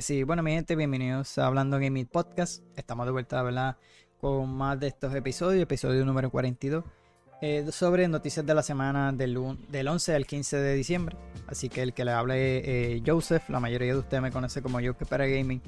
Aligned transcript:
Pues 0.00 0.06
sí, 0.06 0.22
bueno, 0.22 0.42
mi 0.42 0.52
gente, 0.52 0.76
bienvenidos 0.76 1.36
a 1.36 1.46
Hablando 1.46 1.78
Gaming 1.78 2.06
Podcast. 2.06 2.64
Estamos 2.74 3.04
de 3.04 3.12
vuelta, 3.12 3.42
¿verdad? 3.42 3.76
Con 4.18 4.48
más 4.48 4.80
de 4.80 4.86
estos 4.86 5.14
episodios, 5.14 5.62
episodio 5.62 6.06
número 6.06 6.30
42, 6.30 6.82
eh, 7.42 7.66
sobre 7.70 8.08
noticias 8.08 8.46
de 8.46 8.54
la 8.54 8.62
semana 8.62 9.12
del, 9.12 9.38
del 9.68 9.88
11 9.88 10.14
al 10.14 10.24
15 10.24 10.56
de 10.56 10.74
diciembre. 10.74 11.18
Así 11.48 11.68
que 11.68 11.82
el 11.82 11.92
que 11.92 12.06
le 12.06 12.12
hable 12.12 12.94
eh, 12.94 13.02
Joseph, 13.06 13.50
la 13.50 13.60
mayoría 13.60 13.92
de 13.92 13.98
ustedes 13.98 14.22
me 14.22 14.32
conoce 14.32 14.62
como 14.62 14.78
Joseph 14.78 15.06
para 15.06 15.26
Gaming. 15.26 15.60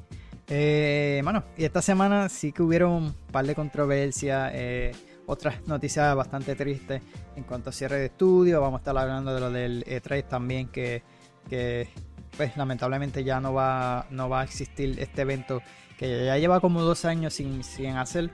Eh, 0.48 1.20
bueno, 1.22 1.44
y 1.58 1.66
esta 1.66 1.83
semana 1.83 2.30
sí 2.30 2.52
que 2.52 2.62
hubieron 2.62 2.91
un 2.91 3.14
par 3.30 3.44
de 3.44 3.55
controversias, 3.55 4.50
eh, 4.55 4.92
otras 5.27 5.66
noticias 5.66 6.16
bastante 6.16 6.55
tristes 6.55 7.02
en 7.36 7.44
cuanto 7.44 7.69
a 7.69 7.72
cierre 7.74 7.98
de 7.98 8.06
estudio. 8.06 8.62
Vamos 8.62 8.78
a 8.78 8.80
estar 8.80 8.96
hablando 8.96 9.34
de 9.34 9.41
lo 9.41 9.50
del 9.50 9.84
E3 9.84 10.27
también, 10.27 10.69
que, 10.69 11.02
que 11.50 11.91
pues 12.36 12.56
lamentablemente 12.56 13.24
ya 13.24 13.41
no 13.41 13.52
va, 13.52 14.06
no 14.10 14.28
va 14.28 14.41
a 14.41 14.45
existir 14.45 14.98
este 14.98 15.22
evento 15.22 15.62
que 15.98 16.27
ya 16.27 16.38
lleva 16.38 16.60
como 16.60 16.82
dos 16.82 17.05
años 17.05 17.34
sin, 17.34 17.62
sin 17.62 17.96
hacer 17.96 18.30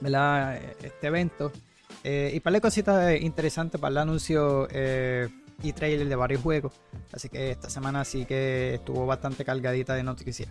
¿verdad? 0.00 0.56
este 0.82 1.06
evento. 1.06 1.52
Eh, 2.04 2.32
y 2.34 2.40
para 2.40 2.54
de 2.54 2.60
cositas 2.60 3.20
interesantes 3.20 3.80
para 3.80 3.90
el 3.90 3.98
anuncio 3.98 4.68
eh, 4.70 5.28
y 5.62 5.72
trailer 5.72 6.08
de 6.08 6.16
varios 6.16 6.42
juegos. 6.42 6.72
Así 7.12 7.28
que 7.28 7.50
esta 7.50 7.70
semana 7.70 8.04
sí 8.04 8.24
que 8.24 8.74
estuvo 8.74 9.06
bastante 9.06 9.44
cargadita 9.44 9.94
de 9.94 10.02
noticias. 10.02 10.48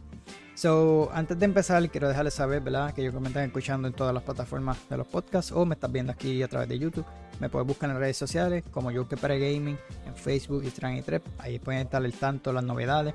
So, 0.55 1.09
antes 1.13 1.39
de 1.39 1.45
empezar, 1.45 1.89
quiero 1.89 2.09
dejarles 2.09 2.33
saber, 2.33 2.61
¿verdad? 2.61 2.93
Que 2.93 3.03
yo 3.03 3.17
me 3.21 3.29
están 3.29 3.45
escuchando 3.45 3.87
en 3.87 3.93
todas 3.93 4.13
las 4.13 4.23
plataformas 4.23 4.77
de 4.89 4.97
los 4.97 5.07
podcasts 5.07 5.53
o 5.53 5.65
me 5.65 5.75
estás 5.75 5.89
viendo 5.89 6.11
aquí 6.11 6.43
a 6.43 6.49
través 6.49 6.67
de 6.67 6.77
YouTube. 6.77 7.05
Me 7.39 7.47
puedes 7.47 7.65
buscar 7.65 7.89
en 7.89 7.97
redes 7.97 8.17
sociales 8.17 8.63
como 8.69 8.91
Yo 8.91 9.07
que 9.07 9.15
para 9.15 9.35
Gaming, 9.35 9.77
en 10.05 10.15
Facebook, 10.15 10.63
Instagram 10.65 10.97
y 10.97 11.01
Trep. 11.01 11.23
Ahí 11.37 11.59
pueden 11.59 11.83
estar 11.83 12.03
el 12.03 12.13
tanto, 12.13 12.51
las 12.51 12.63
novedades. 12.63 13.13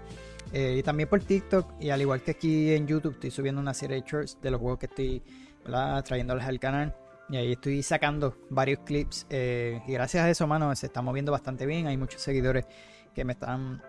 Eh, 0.54 0.76
y 0.78 0.82
también 0.82 1.08
por 1.08 1.20
TikTok. 1.20 1.74
Y 1.80 1.90
al 1.90 2.00
igual 2.00 2.22
que 2.22 2.30
aquí 2.30 2.72
en 2.72 2.86
YouTube, 2.86 3.12
estoy 3.12 3.30
subiendo 3.30 3.60
una 3.60 3.74
serie 3.74 4.00
de 4.00 4.08
shorts 4.08 4.38
de 4.40 4.50
los 4.50 4.58
juegos 4.58 4.78
que 4.78 4.86
estoy 4.86 5.22
¿verdad? 5.64 6.02
trayéndoles 6.02 6.46
al 6.46 6.58
canal. 6.58 6.94
Y 7.28 7.36
ahí 7.36 7.52
estoy 7.52 7.82
sacando 7.82 8.36
varios 8.50 8.80
clips. 8.80 9.26
Eh, 9.30 9.82
y 9.86 9.92
gracias 9.92 10.24
a 10.24 10.30
eso, 10.30 10.46
mano, 10.46 10.74
se 10.76 10.86
está 10.86 11.02
moviendo 11.02 11.32
bastante 11.32 11.66
bien. 11.66 11.86
Hay 11.86 11.96
muchos 11.96 12.20
seguidores 12.20 12.66
que 13.14 13.24
me 13.24 13.32
están 13.32 13.82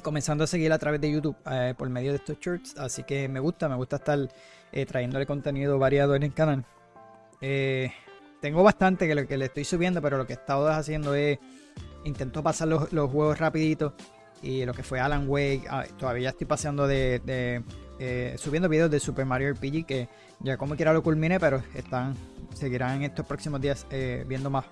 comenzando 0.00 0.44
a 0.44 0.46
seguir 0.46 0.72
a 0.72 0.78
través 0.78 1.00
de 1.00 1.12
YouTube 1.12 1.36
eh, 1.50 1.74
por 1.76 1.88
medio 1.90 2.12
de 2.12 2.16
estos 2.16 2.38
shorts. 2.38 2.78
Así 2.78 3.02
que 3.02 3.28
me 3.28 3.40
gusta, 3.40 3.68
me 3.68 3.74
gusta 3.74 3.96
estar 3.96 4.18
eh, 4.72 4.86
trayéndole 4.86 5.26
contenido 5.26 5.78
variado 5.78 6.14
en 6.14 6.22
el 6.22 6.32
canal. 6.32 6.64
Eh, 7.40 7.92
tengo 8.40 8.62
bastante 8.62 9.06
que 9.06 9.14
lo 9.14 9.26
que 9.26 9.36
le 9.36 9.46
estoy 9.46 9.64
subiendo, 9.64 10.00
pero 10.00 10.16
lo 10.16 10.26
que 10.26 10.32
he 10.32 10.36
estado 10.36 10.68
haciendo 10.68 11.14
es 11.14 11.38
intento 12.04 12.42
pasar 12.42 12.68
los, 12.68 12.88
juegos 12.88 13.38
rapidito. 13.38 13.94
Y 14.42 14.64
lo 14.64 14.74
que 14.74 14.82
fue 14.82 14.98
Alan 14.98 15.28
Wake, 15.28 15.64
ah, 15.68 15.84
todavía 15.98 16.30
estoy 16.30 16.46
pasando 16.48 16.88
de, 16.88 17.62
subiendo 18.38 18.68
videos 18.68 18.90
de 18.90 18.98
Super 18.98 19.24
Mario 19.24 19.52
RPG 19.52 19.86
que 19.86 20.08
ya 20.42 20.56
como 20.56 20.76
quiera 20.76 20.92
lo 20.92 21.02
culminé, 21.02 21.38
pero 21.40 21.62
están 21.74 22.14
seguirán 22.54 23.02
estos 23.02 23.26
próximos 23.26 23.60
días 23.60 23.86
viendo 24.26 24.50
más 24.50 24.64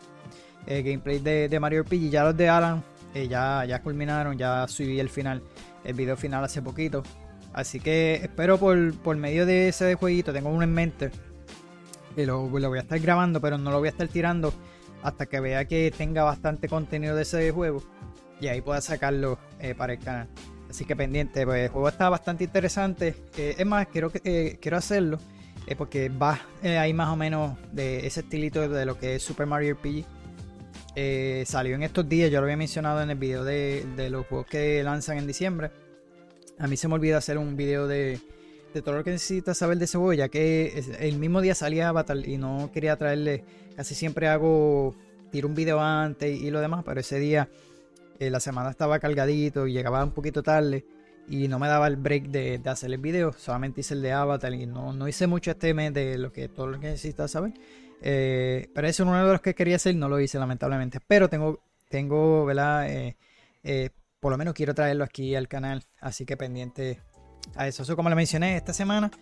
gameplay 0.67 1.19
de, 1.19 1.49
de 1.49 1.61
Mario 1.61 1.83
RPG. 1.83 2.11
Ya 2.11 2.25
los 2.25 2.37
de 2.37 2.49
Alan 2.49 2.83
eh, 3.15 3.27
ya, 3.27 3.65
ya 3.65 3.83
culminaron, 3.83 4.39
ya 4.39 4.69
subí 4.69 5.01
el 5.01 5.09
final, 5.09 5.43
el 5.85 5.95
video 5.95 6.17
final 6.17 6.45
hace 6.45 6.63
poquito. 6.63 7.03
Así 7.53 7.81
que 7.81 8.15
espero 8.15 8.59
por, 8.59 8.95
por 8.99 9.17
medio 9.17 9.47
de 9.47 9.69
ese 9.69 9.95
jueguito, 9.97 10.33
tengo 10.33 10.51
uno 10.51 10.63
en 10.63 10.73
mente. 10.73 11.11
Y 12.17 12.25
lo, 12.25 12.49
lo, 12.49 12.69
voy 12.69 12.79
a 12.79 12.83
estar 12.83 12.99
grabando, 13.01 13.41
pero 13.41 13.59
no 13.59 13.71
lo 13.71 13.79
voy 13.79 13.89
a 13.89 13.91
estar 13.91 14.07
tirando 14.09 14.53
hasta 15.03 15.27
que 15.27 15.41
vea 15.41 15.65
que 15.65 15.93
tenga 15.97 16.23
bastante 16.23 16.69
contenido 16.69 17.17
de 17.17 17.23
ese 17.23 17.51
juego. 17.51 17.83
Y 18.41 18.47
ahí 18.47 18.61
pueda 18.61 18.81
sacarlo 18.81 19.39
eh, 19.59 19.75
para 19.75 19.95
el 19.95 19.99
canal. 19.99 20.29
Así 20.69 20.85
que 20.85 20.95
pendiente, 20.95 21.45
pues 21.45 21.65
el 21.65 21.69
juego 21.69 21.89
está 21.89 22.09
bastante 22.09 22.45
interesante. 22.45 23.17
Eh, 23.37 23.57
es 23.59 23.67
más, 23.67 23.89
quiero, 23.89 24.11
quiero 24.11 24.77
hacerlo. 24.77 25.19
Porque 25.77 26.09
va 26.09 26.41
ahí 26.63 26.93
más 26.93 27.09
o 27.09 27.17
menos 27.17 27.57
de 27.73 28.07
ese 28.07 28.21
estilito 28.21 28.69
de 28.69 28.85
lo 28.85 28.99
que 28.99 29.17
es 29.17 29.23
Super 29.23 29.47
Mario 29.47 29.75
RPG 29.75 30.05
eh, 30.97 31.45
salió 31.47 31.77
en 31.77 31.83
estos 31.83 32.09
días, 32.09 32.31
yo 32.31 32.41
lo 32.41 32.45
había 32.45 32.57
mencionado 32.57 33.01
en 33.01 33.11
el 33.11 33.17
video 33.17 33.45
de, 33.45 33.85
los 34.11 34.27
juegos 34.27 34.47
que 34.47 34.83
lanzan 34.83 35.19
en 35.19 35.27
diciembre. 35.27 35.71
A 36.59 36.67
mí 36.67 36.77
se 36.77 36.89
me 36.89 36.95
olvida 36.95 37.17
hacer 37.17 37.39
un 37.39 37.57
video 37.57 37.87
de, 37.87 38.21
todo 38.85 38.97
lo 38.97 39.05
que 39.05 39.11
necesitas 39.13 39.57
saber 39.57 39.79
de 39.79 39.85
ese 39.85 39.99
juego, 39.99 40.13
ya 40.15 40.29
que 40.29 40.83
el 40.99 41.19
mismo 41.19 41.41
día 41.41 41.55
salía 41.55 41.93
y 42.25 42.39
no 42.39 42.71
quería 42.73 42.97
traerle. 42.97 43.45
Casi 43.77 43.95
siempre 43.95 44.29
hago, 44.29 44.95
tiro 45.31 45.49
un 45.49 45.55
video 45.55 45.81
antes 45.81 46.39
y, 46.41 46.51
lo 46.51 46.61
demás, 46.61 46.83
pero 46.85 47.01
ese 47.01 47.19
día 47.19 47.49
eh, 48.19 48.31
la 48.31 48.41
semana 48.41 48.71
estaba 48.71 48.99
cargadito 48.99 49.67
y 49.67 49.73
llegaba 49.73 50.03
un 50.05 50.11
poquito 50.11 50.43
tarde 50.43 50.85
y 51.31 51.47
no 51.47 51.61
me 51.61 51.69
daba 51.69 51.87
el 51.87 51.97
break 51.97 52.25
de, 52.25 52.61
hacer 52.67 52.93
el 52.93 52.99
video. 52.99 53.33
Solamente 53.33 53.81
hice 53.83 53.95
el 53.95 54.03
de 54.03 54.13
Avatar 54.13 54.53
y 54.53 54.67
no, 54.67 54.93
no 54.93 55.07
hice 55.07 55.29
mucho 55.29 55.53
este 55.53 55.73
mes 55.73 55.95
de 55.95 56.19
lo 56.19 56.33
que 56.33 56.49
todo 56.49 56.67
lo 56.67 56.81
que 56.81 56.89
necesitas 56.89 57.31
saber. 57.31 57.53
Eh, 58.03 58.69
pero 58.75 58.89
ese 58.89 59.03
es 59.03 59.07
uno 59.07 59.25
de 59.25 59.33
los 59.33 59.41
que 59.41 59.55
quería 59.55 59.77
hacer, 59.77 59.95
no 59.95 60.09
lo 60.09 60.19
hice 60.19 60.39
lamentablemente. 60.41 60.99
Pero 61.07 61.29
tengo, 61.29 61.61
tengo, 61.89 62.45
¿verdad? 62.45 62.91
Eh, 62.91 63.17
eh, 63.63 63.91
por 64.19 64.33
lo 64.33 64.39
menos 64.39 64.55
quiero 64.55 64.75
traerlo 64.75 65.05
aquí 65.05 65.37
al 65.37 65.47
canal, 65.47 65.85
así 66.01 66.27
que 66.27 66.37
pendiente 66.37 67.01
a 67.55 67.69
eso. 67.69 67.95
Como 67.95 68.09
le 68.09 68.17
mencioné 68.17 68.57
esta 68.57 68.73
semana, 68.73 69.13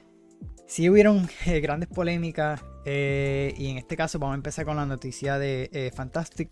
sí 0.67 0.89
hubieron 0.89 1.29
grandes 1.63 1.91
polémicas 1.91 2.63
y 2.87 3.71
en 3.71 3.77
este 3.77 3.99
caso 3.99 4.19
vamos 4.19 4.33
a 4.33 4.37
empezar 4.37 4.65
con 4.65 4.77
la 4.77 4.87
noticia 4.87 5.39
de 5.39 5.93
Fantastic, 5.95 6.51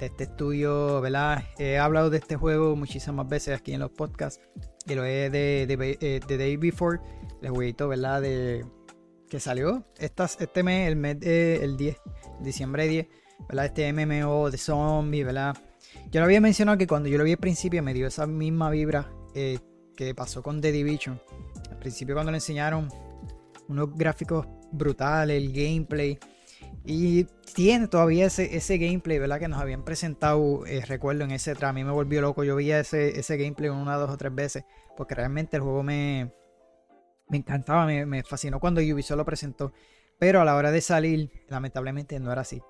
de 0.00 0.06
este 0.06 0.24
estudio, 0.24 1.00
¿verdad? 1.00 1.44
He 1.58 1.78
hablado 1.78 2.10
de 2.10 2.18
este 2.18 2.34
juego 2.34 2.74
muchísimas 2.74 3.28
veces 3.28 3.56
aquí 3.56 3.72
en 3.72 3.80
los 3.80 3.92
podcasts 3.92 4.40
y 4.86 4.94
lo 4.94 5.04
he 5.04 5.30
de, 5.30 5.66
de, 5.66 6.20
de 6.26 6.38
Day 6.38 6.56
Before, 6.56 7.00
el 7.42 7.50
jueguito, 7.50 7.88
¿verdad? 7.88 8.22
De 8.22 8.64
que 9.28 9.40
salió 9.40 9.84
este 9.98 10.62
mes, 10.62 10.88
el 10.88 10.96
mes 10.96 11.18
de, 11.20 11.56
el 11.56 11.76
10, 11.76 11.96
diciembre 12.40 12.86
10, 12.86 13.06
¿verdad? 13.48 13.66
Este 13.66 13.92
MMO 13.92 14.50
de 14.50 14.58
zombie, 14.58 15.24
¿verdad? 15.24 15.56
Yo 16.10 16.20
lo 16.20 16.26
había 16.26 16.40
mencionado 16.40 16.78
que 16.78 16.86
cuando 16.86 17.08
yo 17.08 17.18
lo 17.18 17.24
vi 17.24 17.32
al 17.32 17.38
principio 17.38 17.82
me 17.82 17.94
dio 17.94 18.06
esa 18.06 18.26
misma 18.26 18.70
vibra 18.70 19.10
eh, 19.34 19.58
que 19.96 20.14
pasó 20.14 20.42
con 20.42 20.60
The 20.60 20.72
Division. 20.72 21.20
Al 21.70 21.78
principio 21.78 22.14
cuando 22.14 22.30
le 22.30 22.38
enseñaron 22.38 22.88
unos 23.68 23.94
gráficos 23.94 24.46
brutales, 24.72 25.42
el 25.42 25.52
gameplay. 25.52 26.18
Y 26.88 27.24
tiene 27.54 27.88
todavía 27.88 28.26
ese, 28.26 28.56
ese 28.56 28.78
gameplay, 28.78 29.18
¿verdad? 29.18 29.40
Que 29.40 29.48
nos 29.48 29.60
habían 29.60 29.84
presentado, 29.84 30.64
eh, 30.66 30.84
recuerdo, 30.86 31.24
en 31.24 31.32
ese 31.32 31.54
A 31.60 31.72
mí 31.72 31.82
me 31.82 31.90
volvió 31.90 32.20
loco. 32.20 32.44
Yo 32.44 32.54
veía 32.54 32.78
ese, 32.78 33.18
ese 33.18 33.36
gameplay 33.36 33.70
una, 33.70 33.96
dos 33.96 34.10
o 34.10 34.16
tres 34.16 34.32
veces. 34.32 34.64
Porque 34.96 35.16
realmente 35.16 35.56
el 35.56 35.64
juego 35.64 35.82
me, 35.82 36.32
me 37.28 37.38
encantaba, 37.38 37.86
me, 37.86 38.22
fascinó 38.22 38.60
cuando 38.60 38.80
Ubisoft 38.80 39.18
lo 39.18 39.24
presentó. 39.24 39.72
Pero 40.18 40.40
a 40.40 40.44
la 40.44 40.54
hora 40.54 40.70
de 40.70 40.80
salir, 40.80 41.30
lamentablemente 41.48 42.20
no 42.20 42.30
era 42.30 42.42
así. 42.42 42.62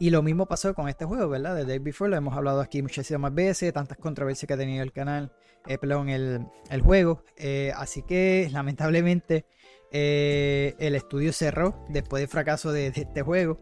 Y 0.00 0.10
lo 0.10 0.22
mismo 0.22 0.46
pasó 0.46 0.74
con 0.74 0.88
este 0.88 1.04
juego, 1.04 1.28
¿verdad? 1.28 1.54
De 1.54 1.64
Day 1.64 1.78
Before, 1.78 2.10
lo 2.10 2.16
hemos 2.16 2.36
hablado 2.36 2.60
aquí 2.60 2.82
muchísimas 2.82 3.32
veces, 3.32 3.72
tantas 3.72 3.96
controversias 3.98 4.48
que 4.48 4.54
ha 4.54 4.58
tenido 4.58 4.82
el 4.82 4.92
canal, 4.92 5.32
eh, 5.68 5.78
perdón, 5.78 6.08
el, 6.08 6.44
el 6.68 6.80
juego. 6.80 7.22
Eh, 7.36 7.72
así 7.76 8.02
que 8.02 8.48
lamentablemente 8.50 9.46
eh, 9.92 10.74
el 10.78 10.94
estudio 10.94 11.32
cerró 11.32 11.84
después 11.88 12.20
del 12.20 12.28
fracaso 12.28 12.72
de, 12.72 12.88
este 12.88 13.22
juego. 13.22 13.60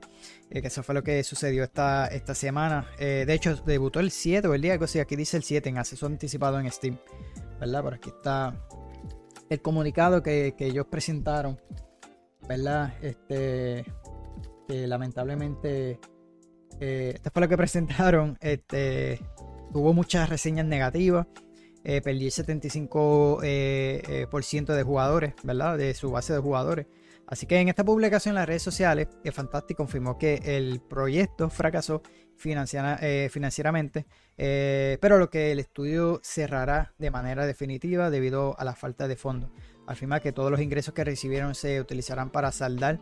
que 0.51 0.59
eso 0.59 0.83
fue 0.83 0.95
lo 0.95 1.03
que 1.03 1.23
sucedió 1.25 1.65
esta, 1.65 2.07
esta 2.07 2.35
semana. 2.35 2.87
de 2.99 3.33
hecho, 3.33 3.57
debutó 3.67 4.01
el 4.01 4.11
7 4.11 4.49
o 4.49 4.55
el 4.55 4.63
día, 4.63 4.73
algo 4.73 4.85
así, 4.85 4.99
aquí 4.99 5.17
dice 5.17 5.37
el 5.37 5.43
7 5.43 5.69
en 5.69 5.79
acceso 5.79 6.07
anticipado 6.07 6.59
en 6.59 6.71
Steam. 6.71 6.99
¿Verdad? 7.61 7.83
Por 7.83 7.95
aquí 7.95 8.09
está 8.09 8.55
el 9.51 9.61
comunicado 9.61 10.23
que, 10.23 10.55
ellos 10.59 10.87
presentaron, 10.89 11.61
¿verdad? 12.49 12.95
Este, 13.03 13.85
que 14.69 14.87
lamentablemente, 14.87 15.99
eh, 16.79 17.13
esto 17.17 17.31
fue 17.33 17.43
lo 17.43 17.49
que 17.49 17.57
presentaron, 17.59 18.39
este, 18.41 19.21
tuvo 19.73 19.93
muchas 19.93 20.31
reseñas 20.31 20.67
negativas, 20.67 21.27
eh, 21.85 22.01
perdí 22.01 22.27
el 22.27 22.31
75% 22.33 23.41
eh, 23.43 24.27
por 24.31 24.45
ciento 24.45 24.75
de 24.75 24.83
jugadores, 24.83 25.35
¿verdad? 25.43 25.79
De 25.79 25.95
su 25.95 26.11
base 26.11 26.33
de 26.33 26.39
jugadores. 26.39 26.87
Así 27.27 27.47
que 27.47 27.61
en 27.61 27.69
esta 27.69 27.85
publicación 27.85 28.33
en 28.33 28.37
las 28.37 28.49
redes 28.49 28.63
sociales, 28.63 29.09
Fantastic 29.33 29.77
confirmó 29.77 30.19
que 30.19 30.41
el 30.45 30.81
proyecto 30.81 31.49
fracasó 31.49 32.03
financieramente, 32.37 34.07
pero 34.37 35.19
lo 35.19 35.31
que 35.31 35.53
el 35.53 35.61
estudio 35.61 36.21
cerrará 36.25 36.93
de 36.99 37.13
manera 37.13 37.47
definitiva 37.47 38.11
debido 38.11 38.59
a 38.59 38.65
la 38.65 38.75
falta 38.75 39.07
de 39.07 39.15
fondos. 39.15 39.51
Afirma 39.87 40.19
que 40.19 40.33
todos 40.33 40.51
los 40.51 40.61
ingresos 40.61 40.93
que 40.93 41.05
recibieron 41.05 41.55
se 41.55 41.81
utilizarán 41.81 42.31
para 42.31 42.51
saldar 42.51 42.99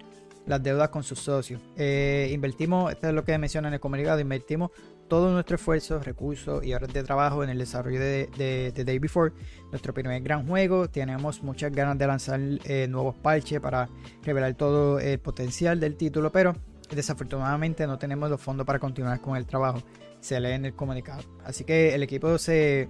las 0.48 0.62
deudas 0.62 0.88
con 0.88 1.02
sus 1.02 1.20
socios. 1.20 1.60
Eh, 1.76 2.30
invertimos, 2.32 2.90
esto 2.90 3.08
es 3.08 3.14
lo 3.14 3.24
que 3.24 3.36
menciona 3.38 3.68
en 3.68 3.74
el 3.74 3.80
comunicado, 3.80 4.18
invertimos 4.18 4.70
todo 5.08 5.32
nuestro 5.32 5.56
esfuerzo, 5.56 5.98
recursos 6.00 6.64
y 6.64 6.74
horas 6.74 6.92
de 6.92 7.02
trabajo 7.02 7.42
en 7.42 7.50
el 7.50 7.58
desarrollo 7.58 7.98
de, 7.98 8.72
Day 8.74 8.98
Before, 8.98 9.32
nuestro 9.70 9.92
primer 9.92 10.22
gran 10.22 10.46
juego. 10.46 10.88
Tenemos 10.88 11.42
muchas 11.42 11.72
ganas 11.72 11.98
de 11.98 12.06
lanzar 12.06 12.40
eh, 12.64 12.86
nuevos 12.88 13.16
parches 13.16 13.60
para 13.60 13.88
revelar 14.22 14.54
todo 14.54 15.00
el 15.00 15.18
potencial 15.18 15.80
del 15.80 15.96
título, 15.96 16.30
pero 16.30 16.54
desafortunadamente 16.90 17.86
no 17.86 17.98
tenemos 17.98 18.30
los 18.30 18.40
fondos 18.40 18.66
para 18.66 18.78
continuar 18.78 19.20
con 19.20 19.36
el 19.36 19.46
trabajo. 19.46 19.82
Se 20.20 20.38
lee 20.40 20.52
en 20.52 20.66
el 20.66 20.74
comunicado. 20.74 21.22
Así 21.44 21.64
que 21.64 21.94
el 21.94 22.02
equipo 22.02 22.38
se 22.38 22.88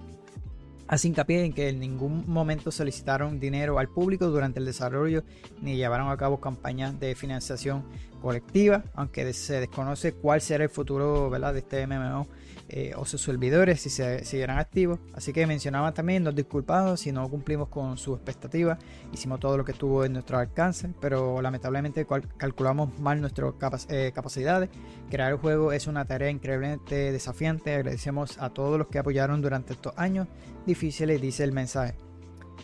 Hace 0.89 1.07
hincapié 1.07 1.45
en 1.45 1.53
que 1.53 1.69
en 1.69 1.79
ningún 1.79 2.23
momento 2.25 2.71
solicitaron 2.71 3.39
dinero 3.39 3.77
al 3.77 3.89
público 3.89 4.25
durante 4.25 4.57
el 4.57 4.65
desarrollo 4.65 5.23
ni 5.61 5.75
llevaron 5.75 6.09
a 6.09 6.17
cabo 6.17 6.39
campañas 6.41 6.99
de 6.99 7.13
financiación 7.13 7.83
colectiva, 8.19 8.83
aunque 8.93 9.31
se 9.33 9.59
desconoce 9.59 10.13
cuál 10.13 10.41
será 10.41 10.63
el 10.63 10.69
futuro 10.69 11.29
de 11.29 11.59
este 11.59 11.87
MMO 11.87 12.27
eh, 12.71 12.93
o 12.95 13.03
sus 13.03 13.21
servidores 13.21 13.81
si 13.81 13.89
se 13.89 14.23
siguieran 14.25 14.59
activos. 14.59 14.99
Así 15.13 15.33
que 15.33 15.47
mencionaban 15.47 15.93
también, 15.93 16.23
nos 16.23 16.35
disculpamos 16.35 16.99
si 16.99 17.11
no 17.11 17.27
cumplimos 17.27 17.69
con 17.69 17.97
sus 17.97 18.17
expectativas, 18.17 18.77
hicimos 19.11 19.39
todo 19.39 19.57
lo 19.57 19.65
que 19.65 19.71
estuvo 19.71 20.05
en 20.05 20.13
nuestro 20.13 20.37
alcance, 20.37 20.89
pero 20.99 21.41
lamentablemente 21.41 22.05
calculamos 22.37 22.99
mal 22.99 23.21
nuestras 23.21 23.87
eh, 23.89 24.11
capacidades. 24.13 24.69
Crear 25.09 25.31
el 25.31 25.37
juego 25.37 25.71
es 25.71 25.87
una 25.87 26.05
tarea 26.05 26.29
increíblemente 26.29 27.11
desafiante. 27.11 27.73
Agradecemos 27.73 28.37
a 28.37 28.51
todos 28.51 28.77
los 28.77 28.87
que 28.87 28.99
apoyaron 28.99 29.41
durante 29.41 29.73
estos 29.73 29.93
años 29.97 30.27
difíciles, 30.65 31.19
dice 31.21 31.43
el 31.43 31.51
mensaje. 31.51 31.95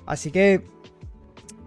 Así 0.06 0.30
que 0.30 0.64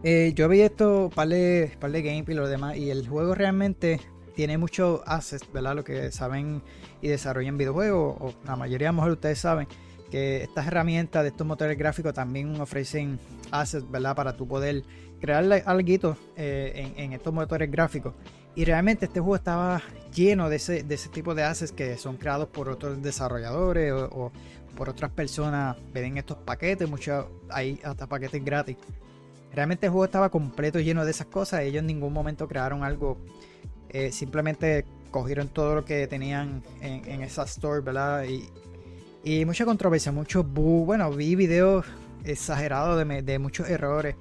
eh, 0.03 0.33
yo 0.35 0.49
vi 0.49 0.61
esto, 0.61 1.11
par 1.15 1.29
de, 1.29 1.71
de 1.81 2.03
gameplay 2.03 2.37
y 2.37 2.39
lo 2.39 2.49
demás, 2.49 2.77
y 2.77 2.91
el 2.91 3.09
juego 3.09 3.35
realmente 3.35 4.01
tiene 4.35 4.57
muchos 4.59 5.01
assets, 5.07 5.51
¿verdad? 5.53 5.75
Lo 5.75 5.85
que 5.85 6.13
saben 6.13 6.63
y 7.03 7.09
desarrollan 7.09 7.59
videojuegos, 7.59 8.17
o 8.21 8.35
la 8.47 8.57
mayoría 8.57 8.91
a 8.91 8.93
lo 8.93 8.97
mejor 8.99 9.13
ustedes 9.13 9.41
saben 9.41 9.67
que 10.11 10.43
estas 10.43 10.67
herramientas 10.67 11.23
de 11.23 11.31
estos 11.31 11.47
motores 11.47 11.77
gráficos 11.77 12.15
también 12.15 12.61
ofrecen 12.61 13.19
assets, 13.51 13.91
¿verdad? 13.91 14.15
Para 14.15 14.37
tú 14.37 14.47
poder 14.47 14.85
crear 15.21 15.45
algo 15.67 16.17
eh, 16.37 16.93
en, 16.97 17.13
estos 17.13 17.33
motores 17.35 17.71
gráficos. 17.71 18.15
Y 18.55 18.65
realmente 18.65 19.07
este 19.07 19.21
juego 19.21 19.37
estaba 19.37 19.83
lleno 20.15 20.49
de 20.49 20.57
ese, 20.57 20.83
de 20.83 20.95
ese 20.95 21.09
tipo 21.09 21.35
de 21.35 21.45
assets 21.45 21.73
que 21.73 21.97
son 21.97 22.17
creados 22.17 22.49
por 22.49 22.69
otros 22.69 23.03
desarrolladores 23.03 23.93
o, 23.93 24.33
por 24.77 24.89
otras 24.89 25.11
personas. 25.11 25.77
Ven 25.93 26.17
estos 26.17 26.39
paquetes, 26.39 26.89
muchos 26.89 27.27
hay 27.51 27.81
hasta 27.85 28.07
paquetes 28.07 28.45
gratis. 28.45 28.77
Realmente 29.53 29.87
el 29.87 29.93
juego 29.93 30.05
estaba 30.05 30.31
completo 30.31 30.79
lleno 30.81 31.05
de 31.05 31.11
esas 31.11 31.27
cosas. 31.27 31.61
Ellos 31.63 31.81
en 31.81 31.87
ningún 31.87 32.13
momento 32.13 32.47
crearon 32.47 32.85
algo 32.85 33.19
eh, 33.91 34.13
simplemente 34.13 34.85
cogieron 35.11 35.49
todo 35.49 35.75
lo 35.75 35.85
que 35.85 36.07
tenían 36.07 36.63
en, 36.83 37.23
esa 37.23 37.45
store, 37.45 37.81
¿verdad? 37.81 38.25
Y, 38.25 38.49
y 39.25 39.45
mucha 39.47 39.65
controversia, 39.65 40.13
mucho 40.13 40.45
bugs. 40.45 40.87
Bueno, 40.87 41.11
vi 41.11 41.35
videos 41.35 41.87
exagerados 42.25 43.07
de, 43.07 43.39
muchos 43.39 43.69
errores. 43.69 44.17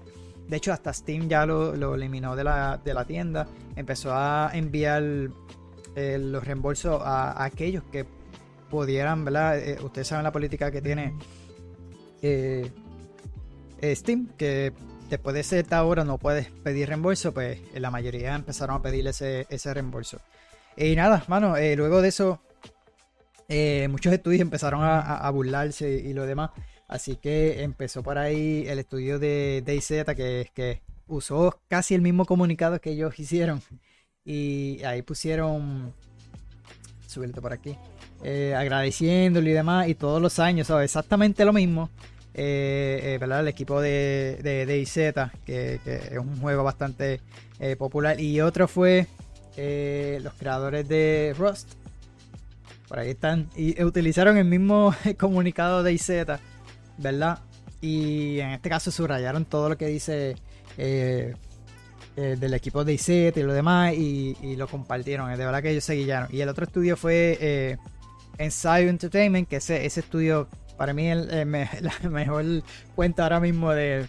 De 0.48 0.58
hecho, 0.58 0.72
hasta 0.72 0.94
Steam 0.94 1.28
ya 1.28 1.46
lo, 1.46 1.96
eliminó 1.96 2.36
de 2.38 2.46
la, 2.46 3.06
tienda. 3.06 3.48
Empezó 3.76 4.14
a 4.14 4.52
enviar 4.54 5.04
eh, 5.96 6.18
los 6.18 6.44
reembolsos 6.46 7.02
a, 7.04 7.44
aquellos 7.44 7.84
que 7.92 8.06
pudieran, 8.70 9.26
¿verdad? 9.26 9.60
Eh, 9.60 9.78
ustedes 9.84 10.08
saben 10.08 10.24
la 10.24 10.32
política 10.32 10.72
que 10.72 10.82
tiene 10.82 11.14
Steam, 13.84 14.30
que 14.38 14.72
después 15.10 15.36
de 15.36 15.44
cierta 15.44 15.84
hora 15.84 16.04
no 16.04 16.18
puedes 16.18 16.50
pedir 16.50 16.88
reembolso, 16.88 17.34
pues 17.34 17.60
la 17.74 17.92
mayoría 17.92 18.36
empezaron 18.36 18.78
a 18.78 18.82
pedir 18.82 19.08
ese, 19.08 19.74
reembolso. 19.74 20.20
Y 20.76 20.96
nada, 20.96 21.24
mano, 21.28 21.58
eh, 21.58 21.76
luego 21.76 22.02
de 22.02 22.10
eso, 22.10 22.40
eh, 23.50 23.88
muchos 23.90 24.14
estudios 24.14 24.42
empezaron 24.42 24.82
a, 24.84 25.30
burlarse 25.32 25.90
y 25.90 26.14
lo 26.14 26.26
demás. 26.26 26.52
Así 26.88 27.16
que 27.18 27.64
empezó 27.64 28.04
por 28.04 28.18
ahí 28.18 28.66
el 28.68 28.80
estudio 28.80 29.20
de 29.20 29.64
DayZ, 29.66 30.06
que, 30.16 30.50
que 30.54 30.82
usó 31.08 31.60
casi 31.68 31.96
el 31.96 32.02
mismo 32.02 32.26
comunicado 32.26 32.80
que 32.80 32.92
ellos 32.92 33.18
hicieron. 33.20 33.62
Y 34.24 34.84
ahí 34.84 35.02
pusieron, 35.02 35.94
subirte 37.08 37.42
por 37.42 37.54
aquí, 37.54 37.78
eh, 38.24 38.54
agradeciéndolo 38.56 39.50
y 39.50 39.54
demás. 39.54 39.88
Y 39.88 39.96
todos 39.96 40.22
los 40.22 40.40
años, 40.40 40.68
¿sabes? 40.68 40.86
Exactamente 40.86 41.46
lo 41.46 41.54
mismo. 41.54 41.90
Eh, 42.40 43.00
eh, 43.02 43.18
¿verdad? 43.20 43.40
el 43.40 43.48
equipo 43.48 43.82
de, 43.82 44.40
de, 44.44 44.68
DayZ, 44.68 45.32
que, 45.44 45.80
es 45.84 46.20
un 46.20 46.40
juego 46.40 46.64
bastante 46.64 47.20
eh, 47.60 47.76
popular. 47.76 48.20
Y 48.20 48.42
otro 48.42 48.68
fue 48.68 49.08
los 50.22 50.34
creadores 50.36 50.88
de 50.88 51.34
Rust. 51.36 51.74
Por 52.88 53.00
ahí 53.00 53.10
están. 53.10 53.50
Y 53.56 53.84
utilizaron 53.84 54.38
el 54.38 54.46
mismo 54.46 54.94
comunicado 55.18 55.82
de 55.82 55.92
DayZ, 55.92 56.40
¿verdad? 57.00 57.40
Y 57.82 58.40
en 58.40 58.52
este 58.52 58.70
caso 58.70 58.92
subrayaron 58.92 59.46
todo 59.46 59.70
lo 59.70 59.78
que 59.78 59.88
dice 59.88 60.36
del 60.78 62.54
equipo 62.54 62.84
de 62.84 62.92
DayZ 62.94 63.36
y 63.36 63.42
lo 63.42 63.54
demás. 63.54 63.96
Y, 63.96 64.56
lo 64.58 64.68
compartieron. 64.68 65.32
De 65.32 65.44
verdad 65.44 65.64
que 65.64 65.72
ellos 65.72 65.86
se 65.86 65.96
guiaron. 65.96 66.30
Y 66.32 66.42
el 66.42 66.50
otro 66.50 66.66
estudio 66.66 66.96
fue 66.98 67.80
Ensayo 68.38 68.90
Entertainment, 68.90 69.50
que 69.50 69.56
ese, 69.56 69.88
ese 69.88 70.02
estudio 70.02 70.48
para 70.78 70.94
mí 70.94 71.08
el, 71.08 71.28
la 71.82 72.10
mejor 72.10 72.46
cuenta 72.96 73.24
ahora 73.24 73.40
mismo 73.40 73.72
de, 73.74 74.08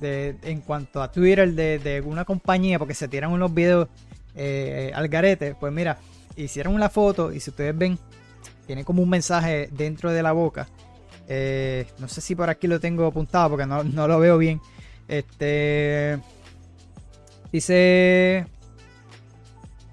en 0.00 0.60
cuanto 0.60 1.02
a 1.02 1.10
Twitter 1.10 1.52
de, 1.52 2.02
una 2.04 2.24
compañía, 2.24 2.78
porque 2.78 2.94
se 2.94 3.08
tiran 3.08 3.32
unos 3.32 3.52
videos 3.52 3.88
eh, 4.34 4.92
al 4.94 5.08
garete, 5.08 5.56
pues 5.58 5.72
mira, 5.72 5.98
hicieron 6.36 6.74
una 6.74 6.88
foto 6.88 7.32
y 7.32 7.40
si 7.40 7.50
ustedes 7.50 7.76
ven, 7.76 7.98
tiene 8.66 8.84
como 8.84 9.02
un 9.02 9.08
mensaje 9.08 9.68
dentro 9.72 10.12
de 10.12 10.22
la 10.22 10.32
boca. 10.32 10.68
Eh, 11.26 11.86
no 11.98 12.08
sé 12.08 12.20
si 12.20 12.34
por 12.34 12.48
aquí 12.48 12.66
lo 12.66 12.80
tengo 12.80 13.06
apuntado 13.06 13.50
porque 13.50 13.66
no, 13.66 13.82
lo 13.82 14.20
veo 14.20 14.38
bien. 14.38 14.60
Este 15.08 16.18
dice 17.50 18.46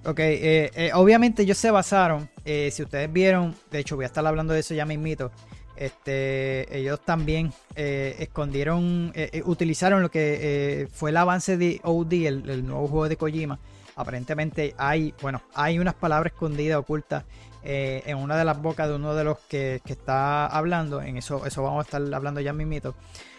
Ok, 0.04 0.20
eh, 0.20 0.92
obviamente 0.94 1.42
ellos 1.44 1.58
se 1.58 1.72
basaron, 1.72 2.30
si 2.46 2.84
ustedes 2.84 3.12
vieron, 3.12 3.56
de 3.72 3.80
hecho 3.80 3.96
voy 3.96 4.04
a 4.04 4.08
estar 4.08 4.28
hablando 4.28 4.54
de 4.54 4.60
eso 4.60 4.76
ya 4.76 4.86
mismito, 4.86 5.32
este, 5.76 6.78
ellos 6.78 7.02
también 7.02 7.52
eh, 7.76 8.16
escondieron, 8.20 9.12
eh, 9.14 9.30
eh, 9.34 9.44
utilizaron 9.46 10.02
lo 10.02 10.10
que 10.10 10.88
fue 10.94 11.10
el 11.10 11.18
avance 11.18 11.58
de 11.58 11.82
OD, 11.84 12.14
el, 12.14 12.66
nuevo 12.66 12.88
juego 12.88 13.10
de 13.10 13.18
Kojima. 13.18 13.60
Aparentemente 13.96 14.74
hay, 14.78 15.14
bueno, 15.22 15.42
hay 15.54 15.80
unas 15.80 15.94
palabras 15.94 16.34
escondidas, 16.34 16.78
ocultas 16.78 17.24
en 17.68 18.18
una 18.18 18.38
de 18.38 18.46
las 18.46 18.62
bocas 18.62 18.88
de 18.88 18.94
uno 18.94 19.16
de 19.16 19.24
los 19.24 19.40
que, 19.50 19.82
está 19.86 20.46
hablando. 20.46 21.02
En 21.02 21.18
eso, 21.18 21.48
eso 21.48 21.64
vamos 21.64 21.80
a 21.80 21.84
estar 21.84 22.14
hablando 22.14 22.40
ya 22.40 22.54
mismito. 22.54 22.94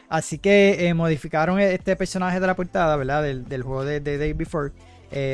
Así 0.08 0.38
que 0.38 0.92
modificaron 0.96 1.60
este 1.60 1.94
personaje 1.94 2.40
de 2.40 2.46
la 2.46 2.56
portada, 2.56 2.96
¿verdad? 2.96 3.22
Del, 3.22 3.62
juego 3.62 3.84
de, 3.84 4.00
de 4.00 4.18
Day 4.18 4.32
Before. 4.32 4.72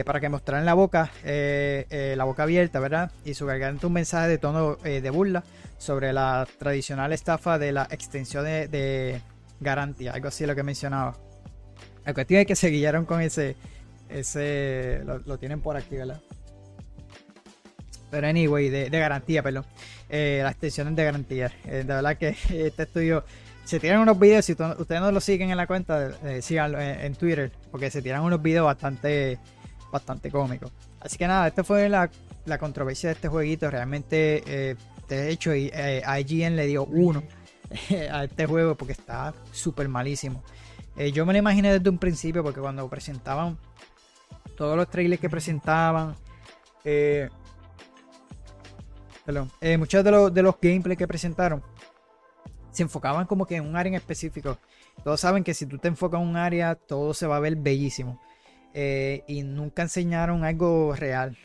para 0.04 0.20
que 0.20 0.28
mostraran 0.28 0.66
la 0.66 0.74
boca, 0.74 1.10
la 1.24 2.24
boca 2.24 2.42
abierta, 2.42 2.80
¿verdad? 2.80 3.10
Y 3.24 3.32
su 3.32 3.46
garganta 3.46 3.86
un 3.86 3.94
mensaje 3.94 4.28
de 4.28 4.38
tono 4.38 4.76
de 4.76 5.10
burla 5.10 5.42
sobre 5.82 6.12
la 6.12 6.46
tradicional 6.58 7.12
estafa 7.12 7.58
de 7.58 7.72
la 7.72 7.88
extensión 7.90 8.44
de, 8.44 9.20
garantía, 9.60 10.12
algo 10.12 10.28
así 10.28 10.46
lo 10.46 10.54
que 10.54 10.62
mencionaba. 10.62 11.16
La 12.04 12.14
cuestión 12.14 12.40
es 12.40 12.46
que 12.46 12.56
se 12.56 12.68
guiaron 12.68 13.04
con 13.04 13.20
ese, 13.20 13.56
ese, 14.08 15.02
lo, 15.04 15.38
tienen 15.38 15.60
por 15.60 15.76
aquí, 15.76 15.96
¿verdad? 15.96 16.20
Pero 18.10 18.26
anyway, 18.26 18.68
de, 18.68 18.88
garantía, 18.90 19.42
perdón. 19.42 19.64
Eh, 20.08 20.40
las 20.42 20.52
extensiones 20.52 20.94
de 20.94 21.04
garantía. 21.04 21.52
Eh, 21.64 21.78
de 21.78 21.84
verdad 21.84 22.16
que 22.16 22.28
este 22.50 22.84
estudio 22.84 23.24
se 23.64 23.80
tiran 23.80 24.00
unos 24.00 24.18
videos, 24.18 24.44
si 24.44 24.52
ustedes 24.52 25.00
no 25.00 25.10
lo 25.10 25.20
siguen 25.20 25.50
en 25.50 25.56
la 25.56 25.66
cuenta, 25.66 26.10
eh, 26.24 26.42
síganlo 26.42 26.80
en, 26.80 27.14
Twitter, 27.14 27.50
porque 27.70 27.90
se 27.90 28.02
tiran 28.02 28.22
unos 28.22 28.40
videos 28.40 28.66
bastante, 28.66 29.38
bastante 29.90 30.30
cómicos. 30.30 30.70
Así 31.00 31.18
que 31.18 31.26
nada, 31.26 31.48
esta 31.48 31.64
fue 31.64 31.88
la, 31.88 32.10
la 32.44 32.58
controversia 32.58 33.08
de 33.08 33.14
este 33.14 33.28
jueguito. 33.28 33.70
Realmente 33.70 34.76
de 35.14 35.30
hecho, 35.30 35.52
eh, 35.52 36.02
IGN 36.20 36.56
le 36.56 36.66
dio 36.66 36.84
uno 36.84 37.22
a 38.10 38.24
este 38.24 38.46
juego 38.46 38.74
porque 38.74 38.92
está 38.92 39.34
súper 39.50 39.88
malísimo. 39.88 40.42
Eh, 40.96 41.12
yo 41.12 41.24
me 41.24 41.32
lo 41.32 41.38
imaginé 41.38 41.72
desde 41.72 41.88
un 41.88 41.98
principio 41.98 42.42
porque 42.42 42.60
cuando 42.60 42.88
presentaban 42.88 43.58
todos 44.56 44.76
los 44.76 44.88
trailers 44.88 45.20
que 45.20 45.30
presentaban, 45.30 46.14
eh, 46.84 47.28
muchos 49.78 50.04
de 50.04 50.10
los, 50.10 50.34
de 50.34 50.42
los 50.42 50.56
gameplays 50.60 50.98
que 50.98 51.06
presentaron 51.06 51.62
se 52.70 52.82
enfocaban 52.82 53.26
como 53.26 53.46
que 53.46 53.56
en 53.56 53.66
un 53.66 53.76
área 53.76 53.90
en 53.90 53.94
específico. 53.94 54.58
Todos 55.04 55.20
saben 55.20 55.44
que 55.44 55.54
si 55.54 55.66
tú 55.66 55.78
te 55.78 55.88
enfocas 55.88 56.20
en 56.20 56.28
un 56.28 56.36
área, 56.36 56.74
todo 56.74 57.14
se 57.14 57.26
va 57.26 57.36
a 57.36 57.40
ver 57.40 57.56
bellísimo. 57.56 58.20
y 58.74 59.42
nunca 59.42 59.82
enseñaron 59.82 60.44
algo 60.44 60.94
real. 60.94 61.36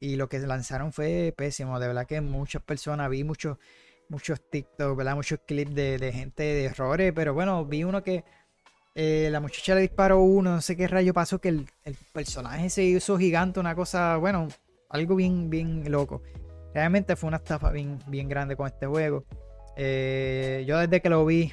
Y 0.00 0.16
lo 0.16 0.28
que 0.28 0.38
lanzaron 0.38 0.92
fue 0.92 1.34
pésimo. 1.36 1.78
De 1.78 1.86
verdad 1.86 2.06
que 2.06 2.22
muchas 2.22 2.62
personas, 2.62 3.10
vi 3.10 3.22
muchos, 3.22 3.58
muchos 4.08 4.40
TikTok, 4.50 4.96
¿verdad? 4.96 5.14
Muchos 5.14 5.40
clips 5.46 5.74
de, 5.74 6.12
gente 6.12 6.42
de 6.42 6.64
errores. 6.64 7.12
Pero 7.14 7.34
bueno, 7.34 7.66
vi 7.66 7.84
uno 7.84 8.02
que 8.02 8.24
eh, 8.94 9.28
la 9.30 9.40
muchacha 9.40 9.74
le 9.74 9.82
disparó 9.82 10.20
uno, 10.22 10.54
no 10.54 10.60
sé 10.62 10.74
qué 10.74 10.88
rayo 10.88 11.12
pasó, 11.12 11.38
que 11.38 11.48
el, 11.48 11.66
personaje 12.12 12.70
se 12.70 12.82
hizo 12.82 13.18
gigante, 13.18 13.60
una 13.60 13.74
cosa, 13.74 14.16
bueno, 14.16 14.48
algo 14.88 15.16
bien, 15.16 15.50
bien 15.50 15.84
loco. 15.92 16.22
Realmente 16.74 17.14
fue 17.14 17.28
una 17.28 17.36
estafa 17.36 17.70
bien, 17.70 17.98
bien 18.06 18.28
grande 18.28 18.56
con 18.56 18.66
este 18.66 18.86
juego. 18.86 19.24
Eh, 19.76 20.64
yo 20.66 20.78
desde 20.78 21.02
que 21.02 21.10
lo 21.10 21.26
vi, 21.26 21.52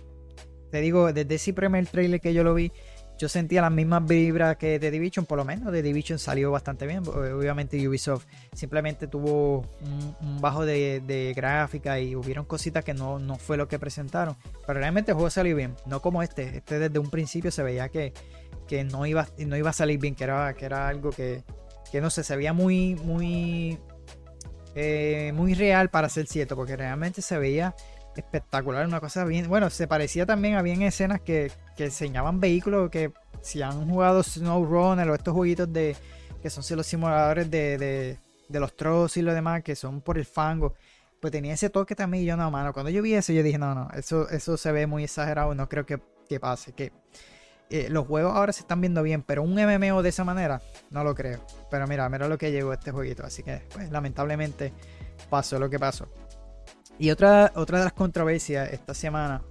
te 0.72 0.80
digo, 0.80 1.12
desde 1.12 1.36
ese 1.36 1.54
primer 1.54 1.86
trailer 1.88 2.22
que 2.22 2.34
yo 2.34 2.44
lo 2.44 2.54
vi, 2.54 2.72
yo 3.18 3.28
sentía 3.28 3.62
las 3.62 3.72
mismas 3.72 4.06
vibras 4.06 4.58
que 4.58 4.78
de 4.80 4.92
Division, 4.92 5.26
por 5.26 5.38
lo 5.38 5.46
menos 5.46 5.72
de 5.72 5.82
Division 5.82 6.20
salió 6.20 6.52
bastante 6.52 6.86
bien. 6.86 7.04
Obviamente 7.08 7.88
Ubisoft 7.88 8.26
simplemente 8.54 9.08
tuvo 9.08 9.66
un, 10.22 10.40
bajo 10.40 10.66
de, 10.66 11.34
gráfica 11.36 12.00
y 12.00 12.16
hubieron 12.16 12.46
cositas 12.46 12.84
que 12.84 12.94
no, 12.94 13.18
no 13.18 13.36
fue 13.36 13.58
lo 13.58 13.68
que 13.68 13.80
presentaron. 13.80 14.36
Pero 14.66 14.80
realmente 14.80 15.12
el 15.12 15.16
juego 15.16 15.30
salió 15.30 15.56
bien, 15.56 15.76
no 15.86 16.02
como 16.02 16.22
este. 16.22 16.58
Este 16.58 16.80
desde 16.80 17.00
un 17.00 17.10
principio 17.10 17.50
se 17.50 17.64
veía 17.64 17.90
que, 17.90 18.14
que 18.68 18.84
no, 18.84 19.06
iba, 19.06 19.28
no 19.40 19.58
iba 19.58 19.72
a 19.72 19.74
salir 19.74 20.00
bien, 20.00 20.14
que 20.14 20.24
era, 20.24 20.54
que 20.54 20.66
era 20.66 20.88
algo 20.88 21.10
que, 21.10 21.44
que 21.92 22.02
no 22.02 22.12
sé, 22.12 22.24
se 22.24 22.36
veía 22.36 22.54
muy, 22.54 22.96
muy, 22.96 23.80
eh, 24.76 25.32
muy 25.34 25.56
real 25.56 25.90
para 25.90 26.08
ser 26.10 26.28
cierto, 26.28 26.56
porque 26.56 26.76
realmente 26.76 27.24
se 27.24 27.38
veía 27.40 27.76
espectacular, 28.22 28.86
una 28.86 29.00
cosa 29.00 29.24
bien. 29.26 29.48
Bueno, 29.48 29.70
se 29.70 29.88
parecía 29.88 30.26
también, 30.26 30.56
a 30.56 30.62
bien 30.62 30.82
escenas 30.82 31.22
que, 31.22 31.52
que 31.76 31.86
enseñaban 31.86 32.40
vehículos 32.40 32.90
que 32.90 33.12
si 33.42 33.62
han 33.62 33.90
jugado 33.90 34.24
SnowRunner 34.24 35.10
o 35.10 35.16
estos 35.16 35.34
jueguitos 35.34 35.72
de 35.72 35.96
que 36.42 36.50
son 36.50 36.78
los 36.78 36.86
simuladores 36.86 37.50
de, 37.50 38.18
de, 38.48 38.60
los 38.60 38.76
trozos 38.76 39.18
y 39.18 39.22
lo 39.22 39.34
demás, 39.34 39.64
que 39.64 39.76
son 39.76 40.02
por 40.02 40.18
el 40.18 40.26
fango, 40.26 40.74
pues 41.20 41.32
tenía 41.32 41.54
ese 41.54 41.70
toque 41.70 41.96
también. 41.96 42.24
Y 42.24 42.28
yo, 42.28 42.38
no, 42.38 42.50
mano, 42.52 42.74
cuando 42.74 42.90
yo 42.90 43.02
vi 43.02 43.14
eso, 43.14 43.34
yo 43.34 43.44
dije, 43.44 43.58
no, 43.58 43.74
no, 43.74 43.90
eso, 43.96 44.30
eso 44.30 44.58
se 44.58 44.72
ve 44.72 44.88
muy 44.88 45.04
exagerado, 45.04 45.54
no 45.56 45.68
creo 45.68 45.86
que, 45.86 46.00
que 46.30 46.40
pase. 46.40 46.74
Que 46.74 46.92
eh, 47.70 47.88
los 47.90 48.08
juegos 48.08 48.36
ahora 48.36 48.54
se 48.54 48.62
están 48.62 48.82
viendo 48.82 49.04
bien, 49.04 49.24
pero 49.24 49.44
un 49.44 49.56
MMO 49.56 50.04
de 50.04 50.10
esa 50.10 50.24
manera, 50.24 50.62
no 50.90 51.04
lo 51.04 51.16
creo. 51.16 51.40
Pero 51.70 51.88
mira, 51.88 52.08
mira 52.10 52.28
lo 52.28 52.38
que 52.38 52.52
llegó 52.52 52.72
este 52.72 52.92
jueguito, 52.92 53.26
así 53.26 53.44
que, 53.44 53.64
pues, 53.74 53.92
lamentablemente 53.92 54.74
pasó 55.30 55.60
lo 55.60 55.70
que 55.70 55.80
pasó. 55.80 56.08
Y 57.00 57.12
otra, 57.12 57.52
otra 57.56 57.80
de 57.80 57.84
las 57.86 57.94
controversias 57.94 58.72
esta 58.72 58.94
semana 58.94 59.42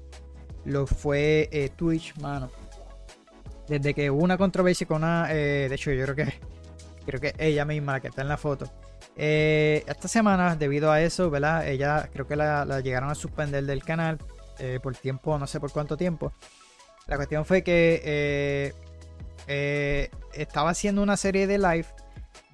lo 0.64 0.86
fue 0.86 1.48
eh, 1.52 1.70
Twitch, 1.74 2.16
mano. 2.18 2.50
Desde 3.68 3.94
que 3.94 4.10
hubo 4.10 4.22
una 4.22 4.36
controversia 4.36 4.86
con 4.86 4.98
una. 4.98 5.28
Eh, 5.30 5.68
de 5.68 5.74
hecho, 5.74 5.92
yo 5.92 6.02
creo 6.04 6.16
que. 6.16 6.34
Creo 7.06 7.20
que 7.20 7.34
ella 7.38 7.64
misma, 7.64 7.92
la 7.92 8.00
que 8.00 8.08
está 8.08 8.22
en 8.22 8.28
la 8.28 8.36
foto. 8.36 8.68
Eh, 9.14 9.84
esta 9.86 10.08
semana, 10.08 10.56
debido 10.56 10.90
a 10.90 11.00
eso, 11.00 11.30
¿verdad? 11.30 11.68
Ella 11.68 12.10
creo 12.12 12.26
que 12.26 12.34
la, 12.34 12.80
llegaron 12.80 13.10
a 13.10 13.14
suspender 13.14 13.64
del 13.64 13.84
canal. 13.84 14.18
por 14.82 14.96
tiempo, 14.96 15.38
no 15.38 15.46
sé 15.46 15.60
por 15.60 15.70
cuánto 15.70 15.96
tiempo. 15.96 16.32
La 17.06 17.14
cuestión 17.14 17.44
fue 17.44 17.62
que 17.62 18.74
estaba 20.32 20.70
haciendo 20.70 21.00
una 21.00 21.16
serie 21.16 21.46
de 21.46 21.58
live 21.58 21.86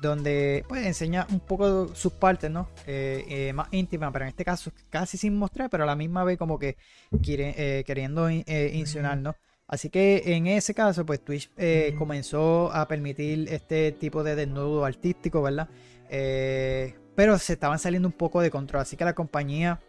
donde 0.02 0.64
pues 0.68 0.84
enseña 0.84 1.26
un 1.30 1.40
poco 1.40 1.94
sus 1.94 2.12
partes, 2.12 2.50
¿no? 2.50 2.68
Eh, 2.86 3.24
eh, 3.28 3.52
más 3.52 3.68
íntimas, 3.70 4.10
pero 4.12 4.24
en 4.24 4.30
este 4.30 4.44
caso 4.44 4.72
casi 4.90 5.16
sin 5.16 5.36
mostrar, 5.36 5.70
pero 5.70 5.84
a 5.84 5.86
la 5.86 5.96
misma 5.96 6.24
vez 6.24 6.36
como 6.36 6.58
que 6.58 6.76
quiere, 7.22 7.54
eh, 7.56 7.84
queriendo 7.84 8.28
insinuar, 8.28 9.18
¿no? 9.18 9.36
Así 9.68 9.88
que 9.88 10.22
en 10.26 10.48
ese 10.48 10.74
caso, 10.74 11.06
pues 11.06 11.24
Twitch 11.24 11.48
comenzó 11.96 12.70
a 12.72 12.86
permitir 12.86 13.48
este 13.48 13.92
tipo 13.92 14.22
de 14.22 14.34
desnudo 14.34 14.84
artístico, 14.84 15.40
¿verdad? 15.40 15.68
pero 17.14 17.38
se 17.38 17.54
estaban 17.54 17.78
saliendo 17.78 18.06
un 18.06 18.12
poco 18.12 18.42
de 18.42 18.50
control, 18.50 18.82
así 18.82 18.98
que 18.98 19.04
la 19.04 19.14
compañía 19.14 19.80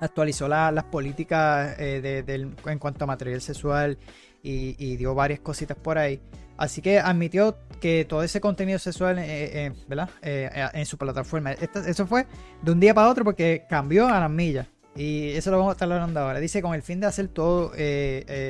actualizó 0.00 0.48
las 0.48 0.84
políticas 0.84 1.78
en 1.78 2.78
cuanto 2.78 3.04
a 3.04 3.06
material 3.06 3.40
sexual 3.40 3.96
y 4.42 4.96
dio 4.96 5.14
varias 5.14 5.40
cositas 5.40 5.78
por 5.78 5.96
ahí. 5.96 6.20
Así 6.60 6.82
que 6.82 6.98
admitió 6.98 7.56
que 7.80 8.04
todo 8.04 8.22
ese 8.22 8.38
contenido 8.38 8.78
sexual 8.78 9.18
eh, 9.18 9.24
eh, 9.64 9.72
¿verdad? 9.88 10.10
Eh, 10.20 10.50
en 10.74 10.84
su 10.84 10.98
plataforma. 10.98 11.52
eso 11.52 12.06
fue 12.06 12.26
de 12.60 12.70
un 12.70 12.78
día 12.78 12.92
para 12.92 13.08
otro 13.08 13.24
porque 13.24 13.64
cambió 13.66 14.06
a 14.06 14.20
las 14.20 14.30
millas. 14.30 14.66
Y 14.94 15.30
eso 15.30 15.50
lo 15.50 15.56
vamos 15.56 15.70
a 15.70 15.72
estar 15.72 15.90
hablando 15.90 16.20
ahora. 16.20 16.38
Dice, 16.38 16.60
con 16.60 16.74
el 16.74 16.82
fin 16.82 17.00
de 17.00 17.06
hacer 17.06 17.28
todo 17.28 17.72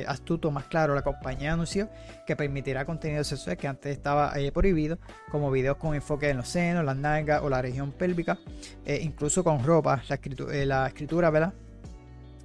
astuto, 0.07 0.51
más 0.51 0.65
claro, 0.65 0.93
la 0.93 1.03
compañía 1.03 1.53
anunció 1.53 1.87
que 2.27 2.35
permitirá 2.35 2.83
contenido 2.83 3.23
sexual 3.23 3.55
que 3.55 3.69
antes 3.69 3.93
estaba 3.93 4.33
prohibido, 4.51 4.99
como 5.31 5.49
videos 5.49 5.77
con 5.77 5.95
enfoque 5.95 6.29
en 6.29 6.37
los 6.37 6.49
senos, 6.49 6.83
las 6.83 6.97
nalgas 6.97 7.41
o 7.43 7.49
la 7.49 7.61
región 7.61 7.93
pélvica, 7.93 8.39
incluso 8.85 9.41
con 9.41 9.63
ropa, 9.63 10.03
la, 10.09 10.65
la 10.65 10.87
escritura, 10.87 11.29
¿verdad? 11.29 11.53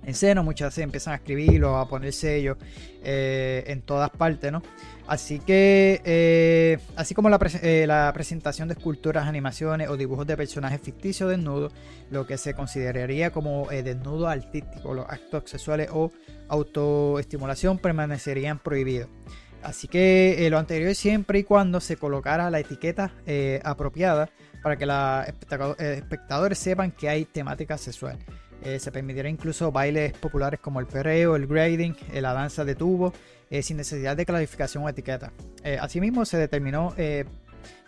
En 0.07 0.15
seno, 0.15 0.43
muchas 0.43 0.69
veces 0.69 0.85
empiezan 0.85 1.13
a 1.13 1.17
escribirlo, 1.17 1.77
a 1.77 1.89
poner 1.89 2.13
sellos 2.13 2.57
en 3.03 3.83
todas 3.83 4.11
partes, 4.11 4.51
¿no? 4.51 4.63
Así 5.07 5.39
que, 5.39 6.03
eh, 6.05 6.79
así 6.97 7.15
como 7.15 7.29
eh, 7.29 7.85
la, 7.87 8.13
presentación 8.13 8.67
de 8.67 8.75
esculturas, 8.75 9.29
animaciones 9.29 9.89
o 9.89 9.97
dibujos 9.97 10.27
de 10.27 10.37
personajes 10.37 10.81
ficticios 10.81 11.31
desnudos, 11.31 11.73
lo 12.11 12.27
que 12.27 12.37
se 12.37 12.55
consideraría 12.55 13.31
como 13.31 13.71
eh, 13.71 13.85
desnudo 13.85 14.27
artístico, 14.27 14.95
los 14.95 15.07
actos 15.09 15.45
sexuales 15.47 15.91
o 15.93 16.11
autoestimulación 16.49 17.79
permanecerían 17.79 18.59
prohibidos. 18.59 19.09
Así 19.63 19.87
que 19.87 20.47
lo 20.51 20.59
anterior 20.59 20.95
siempre 20.95 21.41
y 21.41 21.45
cuando 21.45 21.81
se 21.81 21.97
colocara 21.97 22.51
la 22.51 22.61
etiqueta 22.61 23.13
apropiada 23.65 24.29
para 24.63 24.77
que 24.77 24.87
los 24.87 25.79
espectadores 25.79 26.59
sepan 26.59 26.93
que 26.93 27.09
hay 27.09 27.25
temática 27.25 27.77
sexual. 27.77 28.17
Se 28.79 28.91
permitirá 28.91 29.29
incluso 29.29 29.71
bailes 29.71 30.13
populares 30.15 30.59
como 30.61 30.81
el 30.81 30.87
perreo, 30.87 31.37
el 31.37 31.47
grading, 31.47 31.95
la 32.15 32.33
danza 32.33 32.65
de 32.65 32.75
tubo 32.75 33.13
eh, 33.49 33.63
sin 33.63 33.77
necesidad 33.77 34.17
de 34.17 34.27
clarificación 34.27 34.83
o 34.83 34.89
etiqueta. 34.89 35.33
Eh, 35.63 35.79
asimismo, 35.81 36.25
se 36.25 36.37
determinó 36.37 36.93
eh, 36.97 37.25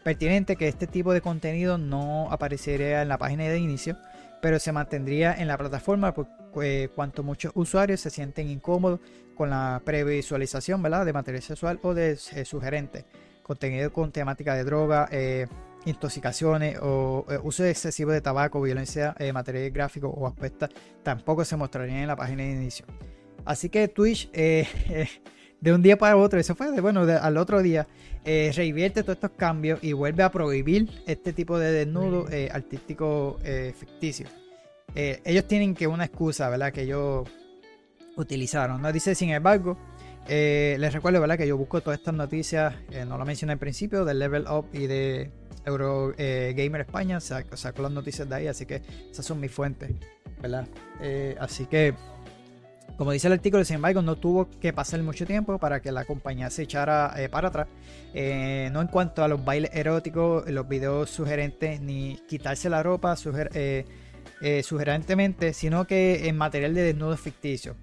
pertinente 0.04 0.54
que 0.54 0.68
este 0.68 0.86
tipo 0.86 1.12
de 1.12 1.20
contenido 1.20 1.78
no 1.78 2.30
aparecería 2.30 3.02
en 3.02 3.08
la 3.08 3.18
página 3.18 3.44
de 3.44 3.58
inicio, 3.58 3.96
pero 4.40 4.60
se 4.60 4.70
mantendría 4.70 5.34
en 5.34 5.48
la 5.48 5.58
plataforma 5.58 6.14
por 6.14 6.28
cuanto 6.94 7.22
muchos 7.22 7.52
usuarios 7.54 8.00
se 8.00 8.10
sienten 8.10 8.48
incómodos 8.48 9.00
con 9.36 9.50
la 9.50 9.80
previsualización 9.84 10.82
¿verdad? 10.82 11.06
de 11.06 11.12
material 11.12 11.42
sexual 11.42 11.78
o 11.82 11.94
de 11.94 12.16
sugerente, 12.16 13.04
contenido 13.42 13.92
con 13.92 14.10
temática 14.10 14.54
de 14.54 14.64
droga, 14.64 15.08
intoxicaciones 15.88 16.78
o 16.80 17.24
uso 17.42 17.64
excesivo 17.64 18.12
de 18.12 18.20
tabaco, 18.20 18.60
violencia, 18.60 19.14
material 19.32 19.70
gráfico 19.70 20.08
o 20.08 20.26
aspectos 20.26 20.70
tampoco 21.02 21.44
se 21.44 21.56
mostrarían 21.56 21.98
en 21.98 22.08
la 22.08 22.16
página 22.16 22.42
de 22.42 22.52
inicio. 22.52 22.86
Así 23.44 23.68
que 23.68 23.88
Twitch 23.88 24.30
de 25.60 25.72
un 25.72 25.82
día 25.82 25.98
para 25.98 26.16
otro, 26.16 26.38
eso 26.38 26.54
fue 26.54 26.70
de, 26.70 26.80
bueno, 26.80 27.02
al 27.02 27.36
otro 27.36 27.62
día, 27.62 27.86
eh, 28.24 28.52
reinvierte 28.54 29.02
todos 29.02 29.16
estos 29.16 29.30
cambios 29.32 29.78
y 29.82 29.92
vuelve 29.92 30.22
a 30.22 30.30
prohibir 30.30 30.88
este 31.06 31.32
tipo 31.32 31.58
de 31.58 31.72
desnudo 31.72 32.28
eh, 32.30 32.48
artístico 32.52 33.38
eh, 33.42 33.72
ficticio. 33.78 34.26
ellos 34.94 35.46
tienen 35.46 35.74
que 35.74 35.86
una 35.86 36.04
excusa, 36.04 36.48
¿verdad? 36.48 36.72
Que 36.72 36.82
ellos 36.82 37.28
utilizaron, 38.16 38.82
¿no? 38.82 38.92
Dice, 38.92 39.14
sin 39.14 39.30
embargo, 39.30 39.78
les 40.28 40.92
recuerdo, 40.92 41.20
¿verdad? 41.20 41.38
Que 41.38 41.46
yo 41.46 41.56
busco 41.56 41.80
todas 41.80 41.98
estas 41.98 42.14
noticias, 42.14 42.74
no 43.06 43.18
lo 43.18 43.24
mencioné 43.24 43.54
al 43.54 43.58
principio, 43.58 44.04
de 44.04 44.14
Level 44.14 44.46
Up 44.48 44.66
y 44.72 44.86
de 44.86 45.30
Eurogamer 45.64 46.82
España, 46.82 47.20
saco 47.20 47.82
las 47.82 47.92
noticias 47.92 48.28
de 48.28 48.34
ahí, 48.34 48.46
así 48.46 48.66
que 48.66 48.82
esas 49.10 49.24
son 49.24 49.40
mis 49.40 49.50
fuentes, 49.50 49.90
¿verdad? 50.40 50.66
así 51.40 51.66
que 51.66 51.94
como 52.98 53.12
dice 53.12 53.28
el 53.28 53.34
artículo, 53.34 53.64
sin 53.64 53.76
embargo, 53.76 54.02
no 54.02 54.16
tuvo 54.16 54.48
que 54.60 54.72
pasar 54.72 55.00
mucho 55.04 55.24
tiempo 55.24 55.56
para 55.58 55.80
que 55.80 55.92
la 55.92 56.04
compañía 56.04 56.50
se 56.50 56.64
echara 56.64 57.14
eh, 57.16 57.28
para 57.28 57.46
atrás. 57.46 57.68
Eh, 58.12 58.70
no 58.72 58.80
en 58.80 58.88
cuanto 58.88 59.22
a 59.22 59.28
los 59.28 59.44
bailes 59.44 59.70
eróticos, 59.72 60.50
los 60.50 60.68
videos 60.68 61.08
sugerentes, 61.08 61.80
ni 61.80 62.18
quitarse 62.26 62.68
la 62.68 62.82
ropa 62.82 63.14
eh, 63.54 63.84
sugerentemente, 64.64 65.52
sino 65.52 65.86
que 65.86 66.26
en 66.28 66.36
material 66.36 66.74
de 66.74 66.82
desnudo 66.82 67.16
ficticio. 67.16 67.76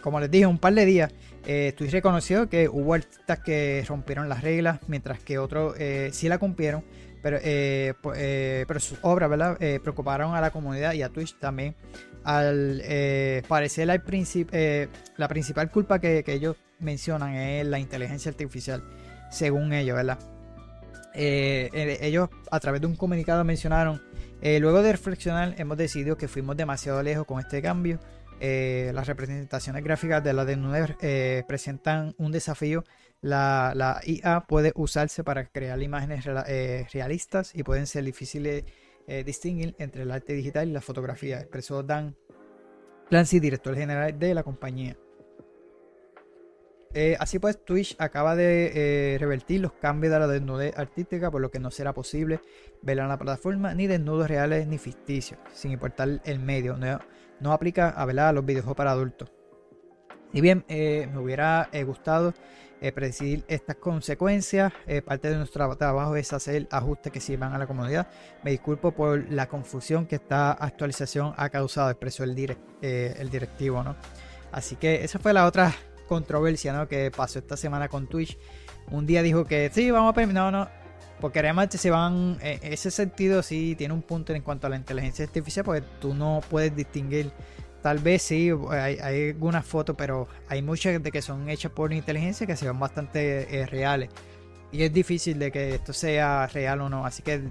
como 0.00 0.18
les 0.18 0.30
dije, 0.30 0.46
un 0.46 0.58
par 0.58 0.72
de 0.72 0.86
días, 0.86 1.12
estoy 1.46 1.88
reconocido 1.88 2.48
que 2.48 2.68
hubo 2.68 2.94
artistas 2.94 3.38
que 3.40 3.84
rompieron 3.88 4.28
las 4.28 4.42
reglas, 4.42 4.80
mientras 4.88 5.20
que 5.20 5.38
otros 5.38 5.76
sí 6.12 6.28
la 6.28 6.38
cumplieron. 6.38 6.84
Pero, 7.22 7.38
pero 8.02 8.80
sus 8.80 8.98
obras 9.02 9.58
preocuparon 9.82 10.34
a 10.34 10.40
la 10.40 10.50
comunidad 10.50 10.92
y 10.92 11.02
a 11.02 11.08
Twitch 11.08 11.38
también 11.38 11.74
al 12.26 12.82
eh, 12.82 13.42
parecer 13.46 13.86
la, 13.86 13.94
eh, 13.94 14.88
principal 15.28 15.70
culpa 15.70 16.00
que, 16.00 16.24
ellos 16.26 16.56
mencionan 16.80 17.34
es 17.34 17.64
la 17.64 17.78
inteligencia 17.78 18.30
artificial, 18.30 18.82
según 19.30 19.72
ellos, 19.72 19.96
¿verdad? 19.96 20.18
Eh, 21.14 21.98
ellos 22.02 22.28
a 22.50 22.58
través 22.58 22.80
de 22.80 22.88
un 22.88 22.96
comunicado 22.96 23.44
mencionaron, 23.44 24.02
luego 24.42 24.82
de 24.82 24.92
reflexionar 24.92 25.54
hemos 25.56 25.78
decidido 25.78 26.16
que 26.16 26.26
fuimos 26.26 26.56
demasiado 26.56 27.00
lejos 27.02 27.24
con 27.26 27.38
este 27.38 27.62
cambio. 27.62 28.00
Las 28.40 29.06
representaciones 29.06 29.82
gráficas 29.82 30.22
de 30.22 30.32
la 30.32 30.44
desnudez 30.44 30.96
presentan 31.46 32.14
un 32.18 32.32
desafío. 32.32 32.84
La, 33.20 34.00
IA 34.04 34.46
puede 34.46 34.72
usarse 34.74 35.24
para 35.24 35.46
crear 35.46 35.82
imágenes 35.82 36.24
realistas 36.92 37.54
y 37.54 37.62
pueden 37.62 37.86
ser 37.86 38.04
difíciles 38.04 38.64
eh, 39.08 39.22
distinguir 39.22 39.76
entre 39.78 40.02
el 40.02 40.10
arte 40.10 40.32
digital 40.32 40.68
y 40.68 40.72
la 40.72 40.80
fotografía, 40.80 41.38
expresó 41.38 41.84
Dan 41.84 42.16
Clancy, 43.08 43.38
director 43.38 43.76
general 43.76 44.18
de 44.18 44.34
la 44.34 44.42
compañía. 44.42 44.96
Eh, 46.92 47.16
así 47.20 47.38
pues, 47.38 47.64
Twitch 47.64 47.94
acaba 48.00 48.34
de 48.34 48.72
eh, 49.14 49.18
revertir 49.18 49.60
los 49.60 49.72
cambios 49.74 50.12
de 50.12 50.18
la 50.18 50.26
desnudez 50.26 50.76
artística, 50.76 51.30
por 51.30 51.40
lo 51.40 51.52
que 51.52 51.60
no 51.60 51.70
será 51.70 51.92
posible 51.92 52.40
verla 52.82 53.04
en 53.04 53.10
la 53.10 53.18
plataforma 53.18 53.74
ni 53.74 53.86
desnudos 53.86 54.28
reales 54.28 54.66
ni 54.66 54.78
ficticios, 54.78 55.38
sin 55.52 55.70
importar 55.70 56.20
el 56.24 56.40
medio. 56.40 56.76
No, 56.76 56.98
aplica 57.52 57.88
a, 57.90 58.02
a 58.02 58.32
los 58.32 58.44
videojuegos 58.44 58.76
para 58.76 58.92
adultos. 58.92 59.30
Y 60.32 60.40
bien, 60.40 60.64
me 60.68 61.18
hubiera 61.18 61.68
gustado 61.86 62.34
predecir 62.94 63.44
estas 63.48 63.76
consecuencias. 63.76 64.72
parte 65.04 65.30
de 65.30 65.36
nuestro 65.36 65.74
trabajo 65.76 66.16
es 66.16 66.32
hacer 66.32 66.66
ajustes 66.70 67.12
que 67.12 67.20
sirvan 67.20 67.54
a 67.54 67.58
la 67.58 67.66
comunidad. 67.66 68.08
Me 68.42 68.50
disculpo 68.50 68.90
por 68.90 69.30
la 69.32 69.48
confusión 69.48 70.06
que 70.06 70.16
esta 70.16 70.52
actualización 70.52 71.32
ha 71.36 71.48
causado, 71.48 71.90
expresó 71.90 72.24
el, 72.24 72.58
el 72.82 73.30
directivo, 73.30 73.82
¿no? 73.82 73.96
Así 74.52 74.76
que 74.76 75.04
esa 75.04 75.18
fue 75.18 75.32
la 75.32 75.46
otra 75.46 75.74
controversia 76.06 76.72
¿no? 76.72 76.88
que 76.88 77.10
pasó 77.10 77.38
esta 77.38 77.56
semana 77.56 77.88
con 77.88 78.06
Twitch. 78.06 78.38
Un 78.90 79.06
día 79.06 79.22
dijo 79.22 79.44
que 79.44 79.70
sí, 79.72 79.90
vamos 79.90 80.10
a 80.10 80.14
permitir. 80.14 80.40
No, 80.40 80.50
no. 80.50 80.68
Porque 81.20 81.40
realmente 81.40 81.78
se 81.78 81.90
van. 81.90 82.38
En 82.40 82.72
ese 82.72 82.90
sentido, 82.90 83.42
sí 83.42 83.74
tiene 83.76 83.94
un 83.94 84.02
punto 84.02 84.34
en 84.34 84.42
cuanto 84.42 84.66
a 84.66 84.70
la 84.70 84.76
inteligencia 84.76 85.24
artificial, 85.24 85.64
porque 85.64 85.82
tú 86.00 86.14
no 86.14 86.40
puedes 86.50 86.74
distinguir. 86.74 87.32
Tal 87.82 87.98
vez 87.98 88.22
sí, 88.22 88.50
hay, 88.70 88.98
algunas 89.30 89.64
fotos, 89.64 89.94
pero 89.96 90.26
hay 90.48 90.60
muchas 90.60 91.00
de 91.02 91.12
que 91.12 91.22
son 91.22 91.48
hechas 91.48 91.70
por 91.70 91.92
inteligencia 91.92 92.46
que 92.46 92.56
se 92.56 92.66
ven 92.66 92.78
bastante 92.78 93.60
eh, 93.60 93.66
reales. 93.66 94.10
Y 94.72 94.82
es 94.82 94.92
difícil 94.92 95.38
de 95.38 95.52
que 95.52 95.76
esto 95.76 95.92
sea 95.92 96.48
real 96.48 96.80
o 96.80 96.88
no. 96.88 97.06
Así 97.06 97.22
que 97.22 97.42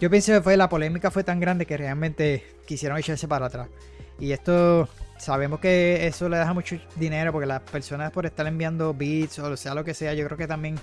yo 0.00 0.10
pienso 0.10 0.32
que 0.32 0.42
fue, 0.42 0.56
la 0.56 0.68
polémica 0.68 1.10
fue 1.10 1.24
tan 1.24 1.40
grande 1.40 1.66
que 1.66 1.76
realmente 1.76 2.44
quisieron 2.66 2.98
echarse 2.98 3.26
para 3.26 3.46
atrás. 3.46 3.68
Y 4.18 4.32
esto 4.32 4.88
sabemos 5.18 5.60
que 5.60 6.06
eso 6.06 6.28
le 6.28 6.38
deja 6.38 6.52
mucho 6.52 6.76
dinero 6.96 7.32
porque 7.32 7.46
las 7.46 7.60
personas 7.62 8.12
por 8.12 8.26
estar 8.26 8.46
enviando 8.46 8.94
bits 8.94 9.40
o 9.40 9.56
sea 9.56 9.74
lo 9.74 9.84
que 9.84 9.94
sea, 9.94 10.14
yo 10.14 10.24
creo 10.26 10.38
que 10.38 10.46
también 10.46 10.76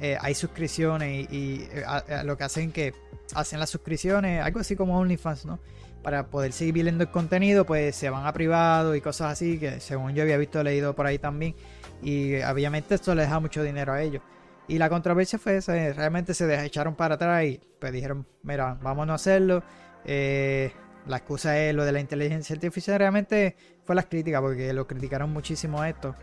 eh, 0.00 0.18
hay 0.20 0.34
suscripciones 0.34 1.30
y, 1.30 1.68
eh, 1.72 1.84
lo 2.24 2.36
que 2.36 2.44
hacen 2.44 2.70
que 2.70 2.94
hacen 3.34 3.58
las 3.58 3.70
suscripciones, 3.70 4.42
algo 4.42 4.60
así 4.60 4.76
como 4.76 4.98
OnlyFans, 4.98 5.46
¿no? 5.46 5.58
Para 6.02 6.26
poder 6.26 6.52
seguir 6.52 6.74
viendo 6.74 7.02
el 7.02 7.10
contenido, 7.10 7.64
pues 7.64 7.96
se 7.96 8.10
van 8.10 8.26
a 8.26 8.32
privado 8.32 8.94
y 8.94 9.00
cosas 9.00 9.32
así, 9.32 9.58
que 9.58 9.80
según 9.80 10.14
yo 10.14 10.22
había 10.22 10.36
visto, 10.36 10.62
leído 10.62 10.94
por 10.94 11.06
ahí 11.06 11.18
también. 11.18 11.54
Y 12.02 12.36
obviamente 12.42 12.94
esto 12.94 13.14
le 13.14 13.22
deja 13.22 13.40
mucho 13.40 13.62
dinero 13.62 13.92
a 13.92 14.02
ellos. 14.02 14.22
Y 14.68 14.78
la 14.78 14.88
controversia 14.88 15.38
fue 15.38 15.56
esa, 15.56 15.72
realmente 15.92 16.34
se 16.34 16.64
echaron 16.64 16.94
para 16.94 17.14
atrás 17.14 17.44
y 17.44 17.60
pues 17.80 17.92
dijeron, 17.92 18.26
mira, 18.42 18.76
vámonos 18.80 19.12
a 19.12 19.16
hacerlo. 19.16 19.62
Eh, 20.04 20.72
la 21.06 21.18
excusa 21.18 21.58
es 21.58 21.74
lo 21.74 21.84
de 21.84 21.92
la 21.92 22.00
inteligencia 22.00 22.54
artificial. 22.54 22.98
Realmente 22.98 23.56
fue 23.84 23.94
las 23.94 24.06
críticas, 24.06 24.40
porque 24.40 24.72
lo 24.72 24.86
criticaron 24.86 25.32
muchísimo 25.32 25.80
a 25.80 25.88
esto. 25.88 26.14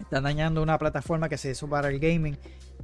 Están 0.00 0.24
dañando 0.24 0.62
una 0.62 0.78
plataforma 0.78 1.28
que 1.28 1.38
se 1.38 1.50
hizo 1.50 1.68
para 1.68 1.88
el 1.88 2.00
gaming 2.00 2.36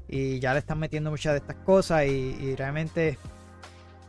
y 0.09 0.41
ya 0.41 0.55
le 0.55 0.61
están 0.61 0.79
metiendo 0.79 1.11
muchas 1.11 1.35
de 1.35 1.39
estas 1.39 1.57
cosas. 1.57 2.07
Y, 2.07 2.57
realmente, 2.57 3.19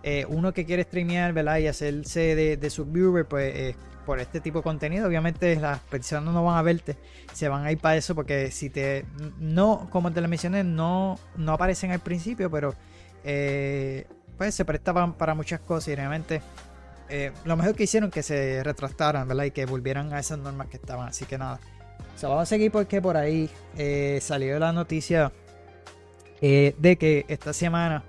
eh, 0.03 0.25
uno 0.29 0.53
que 0.53 0.65
quiere 0.65 0.83
streamear 0.83 1.33
¿verdad? 1.33 1.57
y 1.57 1.67
hacerse 1.67 2.35
de, 2.35 2.57
de 2.57 3.25
pues 3.25 3.55
eh, 3.55 3.75
por 4.05 4.19
este 4.19 4.39
tipo 4.39 4.59
de 4.59 4.63
contenido, 4.63 5.07
obviamente 5.07 5.55
las 5.57 5.79
personas 5.81 6.33
no 6.33 6.43
van 6.43 6.57
a 6.57 6.61
verte, 6.61 6.95
se 7.33 7.49
van 7.49 7.65
a 7.65 7.71
ir 7.71 7.79
para 7.79 7.97
eso, 7.97 8.15
porque 8.15 8.49
si 8.49 8.69
te. 8.69 9.05
No, 9.39 9.87
como 9.91 10.11
te 10.11 10.21
lo 10.21 10.27
mencioné, 10.27 10.63
no, 10.63 11.19
no 11.35 11.53
aparecen 11.53 11.91
al 11.91 11.99
principio, 11.99 12.49
pero. 12.49 12.73
Eh, 13.23 14.07
pues 14.37 14.55
se 14.55 14.63
prestaban 14.63 15.15
para 15.15 15.33
muchas 15.35 15.59
cosas 15.59 15.89
y 15.89 15.95
realmente 15.95 16.41
lo 17.43 17.57
mejor 17.57 17.75
que 17.75 17.83
hicieron 17.83 18.09
que 18.09 18.23
se 18.23 18.63
retractaran, 18.63 19.27
¿verdad? 19.27 19.43
Y 19.43 19.51
que 19.51 19.65
volvieran 19.65 20.13
a 20.13 20.19
esas 20.19 20.39
normas 20.39 20.67
que 20.67 20.77
estaban. 20.77 21.09
Así 21.09 21.25
que 21.25 21.37
nada. 21.37 21.59
O 22.15 22.17
sea, 22.17 22.29
vamos 22.29 22.43
a 22.43 22.45
seguir 22.45 22.71
porque 22.71 23.01
por 23.01 23.17
ahí 23.17 23.49
salió 24.21 24.57
la 24.57 24.71
noticia 24.71 25.33
eh, 26.41 26.75
de 26.77 26.97
que 26.97 27.25
esta 27.27 27.53
semana 27.53 28.03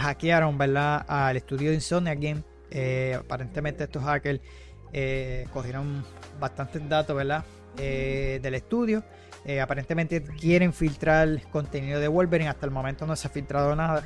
hackearon, 0.00 0.58
¿verdad? 0.58 1.04
Al 1.06 1.36
estudio 1.36 1.70
de 1.70 1.76
Insomnia 1.76 2.16
Game. 2.16 2.42
aparentemente 3.16 3.84
estos 3.84 4.02
hackers 4.02 4.40
cogieron 5.52 6.04
bastantes 6.40 6.88
datos, 6.88 7.14
¿verdad? 7.14 7.44
del 7.76 8.54
estudio. 8.54 9.04
aparentemente 9.62 10.22
quieren 10.22 10.72
filtrar 10.72 11.40
contenido 11.52 12.00
de 12.00 12.08
Wolverine. 12.08 12.48
Hasta 12.48 12.66
el 12.66 12.72
momento 12.72 13.06
no 13.06 13.14
se 13.14 13.28
ha 13.28 13.30
filtrado 13.30 13.76
nada. 13.76 14.02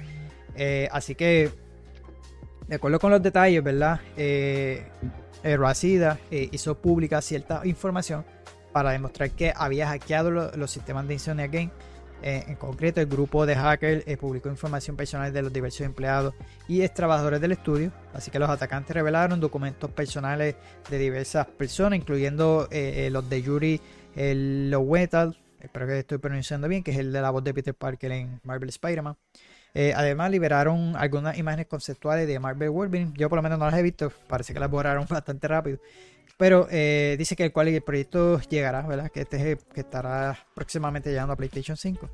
así 0.90 1.14
que 1.14 1.50
de 2.70 2.76
acuerdo 2.76 3.00
con 3.00 3.10
los 3.10 3.20
detalles, 3.20 3.64
¿verdad? 3.64 4.00
Eh, 4.16 4.86
eh 5.42 5.58
eh, 6.30 6.48
hizo 6.52 6.78
pública 6.78 7.20
cierta 7.20 7.62
información 7.64 8.24
para 8.72 8.92
demostrar 8.92 9.32
que 9.32 9.52
había 9.56 9.88
hackeado 9.88 10.30
los 10.30 10.70
sistemas 10.70 11.08
de 11.08 11.14
Insomnia 11.14 11.48
Game. 11.48 11.72
Eh, 12.22 12.44
en 12.48 12.56
concreto, 12.56 13.00
el 13.00 13.06
grupo 13.06 13.46
de 13.46 13.56
hackers 13.56 14.04
publicó 14.18 14.48
información 14.48 14.96
personal 14.96 15.32
de 15.32 15.42
los 15.42 15.52
diversos 15.52 15.82
empleados 15.82 16.34
y 16.68 16.82
ex 16.82 16.94
trabajadores 16.94 17.40
del 17.40 17.52
estudio. 17.52 17.92
Así 18.12 18.30
que 18.30 18.38
los 18.38 18.50
atacantes 18.50 18.94
revelaron 18.94 19.40
documentos 19.40 19.90
personales 19.90 20.56
de 20.88 20.98
diversas 20.98 21.46
personas, 21.46 21.98
incluyendo 21.98 22.68
los 23.10 23.30
de 23.30 23.42
Yuri 23.42 23.80
Lowetal, 24.14 25.38
espero 25.60 25.86
que 25.86 25.98
estoy 25.98 26.18
pronunciando 26.18 26.68
bien, 26.68 26.82
que 26.82 26.90
es 26.90 26.98
el 26.98 27.12
de 27.12 27.20
la 27.20 27.30
voz 27.30 27.44
de 27.44 27.54
Peter 27.54 27.74
Parker 27.74 28.12
en 28.12 28.40
Marvel 28.44 28.68
Spider-Man. 28.68 29.16
Eh, 29.74 29.92
además, 29.94 30.30
liberaron 30.30 30.96
algunas 30.96 31.38
imágenes 31.38 31.66
conceptuales 31.66 32.26
de 32.26 32.38
Marvel 32.40 32.70
Wolverine. 32.70 33.12
Yo 33.16 33.28
por 33.28 33.36
lo 33.36 33.42
menos 33.42 33.58
no 33.58 33.66
las 33.66 33.78
he 33.78 33.82
visto, 33.82 34.12
parece 34.26 34.52
que 34.52 34.60
las 34.60 34.70
borraron 34.70 35.06
bastante 35.08 35.46
rápido. 35.46 35.78
Pero 36.40 36.66
eh, 36.70 37.16
dice 37.18 37.36
que 37.36 37.44
el 37.44 37.52
cual 37.52 37.68
el 37.68 37.82
proyecto 37.82 38.40
llegará, 38.48 38.80
¿verdad? 38.80 39.10
Que 39.10 39.20
este 39.20 39.58
que 39.74 39.80
estará 39.80 40.46
próximamente 40.54 41.10
llegando 41.10 41.34
a 41.34 41.36
PlayStation 41.36 41.76
5. 41.76 42.08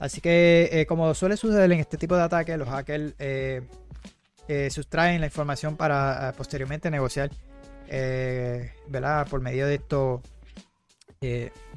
Así 0.00 0.20
que, 0.20 0.68
eh, 0.72 0.86
como 0.86 1.14
suele 1.14 1.36
suceder 1.36 1.70
en 1.70 1.78
este 1.78 1.96
tipo 1.96 2.16
de 2.16 2.22
ataques, 2.22 2.58
los 2.58 2.68
hackers 2.68 3.14
sustraen 4.74 5.20
la 5.20 5.28
información 5.28 5.76
para 5.76 6.34
posteriormente 6.36 6.90
negociar, 6.90 7.30
¿verdad? 8.88 9.28
Por 9.28 9.40
medio 9.40 9.68
de 9.68 9.76
esto, 9.76 10.20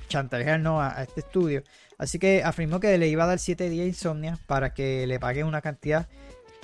chantajear 0.08 0.65
a 0.65 1.03
este 1.03 1.19
estudio. 1.19 1.62
Así 1.99 2.17
que 2.17 2.41
afirmó 2.43 2.79
que 2.79 2.97
le 2.97 3.08
iba 3.08 3.25
a 3.25 3.27
dar 3.27 3.38
7 3.38 3.69
días 3.69 3.86
insomnia 3.86 4.39
para 4.47 4.73
que 4.73 5.06
le 5.06 5.19
pague 5.19 5.43
una 5.43 5.62
cantidad 5.62 6.08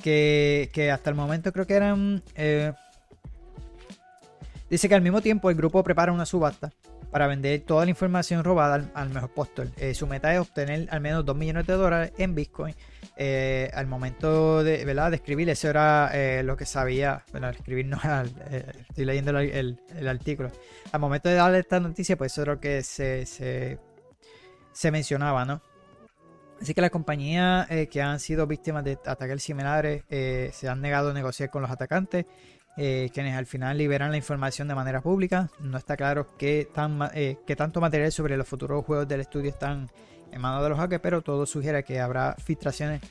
que, 0.01 0.89
hasta 0.91 1.11
el 1.11 1.15
momento 1.15 1.51
creo 1.51 1.67
que 1.67 1.75
eran... 1.75 2.23
Eh, 4.69 4.71
dice 4.71 4.87
que 4.87 4.95
al 4.95 5.01
mismo 5.01 5.21
tiempo 5.21 5.49
el 5.49 5.55
grupo 5.55 5.83
prepara 5.83 6.11
una 6.11 6.25
subasta 6.25 6.71
para 7.11 7.27
vender 7.27 7.61
toda 7.61 7.85
la 7.85 7.89
información 7.89 8.43
robada 8.43 8.89
al, 8.93 9.09
mejor 9.09 9.33
postor. 9.33 9.67
Eh, 9.77 9.95
su 9.95 10.05
meta 10.05 10.33
es 10.33 10.39
obtener 10.39 10.87
al 10.91 11.01
menos 11.01 11.25
2 11.25 11.35
millones 11.35 11.65
de 11.65 11.73
dólares 11.73 12.11
en 12.17 12.35
Bitcoin. 12.35 12.75
Eh, 13.17 13.69
al 13.73 13.87
momento 13.87 14.63
de, 14.63 14.85
¿verdad? 14.85 15.09
de 15.09 15.17
escribir, 15.17 15.49
eso 15.49 15.69
era 15.69 16.43
lo 16.43 16.55
que 16.55 16.65
sabía. 16.65 17.23
Bueno, 17.31 17.49
escribir 17.49 17.87
no 17.87 17.97
estoy 18.87 19.05
leyendo 19.05 19.37
el, 19.37 20.07
artículo. 20.07 20.51
Al 20.91 20.99
momento 20.99 21.29
de 21.29 21.35
darle 21.35 21.59
esta 21.59 21.79
noticia, 21.79 22.15
pues 22.15 22.31
eso 22.31 22.43
era 22.43 22.53
lo 22.53 22.59
que 22.59 22.83
se 22.83 23.25
se 24.79 24.91
mencionaba, 24.91 25.43
¿no? 25.43 25.61
Así 26.61 26.73
que 26.73 26.79
las 26.79 26.89
compañías 26.89 27.69
eh, 27.69 27.87
que 27.87 28.01
han 28.01 28.19
sido 28.19 28.47
víctimas 28.47 28.83
de 28.85 28.97
ataques 29.05 29.43
similares 29.43 30.03
eh, 30.09 30.51
se 30.53 30.69
han 30.69 30.79
negado 30.79 31.09
a 31.09 31.13
negociar 31.13 31.49
con 31.49 31.61
los 31.61 31.71
atacantes, 31.71 32.25
eh, 32.77 33.09
quienes 33.13 33.35
al 33.35 33.45
final 33.45 33.77
liberan 33.77 34.11
la 34.11 34.17
información 34.17 34.67
de 34.67 34.75
manera 34.75 35.01
pública. 35.01 35.49
No 35.59 35.77
está 35.77 35.97
claro 35.97 36.27
tan, 36.73 37.09
qué 37.11 37.55
tanto 37.55 37.81
material 37.81 38.11
sobre 38.11 38.37
los 38.37 38.47
futuros 38.47 38.85
juegos 38.85 39.07
del 39.07 39.21
estudio 39.21 39.49
están 39.49 39.89
en 40.31 40.41
manos 40.41 40.63
de 40.63 40.69
los 40.69 40.77
hackers, 40.77 41.01
pero 41.01 41.21
todo 41.21 41.45
sugiere 41.45 41.83
que 41.83 41.99
habrá 41.99 42.35
filtraciones 42.35 43.01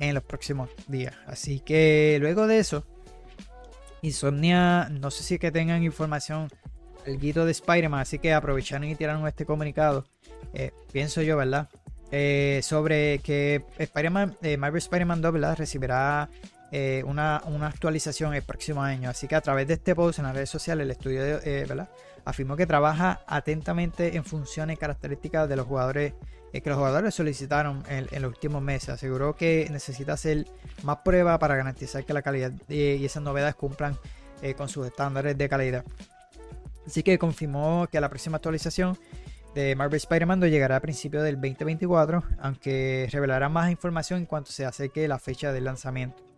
en 0.00 0.14
los 0.14 0.24
próximos 0.24 0.70
días. 0.88 1.14
Así 1.26 1.60
que 1.60 2.18
luego 2.20 2.46
de 2.46 2.58
eso, 2.58 2.84
Insomnia, 4.02 4.88
no 4.90 5.10
sé 5.10 5.22
si 5.22 5.34
es 5.34 5.40
que 5.40 5.52
tengan 5.52 5.82
información 5.82 6.50
el 7.06 7.18
guito 7.18 7.44
de 7.44 7.52
Spider-Man, 7.52 8.00
así 8.00 8.18
que 8.18 8.32
aprovecharon 8.32 8.88
y 8.88 8.94
tiraron 8.94 9.26
este 9.26 9.44
comunicado 9.44 10.06
eh, 10.54 10.72
pienso 10.92 11.22
yo, 11.22 11.36
¿verdad? 11.36 11.68
Eh, 12.10 12.60
sobre 12.62 13.18
que 13.18 13.64
Spider-Man, 13.78 14.36
eh, 14.42 14.56
Marvel 14.56 14.78
Spider-Man 14.78 15.20
2, 15.20 15.32
¿verdad? 15.32 15.56
Recibirá 15.58 16.28
una, 17.06 17.36
actualización 17.66 18.34
el 18.34 18.42
próximo 18.42 18.82
año. 18.82 19.10
Así 19.10 19.28
que 19.28 19.34
a 19.34 19.40
través 19.40 19.68
de 19.68 19.74
este 19.74 19.94
post 19.94 20.18
en 20.18 20.26
las 20.26 20.34
redes 20.34 20.50
sociales, 20.50 20.84
el 20.84 20.90
estudio, 20.90 21.20
¿verdad? 21.44 21.88
Afirmó 22.24 22.56
que 22.56 22.66
trabaja 22.66 23.20
atentamente 23.26 24.16
en 24.16 24.24
funciones 24.24 24.78
características 24.78 25.48
de 25.48 25.56
los 25.56 25.66
jugadores 25.66 26.14
que 26.52 26.70
los 26.70 26.78
jugadores 26.78 27.12
solicitaron 27.12 27.82
en, 27.88 28.22
los 28.22 28.30
últimos 28.30 28.62
meses. 28.62 28.90
Aseguró 28.90 29.34
que 29.34 29.66
necesita 29.70 30.12
hacer 30.12 30.46
más 30.84 30.98
pruebas 31.04 31.38
para 31.38 31.56
garantizar 31.56 32.04
que 32.04 32.12
la 32.12 32.22
calidad 32.22 32.52
y 32.68 33.04
esas 33.04 33.22
novedades 33.22 33.56
cumplan 33.56 33.98
con 34.56 34.68
sus 34.68 34.86
estándares 34.86 35.36
de 35.36 35.48
calidad. 35.48 35.84
Así 36.86 37.02
que 37.02 37.18
confirmó 37.18 37.88
que 37.90 38.00
la 38.00 38.08
próxima 38.08 38.36
actualización 38.36 38.98
de 39.54 39.74
Marvel 39.76 39.96
Spider-Man 39.96 40.40
llegará 40.42 40.76
a 40.76 40.80
principios 40.80 41.22
del 41.22 41.36
2024, 41.36 42.22
aunque 42.40 43.08
revelará 43.10 43.48
más 43.48 43.70
información 43.70 44.20
en 44.20 44.26
cuanto 44.26 44.50
se 44.50 44.66
acerque 44.66 45.06
la 45.08 45.18
fecha 45.18 45.52
del 45.52 45.64
lanzamiento. 45.64 46.33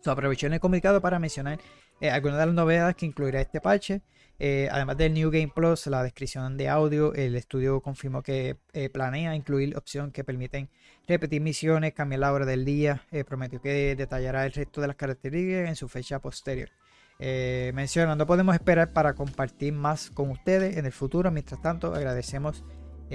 Se 0.00 0.10
aprovechó 0.10 0.46
en 0.46 0.54
el 0.54 0.60
comunicado 0.60 1.00
para 1.00 1.18
mencionar 1.18 1.58
eh, 2.00 2.10
algunas 2.10 2.38
de 2.38 2.46
las 2.46 2.54
novedades 2.54 2.96
que 2.96 3.06
incluirá 3.06 3.40
este 3.40 3.60
parche. 3.60 4.00
Eh, 4.38 4.68
además 4.72 4.96
del 4.96 5.12
New 5.12 5.30
Game 5.30 5.52
Plus, 5.54 5.86
la 5.88 6.02
descripción 6.02 6.56
de 6.56 6.70
audio, 6.70 7.12
el 7.12 7.36
estudio 7.36 7.82
confirmó 7.82 8.22
que 8.22 8.56
eh, 8.72 8.88
planea 8.88 9.36
incluir 9.36 9.76
opciones 9.76 10.14
que 10.14 10.24
permiten 10.24 10.70
repetir 11.06 11.42
misiones, 11.42 11.92
cambiar 11.92 12.20
la 12.20 12.32
hora 12.32 12.46
del 12.46 12.64
día. 12.64 13.02
prometió 13.26 13.60
que 13.60 13.94
detallará 13.94 14.46
el 14.46 14.52
resto 14.52 14.80
de 14.80 14.86
las 14.86 14.96
características 14.96 15.68
en 15.68 15.76
su 15.76 15.88
fecha 15.88 16.18
posterior. 16.20 16.70
Menciona, 17.18 18.16
no 18.16 18.26
podemos 18.26 18.54
esperar 18.54 18.94
para 18.94 19.12
compartir 19.12 19.74
más 19.74 20.10
con 20.10 20.30
ustedes 20.30 20.78
en 20.78 20.86
el 20.86 20.92
futuro. 20.92 21.30
Mientras 21.30 21.60
tanto, 21.60 21.94
agradecemos 21.94 22.64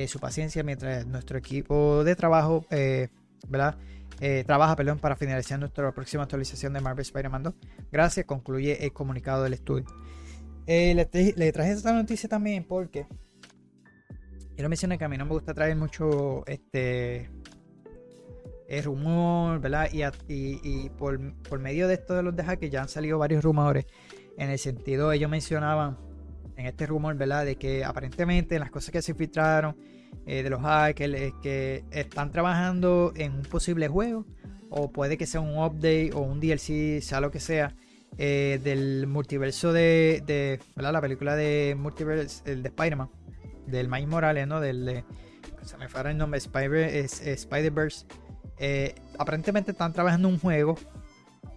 su 0.06 0.20
paciencia 0.20 0.62
mientras 0.62 1.08
nuestro 1.08 1.40
equipo 1.40 2.04
de 2.04 2.16
trabajo, 2.16 2.68
eh, 4.20 4.44
trabaja 4.46 4.76
perdón, 4.76 5.00
para 5.00 5.16
finalizar 5.16 5.60
nuestra 5.60 5.92
próxima 5.92 6.24
actualización 6.24 6.74
de 6.74 6.82
Marvel 6.82 7.02
Spider-Man 7.02 7.44
2. 7.44 7.54
Gracias, 7.92 8.26
concluye 8.26 8.84
el 8.84 8.94
comunicado 8.94 9.44
del 9.44 9.54
estudio. 9.54 9.86
Le, 10.68 11.08
le, 11.36 11.52
traje 11.52 11.72
esta 11.72 11.94
noticia 11.94 12.28
también 12.28 12.64
porque 12.64 13.06
quiero 14.56 14.68
mencionar 14.68 14.98
que 14.98 15.06
a 15.06 15.10
mí 15.10 15.18
no 15.18 15.26
me 15.26 15.32
gusta 15.32 15.54
traer 15.54 15.76
mucho 15.76 16.44
este 16.48 17.30
el 18.68 18.84
rumor, 18.84 19.60
¿verdad? 19.60 19.90
Y, 19.92 20.04
y, 20.28 20.90
por, 20.90 21.20
medio 21.60 21.88
de 21.88 21.96
esto 21.96 22.16
de 22.16 22.24
los 22.24 22.36
de 22.36 22.44
hackers 22.44 22.72
ya 22.72 22.82
han 22.82 22.90
salido 22.90 23.20
varios 23.20 23.44
rumores. 23.44 23.86
En 24.38 24.50
el 24.50 24.60
sentido, 24.60 25.12
ellos 25.12 25.30
mencionaban 25.30 25.98
en 26.58 26.66
este 26.66 26.86
rumor, 26.86 27.16
¿verdad? 27.16 27.46
De 27.46 27.58
que 27.58 27.84
aparentemente 27.84 28.58
las 28.60 28.72
cosas 28.72 28.92
que 28.92 29.02
se 29.02 29.14
filtraron 29.14 29.78
eh, 30.26 30.44
de 30.44 30.50
los 30.50 30.62
hackers 30.62 31.34
que 31.42 31.84
están 31.92 32.32
trabajando 32.32 33.14
en 33.16 33.34
un 33.34 33.44
posible 33.44 33.88
juego. 33.88 34.26
O 34.70 34.92
puede 34.92 35.18
que 35.18 35.26
sea 35.26 35.42
un 35.42 35.58
update 35.58 36.12
o 36.14 36.22
un 36.22 36.40
DLC, 36.40 37.02
sea 37.02 37.22
lo 37.22 37.32
que 37.32 37.40
sea. 37.40 37.76
Eh, 38.18 38.62
del 38.64 39.08
multiverso 39.08 39.74
de, 39.74 40.24
de 40.26 40.60
la 40.76 41.02
película 41.02 41.36
de 41.36 41.76
multiverse, 41.78 42.50
el 42.50 42.64
de 42.64 42.70
Spider-Man, 42.70 43.10
del 43.68 43.90
Miles 43.90 44.08
Morales, 44.08 44.48
¿no? 44.48 44.62
Del 44.62 44.86
de, 44.86 45.04
se 45.64 45.78
me 45.78 45.90
fue 45.90 46.10
el 46.10 46.18
nombre, 46.18 46.38
Spider-Verse. 46.38 48.06
Eh, 48.58 48.96
aparentemente 49.18 49.72
están 49.72 49.92
trabajando 49.92 50.30
un 50.30 50.40
juego. 50.40 50.76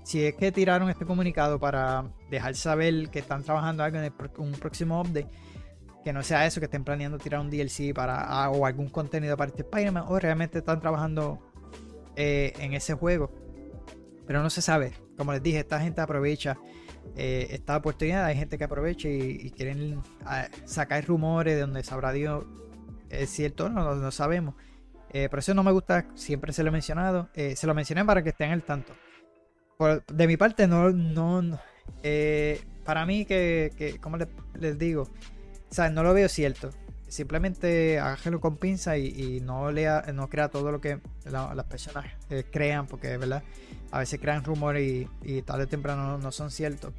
Si 0.03 0.25
es 0.25 0.35
que 0.35 0.51
tiraron 0.51 0.91
este 0.91 1.05
comunicado 1.05 1.61
para 1.61 2.11
dejar 2.31 2.57
saber 2.57 3.11
que 3.11 3.19
están 3.19 3.45
trabajando 3.45 3.85
algo 3.85 3.99
en 3.99 4.13
un 4.39 4.53
próximo 4.53 5.01
update, 5.01 5.29
que 6.09 6.13
no 6.15 6.23
sea 6.23 6.47
eso, 6.47 6.59
que 6.59 6.65
estén 6.65 6.85
planeando 6.85 7.19
tirar 7.19 7.41
un 7.41 7.51
DLC 7.51 7.93
para 7.95 8.49
o 8.51 8.65
algún 8.65 8.89
contenido 8.89 9.37
para 9.37 9.51
este 9.51 9.61
Spider-Man, 9.61 10.05
o 10.09 10.19
realmente 10.19 10.59
están 10.59 10.81
trabajando 10.81 11.39
eh, 12.17 12.55
en 12.61 12.73
ese 12.73 12.95
juego. 12.95 13.31
Pero 14.27 14.43
no 14.43 14.49
se 14.49 14.63
sabe. 14.63 14.95
Como 15.19 15.33
les 15.33 15.43
dije, 15.43 15.59
esta 15.59 15.81
gente 15.81 16.01
aprovecha 16.01 16.57
eh, 17.15 17.49
esta 17.51 17.77
oportunidad. 17.77 18.25
Hay 18.25 18.37
gente 18.37 18.57
que 18.57 18.65
aprovecha 18.65 19.07
y, 19.07 19.51
quieren 19.51 20.01
ah, 20.25 20.49
sacar 20.65 21.05
rumores 21.05 21.57
de 21.57 21.61
donde 21.61 21.85
sabrá 21.85 22.13
Dios 22.13 22.47
es 23.11 23.29
cierto 23.31 23.69
no, 23.69 23.95
no 23.95 24.11
sabemos. 24.11 24.55
Eh, 25.11 25.29
por 25.29 25.39
eso 25.39 25.53
no 25.55 25.63
me 25.63 25.73
gusta, 25.73 26.07
siempre 26.15 26.55
se 26.55 26.63
lo 26.63 26.71
he 26.71 26.73
mencionado. 26.73 27.29
Eh, 27.35 27.55
se 27.55 27.67
lo 27.67 27.75
mencioné 27.75 28.03
para 28.03 28.23
que 28.23 28.31
estén 28.31 28.51
al 28.53 28.63
tanto. 28.63 28.95
de 30.11 30.27
mi 30.27 30.39
parte, 30.39 30.67
no. 30.67 30.91
no, 30.91 31.59
eh, 32.03 32.63
para 32.85 33.05
mí, 33.05 33.27
que, 33.27 33.73
que 33.77 33.99
como 33.99 34.17
les, 34.55 34.79
digo, 34.79 35.09
o 35.77 35.91
no 35.91 36.03
lo 36.03 36.15
veo 36.15 36.29
cierto. 36.29 36.71
Simplemente 37.09 37.99
hágalo 37.99 38.41
con 38.41 38.57
pinza 38.57 38.99
y, 38.99 39.41
no 39.41 39.73
lea, 39.73 40.05
no 40.13 40.29
crea 40.29 40.49
todo 40.49 40.71
lo 40.71 40.81
que 40.81 40.99
las 41.25 41.65
personas 41.65 42.05
crean, 42.51 42.87
porque 42.87 43.17
verdad 43.17 43.43
a 43.91 44.01
veces 44.01 44.21
crean 44.21 44.45
rumores 44.45 45.09
y, 45.23 45.43
tarde 45.43 45.65
o 45.65 45.69
temprano 45.69 46.19
no, 46.19 46.33
son 46.33 46.51
ciertos. 46.51 46.93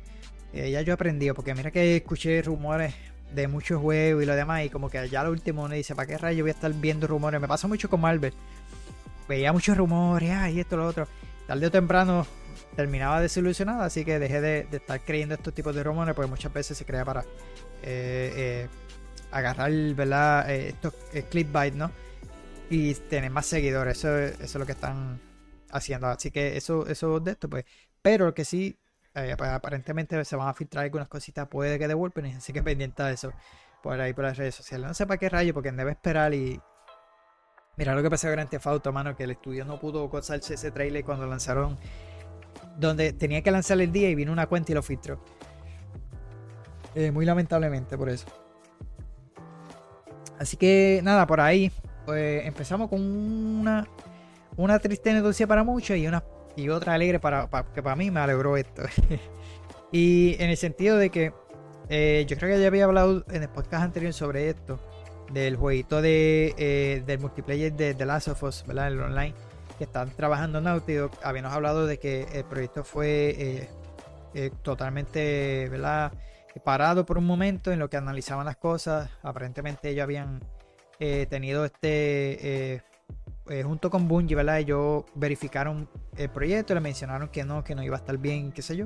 ya 0.52 0.82
yo 0.82 0.92
he 0.92 0.94
aprendido, 0.94 1.36
porque 1.36 1.54
mira 1.54 1.70
que 1.70 1.98
escuché 1.98 2.42
rumores 2.42 2.96
de 3.34 3.48
muchos 3.48 3.82
juegos 3.82 4.24
y 4.24 4.26
lo 4.26 4.36
demás. 4.36 4.66
Y 4.66 4.70
como 4.70 4.90
que 4.90 5.08
ya 5.10 5.24
lo 5.24 5.32
último 5.32 5.64
uno 5.64 5.76
dice, 5.76 5.96
¿para 5.96 6.08
qué 6.08 6.18
rayo 6.18 6.44
voy 6.44 6.52
a 6.52 6.54
estar 6.54 6.74
viendo 6.74 7.08
rumores? 7.08 7.40
Me 7.40 7.48
pasa 7.48 7.68
mucho 7.68 7.90
con 7.90 8.02
Marvel. 8.02 8.34
Veía 9.28 9.54
muchos 9.54 9.78
rumores, 9.78 10.32
ah, 10.32 10.50
y 10.50 10.60
esto, 10.60 10.78
lo 10.78 10.88
otro. 10.88 11.08
Tarde 11.48 11.68
o 11.68 11.72
temprano 11.72 12.26
terminaba 12.76 13.22
desilusionado, 13.22 13.82
así 13.82 14.06
que 14.06 14.20
dejé 14.20 14.42
de, 14.42 14.68
estar 14.72 15.00
creyendo 15.02 15.36
estos 15.36 15.54
tipos 15.54 15.76
de 15.76 15.84
rumores, 15.84 16.16
porque 16.16 16.30
muchas 16.30 16.54
veces 16.54 16.78
se 16.78 16.86
crea 16.86 17.06
para 17.06 17.22
eh, 17.84 18.34
eh, 18.36 18.68
agarrar, 19.32 19.72
¿verdad? 19.96 20.50
Eh, 20.50 20.70
estos 20.70 20.94
clickbait, 21.30 21.74
¿no? 21.74 21.92
Y 22.70 22.94
tener 22.94 23.32
más 23.32 23.46
seguidores. 23.46 23.98
Eso, 23.98 24.18
es 24.18 24.56
lo 24.56 24.66
que 24.66 24.74
están 24.74 25.20
haciendo. 25.72 26.08
Así 26.08 26.32
que 26.32 26.58
eso, 26.58 26.86
eso 26.88 27.20
de 27.20 27.32
esto, 27.32 27.50
pues. 27.50 27.66
Pero 28.02 28.34
que 28.34 28.46
sí 28.46 28.78
eh, 29.16 29.36
pues, 29.38 29.50
aparentemente 29.50 30.24
se 30.24 30.36
van 30.36 30.48
a 30.48 30.54
filtrar 30.54 30.86
algunas 30.86 31.08
cositas, 31.08 31.48
puede 31.48 31.80
que 31.80 31.88
devuelven, 31.88 32.28
así 32.38 32.54
que 32.54 32.62
pendiente 32.62 33.02
de 33.04 33.14
eso 33.14 33.34
por 33.82 34.00
ahí 34.00 34.14
por 34.14 34.26
las 34.26 34.38
redes 34.38 34.56
sociales. 34.56 34.88
No 34.88 34.94
sé 34.94 35.08
para 35.08 35.18
qué 35.18 35.30
rayo, 35.30 35.54
porque 35.54 35.72
debe 35.72 35.92
esperar 35.92 36.34
y. 36.34 36.60
Mira 37.78 37.96
lo 37.96 38.04
que 38.04 38.10
pasó 38.10 38.28
con 38.28 38.34
Grand 38.34 38.50
Theft 38.50 38.68
Auto, 38.68 38.92
mano, 38.92 39.16
que 39.16 39.24
el 39.24 39.32
estudio 39.32 39.64
no 39.64 39.80
pudo 39.80 40.10
gozarse 40.10 40.56
ese 40.56 40.72
trailer 40.72 41.04
cuando 41.04 41.26
lanzaron. 41.28 41.78
Donde 42.78 43.14
tenía 43.14 43.42
que 43.42 43.52
lanzar 43.52 43.80
el 43.82 43.92
día 43.92 44.10
y 44.10 44.16
vino 44.16 44.32
una 44.32 44.48
cuenta 44.48 44.72
y 44.72 44.76
lo 44.76 44.84
filtró. 44.84 45.20
Eh, 46.96 47.12
muy 47.12 47.26
lamentablemente 47.26 47.98
por 47.98 48.10
eso. 48.10 48.26
Así 50.40 50.58
que 50.58 51.02
nada, 51.04 51.28
por 51.28 51.42
ahí. 51.42 51.72
Pues 52.06 52.46
empezamos 52.46 52.90
con 52.90 53.02
una, 53.02 53.88
una 54.58 54.80
triste 54.80 55.14
noticia 55.14 55.46
para 55.46 55.64
muchos 55.64 55.98
y 55.98 56.08
una 56.08 56.24
y 56.56 56.70
otra 56.70 56.94
alegre 56.94 57.20
para, 57.20 57.48
que 57.74 57.82
para 57.82 57.96
mí 57.96 58.12
me 58.12 58.20
alegró 58.20 58.58
esto. 58.58 58.84
y 59.92 60.36
en 60.40 60.50
el 60.50 60.58
sentido 60.58 60.98
de 60.98 61.10
que 61.10 61.34
eh, 61.90 62.26
yo 62.28 62.38
creo 62.38 62.56
que 62.56 62.62
ya 62.62 62.68
había 62.68 62.86
hablado 62.86 63.24
en 63.30 63.44
el 63.44 63.50
podcast 63.50 63.84
anterior 63.84 64.14
sobre 64.14 64.50
esto, 64.50 64.80
del 65.32 65.56
jueguito 65.56 66.02
de, 66.02 66.54
eh, 66.58 67.04
del 67.06 67.20
multiplayer 67.20 67.74
de 67.74 67.94
The 67.94 68.06
Last 68.06 68.28
of 68.30 68.44
Us, 68.44 68.64
¿verdad? 68.68 68.88
El 68.88 69.00
online, 69.02 69.34
que 69.80 69.86
están 69.86 70.12
trabajando 70.12 70.60
en 70.60 70.66
Naughty 70.66 70.98
Habíamos 71.24 71.54
hablado 71.54 71.88
de 71.88 71.98
que 71.98 72.28
el 72.34 72.44
proyecto 72.44 72.84
fue 72.84 73.68
eh, 74.36 74.52
totalmente, 74.62 75.68
¿verdad? 75.70 76.14
Parado 76.64 77.06
por 77.06 77.18
un 77.18 77.26
momento 77.26 77.72
en 77.72 77.80
lo 77.80 77.90
que 77.90 77.98
analizaban 77.98 78.46
las 78.46 78.58
cosas. 78.58 79.10
Aparentemente 79.24 79.90
ellos 79.90 80.04
habían 80.04 80.44
tenido 81.00 81.66
este 81.66 82.84
eh, 83.50 83.64
junto 83.64 83.90
con 83.90 84.08
Bungie, 84.08 84.36
¿verdad? 84.36 84.60
Ellos 84.60 85.06
verificaron 85.16 85.90
el 86.16 86.30
proyecto, 86.30 86.76
le 86.76 86.82
mencionaron 86.82 87.30
que 87.30 87.44
no, 87.44 87.64
que 87.64 87.74
no 87.74 87.82
iba 87.82 87.96
a 87.96 88.00
estar 88.00 88.16
bien, 88.18 88.52
qué 88.52 88.62
sé 88.62 88.78
yo. 88.78 88.86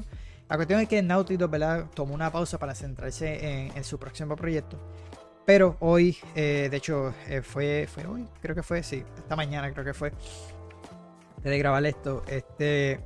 La 0.50 0.56
cuestión 0.56 0.80
es 0.80 0.88
que 0.88 1.02
Naughty 1.02 1.36
Dog, 1.36 1.52
¿verdad? 1.52 1.88
Tomó 1.94 2.14
una 2.14 2.32
pausa 2.32 2.58
para 2.58 2.74
centrarse 2.74 3.72
en, 3.76 3.84
su 3.84 4.00
próximo 4.00 4.38
proyecto. 4.38 4.80
Pero 5.46 5.76
hoy, 5.82 6.18
eh, 6.36 6.70
de 6.72 6.78
hecho, 6.78 7.14
eh, 7.28 7.42
fue, 7.42 7.90
fue 7.94 8.06
hoy, 8.06 8.26
creo 8.42 8.56
que 8.56 8.64
fue, 8.64 8.82
sí, 8.84 9.04
esta 9.18 9.36
mañana 9.36 9.72
creo 9.74 9.84
que 9.84 9.94
fue. 9.94 10.14
De 11.44 11.58
grabar 11.58 11.86
esto, 11.86 12.24
este. 12.28 13.00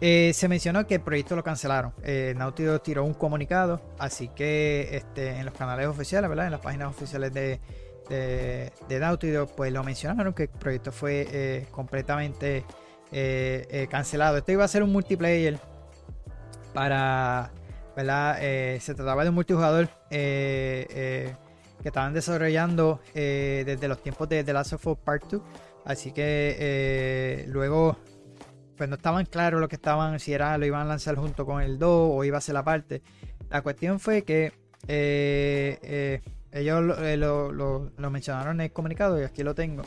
se 0.00 0.48
mencionó 0.48 0.86
que 0.86 0.96
el 0.96 1.00
proyecto 1.00 1.34
lo 1.34 1.42
cancelaron. 1.42 1.92
Naughty 2.36 2.62
Dog 2.62 2.82
tiró 2.82 3.04
un 3.04 3.14
comunicado, 3.14 3.80
así 3.98 4.28
que 4.28 4.90
este, 4.92 5.30
en 5.30 5.44
los 5.44 5.54
canales 5.54 5.86
oficiales, 5.86 6.28
¿verdad? 6.28 6.46
En 6.46 6.52
las 6.52 6.60
páginas 6.60 6.88
oficiales 6.88 7.32
de, 7.34 7.60
de, 8.08 8.98
Naughty 9.00 9.32
pues 9.56 9.72
lo 9.72 9.82
mencionaron 9.82 10.32
que 10.32 10.44
el 10.44 10.48
proyecto 10.48 10.92
fue 10.92 11.26
eh, 11.30 11.66
completamente 11.70 12.64
eh, 13.12 13.66
eh, 13.70 13.86
cancelado. 13.90 14.36
Esto 14.38 14.52
iba 14.52 14.64
a 14.64 14.68
ser 14.68 14.82
un 14.82 14.92
multiplayer 14.92 15.58
para, 16.72 17.50
¿verdad? 17.96 18.38
se 18.80 18.94
trataba 18.94 19.22
de 19.22 19.28
un 19.28 19.36
multijugador 19.36 19.88
que 20.10 21.34
estaban 21.84 22.12
desarrollando 22.12 23.00
desde 23.14 23.88
los 23.88 24.02
tiempos 24.02 24.28
de 24.28 24.42
The 24.42 24.52
Last 24.52 24.72
of 24.74 24.86
Us 24.86 24.98
Part 24.98 25.24
2. 25.30 25.42
Así 25.84 26.12
que 26.12 27.44
luego 27.48 27.96
pues 28.76 28.88
no 28.88 28.96
estaban 28.96 29.26
claros 29.26 29.60
lo 29.60 29.68
que 29.68 29.76
estaban, 29.76 30.18
si 30.18 30.32
era 30.32 30.58
lo 30.58 30.66
iban 30.66 30.82
a 30.82 30.84
lanzar 30.84 31.14
junto 31.16 31.46
con 31.46 31.62
el 31.62 31.78
2 31.78 32.10
o 32.12 32.24
iba 32.24 32.38
a 32.38 32.40
ser 32.40 32.54
la 32.54 32.64
parte. 32.64 33.02
La 33.50 33.62
cuestión 33.62 34.00
fue 34.00 34.22
que 34.22 34.52
ellos 36.54 36.96
eh, 37.00 37.16
lo, 37.16 37.52
lo, 37.52 38.10
mencionaron 38.10 38.60
en 38.60 38.66
el 38.66 38.72
comunicado 38.72 39.20
y 39.20 39.24
aquí 39.24 39.42
lo 39.42 39.54
tengo. 39.54 39.82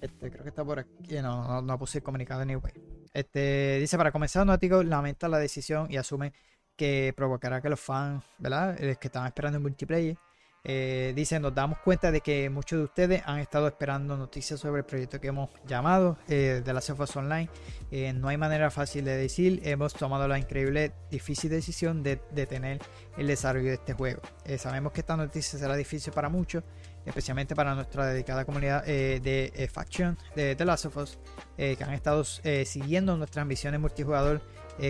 Este, 0.00 0.30
creo 0.30 0.42
que 0.42 0.50
está 0.50 0.64
por 0.64 0.78
aquí. 0.78 1.20
No, 1.22 1.62
no, 1.62 1.78
puse 1.78 1.98
el 1.98 2.04
comunicado 2.04 2.42
anyway. 2.42 2.72
Este, 3.12 3.78
dice, 3.80 3.96
para 3.96 4.12
comenzar, 4.12 4.46
Náutico 4.46 4.82
lamenta 4.82 5.28
la 5.28 5.38
decisión 5.38 5.86
y 5.90 5.96
asume 5.96 6.32
que 6.76 7.12
provocará 7.16 7.60
que 7.60 7.68
los 7.68 7.80
fans, 7.80 8.22
¿verdad? 8.38 8.82
Eh, 8.82 8.96
que 9.00 9.08
estaban 9.08 9.28
esperando 9.28 9.58
un 9.58 9.62
multiplayer, 9.62 10.16
eh, 10.62 11.14
dice, 11.16 11.40
nos 11.40 11.54
damos 11.54 11.78
cuenta 11.78 12.10
de 12.12 12.20
que 12.20 12.50
muchos 12.50 12.78
de 12.78 12.84
ustedes 12.84 13.22
han 13.24 13.38
estado 13.38 13.66
esperando 13.66 14.16
noticias 14.18 14.60
sobre 14.60 14.80
el 14.80 14.84
proyecto 14.84 15.18
que 15.18 15.28
hemos 15.28 15.48
llamado 15.66 16.18
eh, 16.28 16.60
de 16.62 16.72
la 16.74 16.82
Sofos 16.82 17.16
Online. 17.16 17.48
Eh, 17.90 18.12
no 18.12 18.28
hay 18.28 18.36
manera 18.36 18.70
fácil 18.70 19.06
de 19.06 19.16
decir, 19.16 19.62
hemos 19.64 19.94
tomado 19.94 20.28
la 20.28 20.38
increíble, 20.38 20.92
difícil 21.10 21.50
decisión 21.50 22.02
de 22.02 22.20
detener 22.32 22.78
el 23.16 23.26
desarrollo 23.26 23.68
de 23.68 23.74
este 23.74 23.94
juego. 23.94 24.20
sabemos 24.58 24.92
que 24.92 25.00
esta 25.00 25.16
noticia 25.16 25.58
será 25.58 25.74
difícil 25.76 26.12
para 26.12 26.28
muchos, 26.28 26.62
especialmente 27.06 27.54
para 27.54 27.74
nuestra 27.74 28.06
dedicada 28.06 28.44
comunidad 28.44 28.84
de 28.84 29.70
Faction 29.72 30.18
de 30.36 30.54
The 30.56 30.64
Last 30.64 30.86
of 30.86 30.96
Us, 30.98 31.18
que 31.56 31.78
han 31.80 31.94
estado 31.94 32.22
siguiendo 32.24 33.16
nuestras 33.16 33.42
ambiciones 33.42 33.80
multijugador 33.80 34.42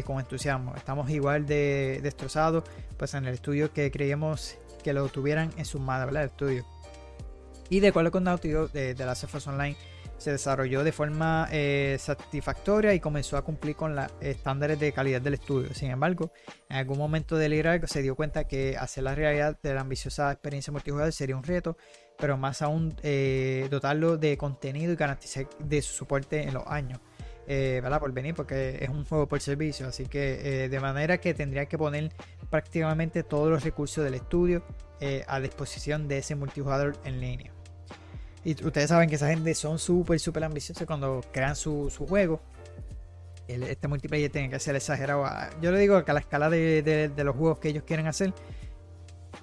con 0.04 0.20
entusiasmo. 0.20 0.74
Estamos 0.76 1.08
igual 1.10 1.46
de 1.46 2.00
destrozados 2.02 2.64
pues 2.96 3.14
en 3.14 3.26
el 3.26 3.34
estudio 3.34 3.72
que 3.72 3.90
creíamos 3.90 4.58
que 4.82 4.92
lo 4.92 5.08
tuvieran 5.08 5.50
en 5.56 5.64
su 5.64 5.78
manos, 5.78 6.06
¿verdad? 6.06 6.24
El 6.24 6.28
estudio. 6.30 6.66
Y 7.68 7.80
de 7.80 7.88
acuerdo 7.88 8.10
con 8.10 8.24
Naughty 8.24 8.48
de, 8.48 8.94
de 8.94 9.06
la 9.06 9.12
Us 9.12 9.46
Online, 9.46 9.76
se 10.20 10.32
desarrolló 10.32 10.84
de 10.84 10.92
forma 10.92 11.48
eh, 11.50 11.96
satisfactoria 11.98 12.92
y 12.92 13.00
comenzó 13.00 13.38
a 13.38 13.42
cumplir 13.42 13.74
con 13.74 13.96
los 13.96 14.06
estándares 14.20 14.78
de 14.78 14.92
calidad 14.92 15.22
del 15.22 15.34
estudio. 15.34 15.72
Sin 15.72 15.90
embargo, 15.90 16.30
en 16.68 16.76
algún 16.76 16.98
momento 16.98 17.38
del 17.38 17.52
liderazgo 17.52 17.86
se 17.86 18.02
dio 18.02 18.14
cuenta 18.14 18.44
que 18.46 18.76
hacer 18.76 19.04
la 19.04 19.14
realidad 19.14 19.58
de 19.62 19.72
la 19.72 19.80
ambiciosa 19.80 20.30
experiencia 20.30 20.72
multijugador 20.72 21.10
sería 21.12 21.36
un 21.36 21.42
reto, 21.42 21.78
pero 22.18 22.36
más 22.36 22.60
aún 22.60 22.94
eh, 23.02 23.66
dotarlo 23.70 24.18
de 24.18 24.36
contenido 24.36 24.92
y 24.92 24.96
garantizar 24.96 25.48
de 25.58 25.80
su 25.80 25.94
soporte 25.94 26.42
en 26.42 26.52
los 26.52 26.66
años. 26.66 27.00
Eh, 27.46 27.82
por 27.98 28.12
venir, 28.12 28.34
porque 28.34 28.78
es 28.80 28.90
un 28.90 29.06
juego 29.06 29.26
por 29.26 29.40
servicio, 29.40 29.88
así 29.88 30.04
que 30.04 30.68
de 30.68 30.80
manera 30.80 31.18
que 31.18 31.34
tendría 31.34 31.64
que 31.66 31.78
poner 31.78 32.12
prácticamente 32.50 33.22
todos 33.22 33.50
los 33.50 33.64
recursos 33.64 34.04
del 34.04 34.14
estudio 34.14 34.62
a 35.26 35.40
disposición 35.40 36.08
de 36.08 36.18
ese 36.18 36.34
multijugador 36.34 36.98
en 37.04 37.20
línea. 37.20 37.52
Y 38.44 38.52
ustedes 38.64 38.88
saben 38.88 39.08
que 39.08 39.16
esa 39.16 39.28
gente 39.28 39.54
son 39.54 39.78
súper, 39.78 40.18
súper 40.18 40.44
ambiciosos 40.44 40.86
cuando 40.86 41.20
crean 41.32 41.54
su, 41.56 41.90
juego. 42.08 42.40
este 43.46 43.86
multiplayer 43.86 44.30
tiene 44.30 44.48
que 44.48 44.58
ser 44.58 44.76
exagerado. 44.76 45.26
Yo 45.60 45.72
le 45.72 45.78
digo 45.78 46.02
que 46.04 46.10
a 46.10 46.14
la 46.14 46.20
escala 46.20 46.48
de, 46.48 47.12
los 47.16 47.36
juegos 47.36 47.58
que 47.58 47.68
ellos 47.68 47.84
quieren 47.84 48.06
hacer, 48.06 48.32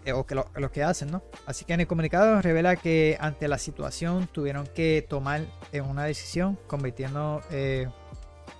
eh, 0.04 0.13
o 0.13 0.26
que 0.26 0.36
lo, 0.36 0.72
que 0.72 0.84
hacen, 0.84 1.12
¿no? 1.12 1.22
Así 1.46 1.63
que 1.63 1.74
en 1.74 1.82
el 1.82 1.88
comunicado 1.88 2.41
revela 2.41 2.76
que 2.76 3.17
ante 3.20 3.48
la 3.48 3.58
situación 3.58 4.28
tuvieron 4.32 4.65
que 4.65 5.06
tomar 5.08 5.41
eh, 5.72 5.82
una 5.82 6.06
decisión, 6.06 6.58
convirtiendo, 6.65 7.41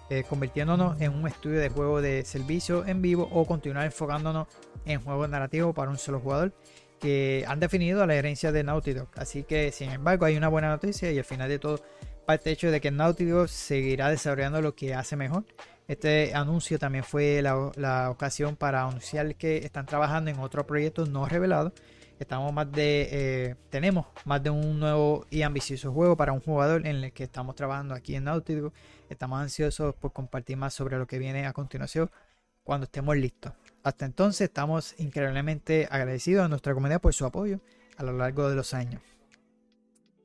eh, 0.10 0.24
convirtiéndonos 0.28 1.00
en 1.02 1.14
un 1.14 1.28
estudio 1.28 1.60
de 1.60 1.70
juego 1.70 2.02
de 2.02 2.24
servicio 2.26 2.86
en 2.86 3.02
vivo 3.02 3.30
o 3.32 3.46
continuar 3.46 3.86
enfocándonos 3.86 4.48
en 4.86 5.02
juegos 5.02 5.30
narrativos 5.30 5.76
para 5.76 5.92
un 5.92 5.98
solo 5.98 6.20
jugador 6.20 6.54
que 7.00 7.46
han 7.48 7.60
definido 7.60 8.06
la 8.06 8.16
herencia 8.16 8.52
de 8.52 8.64
Naughty 8.64 8.94
Dog. 8.94 9.10
Así 9.16 9.44
que, 9.44 9.72
sin 9.72 9.92
embargo, 9.92 10.26
hay 10.26 10.36
una 10.36 10.48
buena 10.48 10.70
noticia 10.70 11.12
y 11.12 11.18
al 11.18 11.26
final 11.26 11.50
de 11.50 11.60
todo 11.60 11.82
parte 12.26 12.52
hecho 12.52 12.72
de 12.72 12.82
que 12.82 12.92
Naughty 12.92 13.26
Dog 13.26 13.50
seguirá 13.50 14.10
desarrollando 14.10 14.62
lo 14.62 14.76
que 14.76 14.94
hace 14.94 15.16
mejor. 15.16 15.46
Este 15.88 16.34
anuncio 16.36 16.78
también 16.78 17.06
fue 17.06 17.42
la, 17.42 18.10
ocasión 18.10 18.58
para 18.58 18.84
anunciar 18.84 19.36
que 19.36 19.58
están 19.58 19.86
trabajando 19.86 20.30
en 20.30 20.40
otro 20.40 20.68
proyecto 20.68 21.06
no 21.06 21.26
revelado. 21.26 21.72
Estamos 22.20 22.52
más 22.52 22.70
de, 22.72 23.08
eh, 23.12 23.56
tenemos 23.70 24.08
más 24.26 24.44
de 24.44 24.50
un 24.50 24.80
nuevo 24.80 25.26
y 25.30 25.44
ambicioso 25.44 25.94
juego 25.94 26.18
para 26.18 26.34
un 26.34 26.42
jugador 26.42 26.86
en 26.86 27.04
el 27.04 27.14
que 27.14 27.24
estamos 27.24 27.56
trabajando 27.56 27.94
aquí 27.94 28.16
en 28.16 28.26
Naughty 28.26 28.56
Dog. 28.56 28.74
Estamos 29.10 29.42
ansiosos 29.42 29.96
por 29.96 30.12
compartir 30.14 30.58
más 30.58 30.74
sobre 30.74 30.98
lo 30.98 31.08
que 31.08 31.20
viene 31.20 31.46
a 31.46 31.54
continuación 31.54 32.10
cuando 32.64 32.86
estemos 32.86 33.16
listos. 33.16 33.54
Hasta 33.84 34.06
entonces 34.06 34.42
estamos 34.42 34.94
increíblemente 35.00 35.88
agradecidos 35.90 36.46
a 36.46 36.50
nuestra 36.50 36.74
comunidad 36.74 37.00
por 37.00 37.14
su 37.14 37.26
apoyo 37.26 37.62
a 37.96 38.04
lo 38.04 38.12
largo 38.14 38.50
de 38.50 38.56
los 38.56 38.74
años. 38.74 39.02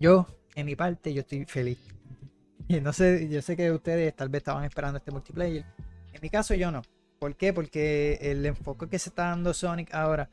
Yo, 0.01 0.27
en 0.57 0.66
mi 0.66 0.75
parte, 0.75 1.14
yo 1.14 1.21
estoy 1.21 1.45
feliz. 1.45 1.79
Y 2.66 2.81
no 2.81 2.92
sé, 2.92 3.29
yo 3.29 3.40
sé 3.40 3.57
que 3.57 3.71
ustedes 3.71 4.14
tal 4.16 4.29
vez 4.29 4.40
estaban 4.40 4.64
esperando 4.64 4.99
este 4.99 5.12
multiplayer. 5.12 5.64
En 6.12 6.21
mi 6.21 6.29
caso 6.29 6.55
yo 6.55 6.73
no. 6.73 6.83
¿Por 7.21 7.37
qué? 7.37 7.53
Porque 7.53 8.18
el 8.21 8.45
enfoque 8.45 8.88
que 8.88 8.99
se 8.99 9.11
está 9.11 9.29
dando 9.29 9.55
Sonic 9.55 9.95
ahora 9.95 10.29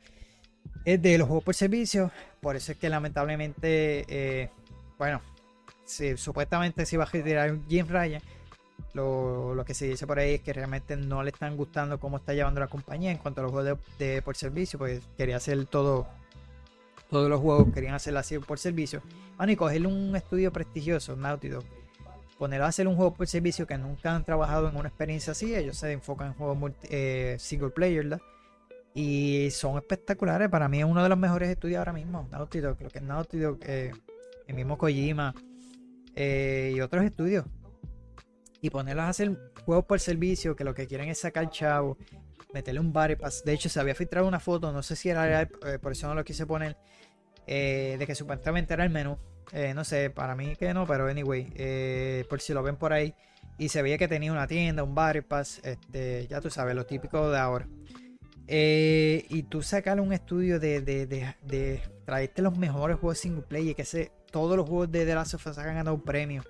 es 0.84 1.00
de 1.00 1.18
los 1.18 1.28
juegos 1.28 1.44
por 1.44 1.54
servicio. 1.54 2.10
Por 2.40 2.56
eso 2.56 2.72
es 2.72 2.78
que 2.78 2.88
lamentablemente, 2.88 4.04
eh, 4.08 4.50
bueno, 4.98 5.20
supuestamente 6.16 6.84
se 6.84 6.96
iba 6.96 7.04
a 7.04 7.08
retirar 7.08 7.56
Jim 7.68 7.86
Ryan 7.88 8.20
lo, 8.94 9.62
que 9.66 9.74
se 9.74 9.86
dice 9.86 10.06
por 10.06 10.18
ahí 10.18 10.34
es 10.34 10.40
que 10.40 10.52
realmente 10.52 10.96
no 10.96 11.22
le 11.22 11.30
están 11.30 11.56
gustando 11.56 11.98
cómo 11.98 12.16
está 12.16 12.34
llevando 12.34 12.60
la 12.60 12.66
compañía 12.66 13.10
en 13.10 13.18
cuanto 13.18 13.40
a 13.40 13.44
los 13.44 13.52
juegos 13.52 13.78
de, 13.98 14.22
por 14.22 14.36
servicio, 14.36 14.78
pues 14.78 15.02
quería 15.16 15.36
hacer 15.36 15.66
todo, 15.66 16.06
todos 17.08 17.28
los 17.28 17.40
juegos 17.40 17.72
querían 17.72 17.94
hacerlo 17.94 18.20
así 18.20 18.38
por 18.38 18.58
servicio. 18.58 19.02
Bueno, 19.36 19.52
y 19.52 19.56
cogerle 19.56 19.88
un 19.88 20.14
estudio 20.16 20.52
prestigioso, 20.52 21.16
Naughty 21.16 21.48
Dog, 21.48 21.64
ponerlo 22.38 22.64
a 22.64 22.68
hacer 22.68 22.88
un 22.88 22.96
juego 22.96 23.14
por 23.14 23.26
servicio 23.26 23.66
que 23.66 23.76
nunca 23.78 24.14
han 24.14 24.24
trabajado 24.24 24.68
en 24.68 24.76
una 24.76 24.88
experiencia 24.88 25.32
así, 25.32 25.54
ellos 25.54 25.76
se 25.76 25.92
enfocan 25.92 26.28
en 26.28 26.34
juegos 26.34 26.72
eh, 26.84 27.36
single 27.38 27.70
player. 27.70 28.20
Y 28.92 29.50
son 29.52 29.78
espectaculares, 29.78 30.48
para 30.48 30.68
mí 30.68 30.80
es 30.80 30.84
uno 30.84 31.00
de 31.00 31.08
los 31.08 31.16
mejores 31.16 31.48
estudios 31.48 31.78
ahora 31.78 31.92
mismo, 31.92 32.26
Naughty 32.32 32.58
Dog, 32.58 32.80
lo 32.82 32.88
que 32.88 32.98
es 32.98 33.04
Naughty 33.04 33.38
Dog, 33.38 33.58
eh, 33.62 33.92
el 34.48 34.54
mismo 34.56 34.76
Kojima 34.76 35.32
eh, 36.16 36.72
y 36.74 36.80
otros 36.80 37.04
estudios 37.04 37.44
y 38.60 38.70
ponerlos 38.70 39.04
a 39.04 39.08
hacer 39.08 39.36
juegos 39.64 39.84
por 39.84 40.00
servicio 40.00 40.54
que 40.54 40.64
lo 40.64 40.74
que 40.74 40.86
quieren 40.86 41.08
es 41.08 41.18
sacar 41.18 41.50
chavo, 41.50 41.96
meterle 42.52 42.80
un 42.80 42.92
bypass. 42.92 43.42
De 43.44 43.52
hecho, 43.52 43.68
se 43.68 43.80
había 43.80 43.94
filtrado 43.94 44.26
una 44.26 44.40
foto, 44.40 44.72
no 44.72 44.82
sé 44.82 44.96
si 44.96 45.08
era 45.08 45.26
real, 45.26 45.48
eh, 45.66 45.78
por 45.78 45.92
eso 45.92 46.08
no 46.08 46.14
lo 46.14 46.24
quise 46.24 46.46
poner, 46.46 46.76
eh, 47.46 47.96
de 47.98 48.06
que 48.06 48.14
supuestamente 48.14 48.74
era 48.74 48.84
el 48.84 48.90
menú. 48.90 49.18
Eh, 49.52 49.74
no 49.74 49.84
sé, 49.84 50.10
para 50.10 50.36
mí 50.36 50.54
que 50.56 50.72
no, 50.72 50.86
pero 50.86 51.08
anyway, 51.08 52.24
por 52.28 52.40
si 52.40 52.52
lo 52.52 52.62
ven 52.62 52.76
por 52.76 52.92
ahí. 52.92 53.14
Y 53.58 53.68
se 53.68 53.82
veía 53.82 53.98
que 53.98 54.08
tenía 54.08 54.32
una 54.32 54.46
tienda, 54.46 54.82
un 54.82 54.94
bypass, 54.94 55.60
este, 55.64 56.26
ya 56.28 56.40
tú 56.40 56.50
sabes, 56.50 56.74
lo 56.74 56.86
típico 56.86 57.30
de 57.30 57.38
ahora. 57.38 57.68
y 58.46 59.42
tú 59.44 59.62
sacar 59.62 60.00
un 60.00 60.12
estudio 60.12 60.58
de, 60.60 60.80
de, 60.80 61.06
de, 61.06 61.82
traerte 62.04 62.42
los 62.42 62.56
mejores 62.56 62.98
juegos 62.98 63.18
single 63.18 63.42
player, 63.42 63.74
que 63.74 63.84
sé, 63.84 64.12
todos 64.30 64.56
los 64.56 64.68
juegos 64.68 64.90
de 64.90 65.04
The 65.04 65.14
Last 65.14 65.34
of 65.34 65.46
Us 65.46 65.58
han 65.58 65.66
ganado 65.66 65.94
un 65.94 66.02
premio. 66.02 66.42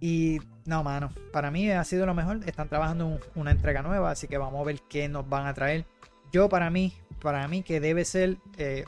Y 0.00 0.40
no, 0.68 0.84
mano, 0.84 1.10
para 1.32 1.50
mí 1.50 1.70
ha 1.70 1.82
sido 1.82 2.04
lo 2.04 2.12
mejor. 2.12 2.40
Están 2.44 2.68
trabajando 2.68 3.06
en 3.06 3.20
una 3.34 3.52
entrega 3.52 3.80
nueva, 3.80 4.10
así 4.10 4.28
que 4.28 4.36
vamos 4.36 4.60
a 4.60 4.64
ver 4.64 4.80
qué 4.86 5.08
nos 5.08 5.26
van 5.26 5.46
a 5.46 5.54
traer. 5.54 5.86
Yo, 6.30 6.50
para 6.50 6.68
mí, 6.68 6.92
para 7.22 7.48
mí 7.48 7.62
que 7.62 7.80
debe 7.80 8.04
ser, 8.04 8.36
eh, 8.58 8.84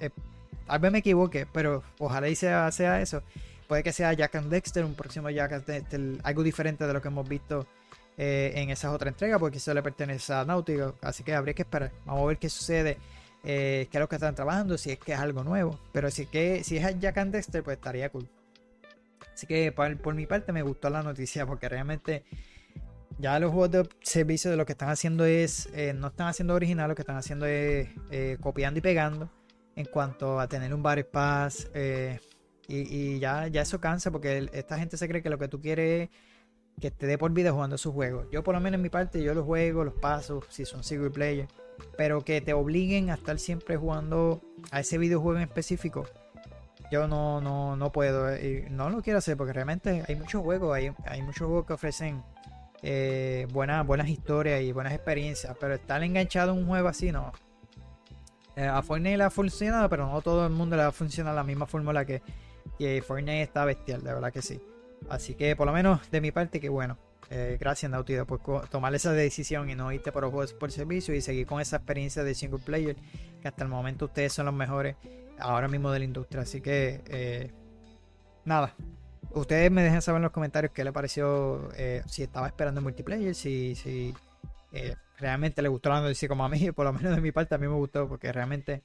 eh, 0.00 0.08
tal 0.66 0.78
vez 0.80 0.90
me 0.90 0.98
equivoque, 1.00 1.46
pero 1.52 1.82
ojalá 1.98 2.30
y 2.30 2.34
sea, 2.34 2.72
sea 2.72 3.02
eso. 3.02 3.22
Puede 3.66 3.82
que 3.82 3.92
sea 3.92 4.14
Jack 4.14 4.36
and 4.36 4.48
Dexter, 4.48 4.86
un 4.86 4.94
próximo 4.94 5.28
Jack 5.28 5.52
and 5.52 5.66
Dexter, 5.66 6.00
algo 6.22 6.42
diferente 6.42 6.86
de 6.86 6.94
lo 6.94 7.02
que 7.02 7.08
hemos 7.08 7.28
visto 7.28 7.66
eh, 8.16 8.52
en 8.54 8.70
esas 8.70 8.94
otras 8.94 9.12
entregas, 9.12 9.38
porque 9.38 9.58
eso 9.58 9.74
le 9.74 9.82
pertenece 9.82 10.32
a 10.32 10.46
Nautica. 10.46 10.94
Así 11.02 11.24
que 11.24 11.34
habría 11.34 11.52
que 11.52 11.60
esperar. 11.60 11.92
Vamos 12.06 12.22
a 12.22 12.26
ver 12.26 12.38
qué 12.38 12.48
sucede, 12.48 12.96
qué 13.42 13.86
es 13.92 14.00
lo 14.00 14.08
que 14.08 14.16
están 14.16 14.34
trabajando, 14.34 14.78
si 14.78 14.92
es 14.92 14.98
que 14.98 15.12
es 15.12 15.18
algo 15.18 15.44
nuevo. 15.44 15.78
Pero 15.92 16.10
si, 16.10 16.24
que, 16.24 16.64
si 16.64 16.78
es 16.78 16.98
Jack 16.98 17.18
and 17.18 17.32
Dexter, 17.34 17.62
pues 17.62 17.76
estaría 17.76 18.08
cool. 18.08 18.26
Así 19.38 19.46
que 19.46 19.70
por, 19.70 20.14
mi 20.16 20.26
parte 20.26 20.52
me 20.52 20.62
gustó 20.62 20.90
la 20.90 21.00
noticia 21.00 21.46
porque 21.46 21.68
realmente 21.68 22.24
ya 23.20 23.38
los 23.38 23.52
juegos 23.52 23.70
de 23.70 23.88
servicio 24.00 24.50
de 24.50 24.56
lo 24.56 24.66
que 24.66 24.72
están 24.72 24.88
haciendo 24.88 25.24
es, 25.26 25.68
eh, 25.74 25.92
no 25.94 26.08
están 26.08 26.26
haciendo 26.26 26.54
original, 26.56 26.88
lo 26.88 26.96
que 26.96 27.02
están 27.02 27.16
haciendo 27.16 27.46
es 27.46 27.88
eh, 28.10 28.36
copiando 28.40 28.78
y 28.78 28.80
pegando 28.80 29.30
en 29.76 29.84
cuanto 29.84 30.40
a 30.40 30.48
tener 30.48 30.74
un 30.74 30.82
Battle 30.82 31.04
Pass. 31.04 31.70
Eh, 31.72 32.18
y, 32.66 33.20
ya, 33.20 33.46
ya 33.46 33.62
eso 33.62 33.80
cansa 33.80 34.10
porque 34.10 34.50
esta 34.52 34.76
gente 34.76 34.96
se 34.96 35.06
cree 35.06 35.22
que 35.22 35.30
lo 35.30 35.38
que 35.38 35.46
tú 35.46 35.60
quieres 35.60 36.08
es 36.10 36.80
que 36.80 36.90
te 36.90 37.06
dé 37.06 37.16
por 37.16 37.30
vida 37.30 37.52
jugando 37.52 37.78
sus 37.78 37.94
juegos. 37.94 38.26
Yo 38.32 38.42
por 38.42 38.56
lo 38.56 38.60
menos 38.60 38.78
en 38.78 38.82
mi 38.82 38.88
parte, 38.88 39.22
yo 39.22 39.34
los 39.34 39.44
juego, 39.44 39.84
los 39.84 39.94
paso, 39.94 40.42
si 40.48 40.64
son 40.64 40.82
single 40.82 41.10
player. 41.10 41.46
Pero 41.96 42.24
que 42.24 42.40
te 42.40 42.54
obliguen 42.54 43.10
a 43.10 43.14
estar 43.14 43.38
siempre 43.38 43.76
jugando 43.76 44.42
a 44.72 44.80
ese 44.80 44.98
videojuego 44.98 45.38
en 45.38 45.44
específico 45.44 46.08
yo 46.90 47.06
no, 47.06 47.40
no, 47.40 47.76
no 47.76 47.92
puedo 47.92 48.30
eh, 48.30 48.66
y 48.66 48.70
no 48.70 48.90
lo 48.90 49.02
quiero 49.02 49.18
hacer 49.18 49.36
porque 49.36 49.52
realmente 49.52 50.04
hay 50.06 50.16
muchos 50.16 50.42
juegos, 50.42 50.74
hay, 50.74 50.92
hay 51.04 51.22
muchos 51.22 51.46
juegos 51.46 51.66
que 51.66 51.72
ofrecen 51.74 52.22
eh, 52.82 53.46
buenas, 53.52 53.86
buenas 53.86 54.08
historias 54.08 54.62
y 54.62 54.72
buenas 54.72 54.92
experiencias, 54.92 55.56
pero 55.60 55.74
estar 55.74 56.02
enganchado 56.02 56.52
en 56.52 56.58
un 56.58 56.66
juego 56.66 56.88
así 56.88 57.12
no. 57.12 57.32
Eh, 58.56 58.66
a 58.66 58.82
Fortnite 58.82 59.18
le 59.18 59.24
ha 59.24 59.30
funcionado, 59.30 59.88
pero 59.88 60.06
no 60.06 60.20
todo 60.22 60.46
el 60.46 60.52
mundo 60.52 60.76
le 60.76 60.82
va 60.82 60.88
a 60.88 60.92
funcionar 60.92 61.34
la 61.34 61.44
misma 61.44 61.66
fórmula 61.66 62.04
que, 62.04 62.22
que 62.78 63.02
Fortnite 63.06 63.42
está 63.42 63.64
bestial, 63.64 64.02
de 64.02 64.14
verdad 64.14 64.32
que 64.32 64.42
sí. 64.42 64.60
Así 65.08 65.34
que 65.34 65.54
por 65.54 65.66
lo 65.66 65.72
menos 65.72 66.10
de 66.10 66.20
mi 66.20 66.32
parte, 66.32 66.58
que 66.58 66.68
bueno. 66.68 66.98
gracias 67.60 67.90
Naughty 67.90 68.16
por 68.26 68.68
tomar 68.68 68.94
esa 68.94 69.12
decisión 69.12 69.68
y 69.70 69.74
no 69.74 69.92
irte 69.92 70.10
por 70.10 70.22
los 70.22 70.32
juegos 70.32 70.54
por 70.54 70.72
servicio 70.72 71.14
y 71.14 71.20
seguir 71.20 71.46
con 71.46 71.60
esa 71.60 71.76
experiencia 71.76 72.24
de 72.24 72.34
single 72.34 72.58
player 72.58 72.96
que 73.40 73.46
hasta 73.46 73.62
el 73.62 73.68
momento 73.68 74.06
ustedes 74.06 74.32
son 74.32 74.46
los 74.46 74.54
mejores 74.54 74.96
ahora 75.38 75.68
mismo 75.68 75.90
de 75.90 75.98
la 76.00 76.04
industria. 76.04 76.42
Así 76.42 76.60
que, 76.60 77.02
eh, 77.06 77.52
nada. 78.44 78.74
Ustedes 79.30 79.70
me 79.70 79.82
dejen 79.82 80.00
saber 80.00 80.18
en 80.18 80.24
los 80.24 80.32
comentarios 80.32 80.72
qué 80.72 80.84
le 80.84 80.92
pareció, 80.92 81.68
eh, 81.76 82.02
si 82.06 82.22
estaba 82.22 82.46
esperando 82.46 82.80
multiplayer, 82.80 83.34
si, 83.34 83.74
si 83.74 84.14
eh, 84.72 84.96
realmente 85.18 85.60
le 85.60 85.68
gustó 85.68 85.90
la 85.90 86.00
noticia 86.00 86.28
como 86.28 86.44
a 86.44 86.48
mí, 86.48 86.72
por 86.72 86.86
lo 86.86 86.92
menos 86.92 87.14
de 87.14 87.20
mi 87.20 87.30
parte 87.30 87.54
a 87.54 87.58
mí 87.58 87.68
me 87.68 87.74
gustó, 87.74 88.08
porque 88.08 88.32
realmente, 88.32 88.82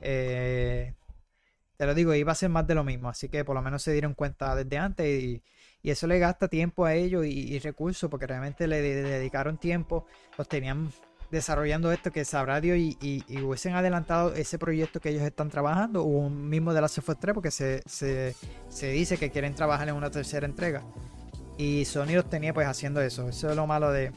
te 0.00 0.94
lo 1.78 1.94
digo, 1.94 2.14
iba 2.14 2.32
a 2.32 2.36
ser 2.36 2.50
más 2.50 2.66
de 2.66 2.76
lo 2.76 2.84
mismo, 2.84 3.08
así 3.08 3.28
que 3.28 3.44
por 3.44 3.56
lo 3.56 3.62
menos 3.62 3.82
se 3.82 3.92
dieron 3.92 4.14
cuenta 4.14 4.54
desde 4.54 4.78
antes 4.78 5.06
y, 5.06 5.42
eso 5.82 6.06
le 6.06 6.18
gasta 6.18 6.48
tiempo 6.48 6.86
a 6.86 6.94
ellos 6.94 7.26
y, 7.26 7.58
recursos, 7.58 8.08
porque 8.08 8.26
realmente 8.26 8.66
le, 8.66 8.80
le, 8.80 9.02
dedicaron 9.02 9.58
tiempo, 9.58 10.06
los 10.38 10.48
tenían 10.48 10.90
desarrollando 11.30 11.92
esto 11.92 12.10
que 12.10 12.24
sabrá 12.24 12.60
Dios 12.60 12.78
y, 12.78 13.24
hubiesen 13.42 13.74
adelantado 13.74 14.34
ese 14.34 14.58
proyecto 14.58 15.00
que 15.00 15.10
ellos 15.10 15.22
están 15.22 15.50
trabajando 15.50 16.02
o 16.02 16.06
un 16.06 16.48
mismo 16.48 16.72
de 16.72 16.80
la 16.80 16.86
of 16.86 17.08
3 17.18 17.34
porque 17.34 17.50
se, 17.50 18.34
dice 18.70 19.16
que 19.16 19.30
quieren 19.30 19.54
trabajar 19.54 19.88
en 19.88 19.94
una 19.94 20.10
tercera 20.10 20.46
entrega 20.46 20.82
y 21.56 21.84
Sony 21.84 22.14
los 22.14 22.28
tenía 22.28 22.52
pues 22.52 22.66
haciendo 22.66 23.00
eso 23.00 23.28
eso 23.28 23.50
es 23.50 23.56
lo 23.56 23.66
malo 23.66 23.90
de 23.90 24.12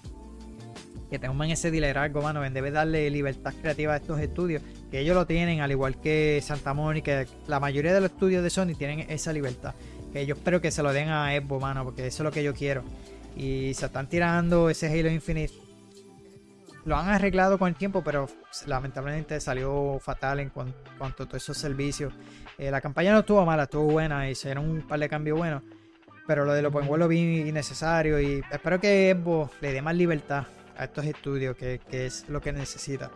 que 1.09 1.19
tengan 1.19 1.49
ese 1.49 1.71
liderazgo 1.71 2.21
mano 2.21 2.43
en 2.43 2.53
vez 2.53 2.73
darle 2.73 3.09
libertad 3.09 3.53
creativa 3.61 3.93
a 3.93 3.97
estos 3.97 4.19
estudios 4.19 4.61
que 4.91 4.99
ellos 4.99 5.15
lo 5.15 5.25
tienen 5.25 5.61
al 5.61 5.71
igual 5.71 5.99
que 5.99 6.41
Santa 6.43 6.73
Mónica 6.73 7.25
la 7.47 7.59
mayoría 7.59 7.93
de 7.93 8.01
los 8.01 8.11
estudios 8.11 8.43
de 8.43 8.49
Sony 8.49 8.75
tienen 8.77 9.05
esa 9.09 9.31
libertad 9.33 9.73
que 10.11 10.25
yo 10.25 10.35
espero 10.35 10.61
que 10.61 10.71
se 10.71 10.83
lo 10.83 10.93
den 10.93 11.09
a 11.09 11.35
Evo, 11.35 11.59
mano, 11.59 11.83
porque 11.83 12.07
eso 12.07 12.23
es 12.23 12.25
lo 12.25 12.31
que 12.31 12.43
yo 12.43 12.53
quiero. 12.53 12.83
Y 13.35 13.73
se 13.73 13.85
están 13.85 14.07
tirando 14.07 14.69
ese 14.69 14.87
Halo 14.87 15.09
Infinite. 15.09 15.53
Lo 16.88 16.95
han 16.95 17.10
arreglado 17.10 17.60
con 17.60 17.67
el 17.67 17.76
tiempo, 17.76 18.02
pero 18.02 18.30
lamentablemente 18.65 19.41
salió 19.41 20.00
fatal 20.00 20.39
en 20.39 20.50
cuanto, 20.50 21.23
a 21.23 21.26
todos 21.28 21.43
esos 21.43 21.58
servicios. 21.58 22.13
Eh, 22.58 22.71
la 22.71 22.80
campaña 22.80 23.12
no 23.12 23.19
estuvo 23.19 23.45
mala, 23.45 23.63
estuvo 23.63 23.91
buena 23.91 24.30
y 24.30 24.36
se 24.36 24.47
dieron 24.47 24.69
un 24.69 24.88
par 24.88 24.97
de 24.97 25.10
cambios 25.10 25.38
buenos. 25.38 25.63
Pero 26.26 26.45
lo 26.45 26.54
de 26.54 26.62
los 26.62 26.73
Open 26.73 26.88
lo 26.97 27.08
vi 27.10 27.41
innecesario 27.41 28.21
y 28.21 28.41
espero 28.50 28.80
que 28.80 29.10
Evo 29.10 29.52
le 29.60 29.73
dé 29.73 29.82
más 29.82 29.97
libertad 29.97 30.45
a 30.78 30.86
estos 30.86 31.04
estudios, 31.04 31.58
que, 31.58 31.82
es 31.91 32.23
lo 32.30 32.39
que 32.39 32.54
necesita. 32.54 33.12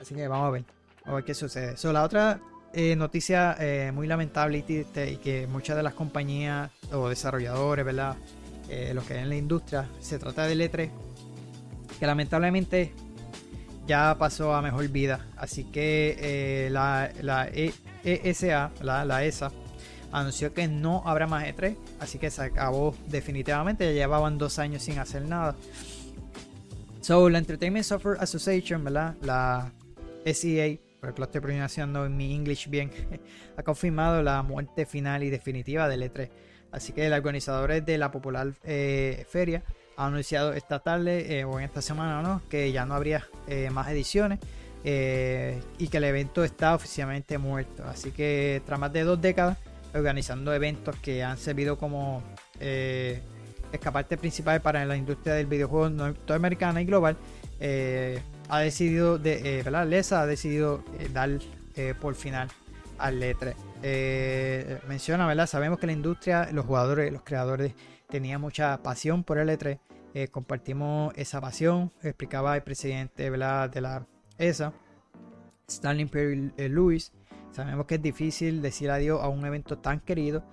Así 0.00 0.14
que 0.14 0.28
vamos 0.28 0.46
a 0.46 0.50
ver, 0.50 0.64
a 1.04 1.14
ver 1.14 1.24
qué 1.24 1.34
sucede. 1.34 1.76
So, 1.76 1.92
la 1.92 2.04
otra 2.04 2.38
eh, 2.72 2.94
noticia 2.94 3.56
eh, 3.58 3.90
muy 3.90 4.06
lamentable 4.06 4.64
y, 4.64 4.72
y, 4.72 5.16
que 5.16 5.48
muchas 5.48 5.76
de 5.76 5.82
las 5.82 5.94
compañías 5.94 6.70
o 6.92 7.08
desarrolladores, 7.08 7.84
¿verdad? 7.84 8.16
Los 8.94 9.02
que 9.04 9.16
en 9.16 9.28
la 9.28 9.34
industria, 9.34 9.88
se 9.98 10.20
trata 10.20 10.46
del 10.46 10.60
E3, 10.60 10.90
que 11.98 12.06
lamentablemente 12.06 12.92
ya 13.88 14.16
pasó 14.18 14.54
a 14.54 14.62
mejor 14.62 14.86
vida. 14.88 15.26
Así 15.36 15.64
que 15.64 16.68
la, 16.70 17.10
la 17.22 17.48
ESA, 18.04 18.70
la, 18.82 19.04
la 19.04 19.24
ESA, 19.24 19.50
anunció 20.12 20.52
que 20.54 20.68
no 20.68 21.02
habrá 21.06 21.26
más 21.26 21.44
E3, 21.44 21.76
así 21.98 22.18
que 22.18 22.30
se 22.30 22.42
acabó 22.42 22.94
definitivamente. 23.08 23.86
Ya 23.86 23.92
llevaban 23.92 24.38
dos 24.38 24.58
años 24.58 24.82
sin 24.82 24.98
hacer 24.98 25.22
nada. 25.22 25.56
So, 27.00 27.28
la 27.30 27.38
Entertainment 27.38 27.84
Software 27.84 28.18
Association, 28.20 28.84
¿verdad? 28.84 29.16
La 29.22 29.72
SEA, 30.26 30.78
porque 31.00 31.20
lo 31.20 31.24
estoy 31.24 31.40
pronunciando 31.40 32.04
en 32.04 32.16
mi 32.16 32.34
English 32.34 32.68
bien, 32.68 32.90
ha 33.56 33.62
confirmado 33.62 34.22
la 34.22 34.42
muerte 34.42 34.84
final 34.84 35.22
y 35.22 35.30
definitiva 35.30 35.88
del 35.88 36.02
E3. 36.02 36.30
Así 36.70 36.92
que 36.92 37.08
los 37.08 37.16
organizadores 37.16 37.86
de 37.86 37.96
la 37.96 38.10
popular 38.10 38.52
eh, 38.62 39.24
feria 39.30 39.64
han 39.98 40.06
anunciado 40.06 40.54
esta 40.54 40.78
tarde 40.78 41.38
eh, 41.38 41.44
o 41.44 41.58
en 41.58 41.66
esta 41.66 41.82
semana 41.82 42.22
¿no? 42.22 42.40
que 42.48 42.72
ya 42.72 42.86
no 42.86 42.94
habría 42.94 43.26
eh, 43.46 43.68
más 43.70 43.88
ediciones 43.88 44.38
y 44.84 45.88
que 45.88 45.96
el 45.98 46.04
evento 46.04 46.44
está 46.44 46.74
oficialmente 46.74 47.36
muerto. 47.36 47.84
Así 47.84 48.10
que 48.10 48.62
tras 48.64 48.78
más 48.78 48.90
de 48.90 49.02
dos 49.02 49.20
décadas 49.20 49.58
organizando 49.92 50.54
eventos 50.54 50.96
que 50.96 51.22
han 51.22 51.36
servido 51.36 51.76
como 51.76 52.22
escaparte 53.72 54.16
principal 54.16 54.60
para 54.60 54.84
la 54.84 54.96
industria 54.96 55.34
del 55.34 55.46
videojuego 55.46 55.90
norteamericana 55.90 56.80
y 56.80 56.84
global, 56.84 57.16
eh, 57.60 58.20
ha 58.48 58.60
decidido, 58.60 59.18
de, 59.18 59.58
eh, 59.58 59.62
¿verdad? 59.62 59.86
Lesa 59.86 60.22
ha 60.22 60.26
decidido 60.26 60.84
eh, 60.98 61.08
dar 61.12 61.30
por 62.00 62.16
final 62.16 62.48
al 62.98 63.22
E3. 63.22 63.54
menciona, 64.88 65.28
¿verdad? 65.28 65.46
Sabemos 65.46 65.78
que 65.78 65.86
la 65.86 65.92
industria, 65.92 66.48
los 66.50 66.66
jugadores, 66.66 67.12
los 67.12 67.22
creadores 67.22 67.72
tenían 68.08 68.40
mucha 68.40 68.82
pasión 68.82 69.24
por 69.24 69.38
el 69.38 69.48
E3. 69.48 69.78
compartimos 70.30 71.12
esa 71.16 71.40
pasión, 71.40 71.92
explicaba 72.02 72.56
el 72.56 72.62
presidente 72.62 73.30
de 73.30 73.36
la 73.36 74.06
ESA, 74.38 74.72
Stanley 75.68 76.06
Perry 76.06 76.52
Lewis. 76.56 77.12
Sabemos 77.52 77.86
que 77.86 77.96
es 77.96 78.02
difícil 78.02 78.62
decir 78.62 78.90
adiós 78.90 79.20
a 79.22 79.28
un 79.28 79.44
evento 79.44 79.78
tan 79.78 80.00
querido. 80.00 80.44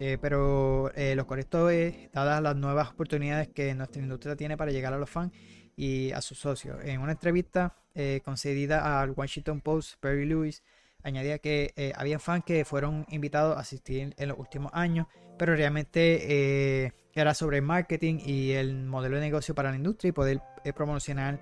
Eh, 0.00 0.16
pero 0.20 0.92
eh, 0.94 1.16
lo 1.16 1.26
correcto 1.26 1.70
es, 1.70 2.10
dadas 2.12 2.40
las 2.40 2.54
nuevas 2.54 2.90
oportunidades 2.90 3.48
que 3.48 3.74
nuestra 3.74 4.00
industria 4.00 4.36
tiene 4.36 4.56
para 4.56 4.70
llegar 4.70 4.92
a 4.94 4.98
los 4.98 5.10
fans 5.10 5.32
y 5.76 6.12
a 6.12 6.20
sus 6.20 6.38
socios. 6.38 6.78
En 6.84 7.00
una 7.00 7.12
entrevista 7.12 7.74
eh, 7.94 8.20
concedida 8.24 9.00
al 9.00 9.10
Washington 9.10 9.60
Post, 9.60 9.96
Perry 10.00 10.24
Lewis 10.24 10.62
añadía 11.02 11.38
que 11.38 11.94
había 11.96 12.18
fans 12.18 12.44
que 12.44 12.64
fueron 12.64 13.06
invitados 13.08 13.56
a 13.56 13.60
asistir 13.60 14.14
en 14.16 14.28
los 14.28 14.38
últimos 14.38 14.72
años, 14.74 15.06
pero 15.38 15.54
realmente 15.54 16.92
era 17.14 17.34
sobre 17.34 17.60
marketing 17.60 18.18
y 18.24 18.52
el 18.52 18.84
modelo 18.84 19.16
de 19.16 19.22
negocio 19.22 19.54
para 19.54 19.70
la 19.70 19.76
industria 19.76 20.10
y 20.10 20.12
poder 20.12 20.40
promocionar 20.74 21.40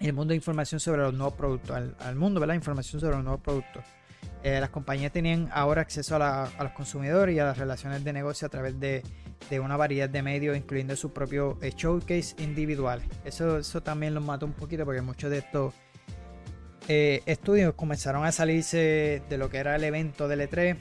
el 0.00 0.12
mundo 0.12 0.32
de 0.32 0.36
información 0.36 0.80
sobre 0.80 1.02
los 1.02 1.14
nuevos 1.14 1.34
productos, 1.34 1.70
al, 1.70 1.96
al 2.00 2.16
mundo, 2.16 2.40
¿verdad? 2.40 2.54
Información 2.54 3.00
sobre 3.00 3.14
los 3.14 3.24
nuevos 3.24 3.40
productos. 3.42 3.84
Eh, 4.44 4.60
las 4.60 4.68
compañías 4.68 5.10
tenían 5.10 5.48
ahora 5.54 5.80
acceso 5.80 6.16
a, 6.16 6.50
los 6.60 6.72
consumidores 6.72 7.34
y 7.34 7.38
a 7.38 7.44
las 7.44 7.56
relaciones 7.56 8.04
de 8.04 8.12
negocio 8.12 8.46
a 8.46 8.50
través 8.50 8.78
de, 8.78 9.02
una 9.58 9.78
variedad 9.78 10.08
de 10.08 10.22
medios, 10.22 10.54
incluyendo 10.54 10.96
su 10.96 11.14
propio 11.14 11.58
eh, 11.62 11.72
showcase 11.74 12.34
individual. 12.38 13.00
Eso, 13.24 13.58
eso 13.58 13.82
también 13.82 14.12
los 14.12 14.22
mató 14.22 14.44
un 14.44 14.52
poquito 14.52 14.84
porque 14.84 15.00
muchos 15.00 15.30
de 15.30 15.38
estos 15.38 15.72
eh, 16.88 17.22
estudios 17.24 17.72
comenzaron 17.74 18.26
a 18.26 18.32
salirse 18.32 19.22
de 19.28 19.38
lo 19.38 19.48
que 19.48 19.58
era 19.58 19.76
el 19.76 19.84
evento 19.84 20.28
del 20.28 20.42
E3. 20.42 20.76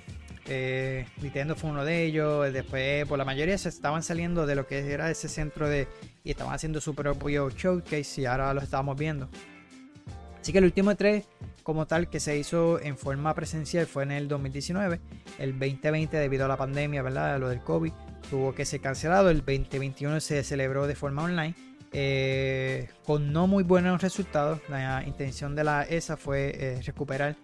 Nintendo 1.21 1.55
fue 1.55 1.69
uno 1.69 1.85
de 1.85 2.03
ellos. 2.03 2.51
Después, 2.51 3.07
por 3.07 3.17
la 3.17 3.25
mayoría, 3.25 3.57
se 3.57 3.69
estaban 3.69 4.03
saliendo 4.03 4.45
de 4.45 4.55
lo 4.55 4.67
que 4.67 4.91
era 4.91 5.09
ese 5.09 5.29
centro 5.29 5.69
de. 5.69 5.87
y 6.23 6.31
estaban 6.31 6.53
haciendo 6.53 6.81
su 6.81 6.93
propio 6.93 7.49
showcase 7.49 8.21
y 8.21 8.25
ahora 8.25 8.53
lo 8.53 8.61
estamos 8.61 8.97
viendo. 8.97 9.29
Así 10.41 10.51
que 10.51 10.57
el 10.57 10.65
último 10.65 10.91
E3 10.91 11.23
como 11.63 11.87
tal 11.87 12.09
que 12.09 12.19
se 12.19 12.37
hizo 12.37 12.79
en 12.81 12.97
forma 12.97 13.33
presencial 13.33 13.87
fue 13.87 14.03
en 14.03 14.11
el 14.11 14.27
2019. 14.27 14.99
El 15.39 15.51
2020 15.57 16.17
debido 16.17 16.45
a 16.45 16.47
la 16.49 16.57
pandemia, 16.57 17.01
¿verdad? 17.01 17.39
Lo 17.39 17.49
del 17.49 17.61
COVID, 17.61 17.93
tuvo 18.29 18.53
que 18.53 18.65
ser 18.65 18.81
cancelado. 18.81 19.29
El 19.29 19.37
2021 19.37 20.19
se 20.19 20.43
celebró 20.43 20.85
de 20.85 20.95
forma 20.95 21.23
online. 21.23 21.55
Eh, 21.93 22.89
con 23.05 23.31
no 23.31 23.47
muy 23.47 23.63
buenos 23.63 24.01
resultados. 24.01 24.59
La 24.67 25.03
intención 25.05 25.55
de 25.55 25.63
la 25.63 25.83
ESA 25.83 26.17
fue 26.17 26.51
eh, 26.55 26.81
recuperar 26.83 27.37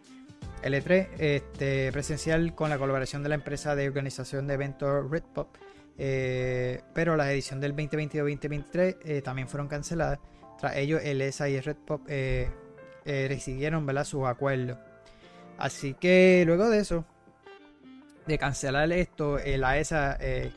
el 0.61 0.73
E3 0.73 1.09
este, 1.17 1.91
presencial 1.91 2.55
con 2.55 2.69
la 2.69 2.77
colaboración 2.77 3.23
de 3.23 3.29
la 3.29 3.35
empresa 3.35 3.75
de 3.75 3.87
organización 3.87 4.47
de 4.47 4.53
eventos 4.53 5.09
Redpop. 5.09 5.55
Eh, 5.97 6.81
pero 6.93 7.17
la 7.17 7.31
edición 7.31 7.59
del 7.59 7.75
2022-2023 7.75 9.23
también 9.23 9.47
fueron 9.47 9.67
canceladas. 9.67 10.19
Tras 10.57 10.75
ello, 10.77 10.99
el 10.99 11.21
ESA 11.21 11.49
y 11.49 11.59
Redpop 11.59 12.01
eh, 12.07 12.49
recibieron 13.27 13.85
¿verdad? 13.85 14.03
sus 14.03 14.25
acuerdos. 14.25 14.77
Así 15.57 15.93
que 15.93 16.43
luego 16.45 16.69
de 16.69 16.79
eso, 16.79 17.05
de 18.25 18.37
cancelar 18.37 18.91
esto, 18.91 19.39
eh, 19.39 19.57
la 19.57 19.77
ESA 19.77 20.17
eh, 20.21 20.51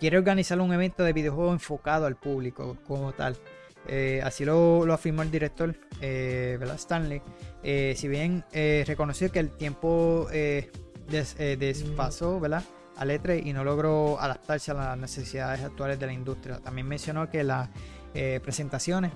quiere 0.00 0.18
organizar 0.18 0.60
un 0.60 0.72
evento 0.72 1.04
de 1.04 1.12
videojuegos 1.12 1.52
enfocado 1.52 2.06
al 2.06 2.16
público 2.16 2.76
como 2.86 3.12
tal. 3.12 3.36
Así 4.22 4.44
lo, 4.44 4.92
afirmó 4.92 5.22
el 5.22 5.30
director 5.30 5.74
¿verdad? 6.00 6.76
Stanley. 6.76 7.22
si 7.62 8.08
bien 8.08 8.44
reconoció 8.86 9.30
que 9.30 9.38
el 9.38 9.50
tiempo 9.50 10.28
despasó 11.08 12.40
¿verdad? 12.40 12.64
al 12.96 13.10
E3 13.10 13.46
y 13.46 13.52
no 13.52 13.64
logró 13.64 14.20
adaptarse 14.20 14.70
a 14.70 14.74
las 14.74 14.98
necesidades 14.98 15.62
actuales 15.62 15.98
de 15.98 16.06
la 16.06 16.12
industria. 16.12 16.58
También 16.58 16.86
mencionó 16.86 17.28
que 17.30 17.42
las 17.44 17.68
presentaciones 18.42 19.12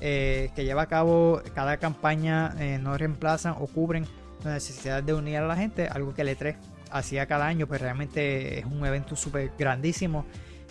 eh, 0.00 0.50
que 0.54 0.64
lleva 0.64 0.82
a 0.82 0.86
cabo 0.86 1.40
cada 1.54 1.78
campaña 1.78 2.54
eh, 2.58 2.78
no 2.78 2.98
reemplazan 2.98 3.54
o 3.58 3.66
cubren 3.66 4.06
la 4.44 4.52
necesidad 4.52 5.02
de 5.02 5.14
unir 5.14 5.38
a 5.38 5.46
la 5.46 5.56
gente, 5.56 5.88
algo 5.88 6.12
que 6.12 6.20
el 6.20 6.28
E3 6.36 6.56
hacía 6.90 7.26
cada 7.26 7.46
año, 7.46 7.66
pues 7.66 7.80
realmente 7.80 8.58
es 8.58 8.66
un 8.66 8.84
evento 8.84 9.16
súper 9.16 9.52
grandísimo. 9.58 10.26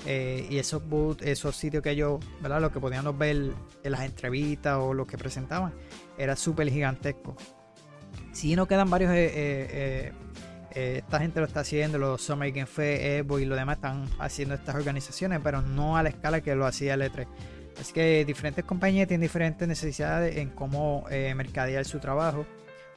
Eh, 0.05 0.45
y 0.49 0.57
esos 0.57 0.83
esos 1.21 1.55
sitios 1.55 1.81
que 1.81 1.91
ellos, 1.91 2.19
¿verdad? 2.41 2.61
Lo 2.61 2.71
que 2.71 2.79
podíamos 2.79 3.17
ver 3.17 3.53
en 3.83 3.91
las 3.91 4.01
entrevistas 4.01 4.77
o 4.79 4.93
lo 4.93 5.07
que 5.07 5.17
presentaban, 5.17 5.73
era 6.17 6.35
súper 6.35 6.69
gigantesco. 6.69 7.35
Si 8.31 8.55
no 8.55 8.67
quedan 8.67 8.89
varios, 8.89 9.11
esta 9.13 11.19
gente 11.19 11.39
lo 11.39 11.45
está 11.45 11.61
haciendo, 11.61 11.97
los 11.97 12.21
Summer 12.21 12.51
Game 12.51 12.65
Fest, 12.65 13.01
Evo 13.01 13.39
y 13.39 13.45
lo 13.45 13.55
demás 13.55 13.77
están 13.77 14.09
haciendo 14.19 14.55
estas 14.55 14.75
organizaciones, 14.75 15.39
pero 15.43 15.61
no 15.61 15.97
a 15.97 16.03
la 16.03 16.09
escala 16.09 16.41
que 16.41 16.55
lo 16.55 16.65
hacía 16.65 16.95
el 16.95 17.01
E3. 17.01 17.27
Así 17.79 17.93
que 17.93 18.23
diferentes 18.25 18.63
compañías 18.63 19.07
tienen 19.07 19.21
diferentes 19.21 19.67
necesidades 19.67 20.37
en 20.37 20.49
cómo 20.49 21.05
eh, 21.09 21.33
mercadear 21.35 21.83
su 21.85 21.99
trabajo 21.99 22.45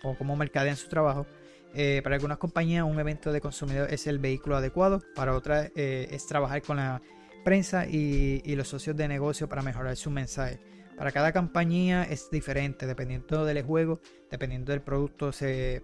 o 0.03 0.17
cómo 0.17 0.37
mercadean 0.37 0.77
su 0.77 0.89
trabajo. 0.89 1.27
Eh, 1.75 2.01
para 2.03 2.17
algunas 2.17 2.39
compañías 2.39 2.85
un 2.85 2.99
evento 2.99 3.33
de 3.33 3.41
consumidor 3.41 3.93
es 3.93 4.07
el 4.07 4.19
vehículo 4.19 4.57
adecuado, 4.57 5.03
para 5.15 5.35
otras 5.35 5.71
eh, 5.77 6.09
es 6.11 6.27
trabajar 6.27 6.63
con 6.63 6.79
la 6.79 7.03
prensa 7.45 7.87
y, 7.87 8.43
los 8.57 8.69
socios 8.69 8.97
de 8.97 9.07
negocio 9.09 9.49
para 9.49 9.63
mejorar 9.63 9.97
su 9.97 10.11
mensaje. 10.11 10.61
Para 10.97 11.13
cada 11.13 11.33
compañía 11.33 12.03
es 12.03 12.31
diferente, 12.31 12.87
dependiendo 12.87 13.45
del 13.45 13.63
juego, 13.63 14.01
dependiendo 14.31 14.73
del 14.73 14.81
producto, 14.81 15.31
se 15.31 15.83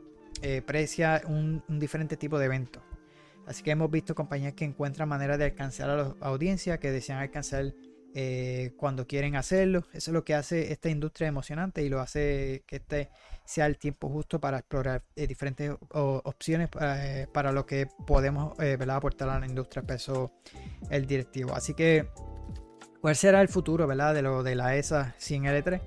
precia 0.67 1.23
un, 1.27 1.63
un 1.69 1.79
diferente 1.79 2.17
tipo 2.17 2.39
de 2.39 2.47
evento. 2.47 2.83
Así 3.47 3.63
que 3.63 3.71
hemos 3.71 3.91
visto 3.91 4.15
compañías 4.15 4.55
que 4.55 4.65
encuentran 4.65 5.09
maneras 5.09 5.39
de 5.39 5.45
alcanzar 5.45 5.91
a 5.91 5.97
la 5.97 6.15
audiencia, 6.21 6.79
que 6.81 6.91
desean 6.91 7.21
alcanzar 7.21 7.73
eh, 8.17 8.75
cuando 8.77 9.09
quieren 9.09 9.35
hacerlo. 9.35 9.81
Eso 9.93 10.11
es 10.11 10.15
lo 10.15 10.25
que 10.25 10.35
hace 10.35 10.71
esta 10.71 10.89
industria 10.89 11.27
emocionante 11.27 11.83
y 11.83 11.89
lo 11.89 11.99
hace 11.99 12.63
que 12.65 12.77
este 12.77 13.11
sea 13.45 13.67
el 13.67 13.77
tiempo 13.77 14.09
justo 14.09 14.41
para 14.41 14.59
explorar 14.59 15.03
eh, 15.17 15.27
diferentes 15.27 15.73
opciones 15.91 16.71
eh, 16.81 17.27
para 17.33 17.51
lo 17.51 17.67
que 17.67 17.89
podemos 18.07 18.55
aportar 18.89 19.31
a 19.31 19.41
la 19.41 19.47
industria, 19.47 19.81
empezó 19.81 20.33
el 20.91 21.09
directivo. 21.09 21.55
Así 21.55 21.75
que, 21.75 22.09
¿cuál 23.01 23.17
será 23.17 23.41
el 23.41 23.49
futuro 23.49 23.89
¿verdad? 23.89 24.15
de 24.15 24.23
lo 24.23 24.45
de 24.45 24.55
la 24.55 24.77
ESA 24.77 25.17
sin 25.19 25.43
L3? 25.43 25.81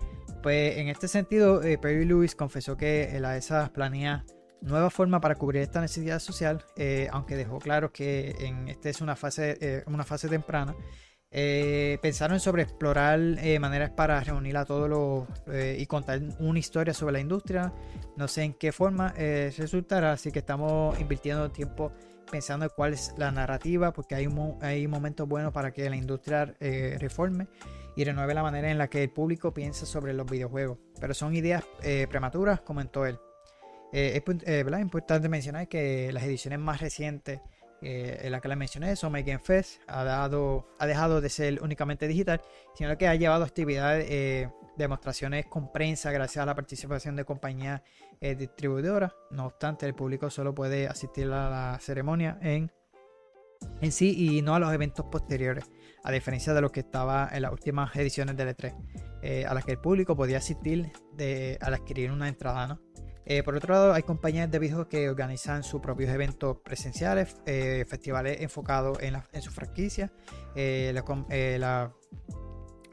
Pues 0.44 0.78
en 0.78 0.90
este 0.90 1.08
sentido, 1.08 1.62
Perry 1.82 2.04
Lewis 2.04 2.36
confesó 2.36 2.76
que 2.76 3.18
la 3.22 3.38
ESA 3.38 3.72
planea 3.72 4.26
nueva 4.60 4.90
forma 4.90 5.22
para 5.22 5.36
cubrir 5.36 5.62
esta 5.62 5.80
necesidad 5.80 6.20
social, 6.20 6.66
aunque 7.12 7.38
dejó 7.38 7.60
claro 7.60 7.94
que 7.94 8.36
en 8.40 8.68
esta 8.68 8.90
es 8.90 9.00
una 9.00 9.16
fase, 9.16 9.84
una 9.88 10.04
fase 10.04 10.28
temprana. 10.28 10.76
Pensaron 11.30 12.40
sobre 12.40 12.64
explorar 12.64 13.20
maneras 13.60 13.92
para 13.92 14.20
reunir 14.22 14.58
a 14.58 14.66
todos 14.66 14.90
los 14.90 15.26
y 15.78 15.86
contar 15.86 16.22
una 16.40 16.60
historia 16.60 16.94
sobre 16.94 17.14
la 17.14 17.20
industria. 17.20 17.74
No 18.16 18.28
sé 18.28 18.44
en 18.44 18.54
qué 18.54 18.72
forma 18.72 19.14
resultará, 19.58 20.14
así 20.14 20.32
que 20.32 20.40
estamos 20.40 21.00
invirtiendo 21.00 21.52
tiempo 21.52 21.92
pensando 22.28 22.66
en 22.66 22.72
cuál 22.76 22.94
es 22.94 23.14
la 23.18 23.32
narrativa, 23.32 23.92
porque 23.92 24.16
hay, 24.16 24.28
hay 24.62 24.88
momentos 24.88 25.28
buenos 25.28 25.54
para 25.54 25.72
que 25.72 25.90
la 25.90 25.96
industria 25.96 26.54
eh, 26.60 26.98
reforme 27.00 27.48
y 27.96 28.04
renueve 28.04 28.34
la 28.34 28.44
manera 28.44 28.70
en 28.70 28.78
la 28.78 28.90
que 28.90 29.04
el 29.04 29.10
público 29.10 29.54
piensa 29.54 29.86
sobre 29.86 30.14
los 30.14 30.30
videojuegos. 30.30 30.78
Pero 31.00 31.14
son 31.14 31.36
ideas 31.36 31.64
eh, 31.84 32.06
prematuras, 32.10 32.62
comentó 32.62 33.06
él. 33.06 33.18
Eh, 33.94 34.22
es 34.24 34.82
importante 34.82 35.30
mencionar 35.30 35.68
que 35.68 36.12
las 36.12 36.24
ediciones 36.24 36.60
más 36.60 36.82
recientes 36.82 37.40
en 37.82 38.32
la 38.32 38.42
que 38.42 38.48
les 38.48 38.58
mencioné, 38.58 38.96
Summer 38.96 39.24
Game 39.24 39.40
Fest, 39.40 39.82
ha, 39.88 40.04
dado, 40.04 40.68
ha 40.80 40.88
dejado 40.88 41.22
de 41.22 41.30
ser 41.30 41.62
únicamente 41.62 42.08
digital, 42.08 42.42
sino 42.76 42.98
que 42.98 43.08
ha 43.08 43.16
llevado 43.16 43.44
actividades 43.44 44.50
demostraciones 44.78 45.46
con 45.48 45.72
prensa 45.72 46.12
gracias 46.12 46.44
a 46.44 46.46
la 46.46 46.56
participación 46.56 47.16
de 47.16 47.26
compañías 47.26 47.82
eh, 48.22 48.36
distribuidoras. 48.36 49.14
No 49.32 49.48
obstante, 49.48 49.86
el 49.86 49.96
público 49.96 50.30
solo 50.30 50.56
puede 50.56 50.88
asistir 50.88 51.26
a 51.26 51.50
la 51.50 51.80
ceremonia 51.82 52.38
en, 52.42 52.72
en 53.82 53.92
sí 53.92 54.38
y 54.38 54.42
no 54.42 54.56
a 54.56 54.60
los 54.60 54.74
eventos 54.74 55.06
posteriores, 55.06 55.66
a 56.04 56.12
diferencia 56.12 56.54
de 56.54 56.62
lo 56.62 56.72
que 56.72 56.82
estaba 56.82 57.30
en 57.32 57.42
las 57.42 57.52
últimas 57.52 57.94
ediciones 57.96 58.38
del 58.38 58.56
E3, 58.56 58.76
eh, 59.22 59.46
a 59.46 59.54
las 59.54 59.66
que 59.66 59.72
el 59.72 59.80
público 59.80 60.16
podía 60.16 60.38
asistir 60.38 60.92
de, 61.14 61.58
al 61.62 61.74
adquirir 61.74 62.12
una 62.12 62.28
entrada. 62.28 62.80
Eh, 63.30 63.44
por 63.44 63.56
otro 63.56 63.74
lado, 63.74 63.94
hay 63.94 64.04
compañías 64.04 64.50
de 64.50 64.58
videojuegos 64.58 64.88
que 64.88 65.10
organizan 65.10 65.62
sus 65.64 65.82
propios 65.82 66.10
eventos 66.10 66.58
presenciales, 66.64 67.36
festivales 67.88 68.42
enfocados 68.42 69.02
en, 69.02 69.14
la, 69.14 69.26
en 69.34 69.44
franquicia. 69.44 70.12
la, 70.56 71.04
la 71.60 71.94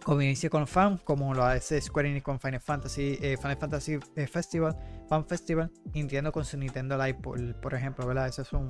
convivencia 0.04 0.50
con 0.50 0.66
fans, 0.66 1.00
como 1.02 1.34
lo 1.34 1.44
hace 1.44 1.80
Square 1.80 2.10
Enix 2.10 2.22
con 2.22 2.38
Final 2.38 2.60
Fantasy, 2.60 3.18
eh, 3.20 3.36
Final 3.40 3.56
Fantasy 3.56 3.98
eh, 4.14 4.26
Festival, 4.26 4.76
Fan 5.08 5.26
Festival, 5.26 5.72
Nintendo 5.92 6.30
con 6.30 6.44
su 6.44 6.56
Nintendo 6.56 6.96
Live, 6.96 7.18
por, 7.60 7.74
ejemplo, 7.74 8.06
¿verdad? 8.06 8.28
Eso 8.28 8.42
es 8.42 8.52
un 8.52 8.68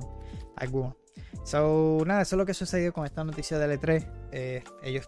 alguno. 0.55 0.97
So, 1.43 2.03
nada, 2.05 2.21
eso 2.21 2.35
es 2.35 2.37
lo 2.37 2.45
que 2.45 2.53
sucedió 2.53 2.91
con 2.93 3.05
esta 3.05 3.23
noticia 3.23 3.59
de 3.59 3.79
E3. 3.79 4.07
Eh, 4.31 4.63
ellos 4.81 5.07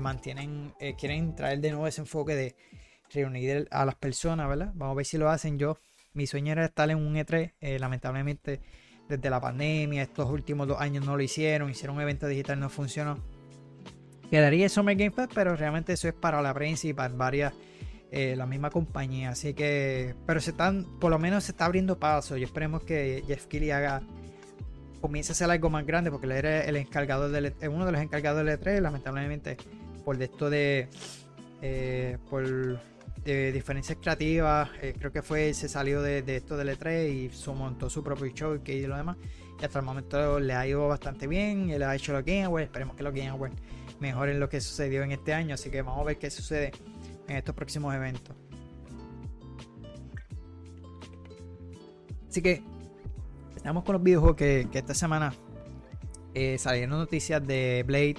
mantienen, 0.00 0.72
quieren 0.98 1.34
traer 1.34 1.60
de 1.60 1.70
nuevo 1.70 1.86
ese 1.86 2.00
enfoque 2.00 2.34
de 2.34 2.56
reunir 3.12 3.68
a 3.70 3.84
las 3.84 3.96
personas, 3.96 4.48
¿verdad? 4.48 4.72
Vamos 4.74 4.94
a 4.94 4.96
ver 4.96 5.06
si 5.06 5.18
lo 5.18 5.28
hacen 5.28 5.58
yo. 5.58 5.76
Mi 6.14 6.26
sueño 6.26 6.52
era 6.52 6.64
estar 6.64 6.90
en 6.90 6.98
un 6.98 7.14
E3, 7.14 7.78
lamentablemente 7.78 8.60
desde 9.08 9.30
la 9.30 9.40
pandemia, 9.40 10.02
estos 10.02 10.30
últimos 10.30 10.66
dos 10.66 10.80
años 10.80 11.04
no 11.04 11.16
lo 11.16 11.22
hicieron, 11.22 11.70
hicieron 11.70 11.96
un 11.96 12.02
evento 12.02 12.26
digital, 12.26 12.58
no 12.58 12.70
funcionó 12.70 13.18
quedaría 14.34 14.68
Summer 14.68 14.96
Game 14.96 15.12
Fest, 15.12 15.32
pero 15.32 15.54
realmente 15.54 15.92
eso 15.92 16.08
es 16.08 16.14
para 16.14 16.42
la 16.42 16.52
prensa 16.52 16.88
y 16.88 16.92
para 16.92 17.14
varias, 17.14 17.52
eh, 18.10 18.34
la 18.36 18.46
misma 18.46 18.68
compañía. 18.70 19.30
Así 19.30 19.54
que, 19.54 20.16
pero 20.26 20.40
se 20.40 20.50
están, 20.50 20.84
por 20.98 21.12
lo 21.12 21.20
menos 21.20 21.44
se 21.44 21.52
está 21.52 21.66
abriendo 21.66 22.00
paso 22.00 22.36
y 22.36 22.42
esperemos 22.42 22.82
que 22.82 23.22
Jeff 23.28 23.46
Keighley 23.46 23.70
haga, 23.70 24.02
comience 25.00 25.30
a 25.30 25.34
hacer 25.34 25.48
algo 25.48 25.70
más 25.70 25.86
grande, 25.86 26.10
porque 26.10 26.26
él 26.26 26.32
era 26.32 26.64
el 26.64 26.76
encargado 26.76 27.30
del, 27.30 27.54
e 27.60 27.68
uno 27.68 27.86
de 27.86 27.92
los 27.92 28.00
encargados 28.00 28.44
del 28.44 28.58
E3, 28.58 28.80
lamentablemente, 28.80 29.56
por 30.04 30.20
esto 30.20 30.50
de, 30.50 30.88
eh, 31.62 32.18
por 32.28 32.80
de 33.24 33.52
diferencias 33.52 33.98
creativas, 34.00 34.68
eh, 34.82 34.94
creo 34.98 35.10
que 35.10 35.22
fue, 35.22 35.54
se 35.54 35.68
salió 35.68 36.02
de, 36.02 36.22
esto 36.36 36.56
del 36.56 36.68
E3 36.68 37.08
y 37.10 37.30
su, 37.30 37.54
montó 37.54 37.88
su 37.88 38.04
propio 38.04 38.26
show 38.28 38.60
y 38.64 38.86
lo 38.86 38.96
demás. 38.96 39.16
Y 39.60 39.64
hasta 39.64 39.78
el 39.78 39.84
momento 39.84 40.38
le 40.40 40.52
ha 40.52 40.66
ido 40.66 40.86
bastante 40.88 41.26
bien, 41.26 41.70
él 41.70 41.82
ha 41.82 41.94
hecho 41.94 42.12
los 42.12 42.24
Game 42.24 42.44
Awards, 42.44 42.66
esperemos 42.66 42.96
que 42.96 43.02
los 43.02 43.14
Game 43.14 43.28
Awards 43.28 43.56
mejoren 44.00 44.38
lo 44.38 44.48
que 44.48 44.60
sucedió 44.60 45.02
en 45.02 45.12
este 45.12 45.32
año. 45.32 45.54
Así 45.54 45.70
que 45.70 45.80
vamos 45.80 46.00
a 46.00 46.04
ver 46.04 46.18
qué 46.18 46.30
sucede 46.30 46.72
en 47.28 47.36
estos 47.36 47.54
próximos 47.54 47.94
eventos. 47.94 48.36
Así 52.28 52.42
que 52.42 52.62
estamos 53.56 53.84
con 53.84 53.94
los 53.94 54.02
videojuegos 54.02 54.36
que, 54.36 54.68
esta 54.72 54.92
semana 54.92 55.32
eh, 56.34 56.58
salieron 56.58 56.98
noticias 56.98 57.46
de 57.46 57.84
Blade 57.86 58.16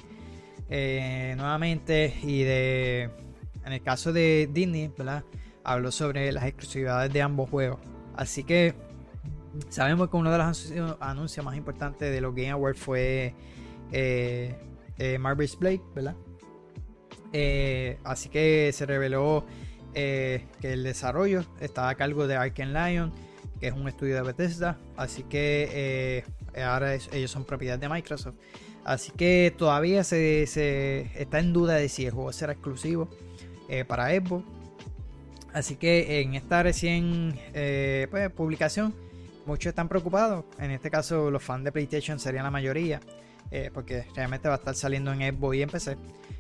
eh, 0.70 1.36
nuevamente 1.38 2.16
y 2.24 2.44
de 2.44 3.25
en 3.66 3.74
el 3.74 3.82
caso 3.82 4.14
de 4.14 4.50
Disney. 4.52 4.92
Habló 5.64 5.92
sobre 5.92 6.32
las 6.32 6.46
exclusividades 6.46 7.12
de 7.12 7.22
ambos 7.22 7.50
juegos. 7.50 7.80
Así 8.16 8.44
que 8.44 8.76
sabemos 9.70 10.10
que 10.10 10.18
uno 10.18 10.32
de 10.32 10.38
los 10.38 10.72
anuncios, 11.00 11.46
más 11.46 11.58
importantes 11.58 12.12
de 12.12 12.22
los 12.22 12.36
Game 12.36 12.52
Awards 12.52 12.80
fue 12.80 13.34
eh, 13.92 14.56
eh, 14.98 15.18
Marvel's 15.18 15.58
Blade. 15.58 15.82
Eh, 17.34 17.98
así 18.04 18.30
que 18.30 18.72
se 18.74 18.86
reveló 18.86 19.46
que 19.94 20.46
el 20.62 20.84
desarrollo 20.84 21.46
está 21.62 21.90
a 21.90 21.96
cargo 21.96 22.28
de 22.28 22.36
Arken 22.36 22.74
Lion, 22.74 23.14
que 23.60 23.68
es 23.68 23.74
un 23.74 23.88
estudio 23.88 24.16
de 24.16 24.22
Bethesda. 24.22 24.78
Así 24.98 25.24
que 25.24 26.24
ahora 26.64 26.96
ellos 26.96 27.32
son 27.32 27.46
propiedad 27.46 27.80
de 27.80 27.90
Microsoft. 27.90 28.36
Así 28.84 29.12
que 29.12 29.52
todavía 29.58 30.04
se, 30.04 30.44
está 31.20 31.40
en 31.40 31.54
duda 31.54 31.74
de 31.74 31.90
si 31.90 32.06
el 32.06 32.12
juego 32.12 32.32
será 32.32 32.54
exclusivo 32.54 33.10
para 33.88 34.10
Xbox. 34.10 34.44
Así 35.54 35.76
que 35.76 36.22
en 36.22 36.36
esta 36.36 36.64
recién 36.64 37.40
pues, 38.10 38.30
publicación, 38.32 38.94
muchos 39.46 39.70
están 39.70 39.88
preocupados. 39.88 40.46
En 40.60 40.72
este 40.72 40.90
caso, 40.90 41.32
los 41.32 41.44
fans 41.44 41.64
de 41.64 41.72
PlayStation 41.72 42.20
serían 42.20 42.44
la 42.44 42.52
mayoría. 42.52 43.00
Eh, 43.52 43.70
porque 43.74 44.06
realmente 44.16 44.48
va 44.48 44.56
a 44.56 44.58
estar 44.58 44.76
saliendo 44.76 45.14
en 45.14 45.20
Xbox 45.20 45.56
y 45.56 45.62
en 45.62 45.70
PC. 45.70 45.98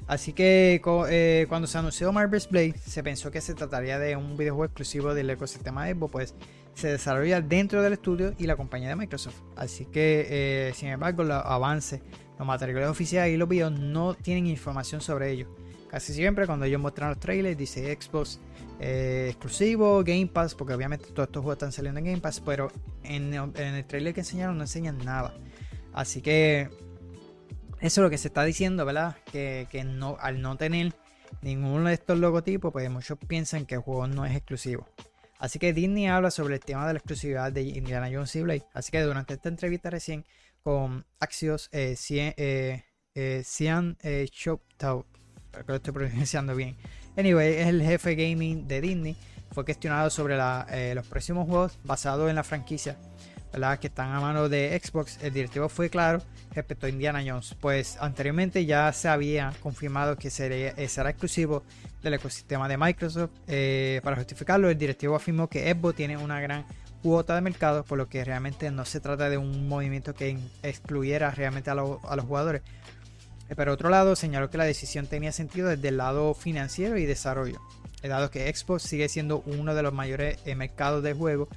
Así 0.07 0.33
que 0.33 0.81
eh, 1.09 1.45
cuando 1.49 1.67
se 1.67 1.77
anunció 1.77 2.11
Marvel's 2.11 2.49
Blade, 2.49 2.75
se 2.83 3.03
pensó 3.03 3.31
que 3.31 3.41
se 3.41 3.53
trataría 3.53 3.99
de 3.99 4.15
un 4.15 4.37
videojuego 4.37 4.65
exclusivo 4.65 5.13
del 5.13 5.29
ecosistema 5.29 5.87
Xbox, 5.87 6.11
pues 6.11 6.35
se 6.73 6.89
desarrolla 6.89 7.41
dentro 7.41 7.81
del 7.81 7.93
estudio 7.93 8.33
y 8.37 8.47
la 8.47 8.55
compañía 8.55 8.89
de 8.89 8.95
Microsoft. 8.95 9.39
Así 9.55 9.85
que, 9.85 10.27
eh, 10.29 10.73
sin 10.75 10.89
embargo, 10.89 11.23
los 11.23 11.43
avances, 11.45 12.01
los 12.37 12.47
materiales 12.47 12.89
oficiales 12.89 13.33
y 13.33 13.37
los 13.37 13.47
videos 13.47 13.71
no 13.71 14.13
tienen 14.15 14.47
información 14.47 14.99
sobre 14.99 15.31
ellos. 15.31 15.47
Casi 15.95 16.13
siempre 16.13 16.45
cuando 16.45 16.65
ellos 16.65 16.81
muestran 16.81 17.07
los 17.11 17.21
trailers 17.21 17.57
dice 17.57 17.97
Xbox 17.97 18.41
exclusivo, 18.81 20.03
Game 20.03 20.27
Pass, 20.27 20.53
porque 20.53 20.73
obviamente 20.73 21.05
todos 21.05 21.29
estos 21.29 21.41
juegos 21.41 21.55
están 21.55 21.71
saliendo 21.71 21.99
en 21.99 22.05
Game 22.07 22.19
Pass, 22.19 22.41
pero 22.41 22.69
en, 23.03 23.33
el 23.33 23.85
trailer 23.85 24.13
que 24.13 24.19
enseñaron 24.19 24.57
no 24.57 24.63
enseñan 24.65 24.97
nada. 24.97 25.33
Así 25.93 26.21
que 26.21 26.67
eso 27.79 28.01
es 28.01 28.03
lo 28.03 28.09
que 28.09 28.17
se 28.17 28.27
está 28.27 28.43
diciendo, 28.43 28.83
¿verdad? 28.83 29.15
Que, 29.31 29.69
no, 29.85 30.17
al 30.19 30.41
no 30.41 30.57
tener 30.57 30.93
ninguno 31.41 31.87
de 31.87 31.93
estos 31.93 32.19
logotipos, 32.19 32.73
pues 32.73 32.89
muchos 32.89 33.17
piensan 33.17 33.65
que 33.65 33.75
el 33.75 33.81
juego 33.81 34.05
no 34.05 34.25
es 34.25 34.35
exclusivo. 34.35 34.89
Así 35.39 35.59
que 35.59 35.71
Disney 35.71 36.07
habla 36.07 36.29
sobre 36.29 36.55
el 36.55 36.59
tema 36.59 36.85
de 36.87 36.91
la 36.91 36.99
exclusividad 36.99 37.53
de 37.53 37.61
Indiana 37.61 38.09
Jones 38.11 38.35
y 38.35 38.41
Blade. 38.41 38.65
Así 38.73 38.91
que 38.91 39.01
durante 39.01 39.35
esta 39.35 39.47
entrevista 39.47 39.89
recién 39.89 40.25
con 40.61 41.05
Axios, 41.21 41.69
eh, 41.71 41.95
Cian 41.95 42.33
eh, 42.35 42.83
eh, 43.15 43.45
eh 44.03 44.25
espero 45.59 45.79
que 45.79 45.89
estoy 45.89 45.93
pronunciando 45.93 46.55
bien. 46.55 46.75
Anyway, 47.17 47.55
el 47.61 47.81
jefe 47.81 48.15
gaming 48.15 48.67
de 48.67 48.81
Disney. 48.81 49.15
Fue 49.51 49.63
cuestionado 49.63 50.09
sobre 50.09 50.35
eh, 50.71 50.93
los 50.95 51.07
próximos 51.07 51.47
juegos 51.47 51.77
basados 51.83 52.29
en 52.29 52.35
la 52.35 52.43
franquicia 52.43 52.97
que 53.79 53.87
están 53.87 54.11
a 54.11 54.19
mano 54.19 54.49
de 54.49 54.79
Xbox, 54.83 55.17
el 55.21 55.33
directivo 55.33 55.69
fue 55.69 55.89
claro 55.89 56.21
respecto 56.53 56.87
a 56.87 56.89
Indiana 56.89 57.23
Jones, 57.25 57.55
pues 57.61 57.97
anteriormente 58.01 58.65
ya 58.65 58.91
se 58.91 59.07
había 59.07 59.53
confirmado 59.61 60.17
que 60.17 60.27
eh, 60.27 60.87
será 60.89 61.09
exclusivo 61.09 61.63
del 62.03 62.15
ecosistema 62.15 62.67
de 62.67 62.77
Microsoft. 62.77 63.31
Eh, 63.47 64.01
para 64.03 64.17
justificarlo, 64.17 64.69
el 64.69 64.77
directivo 64.77 65.15
afirmó 65.15 65.47
que 65.47 65.71
Xbox 65.71 65.95
tiene 65.95 66.17
una 66.17 66.41
gran 66.41 66.65
cuota 67.01 67.35
de 67.35 67.41
mercado, 67.41 67.85
por 67.85 67.97
lo 67.97 68.09
que 68.09 68.25
realmente 68.25 68.69
no 68.71 68.83
se 68.83 68.99
trata 68.99 69.29
de 69.29 69.37
un 69.37 69.69
movimiento 69.69 70.13
que 70.13 70.37
excluyera 70.61 71.31
realmente 71.31 71.69
a, 71.69 71.75
los 71.75 72.25
jugadores. 72.25 72.61
Eh, 73.49 73.55
pero 73.55 73.73
otro 73.73 73.89
lado, 73.89 74.15
señaló 74.15 74.49
que 74.49 74.57
la 74.57 74.65
decisión 74.65 75.07
tenía 75.07 75.31
sentido 75.31 75.69
desde 75.69 75.89
el 75.89 75.97
lado 75.97 76.33
financiero 76.33 76.97
y 76.97 77.05
desarrollo, 77.05 77.61
dado 78.01 78.29
que 78.29 78.53
Xbox 78.53 78.83
sigue 78.83 79.09
siendo 79.09 79.41
uno 79.47 79.73
de 79.73 79.81
los 79.81 79.93
mayores 79.93 80.37
mercados 80.55 81.01
de 81.01 81.13
juego 81.13 81.47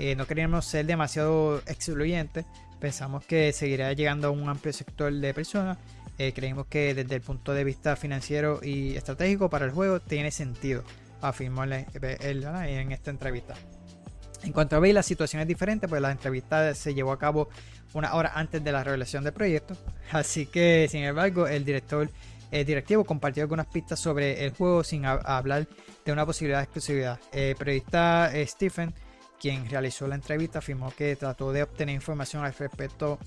eh, 0.00 0.14
no 0.14 0.28
queríamos 0.28 0.64
ser 0.64 0.86
demasiado 0.86 1.58
excluyentes. 1.66 2.44
Pensamos 2.78 3.24
que 3.24 3.52
seguirá 3.52 3.92
llegando 3.92 4.28
a 4.28 4.30
un 4.30 4.48
amplio 4.48 4.72
sector 4.72 5.12
de 5.12 5.34
personas. 5.34 5.76
Eh, 6.18 6.32
creímos 6.32 6.66
que 6.66 6.94
desde 6.94 7.16
el 7.16 7.20
punto 7.20 7.52
de 7.52 7.64
vista 7.64 7.96
financiero 7.96 8.60
y 8.62 8.96
estratégico 8.96 9.50
para 9.50 9.64
el 9.64 9.72
juego 9.72 9.98
tiene 9.98 10.30
sentido, 10.30 10.84
afirmó 11.20 11.64
él, 11.64 11.86
en 12.02 12.92
esta 12.92 13.10
entrevista. 13.10 13.54
En 14.42 14.52
cuanto 14.52 14.76
a 14.76 14.78
ver 14.78 14.94
la 14.94 15.02
situación 15.02 15.42
es 15.42 15.48
diferente, 15.48 15.88
pues 15.88 16.00
la 16.00 16.10
entrevista 16.10 16.74
se 16.74 16.94
llevó 16.94 17.12
a 17.12 17.18
cabo 17.18 17.48
una 17.92 18.14
hora 18.14 18.32
antes 18.34 18.62
de 18.62 18.72
la 18.72 18.84
revelación 18.84 19.24
del 19.24 19.32
proyecto. 19.32 19.76
Así 20.12 20.46
que, 20.46 20.86
sin 20.90 21.02
embargo, 21.04 21.46
el 21.46 21.64
director 21.64 22.08
directivo 22.50 23.04
compartió 23.04 23.42
algunas 23.42 23.66
pistas 23.66 24.00
sobre 24.00 24.46
el 24.46 24.52
juego 24.52 24.82
sin 24.82 25.04
hablar 25.04 25.68
de 26.04 26.12
una 26.12 26.24
posibilidad 26.24 26.60
de 26.60 26.64
exclusividad. 26.64 27.20
El 27.30 27.54
periodista 27.56 28.34
eh, 28.34 28.46
Stephen 28.46 28.94
quien 29.38 29.68
realizó 29.68 30.06
la 30.06 30.16
entrevista, 30.16 30.58
afirmó 30.58 30.90
que 30.90 31.16
trató 31.16 31.52
de 31.52 31.62
obtener 31.62 31.94
información 31.94 32.44
al 32.44 32.52
respecto 32.54 33.18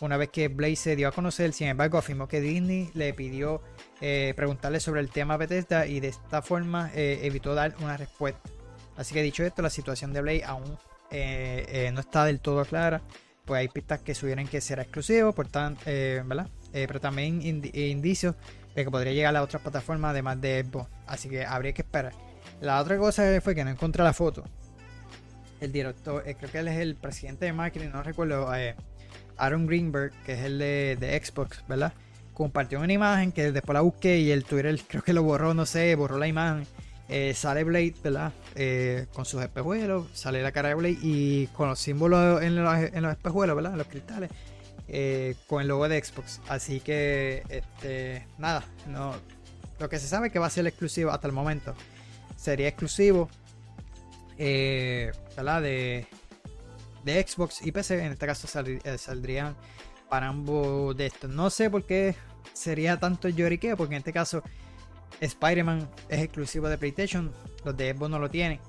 una 0.00 0.16
vez 0.16 0.30
que 0.30 0.48
Blade 0.48 0.76
se 0.76 0.96
dio 0.96 1.08
a 1.08 1.12
conocer. 1.12 1.52
Sin 1.52 1.68
embargo, 1.68 1.98
afirmó 1.98 2.28
que 2.28 2.40
Disney 2.40 2.90
le 2.94 3.14
pidió 3.14 3.62
eh, 4.00 4.34
preguntarle 4.36 4.80
sobre 4.80 5.00
el 5.00 5.10
tema 5.10 5.36
Bethesda 5.36 5.86
y 5.86 6.00
de 6.00 6.08
esta 6.08 6.42
forma 6.42 6.90
eh, 6.94 7.20
evitó 7.22 7.54
dar 7.54 7.74
una 7.80 7.96
respuesta. 7.96 8.50
Así 8.96 9.14
que 9.14 9.22
dicho 9.22 9.42
esto, 9.44 9.62
la 9.62 9.70
situación 9.70 10.12
de 10.12 10.20
Blade 10.20 10.44
aún 10.44 10.78
no 11.10 12.00
está 12.00 12.24
del 12.24 12.40
todo 12.40 12.64
clara. 12.64 13.02
Pues 13.44 13.58
hay 13.58 13.68
pistas 13.68 14.00
que 14.00 14.14
sugieren 14.14 14.46
que 14.46 14.60
será 14.60 14.82
exclusivo, 14.82 15.32
por 15.32 15.48
tanto, 15.48 15.82
¿verdad? 15.86 16.48
pero 16.72 17.00
también 17.00 17.42
indicios 17.42 18.34
de 18.74 18.84
que 18.84 18.90
podría 18.90 19.12
llegar 19.12 19.36
a 19.36 19.42
otras 19.42 19.62
plataformas 19.62 20.10
además 20.10 20.40
de 20.40 20.64
Xbox. 20.64 20.88
Así 21.06 21.28
que 21.28 21.44
habría 21.44 21.72
que 21.72 21.82
esperar. 21.82 22.12
La 22.60 22.80
otra 22.80 22.96
cosa 22.96 23.40
fue 23.40 23.54
que 23.54 23.64
no 23.64 23.70
encontré 23.70 24.04
la 24.04 24.12
foto. 24.12 24.44
El 25.60 25.72
director, 25.72 26.22
eh, 26.26 26.34
creo 26.34 26.50
que 26.50 26.58
él 26.58 26.68
es 26.68 26.78
el 26.78 26.96
presidente 26.96 27.44
de 27.44 27.52
marketing, 27.52 27.90
no 27.92 28.02
recuerdo, 28.02 28.54
eh, 28.54 28.74
Aaron 29.36 29.66
Greenberg, 29.66 30.12
que 30.24 30.34
es 30.34 30.40
el 30.40 30.58
de, 30.58 31.20
Xbox, 31.24 31.64
¿verdad? 31.68 31.92
Compartió 32.34 32.80
una 32.80 32.92
imagen 32.92 33.32
que 33.32 33.52
después 33.52 33.74
la 33.74 33.80
busqué 33.80 34.18
y 34.18 34.30
el 34.30 34.44
Twitter 34.44 34.78
creo 34.88 35.02
que 35.02 35.12
lo 35.12 35.22
borró, 35.22 35.54
no 35.54 35.66
sé, 35.66 35.94
borró 35.94 36.18
la 36.18 36.26
imagen. 36.26 36.66
Eh, 37.14 37.34
sale 37.34 37.62
Blade, 37.62 37.94
¿verdad? 38.02 38.32
con 39.12 39.24
sus 39.24 39.42
espejuelos, 39.42 40.06
sale 40.14 40.42
la 40.42 40.50
cara 40.50 40.70
de 40.70 40.74
Blade 40.74 40.98
y 41.02 41.46
con 41.48 41.68
los 41.68 41.78
símbolos 41.78 42.42
en 42.42 42.56
los, 42.56 42.74
en 42.74 43.02
los 43.02 43.12
espejuelos, 43.12 43.54
¿verdad? 43.54 43.72
En 43.72 43.78
los 43.78 43.86
cristales. 43.86 44.30
con 45.46 45.60
el 45.62 45.68
logo 45.68 45.88
de 45.88 46.02
Xbox. 46.02 46.40
Así 46.48 46.80
que, 46.80 47.42
este, 47.48 48.26
nada, 48.38 48.64
no, 48.88 49.14
lo 49.78 49.88
que 49.88 49.98
se 49.98 50.08
sabe 50.08 50.28
es 50.28 50.32
que 50.32 50.38
va 50.38 50.46
a 50.46 50.50
ser 50.50 50.66
exclusivo 50.66 51.10
hasta 51.10 51.26
el 51.26 51.32
momento 51.32 51.74
sería 52.42 52.68
exclusivo 52.68 53.28
eh, 54.36 55.12
De, 55.36 56.06
de 57.04 57.26
Xbox 57.26 57.64
y 57.64 57.70
PC. 57.70 58.04
En 58.04 58.12
este 58.12 58.26
caso 58.26 58.48
eh, 58.64 58.98
saldrían 58.98 59.54
para 60.08 60.28
ambos 60.28 60.96
de 60.96 61.06
estos. 61.06 61.30
No 61.30 61.50
sé 61.50 61.70
por 61.70 61.84
qué 61.84 62.16
sería 62.52 62.98
tanto 62.98 63.28
lloriqueo, 63.28 63.76
porque 63.76 63.94
en 63.94 63.98
este 63.98 64.12
caso 64.12 64.42
Spider-Man 65.20 65.88
es 66.08 66.20
exclusivo 66.20 66.68
de 66.68 66.78
PlayStation, 66.78 67.32
los 67.64 67.76
de 67.76 67.92
Xbox 67.92 68.10
no 68.10 68.18
lo 68.18 68.30
tienen. 68.30 68.60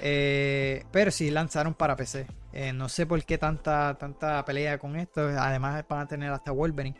Eh, 0.00 0.84
pero 0.92 1.10
sí 1.10 1.30
lanzaron 1.30 1.74
para 1.74 1.96
PC. 1.96 2.26
no 2.74 2.88
sé 2.88 3.06
por 3.06 3.24
qué 3.24 3.38
tanta, 3.38 3.96
tanta 3.98 4.44
pelea 4.44 4.78
con 4.78 4.96
esto. 4.96 5.22
Además 5.22 5.84
van 5.88 6.00
a 6.00 6.06
tener 6.06 6.30
hasta 6.30 6.52
Wolverine. 6.52 6.96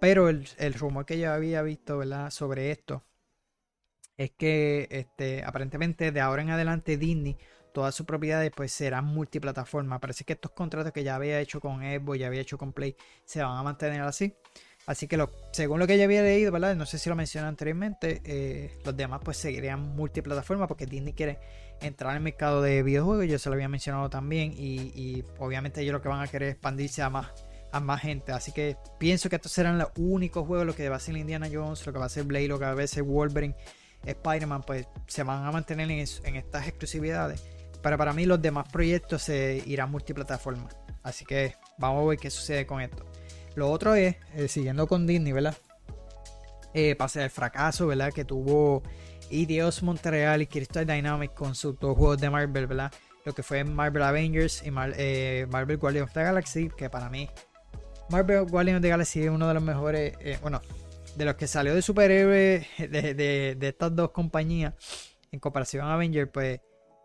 Pero 0.00 0.28
el, 0.28 0.46
el 0.58 0.74
rumor 0.74 1.06
que 1.06 1.18
yo 1.18 1.32
había 1.32 1.62
visto 1.62 1.98
¿verdad? 1.98 2.30
sobre 2.30 2.70
esto 2.70 3.02
es 4.16 4.30
que 4.32 4.86
este, 4.90 5.42
aparentemente 5.44 6.12
de 6.12 6.20
ahora 6.20 6.42
en 6.42 6.50
adelante 6.50 6.96
Disney, 6.96 7.36
todas 7.72 7.94
sus 7.94 8.06
propiedades 8.06 8.52
pues 8.54 8.72
serán 8.72 9.04
multiplataforma. 9.06 9.98
Parece 10.00 10.24
que 10.24 10.34
estos 10.34 10.52
contratos 10.52 10.92
que 10.92 11.04
ya 11.04 11.16
había 11.16 11.40
hecho 11.40 11.60
con 11.60 11.80
Xbox, 11.80 12.18
ya 12.18 12.26
había 12.28 12.40
hecho 12.40 12.58
con 12.58 12.72
Play, 12.72 12.96
se 13.24 13.42
van 13.42 13.56
a 13.56 13.62
mantener 13.62 14.02
así. 14.02 14.34
Así 14.86 15.08
que 15.08 15.16
lo, 15.16 15.30
según 15.52 15.80
lo 15.80 15.86
que 15.86 15.96
ya 15.96 16.04
había 16.04 16.22
leído, 16.22 16.52
¿verdad? 16.52 16.76
No 16.76 16.84
sé 16.84 16.98
si 16.98 17.08
lo 17.08 17.16
mencioné 17.16 17.48
anteriormente, 17.48 18.20
eh, 18.24 18.78
los 18.84 18.94
demás 18.94 19.20
pues 19.24 19.38
seguirían 19.38 19.80
multiplataforma 19.96 20.66
porque 20.68 20.84
Disney 20.84 21.14
quiere 21.14 21.38
entrar 21.80 22.10
en 22.10 22.18
el 22.18 22.22
mercado 22.22 22.60
de 22.60 22.82
videojuegos, 22.82 23.26
yo 23.26 23.38
se 23.38 23.48
lo 23.48 23.54
había 23.54 23.68
mencionado 23.68 24.10
también 24.10 24.52
y, 24.56 25.24
obviamente 25.38 25.80
ellos 25.80 25.94
lo 25.94 26.02
que 26.02 26.08
van 26.08 26.20
a 26.20 26.26
querer 26.26 26.50
expandirse 26.50 27.00
a 27.02 27.08
más, 27.08 27.32
a 27.72 27.80
más 27.80 28.02
gente. 28.02 28.32
Así 28.32 28.52
que 28.52 28.76
pienso 28.98 29.30
que 29.30 29.36
estos 29.36 29.52
serán 29.52 29.78
los 29.78 29.88
únicos 29.96 30.46
juegos, 30.46 30.66
lo 30.66 30.74
que 30.74 30.88
va 30.88 30.96
a 30.96 31.00
ser 31.00 31.16
Indiana 31.16 31.48
Jones, 31.50 31.86
lo 31.86 31.92
que 31.92 31.98
va 31.98 32.06
a 32.06 32.10
ser 32.10 32.24
Blade, 32.24 32.48
lo 32.48 32.58
que 32.58 32.66
va 32.66 32.82
a 32.82 32.86
ser 32.86 33.04
Wolverine 33.04 33.54
Spider-Man, 34.04 34.62
pues 34.62 34.86
se 35.06 35.22
van 35.22 35.46
a 35.46 35.52
mantener 35.52 35.90
en, 35.90 36.00
estas 36.00 36.68
exclusividades. 36.68 37.42
Pero 37.82 37.96
para 37.98 38.12
mí 38.12 38.26
los 38.26 38.40
demás 38.40 38.68
proyectos 38.70 39.22
se 39.22 39.62
irán 39.66 39.90
multiplataforma. 39.90 40.68
Así 41.02 41.24
que 41.24 41.54
vamos 41.78 42.04
a 42.04 42.08
ver 42.08 42.18
qué 42.18 42.30
sucede 42.30 42.66
con 42.66 42.80
esto. 42.80 43.04
Lo 43.54 43.70
otro 43.70 43.94
es, 43.94 44.16
eh, 44.34 44.48
siguiendo 44.48 44.86
con 44.86 45.06
Disney, 45.06 45.32
¿verdad? 45.32 45.56
Eh, 46.72 46.96
pase 46.96 47.22
el 47.22 47.30
fracaso, 47.30 47.86
¿verdad? 47.86 48.12
Que 48.12 48.24
tuvo 48.24 48.82
Ideos 49.30 49.82
Montreal 49.82 50.42
y 50.42 50.46
Crystal 50.46 50.84
Dynamics 50.86 51.34
con 51.34 51.54
sus 51.54 51.78
dos 51.78 51.96
juegos 51.96 52.20
de 52.20 52.30
Marvel, 52.30 52.66
¿verdad? 52.66 52.92
Lo 53.24 53.32
que 53.32 53.42
fue 53.42 53.64
Marvel 53.64 54.02
Avengers 54.02 54.62
y 54.66 54.72
eh, 54.96 55.46
Marvel 55.50 55.78
Guardians 55.78 56.08
of 56.08 56.14
the 56.14 56.22
Galaxy, 56.22 56.68
que 56.76 56.90
para 56.90 57.08
mí 57.08 57.30
Marvel 58.10 58.44
Guardians 58.44 58.78
of 58.78 58.82
the 58.82 58.88
Galaxy 58.88 59.22
es 59.22 59.30
uno 59.30 59.48
de 59.48 59.54
los 59.54 59.62
mejores, 59.62 60.16
bueno, 60.42 60.60
de 61.16 61.24
los 61.24 61.36
que 61.36 61.46
salió 61.46 61.74
de 61.74 61.80
superhéroes 61.80 62.66
de, 62.78 63.14
de, 63.14 63.68
estas 63.68 63.94
dos 63.94 64.10
compañías 64.10 64.74
en 65.30 65.38
comparación 65.38 65.86
a 65.86 65.94
Avenger, 65.94 66.30
pues 66.30 66.60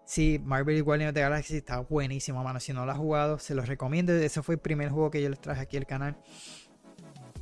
sí, 0.09 0.41
Marvel 0.43 0.81
Guardians 0.81 1.11
of 1.11 1.13
the 1.13 1.21
Galaxy 1.21 1.57
está 1.57 1.79
buenísimo, 1.81 2.43
mano. 2.43 2.59
Si 2.59 2.73
no 2.73 2.83
lo 2.83 2.91
has 2.91 2.97
jugado, 2.97 3.37
se 3.37 3.53
los 3.53 3.67
recomiendo. 3.67 4.11
Ese 4.13 4.41
fue 4.41 4.55
el 4.55 4.59
primer 4.59 4.89
juego 4.89 5.11
que 5.11 5.21
yo 5.21 5.29
les 5.29 5.39
traje 5.39 5.61
aquí 5.61 5.77
al 5.77 5.85
canal. 5.85 6.17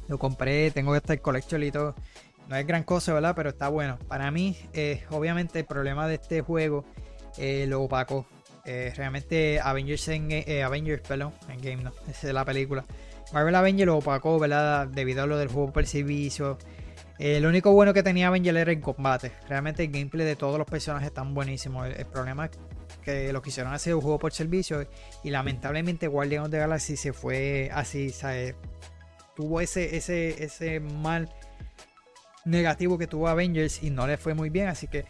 Lo 0.10 0.20
compré, 0.20 0.70
tengo 0.72 0.92
que 0.92 0.98
estar 0.98 1.22
collection 1.22 1.64
y 1.64 1.72
todo. 1.72 1.96
No 2.50 2.58
es 2.58 2.68
gran 2.68 2.84
cosa, 2.84 3.14
¿verdad? 3.14 3.34
Pero 3.36 3.50
está 3.50 3.70
bueno. 3.70 3.98
Para 4.10 4.32
mí, 4.32 4.58
eh, 4.74 5.04
obviamente, 5.12 5.60
el 5.60 5.66
problema 5.66 6.08
de 6.08 6.16
este 6.16 6.42
juego 6.42 6.84
eh, 7.38 7.66
lo 7.68 7.84
opaco. 7.84 8.26
Eh, 8.66 8.92
realmente 8.98 9.62
Avengers 9.62 10.10
en 10.10 10.30
Avengers, 10.62 11.02
perdón, 11.08 11.34
en 11.48 11.62
game 11.62 11.84
no, 11.84 11.94
es 12.10 12.22
la 12.26 12.44
película. 12.44 12.86
Marvel 13.32 13.56
Avenger 13.56 13.88
lo 13.88 13.98
opacó, 13.98 14.40
¿verdad? 14.40 14.88
Debido 14.88 15.24
a 15.24 15.26
lo 15.26 15.38
del 15.38 15.48
juego 15.48 15.72
por 15.72 15.86
servicio. 15.86 16.58
Eh, 17.20 17.40
lo 17.40 17.50
único 17.50 17.72
bueno 17.72 17.94
que 17.94 18.04
tenía 18.04 18.28
Avenger 18.28 18.56
era 18.58 18.72
el 18.72 18.80
combate. 18.80 19.32
Realmente 19.48 19.84
el 19.84 19.92
gameplay 19.92 20.26
de 20.26 20.36
todos 20.36 20.58
los 20.58 20.68
personajes 20.68 21.08
están 21.08 21.34
buenísimos. 21.34 21.88
El, 21.88 22.06
problema 22.06 22.46
es 22.46 22.52
que 23.02 23.34
lo 23.34 23.42
quisieron 23.42 23.74
hacer 23.74 23.96
un 23.96 24.02
juego 24.02 24.20
por 24.20 24.34
servicio. 24.34 24.88
Y 25.24 25.30
lamentablemente 25.30 26.08
Guardian 26.08 26.46
of 26.46 26.52
the 26.52 26.58
Galaxy 26.58 26.96
se 26.96 27.14
fue 27.14 27.70
así, 27.74 28.12
¿sabes? 28.12 28.56
Tuvo 29.36 29.62
ese, 29.62 29.96
ese, 29.96 30.44
ese 30.44 30.80
mal 30.80 31.30
negativo 32.46 32.98
que 32.98 33.08
tuvo 33.08 33.28
Avengers 33.28 33.84
y 33.84 33.90
no 33.90 34.06
le 34.08 34.18
fue 34.18 34.34
muy 34.34 34.50
bien. 34.50 34.68
Así 34.68 34.88
que 34.88 35.06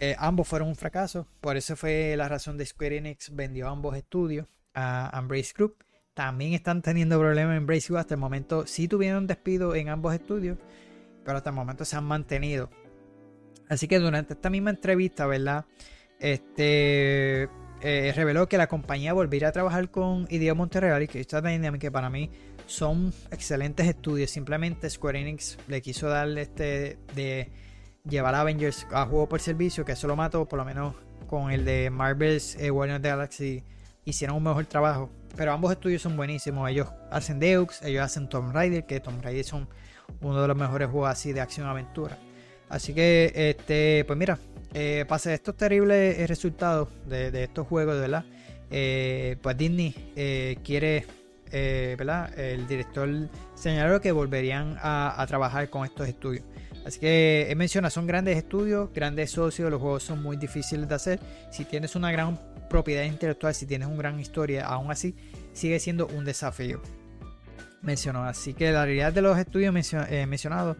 eh, 0.00 0.14
ambos 0.18 0.46
fueron 0.48 0.68
un 0.68 0.76
fracaso. 0.76 1.26
Por 1.40 1.56
eso 1.56 1.76
fue 1.76 2.14
la 2.16 2.28
razón 2.28 2.58
de 2.58 2.66
Square 2.66 2.98
Enix 2.98 3.34
vendió 3.34 3.68
ambos 3.68 3.96
estudios 3.96 4.46
a 4.74 5.10
Embrace 5.18 5.52
Group 5.56 5.76
también 6.18 6.52
están 6.52 6.82
teniendo 6.82 7.16
problemas 7.16 7.56
en 7.56 7.64
Brace 7.64 7.96
Hasta 7.96 8.14
el 8.14 8.20
momento 8.20 8.66
sí 8.66 8.88
tuvieron 8.88 9.28
despido 9.28 9.76
en 9.76 9.88
ambos 9.88 10.12
estudios, 10.12 10.58
hasta 11.36 11.50
el 11.50 11.56
momento 11.56 11.84
se 11.84 11.96
han 11.96 12.04
mantenido. 12.04 12.70
Así 13.68 13.86
que 13.86 13.98
durante 13.98 14.34
esta 14.34 14.50
misma 14.50 14.70
entrevista, 14.70 15.26
¿verdad? 15.26 15.66
Este 16.18 17.48
eh, 17.80 18.12
reveló 18.16 18.48
que 18.48 18.58
la 18.58 18.66
compañía 18.66 19.12
volvería 19.12 19.48
a 19.48 19.52
trabajar 19.52 19.90
con 19.90 20.26
Idea 20.30 20.54
Montreal 20.54 21.02
y 21.02 21.08
Crystal 21.08 21.42
Dynamics, 21.42 21.80
que 21.80 21.90
para 21.90 22.10
mí 22.10 22.30
son 22.66 23.12
excelentes 23.30 23.86
estudios. 23.86 24.30
Simplemente 24.30 24.88
Square 24.90 25.20
Enix 25.20 25.58
le 25.68 25.80
quiso 25.82 26.08
darle 26.08 26.42
este 26.42 26.98
de 27.14 27.50
llevar 28.08 28.34
a 28.34 28.40
Avengers 28.40 28.86
a 28.90 29.06
juego 29.06 29.28
por 29.28 29.40
servicio, 29.40 29.84
que 29.84 29.92
eso 29.92 30.08
lo 30.08 30.16
mató, 30.16 30.46
por 30.46 30.58
lo 30.58 30.64
menos 30.64 30.94
con 31.28 31.52
el 31.52 31.64
de 31.64 31.90
Marvel's 31.90 32.56
eh, 32.56 32.70
Warriors 32.70 33.02
Galaxy 33.02 33.62
hicieron 34.04 34.36
un 34.36 34.44
mejor 34.44 34.66
trabajo. 34.66 35.10
Pero 35.36 35.52
ambos 35.52 35.70
estudios 35.70 36.02
son 36.02 36.16
buenísimos. 36.16 36.68
Ellos 36.70 36.88
hacen 37.10 37.38
Deux, 37.38 37.82
ellos 37.82 38.02
hacen 38.02 38.28
Tomb 38.28 38.52
Raider, 38.52 38.86
que 38.86 38.98
Tomb 38.98 39.22
Raider 39.22 39.44
son 39.44 39.68
uno 40.20 40.42
de 40.42 40.48
los 40.48 40.56
mejores 40.56 40.88
juegos 40.88 41.10
así 41.10 41.32
de 41.32 41.40
acción-aventura. 41.40 42.18
Así 42.68 42.94
que, 42.94 43.32
este, 43.34 44.04
pues 44.06 44.18
mira, 44.18 44.38
eh, 44.74 45.04
pase 45.08 45.34
estos 45.34 45.56
terribles 45.56 46.28
resultados 46.28 46.88
de, 47.06 47.44
estos 47.44 47.66
juegos, 47.66 47.98
¿verdad? 47.98 48.24
Eh, 48.70 49.36
pues 49.40 49.56
Disney 49.56 50.12
eh, 50.14 50.58
quiere, 50.62 51.06
eh, 51.50 51.94
¿verdad? 51.98 52.38
El 52.38 52.66
director 52.66 53.08
señaló 53.54 54.00
que 54.00 54.12
volverían 54.12 54.76
a, 54.80 55.20
a, 55.20 55.26
trabajar 55.26 55.70
con 55.70 55.84
estos 55.84 56.08
estudios. 56.08 56.44
Así 56.84 57.00
que 57.00 57.46
él 57.50 57.56
menciona, 57.56 57.90
son 57.90 58.06
grandes 58.06 58.36
estudios, 58.36 58.90
grandes 58.94 59.30
socios, 59.30 59.70
los 59.70 59.80
juegos 59.80 60.02
son 60.02 60.22
muy 60.22 60.36
difíciles 60.36 60.88
de 60.88 60.94
hacer. 60.94 61.20
Si 61.50 61.64
tienes 61.64 61.96
una 61.96 62.12
gran 62.12 62.38
propiedad 62.68 63.04
intelectual, 63.04 63.54
si 63.54 63.66
tienes 63.66 63.88
una 63.88 63.98
gran 63.98 64.20
historia, 64.20 64.66
aún 64.66 64.90
así 64.90 65.14
sigue 65.52 65.80
siendo 65.80 66.06
un 66.06 66.24
desafío. 66.24 66.80
Mencionó 67.82 68.24
así 68.24 68.54
que 68.54 68.72
la 68.72 68.84
realidad 68.84 69.12
de 69.12 69.22
los 69.22 69.38
estudios 69.38 69.74
eh, 69.92 70.26
mencionados, 70.26 70.76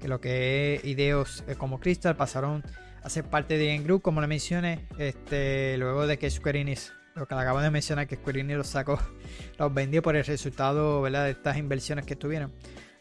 que 0.00 0.08
lo 0.08 0.20
que 0.20 0.76
es 0.76 0.84
ideos 0.84 1.44
eh, 1.48 1.56
como 1.56 1.80
Crystal 1.80 2.16
pasaron 2.16 2.62
a 3.02 3.08
ser 3.08 3.24
parte 3.24 3.58
de 3.58 3.66
Game 3.66 3.84
Group, 3.84 4.02
como 4.02 4.20
le 4.20 4.26
mencioné, 4.26 4.86
este, 4.98 5.76
luego 5.78 6.06
de 6.06 6.18
que 6.18 6.30
Square 6.30 6.60
Enix, 6.60 6.92
lo 7.14 7.26
que 7.26 7.34
le 7.34 7.40
acabo 7.40 7.60
de 7.60 7.70
mencionar, 7.70 8.06
que 8.06 8.16
Square 8.16 8.40
Enix 8.40 8.58
los 8.58 8.66
sacó, 8.66 8.98
los 9.58 9.72
vendió 9.72 10.02
por 10.02 10.16
el 10.16 10.24
resultado 10.24 11.02
¿verdad? 11.02 11.24
de 11.24 11.30
estas 11.30 11.56
inversiones 11.56 12.04
que 12.04 12.16
tuvieron. 12.16 12.52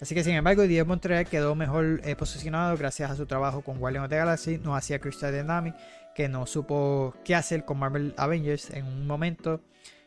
Así 0.02 0.14
que 0.14 0.24
sin 0.24 0.36
embargo, 0.36 0.64
Diego 0.64 0.88
Montreal 0.88 1.26
quedó 1.26 1.56
mejor 1.56 2.02
eh, 2.04 2.16
posicionado 2.16 2.76
gracias 2.78 3.12
a 3.12 3.16
su 3.16 3.26
trabajo 3.26 3.62
con 3.62 3.80
Guardian 3.80 4.04
of 4.04 4.10
the 4.10 4.18
Galaxy, 4.18 4.58
no 4.58 4.76
hacía 4.76 5.00
Crystal 5.00 5.32
Dynamics, 5.32 5.78
que 6.14 6.30
no 6.30 6.46
supo 6.46 7.16
qué 7.24 7.36
hacer 7.36 7.66
con 7.66 7.80
Marvel 7.80 8.14
Avengers 8.18 8.70
en 8.72 8.86
un 8.86 9.08
momento 9.08 9.62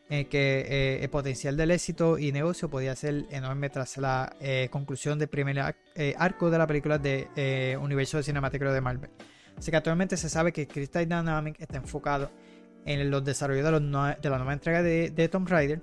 en 0.09 0.25
que 0.25 0.65
eh, 0.67 1.03
el 1.03 1.09
potencial 1.09 1.55
del 1.55 1.71
éxito 1.71 2.17
y 2.17 2.31
negocio 2.31 2.69
podía 2.69 2.95
ser 2.95 3.25
enorme 3.29 3.69
tras 3.69 3.97
la 3.97 4.35
eh, 4.41 4.67
conclusión 4.71 5.19
del 5.19 5.29
primer 5.29 5.75
eh, 5.95 6.15
arco 6.17 6.49
de 6.49 6.57
la 6.57 6.65
película 6.65 6.97
de 6.97 7.77
universo 7.79 8.21
cinemático 8.23 8.71
de 8.71 8.81
Marvel. 8.81 9.11
Así 9.55 9.69
que 9.71 9.77
actualmente 9.77 10.17
se 10.17 10.29
sabe 10.29 10.51
que 10.51 10.67
Crystal 10.67 11.03
Dynamics 11.03 11.59
está 11.59 11.77
enfocado 11.77 12.31
en 12.85 13.11
los 13.11 13.23
desarrollos 13.23 13.63
de, 13.63 13.71
de 13.71 14.29
la 14.29 14.37
nueva 14.37 14.53
entrega 14.53 14.81
de, 14.81 15.11
de 15.11 15.29
Tomb 15.29 15.47
Raider. 15.47 15.81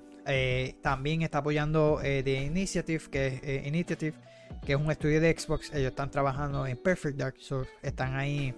también 0.81 1.21
está 1.21 1.37
apoyando 1.37 1.99
The 2.01 2.43
Initiative, 2.43 3.03
que 3.09 3.39
es 3.41 3.67
Initiative, 3.67 4.17
que 4.65 4.73
es 4.73 4.79
un 4.79 4.91
estudio 4.91 5.21
de 5.21 5.39
Xbox. 5.39 5.71
Ellos 5.73 5.89
están 5.91 6.11
trabajando 6.11 6.65
en 6.65 6.75
Perfect 6.75 7.17
Dark, 7.17 7.35
so 7.39 7.63
están 7.81 8.15
ahí 8.15 8.53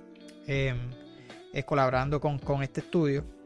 em, 0.47 0.89
colaborando 1.65 2.19
con 2.19 2.63
este 2.63 2.79
estudio. 2.79 3.38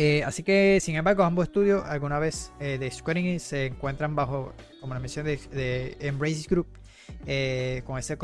Eh, 0.00 0.22
así 0.22 0.44
que, 0.44 0.78
sin 0.80 0.94
embargo, 0.94 1.24
ambos 1.24 1.48
estudios 1.48 1.84
alguna 1.84 2.20
vez 2.20 2.52
eh, 2.60 2.78
de 2.78 2.88
Square 2.88 3.40
se 3.40 3.66
encuentran 3.66 4.14
bajo, 4.14 4.54
como 4.80 4.94
la 4.94 5.00
mención 5.00 5.26
de, 5.26 5.96
Embrace 5.98 6.46
Group, 6.48 6.68
eh, 7.26 7.82
con 7.84 7.98
ese 7.98 8.16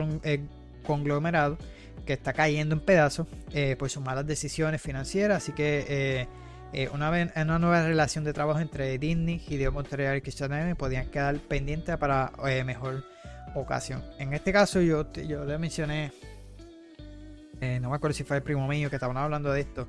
conglomerado 0.87 1.59
que 2.07 2.13
está 2.13 2.33
cayendo 2.33 2.77
en 2.77 2.81
pedazos 2.81 3.27
por 3.77 3.91
sus 3.91 4.05
malas 4.05 4.25
decisiones 4.25 4.81
financieras. 4.81 5.39
Así 5.39 5.53
que 5.53 6.29
una, 6.93 7.11
una 7.11 7.59
nueva 7.59 7.83
relación 7.83 8.23
de 8.23 8.33
trabajo 8.33 8.61
entre 8.61 8.97
Disney, 8.99 9.43
Hideo 9.45 9.73
Montreal 9.73 10.19
y 10.19 10.21
Christian 10.21 10.77
podían 10.77 11.11
quedar 11.11 11.37
pendientes 11.41 11.97
para 11.97 12.31
mejor 12.65 13.05
ocasión. 13.57 14.05
En 14.21 14.33
este 14.33 14.53
caso, 14.53 14.81
yo, 14.81 15.13
yo 15.13 15.45
le 15.45 15.59
mencioné, 15.59 16.13
no 17.81 17.91
me 17.91 17.97
acuerdo 17.97 18.15
si 18.15 18.23
fue 18.23 18.37
el 18.37 18.45
primo 18.45 18.69
mío 18.69 18.91
que 18.91 18.97
estaban 18.97 19.17
hablando 19.17 19.51
de 19.51 19.63
esto. 19.63 19.89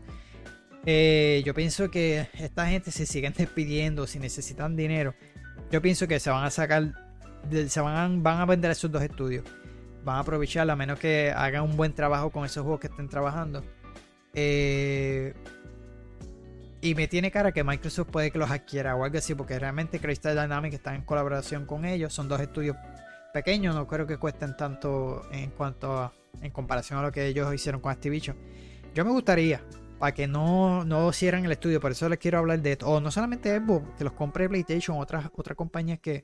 Eh, 0.85 1.41
yo 1.45 1.53
pienso 1.53 1.89
que 1.89 2.27
esta 2.33 2.67
gente 2.67 2.91
se 2.91 3.05
siguen 3.05 3.33
despidiendo 3.35 4.05
si 4.05 4.19
necesitan 4.19 4.75
dinero. 4.75 5.15
Yo 5.71 5.81
pienso 5.81 6.07
que 6.07 6.19
se 6.19 6.29
van 6.29 6.43
a 6.43 6.51
sacar, 6.51 6.93
se 7.67 7.81
van 7.81 8.21
van 8.21 8.39
a 8.39 8.45
vender 8.45 8.71
esos 8.71 8.91
dos 8.91 9.01
estudios. 9.01 9.43
Van 10.03 10.17
a 10.17 10.19
aprovechar 10.19 10.69
a 10.69 10.75
menos 10.75 10.99
que 10.99 11.33
hagan 11.35 11.63
un 11.63 11.75
buen 11.75 11.93
trabajo 11.93 12.29
con 12.29 12.45
esos 12.45 12.61
juegos 12.61 12.79
que 12.79 12.87
estén 12.87 13.09
trabajando. 13.09 13.63
Eh, 14.33 15.33
y 16.81 16.93
me 16.93 17.07
tiene 17.07 17.31
cara 17.31 17.51
que 17.51 17.63
Microsoft 17.63 18.09
puede 18.11 18.29
que 18.29 18.37
los 18.37 18.51
adquiera 18.51 18.95
o 18.95 19.03
algo 19.03 19.17
así, 19.17 19.33
porque 19.33 19.57
realmente 19.57 19.99
Crystal 19.99 20.35
Dynamics 20.35 20.75
está 20.75 20.93
en 20.93 21.01
colaboración 21.01 21.65
con 21.65 21.83
ellos. 21.83 22.13
Son 22.13 22.27
dos 22.27 22.39
estudios 22.39 22.77
pequeños, 23.33 23.73
no 23.73 23.87
creo 23.87 24.05
que 24.05 24.17
cuesten 24.17 24.55
tanto 24.55 25.23
en 25.31 25.49
cuanto 25.49 25.97
a, 25.97 26.13
en 26.41 26.51
comparación 26.51 26.99
a 26.99 27.01
lo 27.01 27.11
que 27.11 27.25
ellos 27.25 27.51
hicieron 27.51 27.81
con 27.81 27.91
Activision. 27.91 28.37
Yo 28.93 29.03
me 29.03 29.09
gustaría, 29.09 29.61
para 29.99 30.13
que 30.13 30.27
no, 30.27 30.83
no 30.83 31.11
cierren 31.13 31.45
el 31.45 31.51
estudio. 31.51 31.79
Por 31.79 31.91
eso 31.91 32.09
les 32.09 32.19
quiero 32.19 32.39
hablar 32.39 32.61
de 32.61 32.73
esto. 32.73 32.87
O 32.87 32.99
no 32.99 33.11
solamente 33.11 33.57
Xbox, 33.57 33.97
que 33.97 34.03
los 34.03 34.13
compre 34.13 34.49
PlayStation, 34.49 34.97
otras, 34.99 35.29
otras 35.35 35.55
compañías 35.55 35.99
que, 35.99 36.23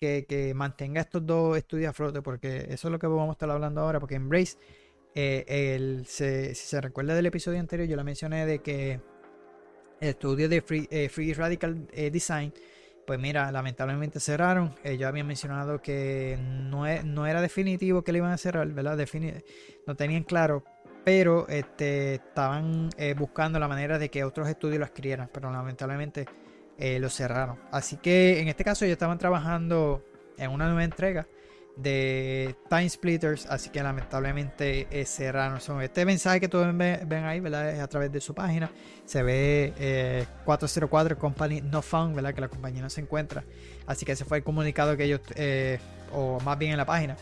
que, 0.00 0.52
mantenga 0.54 1.00
estos 1.02 1.24
dos 1.26 1.56
estudios 1.56 1.90
a 1.90 1.92
flote, 1.92 2.22
porque 2.22 2.66
eso 2.68 2.88
es 2.88 2.92
lo 2.92 2.98
que 2.98 3.06
vamos 3.06 3.28
a 3.28 3.32
estar 3.32 3.50
hablando 3.50 3.82
ahora, 3.82 4.00
porque 4.00 4.14
Embrace, 4.14 4.56
eh, 5.14 6.02
si 6.06 6.54
se 6.54 6.80
recuerda 6.80 7.14
del 7.14 7.26
episodio 7.26 7.60
anterior, 7.60 7.88
yo 7.88 7.96
le 7.96 8.04
mencioné 8.04 8.46
de 8.46 8.60
que 8.60 9.00
el 10.00 10.08
estudio 10.08 10.48
de 10.48 10.62
Free, 10.62 10.88
eh, 10.90 11.34
Radical 11.36 11.86
eh, 11.92 12.10
Design, 12.10 12.52
pues 13.06 13.18
mira, 13.18 13.50
lamentablemente 13.52 14.20
cerraron. 14.20 14.74
yo 14.98 15.08
había 15.08 15.24
mencionado 15.24 15.82
que 15.82 16.38
no, 16.40 16.86
e, 16.86 17.02
no, 17.02 17.26
era 17.26 17.42
definitivo 17.42 18.02
que 18.02 18.12
le 18.12 18.18
iban 18.18 18.32
a 18.32 18.38
cerrar, 18.38 18.68
¿verdad? 18.68 18.96
no 19.86 19.96
tenían 19.96 20.22
claro, 20.22 20.64
pero 21.12 21.48
este, 21.48 22.14
estaban 22.14 22.88
eh, 22.96 23.16
buscando 23.18 23.58
la 23.58 23.66
manera 23.66 23.98
de 23.98 24.08
que 24.08 24.22
otros 24.22 24.48
estudios 24.48 24.78
lo 24.78 24.84
adquirieran, 24.84 25.28
pero 25.34 25.50
lamentablemente 25.50 26.24
eh, 26.78 27.00
lo 27.00 27.10
cerraron. 27.10 27.58
Así 27.72 27.96
que 27.96 28.38
en 28.38 28.46
este 28.46 28.62
caso 28.62 28.84
ellos 28.84 28.92
estaban 28.92 29.18
trabajando 29.18 30.04
en 30.38 30.52
una 30.52 30.66
nueva 30.66 30.84
entrega 30.84 31.26
de 31.74 32.54
Time 32.68 32.88
Splitters, 32.88 33.46
así 33.46 33.70
que 33.70 33.82
lamentablemente 33.82 34.86
eh, 34.88 35.04
cerraron. 35.04 35.58
este 35.82 36.04
mensaje 36.04 36.38
que 36.38 36.46
todos 36.46 36.68
ven, 36.76 37.24
ahí, 37.24 37.40
¿verdad? 37.40 37.70
Es 37.70 37.80
a 37.80 37.88
través 37.88 38.12
de 38.12 38.20
su 38.20 38.32
página. 38.32 38.70
Se 39.04 39.24
ve 39.24 40.28
404 40.44 41.18
Company 41.18 41.60
No 41.60 41.82
Found, 41.82 42.14
¿verdad? 42.14 42.34
Que 42.34 42.40
la 42.40 42.48
compañía 42.48 42.82
no 42.82 42.90
se 42.90 43.00
encuentra. 43.00 43.42
Así 43.84 44.06
que 44.06 44.12
ese 44.12 44.24
fue 44.24 44.38
el 44.38 44.44
comunicado 44.44 44.96
que 44.96 45.06
ellos, 45.06 45.22
o 46.12 46.38
más 46.38 46.56
bien 46.56 46.70
en 46.70 46.78
la 46.78 46.86
página, 46.86 47.16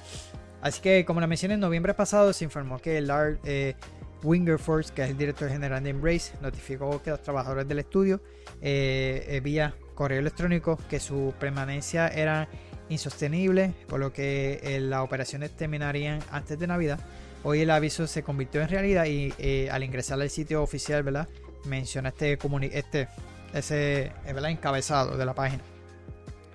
Así 0.61 0.81
que, 0.81 1.05
como 1.05 1.21
la 1.21 1.27
mencioné, 1.27 1.55
en 1.55 1.61
noviembre 1.61 1.95
pasado 1.95 2.33
se 2.33 2.45
informó 2.45 2.79
que 2.79 3.01
Lard 3.01 3.39
eh, 3.45 3.75
Wingerforce, 4.23 4.93
que 4.93 5.05
es 5.05 5.11
el 5.11 5.17
director 5.17 5.49
general 5.49 5.83
de 5.85 5.91
Embrace, 5.91 6.33
notificó 6.41 7.01
que 7.03 7.11
los 7.11 7.23
trabajadores 7.23 7.69
del 7.69 7.79
estudio, 7.79 8.21
eh, 8.61 9.25
eh, 9.29 9.41
vía 9.41 9.75
correo 9.95 10.19
electrónico, 10.19 10.77
que 10.89 10.99
su 10.99 11.33
permanencia 11.39 12.09
era 12.09 12.49
insostenible, 12.89 13.75
por 13.87 14.01
lo 14.01 14.13
que 14.13 14.79
las 14.81 15.01
operaciones 15.01 15.55
terminarían 15.55 16.21
antes 16.31 16.59
de 16.59 16.67
Navidad. 16.67 16.99
Hoy 17.45 17.61
el 17.61 17.71
aviso 17.71 18.07
se 18.07 18.23
convirtió 18.23 18.61
en 18.61 18.69
realidad 18.69 19.05
y 19.07 19.69
al 19.69 19.85
ingresar 19.85 20.21
al 20.21 20.31
sitio 20.31 20.63
oficial, 20.63 21.03
¿verdad? 21.03 21.29
Menciona 21.67 22.09
este, 22.09 22.39
este 22.73 23.09
ese 23.53 24.13
encabezado 24.25 25.17
de 25.17 25.25
la 25.25 25.35
página. 25.35 25.63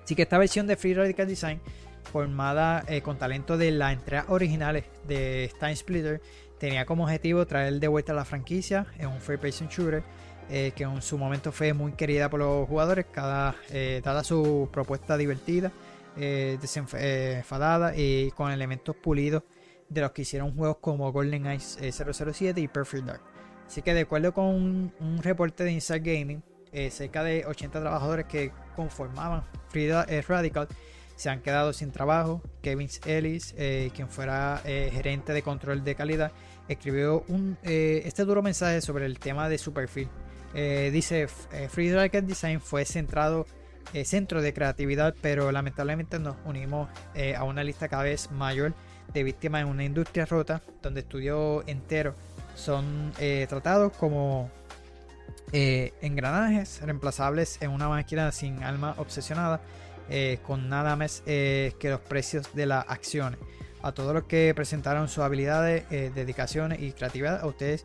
Así 0.02 0.14
que 0.14 0.22
esta 0.22 0.38
versión 0.38 0.66
de 0.66 0.76
Free 0.76 0.94
Radical 0.94 1.26
Design 1.26 1.60
formada 2.04 2.84
eh, 2.86 3.02
con 3.02 3.18
talento 3.18 3.56
de 3.56 3.70
las 3.70 3.92
entregas 3.92 4.26
originales 4.28 4.84
de 5.06 5.50
Time 5.58 5.74
Splitter, 5.76 6.20
tenía 6.58 6.86
como 6.86 7.04
objetivo 7.04 7.46
traer 7.46 7.80
de 7.80 7.88
vuelta 7.88 8.12
la 8.12 8.24
franquicia 8.24 8.86
en 8.98 9.08
un 9.08 9.20
free 9.20 9.36
person 9.36 9.68
shooter 9.68 10.02
eh, 10.50 10.72
que 10.76 10.84
en 10.84 11.02
su 11.02 11.18
momento 11.18 11.50
fue 11.52 11.72
muy 11.72 11.92
querida 11.92 12.28
por 12.28 12.40
los 12.40 12.68
jugadores, 12.68 13.06
cada, 13.10 13.56
eh, 13.70 14.00
dada 14.04 14.22
su 14.22 14.68
propuesta 14.72 15.16
divertida, 15.16 15.72
desenfadada 16.16 17.96
y 17.96 18.30
con 18.36 18.52
elementos 18.52 18.94
pulidos 18.94 19.42
de 19.88 20.00
los 20.00 20.12
que 20.12 20.22
hicieron 20.22 20.54
juegos 20.56 20.76
como 20.80 21.10
GoldenEye 21.10 21.58
007 21.58 22.60
y 22.60 22.68
Perfect 22.68 23.04
Dark. 23.04 23.20
Así 23.66 23.82
que 23.82 23.94
de 23.94 24.02
acuerdo 24.02 24.32
con 24.32 24.44
un, 24.44 25.20
reporte 25.22 25.64
de 25.64 25.72
Inside 25.72 25.98
Gaming, 25.98 26.42
cerca 26.90 27.24
de 27.24 27.44
80 27.44 27.80
trabajadores 27.80 28.26
que 28.26 28.52
conformaban 28.76 29.42
Free 29.70 29.90
Radical 29.90 30.68
se 31.16 31.30
han 31.30 31.40
quedado 31.40 31.72
sin 31.72 31.90
trabajo. 31.90 32.42
Kevin 32.62 32.88
Ellis, 33.06 33.54
eh, 33.56 33.90
quien 33.94 34.08
fuera 34.08 34.60
eh, 34.64 34.90
gerente 34.92 35.32
de 35.32 35.42
control 35.42 35.84
de 35.84 35.94
calidad, 35.94 36.32
escribió 36.68 37.24
un, 37.28 37.56
eh, 37.62 38.02
este 38.04 38.24
duro 38.24 38.42
mensaje 38.42 38.80
sobre 38.80 39.06
el 39.06 39.18
tema 39.18 39.48
de 39.48 39.58
su 39.58 39.72
perfil. 39.72 40.08
dice, 40.54 41.26
Free 41.68 41.92
Rocket 41.92 42.24
Design 42.24 42.60
fue 42.60 42.84
centrado, 42.84 43.44
centro 44.04 44.40
de 44.40 44.54
creatividad, 44.54 45.14
pero 45.20 45.50
lamentablemente 45.50 46.20
nos 46.20 46.36
unimos 46.44 46.88
a 47.36 47.42
una 47.42 47.64
lista 47.64 47.88
cada 47.88 48.04
vez 48.04 48.30
mayor 48.30 48.72
de 49.12 49.24
víctimas 49.24 49.62
en 49.62 49.68
una 49.68 49.84
industria 49.84 50.26
rota, 50.26 50.62
donde 50.80 51.00
estudios 51.00 51.64
enteros 51.66 52.14
son 52.54 53.12
tratados 53.48 53.92
como 53.96 54.48
engranajes 55.52 56.80
reemplazables 56.82 57.60
en 57.60 57.72
una 57.72 57.88
máquina 57.88 58.30
sin 58.30 58.62
alma 58.62 58.94
obsesionada 58.98 59.60
eh, 60.08 60.38
con 60.46 60.68
nada 60.68 60.96
más 60.96 61.22
eh, 61.26 61.72
que 61.78 61.90
los 61.90 62.00
precios 62.00 62.54
de 62.54 62.66
las 62.66 62.84
acciones. 62.88 63.38
A 63.82 63.92
todos 63.92 64.14
los 64.14 64.24
que 64.24 64.52
presentaron 64.54 65.08
sus 65.08 65.22
habilidades, 65.22 65.84
eh, 65.90 66.10
dedicaciones 66.14 66.80
y 66.80 66.92
creatividad, 66.92 67.40
a 67.40 67.46
ustedes 67.46 67.84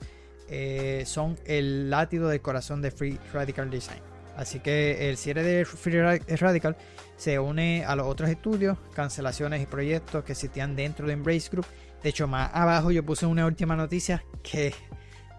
son 1.05 1.37
el 1.45 1.91
látigo 1.91 2.27
del 2.27 2.41
corazón 2.41 2.81
de 2.81 2.89
Free 2.89 3.19
Radical 3.31 3.69
Design. 3.69 4.01
Así 4.35 4.59
que 4.59 5.09
el 5.09 5.17
cierre 5.17 5.43
de 5.43 5.63
Free 5.63 6.01
Radical 6.01 6.75
se 7.17 7.37
une 7.37 7.85
a 7.85 7.95
los 7.95 8.07
otros 8.07 8.29
estudios, 8.29 8.77
cancelaciones 8.95 9.61
y 9.61 9.67
proyectos 9.67 10.23
que 10.23 10.31
existían 10.31 10.75
dentro 10.75 11.05
de 11.05 11.13
Embrace 11.13 11.49
Group. 11.51 11.67
De 12.01 12.09
hecho, 12.09 12.27
más 12.27 12.49
abajo 12.51 12.89
yo 12.89 13.05
puse 13.05 13.27
una 13.27 13.45
última 13.45 13.75
noticia 13.75 14.23
que 14.41 14.73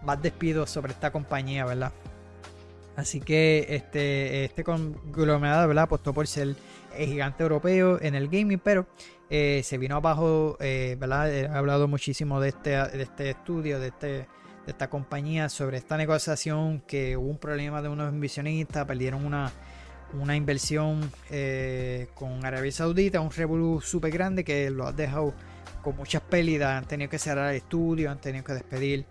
más 0.03 0.21
despidos 0.21 0.69
sobre 0.69 0.93
esta 0.93 1.11
compañía, 1.11 1.65
¿verdad? 1.65 1.91
Así 2.95 3.21
que 3.21 3.67
este, 3.69 4.45
este 4.45 4.63
conglomerado 4.63 5.67
¿verdad? 5.67 5.85
apostó 5.85 6.13
por 6.13 6.27
ser 6.27 6.55
el 6.97 7.07
gigante 7.07 7.43
europeo 7.43 7.99
en 8.01 8.15
el 8.15 8.27
gaming, 8.27 8.59
pero 8.59 8.85
eh, 9.29 9.61
se 9.63 9.77
vino 9.77 9.95
abajo, 9.95 10.57
eh, 10.59 10.97
¿verdad? 10.99 11.33
He 11.33 11.47
hablado 11.47 11.87
muchísimo 11.87 12.41
de 12.41 12.49
este, 12.49 12.71
de 12.71 13.01
este 13.01 13.29
estudio, 13.29 13.79
de, 13.79 13.87
este, 13.87 14.07
de 14.07 14.27
esta 14.67 14.89
compañía, 14.89 15.47
sobre 15.47 15.77
esta 15.77 15.95
negociación, 15.95 16.81
que 16.81 17.15
hubo 17.15 17.29
un 17.29 17.37
problema 17.37 17.81
de 17.81 17.87
unos 17.87 18.13
inversionistas, 18.13 18.85
perdieron 18.85 19.25
una, 19.25 19.51
una 20.19 20.35
inversión 20.35 21.09
eh, 21.29 22.09
con 22.13 22.45
Arabia 22.45 22.73
Saudita, 22.73 23.21
un 23.21 23.31
revolú 23.31 23.79
súper 23.79 24.11
grande 24.11 24.43
que 24.43 24.69
lo 24.69 24.85
ha 24.85 24.91
dejado 24.91 25.33
con 25.81 25.95
muchas 25.95 26.21
pérdidas, 26.23 26.77
han 26.77 26.85
tenido 26.85 27.09
que 27.09 27.17
cerrar 27.17 27.51
el 27.51 27.57
estudio, 27.57 28.11
han 28.11 28.19
tenido 28.19 28.43
que 28.43 28.53
despedir 28.53 29.05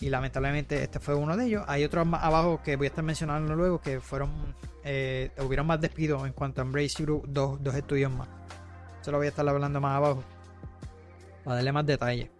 y 0.00 0.10
lamentablemente 0.10 0.82
este 0.82 1.00
fue 1.00 1.14
uno 1.14 1.36
de 1.36 1.46
ellos. 1.46 1.64
Hay 1.66 1.84
otros 1.84 2.06
más 2.06 2.22
abajo 2.22 2.60
que 2.62 2.76
voy 2.76 2.86
a 2.86 2.88
estar 2.88 3.04
mencionando 3.04 3.54
luego 3.54 3.80
que 3.80 4.00
fueron, 4.00 4.30
eh, 4.84 5.30
hubieron 5.38 5.66
más 5.66 5.80
despidos 5.80 6.26
en 6.26 6.32
cuanto 6.32 6.60
a 6.60 6.64
Embrace 6.64 7.02
Group, 7.02 7.24
dos, 7.28 7.62
dos 7.62 7.74
estudios 7.74 8.12
más. 8.12 8.28
Eso 9.00 9.10
lo 9.10 9.18
voy 9.18 9.26
a 9.26 9.30
estar 9.30 9.48
hablando 9.48 9.80
más 9.80 9.96
abajo. 9.96 10.22
Para 11.44 11.56
darle 11.56 11.72
más 11.72 11.86
detalle. 11.86 12.30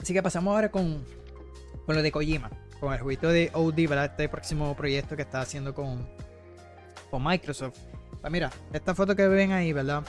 Así 0.00 0.12
que 0.12 0.22
pasamos 0.22 0.54
ahora 0.54 0.70
con, 0.70 1.04
con 1.86 1.96
lo 1.96 2.02
de 2.02 2.12
Kojima. 2.12 2.50
Con 2.78 2.92
el 2.92 3.00
jueguito 3.00 3.28
de 3.28 3.50
OD, 3.54 3.88
¿verdad? 3.88 4.04
Este 4.04 4.28
próximo 4.28 4.76
proyecto 4.76 5.16
que 5.16 5.22
está 5.22 5.40
haciendo 5.40 5.74
con, 5.74 6.06
con 7.10 7.24
Microsoft. 7.24 7.78
Pues 8.20 8.32
mira, 8.32 8.50
esta 8.72 8.94
foto 8.94 9.16
que 9.16 9.26
ven 9.26 9.52
ahí, 9.52 9.72
¿verdad? 9.72 10.04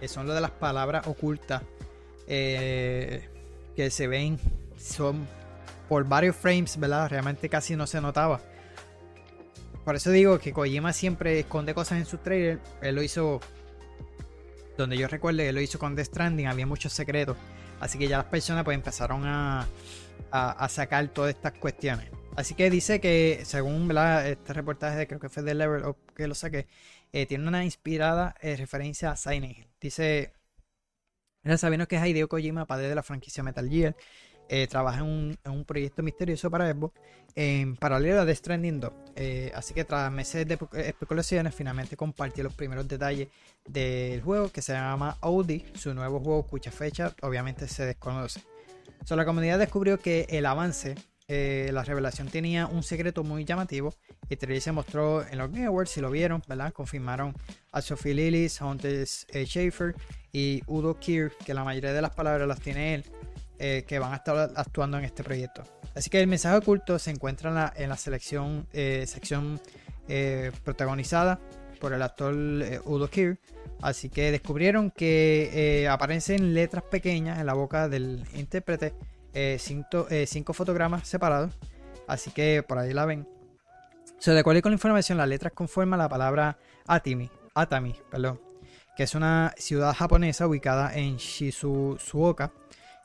Que 0.00 0.08
son 0.08 0.26
lo 0.26 0.34
de 0.34 0.40
las 0.40 0.50
palabras 0.50 1.06
ocultas 1.06 1.62
eh, 2.26 3.28
que 3.74 3.90
se 3.90 4.06
ven 4.06 4.38
son 4.76 5.26
por 5.88 6.04
varios 6.06 6.36
frames, 6.36 6.78
¿verdad? 6.78 7.08
Realmente 7.10 7.48
casi 7.48 7.76
no 7.76 7.86
se 7.86 8.00
notaba. 8.00 8.40
Por 9.84 9.94
eso 9.94 10.10
digo 10.10 10.38
que 10.38 10.52
Kojima 10.52 10.92
siempre 10.92 11.38
esconde 11.38 11.72
cosas 11.74 11.98
en 11.98 12.06
su 12.06 12.18
trailer. 12.18 12.58
Él 12.82 12.96
lo 12.96 13.02
hizo, 13.02 13.40
donde 14.76 14.96
yo 14.96 15.06
recuerdo, 15.06 15.42
él 15.42 15.54
lo 15.54 15.60
hizo 15.60 15.78
con 15.78 15.94
Death 15.94 16.08
Stranding, 16.08 16.48
había 16.48 16.66
muchos 16.66 16.92
secretos. 16.92 17.36
Así 17.78 17.98
que 17.98 18.08
ya 18.08 18.16
las 18.16 18.26
personas 18.26 18.64
pues 18.64 18.74
empezaron 18.74 19.24
a, 19.26 19.66
a, 20.30 20.68
sacar 20.68 21.06
todas 21.08 21.34
estas 21.34 21.52
cuestiones. 21.52 22.08
Así 22.34 22.54
que 22.54 22.68
dice 22.68 23.00
que, 23.00 23.42
según 23.44 23.90
este 24.24 24.52
reportaje 24.52 24.98
de 24.98 25.06
creo 25.06 25.20
que 25.20 25.28
fue 25.28 25.42
de 25.42 25.54
Level 25.54 25.84
Up 25.86 25.96
que 26.14 26.26
lo 26.26 26.34
saqué, 26.34 26.66
eh, 27.12 27.26
tiene 27.26 27.46
una 27.48 27.64
inspirada 27.64 28.34
eh, 28.40 28.56
referencia 28.56 29.12
a 29.12 29.16
Silent 29.16 29.56
Hill. 29.56 29.68
Dice, 29.80 30.32
ya 31.46 31.58
sabemos 31.58 31.86
que 31.86 31.96
Hideo 31.96 32.28
Kojima, 32.28 32.66
padre 32.66 32.88
de 32.88 32.94
la 32.94 33.02
franquicia 33.02 33.42
Metal 33.42 33.68
Gear. 33.68 33.96
Eh, 34.48 34.68
trabaja 34.68 35.00
en 35.00 35.36
un, 35.44 35.64
proyecto 35.64 36.04
misterioso 36.04 36.48
para 36.48 36.72
Xbox 36.72 36.94
en 37.34 37.74
paralelo 37.74 38.20
a 38.20 38.26
The 38.26 38.32
Stranding 38.32 38.78
2. 38.78 38.92
así 39.54 39.74
que 39.74 39.84
tras 39.84 40.12
meses 40.12 40.46
de 40.46 40.56
especulaciones, 40.84 41.52
finalmente 41.52 41.96
compartió 41.96 42.44
los 42.44 42.54
primeros 42.54 42.86
detalles 42.86 43.26
del 43.66 44.22
juego 44.22 44.48
que 44.50 44.62
se 44.62 44.72
llama 44.72 45.18
Audi, 45.20 45.64
su 45.74 45.92
nuevo 45.94 46.20
juego 46.20 46.44
cuya 46.44 46.70
fecha 46.70 47.12
obviamente 47.22 47.66
se 47.66 47.86
desconoce. 47.86 48.40
So, 49.04 49.16
la 49.16 49.24
comunidad 49.24 49.58
descubrió 49.58 49.98
que 49.98 50.26
el 50.30 50.46
avance 50.46 50.94
eh, 51.28 51.70
la 51.72 51.82
revelación 51.82 52.28
tenía 52.28 52.68
un 52.68 52.84
secreto 52.84 53.24
muy 53.24 53.44
llamativo 53.44 53.92
y 54.28 54.36
Trey 54.36 54.60
se 54.60 54.70
mostró 54.70 55.26
en 55.26 55.38
los 55.38 55.50
Game 55.50 55.66
Awards, 55.66 55.90
si 55.90 56.00
lo 56.00 56.08
vieron, 56.08 56.40
¿verdad? 56.46 56.72
Confirmaron 56.72 57.34
a 57.72 57.82
Sophie 57.82 58.14
Lillis, 58.14 58.60
Hunter 58.60 59.04
eh, 59.28 59.44
Schaefer 59.44 59.96
y 60.32 60.62
Udo 60.68 61.00
Kier, 61.00 61.32
que 61.44 61.52
la 61.52 61.64
mayoría 61.64 61.92
de 61.92 62.00
las 62.00 62.14
palabras 62.14 62.46
las 62.46 62.60
tiene 62.60 62.94
él, 62.94 63.04
eh, 63.58 63.84
que 63.88 63.98
van 63.98 64.12
a 64.12 64.16
estar 64.16 64.52
actuando 64.54 64.98
en 64.98 65.04
este 65.04 65.24
proyecto. 65.24 65.64
Así 65.96 66.10
que 66.10 66.20
el 66.20 66.28
mensaje 66.28 66.58
oculto 66.58 66.96
se 67.00 67.10
encuentra 67.10 67.72
en 67.74 67.88
la, 67.88 67.96
selección, 67.96 68.68
sección 68.72 69.60
protagonizada 70.62 71.40
por 71.80 71.92
el 71.92 72.02
actor 72.02 72.34
Udo 72.84 73.08
Kier. 73.08 73.40
Así 73.80 74.10
que 74.10 74.30
descubrieron 74.30 74.90
que 74.90 75.88
aparecen 75.90 76.54
letras 76.54 76.84
pequeñas 76.84 77.40
en 77.40 77.46
la 77.46 77.54
boca 77.54 77.88
del 77.88 78.24
intérprete 78.34 78.94
eh, 79.36 79.58
eh, 80.10 80.26
cinco, 80.26 80.54
fotogramas 80.54 81.06
separados. 81.06 81.52
Así 82.08 82.30
que 82.30 82.64
por 82.66 82.78
ahí 82.78 82.94
la 82.94 83.04
ven. 83.04 83.28
So, 84.18 84.32
de 84.32 84.40
acuerdo 84.40 84.62
con 84.62 84.72
la 84.72 84.76
información, 84.76 85.18
las 85.18 85.28
letras 85.28 85.52
conforman 85.52 85.98
la 85.98 86.08
palabra 86.08 86.56
Atami, 86.86 87.30
Atami, 87.54 87.94
perdón, 88.10 88.40
que 88.96 89.02
es 89.02 89.14
una 89.14 89.52
ciudad 89.58 89.92
japonesa 89.92 90.46
ubicada 90.46 90.96
en 90.96 91.18
Shizuoka, 91.18 92.50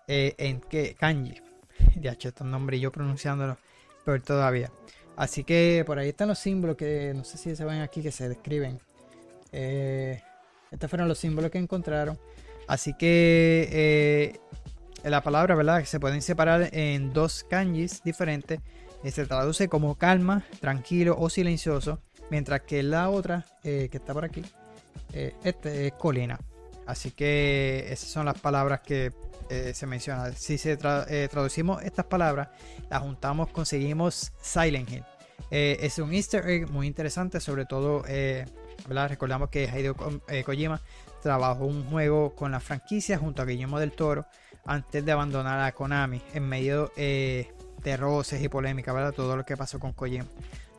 eh, 0.07 0.33
en 0.37 0.61
Kanji. 0.95 1.41
Ya, 1.99 2.11
hecho, 2.11 2.29
este 2.29 2.43
nombre 2.43 2.79
yo 2.79 2.91
pronunciándolo 2.91 3.57
pero 4.05 4.21
todavía. 4.21 4.71
Así 5.17 5.43
que 5.43 5.83
por 5.85 5.99
ahí 5.99 6.09
están 6.09 6.29
los 6.29 6.39
símbolos 6.39 6.77
que 6.77 7.11
no 7.13 7.23
sé 7.23 7.37
si 7.37 7.55
se 7.55 7.65
ven 7.65 7.81
aquí 7.81 8.01
que 8.01 8.11
se 8.11 8.29
describen. 8.29 8.79
estos 9.51 10.89
fueron 10.89 11.07
los 11.07 11.17
símbolos 11.17 11.51
que 11.51 11.57
encontraron. 11.57 12.17
Así 12.67 12.93
que 12.93 14.39
la 15.03 15.21
palabra, 15.23 15.55
¿verdad? 15.55 15.79
Que 15.79 15.85
se 15.85 15.99
pueden 15.99 16.21
separar 16.21 16.69
en 16.73 17.13
dos 17.13 17.45
kanjis 17.49 18.03
diferentes. 18.03 18.59
Se 19.03 19.25
traduce 19.25 19.67
como 19.67 19.95
calma, 19.95 20.43
tranquilo 20.59 21.15
o 21.17 21.29
silencioso. 21.29 21.99
Mientras 22.29 22.61
que 22.61 22.83
la 22.83 23.09
otra, 23.09 23.45
eh, 23.63 23.89
que 23.91 23.97
está 23.97 24.13
por 24.13 24.23
aquí, 24.23 24.43
eh, 25.13 25.33
este 25.43 25.87
es 25.87 25.93
colina. 25.93 26.39
Así 26.85 27.11
que 27.11 27.87
esas 27.89 28.09
son 28.09 28.25
las 28.25 28.39
palabras 28.39 28.81
que 28.81 29.11
eh, 29.49 29.71
se 29.73 29.87
mencionan. 29.87 30.35
Si 30.35 30.57
se 30.57 30.77
traducimos 30.77 31.81
estas 31.83 32.05
palabras, 32.05 32.49
las 32.89 33.01
juntamos, 33.01 33.49
conseguimos 33.49 34.31
Silent 34.41 34.89
Hill. 34.89 35.03
es 35.49 35.97
un 35.97 36.13
easter 36.13 36.47
egg 36.47 36.69
muy 36.69 36.87
interesante, 36.87 37.39
sobre 37.39 37.65
todo, 37.65 38.03
¿verdad? 38.03 39.09
recordamos 39.09 39.49
que 39.49 39.65
Hideo 39.65 39.95
Kojima 40.45 40.79
trabajó 41.21 41.65
un 41.65 41.83
juego 41.89 42.35
con 42.35 42.51
la 42.51 42.59
franquicia 42.59 43.17
junto 43.17 43.41
a 43.41 43.45
Guillermo 43.45 43.79
del 43.79 43.91
Toro 43.91 44.25
antes 44.65 45.03
de 45.05 45.11
abandonar 45.11 45.59
a 45.59 45.71
Konami 45.71 46.21
en 46.33 46.47
medio 46.47 46.91
eh, 46.95 47.51
de 47.83 47.97
roces 47.97 48.41
y 48.41 48.49
polémica, 48.49 48.93
¿verdad? 48.93 49.13
Todo 49.13 49.35
lo 49.35 49.45
que 49.45 49.57
pasó 49.57 49.79
con 49.79 49.93
Kojima. 49.93 50.25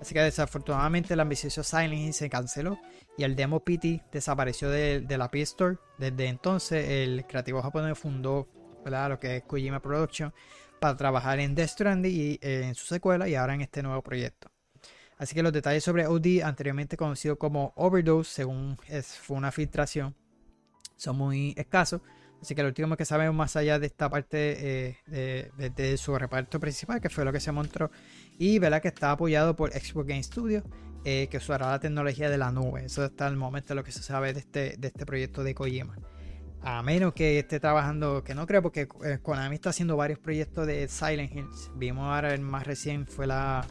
Así 0.01 0.15
que 0.15 0.21
desafortunadamente 0.21 1.15
el 1.15 1.21
ambicioso 1.21 1.63
Silent 1.63 1.95
Hill 1.95 2.13
se 2.13 2.29
canceló 2.29 2.79
y 3.17 3.23
el 3.23 3.37
demo 3.37 3.61
PT 3.61 4.03
desapareció 4.11 4.69
de, 4.69 5.05
la 5.09 5.31
P 5.31 5.43
Store. 5.43 5.77
Desde 5.99 6.27
entonces 6.27 6.89
el 6.89 7.25
creativo 7.27 7.63
japonés 7.63 7.99
fundó 7.99 8.49
¿verdad? 8.85 9.11
lo 9.11 9.21
que 9.21 9.37
es 9.37 9.43
Kojima 9.45 9.81
Production 9.81 10.33
para 10.81 10.97
trabajar 10.97 11.39
en 11.39 11.55
Death 11.55 11.71
Stranding 11.71 12.13
y 12.13 12.39
eh, 12.43 12.63
en 12.65 12.75
su 12.75 12.87
secuela 12.87 13.29
y 13.29 13.37
ahora 13.37 13.55
en 13.55 13.61
este 13.61 13.83
nuevo 13.83 14.03
proyecto. 14.03 14.51
Así 15.19 15.37
que 15.37 15.43
los 15.45 15.53
detalles 15.53 15.85
sobre 15.85 16.05
OD, 16.09 16.43
anteriormente 16.43 16.97
conocido 16.97 17.39
como 17.39 17.73
Overdose, 17.77 18.29
según 18.29 18.77
fue 19.23 19.37
una 19.37 19.53
filtración, 19.53 20.17
son 20.97 21.17
muy 21.17 21.55
escasos. 21.57 22.01
Así 22.43 22.57
que 22.57 22.63
lo 22.63 22.69
último 22.69 22.97
que 22.97 23.05
sabemos 23.05 23.37
más 23.37 23.55
allá 23.55 23.79
de 23.79 23.87
esta 23.87 24.11
parte 24.11 24.97
eh, 25.07 25.51
de, 25.77 25.97
su 25.97 26.19
reparto 26.19 26.59
principal, 26.59 27.01
que 27.01 27.09
fue 27.09 27.25
lo 27.25 27.33
que 27.33 27.39
se 27.39 27.53
mostró, 27.53 27.93
y 28.37 28.59
¿verdad? 28.59 28.83
que 28.83 28.89
está 28.89 29.13
apoyado 29.13 29.55
por 29.55 29.71
Xbox 29.71 30.09
Game 30.09 30.23
Studios, 30.25 30.65
eh, 31.05 31.29
que 31.31 31.37
usará 31.37 31.71
la 31.71 31.79
tecnología 31.79 32.29
de 32.29 32.39
la 32.39 32.51
nube. 32.51 32.87
Eso 32.87 33.05
está 33.05 33.29
el 33.29 33.37
momento 33.37 33.77
lo 33.77 33.85
que 33.85 33.93
se 33.93 34.03
sabe 34.03 34.33
de 34.33 34.41
este, 34.41 34.77
de 34.77 34.89
este 34.89 35.07
proyecto 35.07 35.45
de 35.45 35.55
Kojima. 35.55 35.97
A 36.63 36.83
menos 36.83 37.13
que 37.13 37.39
esté 37.39 37.61
trabajando, 37.61 38.25
que 38.25 38.35
no 38.35 38.45
creo, 38.45 38.61
porque 38.61 38.89
eh, 39.05 39.19
Konami 39.23 39.55
está 39.55 39.71
haciendo 39.71 39.97
varios 39.97 40.19
proyectos 40.19 40.67
de 40.67 40.89
Silent 40.89 41.33
Hills. 41.33 41.71
Vimos 41.77 42.13
ahora 42.13 42.35
el 42.35 42.41
más 42.41 42.67
recién 42.67 43.07
fue 43.07 43.29
la. 43.29 43.65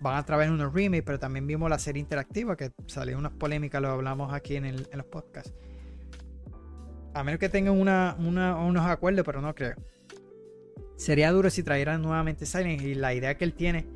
van 0.00 0.16
a 0.16 0.24
traer 0.24 0.50
unos 0.50 0.74
remakes, 0.74 1.04
pero 1.04 1.20
también 1.20 1.46
vimos 1.46 1.70
la 1.70 1.78
serie 1.78 2.00
interactiva 2.00 2.56
que 2.56 2.72
salió 2.86 3.16
unas 3.16 3.32
polémicas, 3.32 3.80
lo 3.80 3.90
hablamos 3.90 4.34
aquí 4.34 4.56
en 4.56 4.74
los 4.92 5.06
podcasts. 5.06 5.52
A 7.14 7.24
menos 7.24 7.40
que 7.40 7.48
tengan 7.48 7.78
unos 7.78 8.86
acuerdos, 8.86 9.24
pero 9.24 9.40
no 9.40 9.54
creo. 9.54 9.74
Sería 10.96 11.32
duro 11.32 11.50
si 11.50 11.62
trajeran 11.62 12.02
nuevamente 12.02 12.46
Silent 12.46 12.82
y 12.82 12.94
la 12.94 13.14
idea 13.14 13.36
que 13.36 13.44
él 13.44 13.54
tiene. 13.54 13.86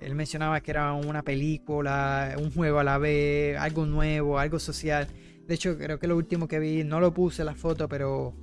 Él 0.00 0.14
mencionaba 0.14 0.60
que 0.60 0.70
era 0.70 0.92
una 0.92 1.22
película, 1.22 2.34
un 2.38 2.52
juego 2.52 2.78
a 2.78 2.84
la 2.84 2.98
vez, 2.98 3.56
algo 3.58 3.86
nuevo, 3.86 4.38
algo 4.38 4.58
social. 4.58 5.08
De 5.46 5.54
hecho, 5.54 5.76
creo 5.78 5.98
que 5.98 6.06
lo 6.06 6.16
último 6.16 6.46
que 6.46 6.58
vi, 6.58 6.84
no 6.84 7.00
lo 7.00 7.12
puse 7.12 7.42
la 7.42 7.54
foto, 7.54 7.88
pero 7.88 8.34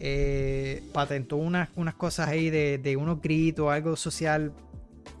eh, 0.00 0.82
patentó 0.92 1.36
unas, 1.36 1.70
unas 1.76 1.94
cosas 1.94 2.28
ahí 2.28 2.50
de, 2.50 2.96
unos 2.96 3.20
gritos, 3.20 3.70
algo 3.70 3.96
social. 3.96 4.52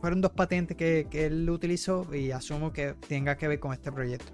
Fueron 0.00 0.20
dos 0.20 0.32
patentes 0.32 0.76
que, 0.76 1.06
él 1.12 1.48
utilizó 1.48 2.06
y 2.14 2.30
asumo 2.30 2.72
que 2.72 2.94
tenga 3.06 3.36
que 3.36 3.48
ver 3.48 3.58
con 3.58 3.72
este 3.72 3.90
proyecto. 3.90 4.32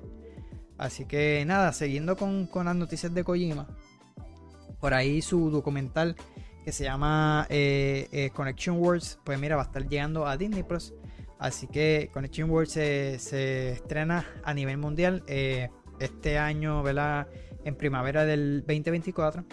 Así 0.79 1.05
que 1.05 1.45
nada, 1.47 1.73
siguiendo 1.73 2.17
con, 2.17 2.49
las 2.53 2.77
noticias 2.77 3.15
de 3.15 3.25
Kojima. 3.25 3.67
Por 4.81 4.95
ahí 4.95 5.23
su 5.23 5.51
documental 5.51 6.17
que 6.65 6.73
se 6.73 6.85
llama 6.85 7.47
eh, 7.51 8.09
eh, 8.13 8.31
Connection 8.35 8.79
Words, 8.79 9.19
pues 9.25 9.39
mira, 9.39 9.57
va 9.57 9.63
a 9.63 9.67
estar 9.67 9.87
llegando 9.87 10.27
a 10.27 10.37
Disney 10.37 10.63
Plus. 10.63 10.95
Así 11.39 11.67
que 11.67 12.11
Connection 12.13 12.51
Words 12.51 12.73
se, 12.73 13.73
estrena 13.73 14.25
a 14.45 14.55
nivel 14.55 14.79
mundial 14.79 15.23
eh, 15.27 15.69
este 16.01 16.39
año, 16.39 16.83
¿verdad? 16.83 17.29
En 17.65 17.77
primavera 17.77 18.25
del 18.25 18.61
2024. 18.61 19.45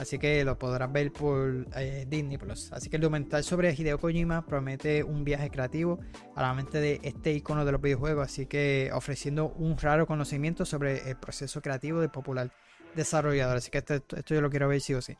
Así 0.00 0.18
que 0.18 0.42
lo 0.46 0.58
podrás 0.58 0.90
ver 0.90 1.12
por 1.12 1.66
eh, 1.76 2.06
Disney 2.08 2.38
Plus. 2.38 2.72
Así 2.72 2.88
que 2.88 2.96
el 2.96 3.02
documental 3.02 3.44
sobre 3.44 3.74
Hideo 3.74 3.98
Kojima 3.98 4.46
promete 4.46 5.04
un 5.04 5.24
viaje 5.24 5.50
creativo 5.50 6.00
a 6.34 6.40
la 6.40 6.54
mente 6.54 6.80
de 6.80 7.00
este 7.02 7.34
icono 7.34 7.66
de 7.66 7.72
los 7.72 7.82
videojuegos. 7.82 8.24
Así 8.24 8.46
que 8.46 8.90
ofreciendo 8.94 9.50
un 9.58 9.76
raro 9.76 10.06
conocimiento 10.06 10.64
sobre 10.64 11.10
el 11.10 11.16
proceso 11.16 11.60
creativo 11.60 12.00
del 12.00 12.08
popular 12.08 12.50
desarrollador. 12.96 13.58
Así 13.58 13.70
que 13.70 13.76
esto, 13.76 14.02
yo 14.24 14.40
lo 14.40 14.48
quiero 14.48 14.68
ver 14.68 14.80
sí 14.80 14.94
o 14.94 15.02
sí. 15.02 15.18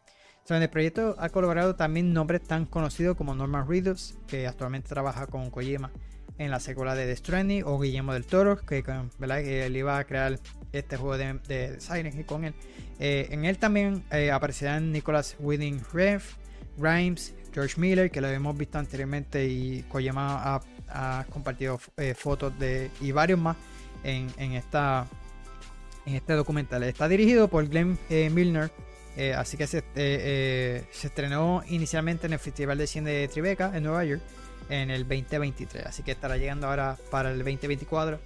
en 0.48 0.62
el 0.62 0.70
proyecto 0.70 1.14
ha 1.18 1.28
colaborado 1.28 1.76
también 1.76 2.14
nombres 2.14 2.42
tan 2.42 2.64
conocidos 2.64 3.18
como 3.18 3.34
Norman 3.34 3.68
Reedus, 3.68 4.16
que 4.26 4.46
actualmente 4.46 4.88
trabaja 4.88 5.26
con 5.26 5.50
Kojima 5.50 5.92
en 6.38 6.50
la 6.50 6.58
secuela 6.58 6.94
de 6.94 7.04
The 7.04 7.16
Stranding, 7.16 7.64
o 7.66 7.78
Guillermo 7.78 8.14
del 8.14 8.24
Toro, 8.24 8.56
que, 8.56 8.82
él 9.66 9.76
iba 9.76 9.98
a 9.98 10.04
crear 10.04 10.40
este 10.72 10.96
juego 10.96 11.18
de, 11.18 11.38
de 11.48 11.80
Silent 11.80 12.14
Hill 12.14 12.26
con 12.26 12.44
él. 12.44 12.54
Eh, 12.98 13.28
en 13.30 13.44
él 13.44 13.58
también 13.58 14.04
eh, 14.10 14.30
aparecerán 14.30 14.92
Nicholas 14.92 15.36
Winding 15.38 15.82
Reff, 15.92 16.34
Grimes, 16.76 17.34
George 17.52 17.80
Miller, 17.80 18.10
que 18.10 18.20
lo 18.20 18.28
hemos 18.28 18.56
visto 18.56 18.78
anteriormente 18.78 19.46
y 19.46 19.82
Kojima 19.88 20.60
ha, 20.92 21.24
compartido 21.30 21.80
eh, 21.96 22.14
fotos 22.14 22.58
de 22.58 22.90
y 23.00 23.12
varios 23.12 23.38
más 23.38 23.56
en, 24.02 24.28
esta 24.52 25.06
en 26.04 26.14
este 26.16 26.32
documental. 26.32 26.82
Está 26.82 27.08
dirigido 27.08 27.48
por 27.48 27.68
Glenn 27.68 27.96
Milner, 28.08 28.72
así 29.36 29.56
que 29.56 29.68
se, 29.68 29.84
se, 29.94 31.06
estrenó 31.06 31.62
inicialmente 31.68 32.26
en 32.26 32.32
el 32.32 32.38
Festival 32.40 32.78
de 32.78 32.86
Cine 32.88 33.10
de 33.10 33.28
Tribeca 33.28 33.70
en 33.74 33.84
Nueva 33.84 34.04
York 34.04 34.22
en 34.68 34.90
el 34.90 35.06
2023, 35.06 35.86
así 35.86 36.02
que 36.02 36.10
estará 36.12 36.36
llegando 36.36 36.66
ahora 36.66 36.96
para 37.10 37.30
el 37.30 37.38
2024 37.38 38.18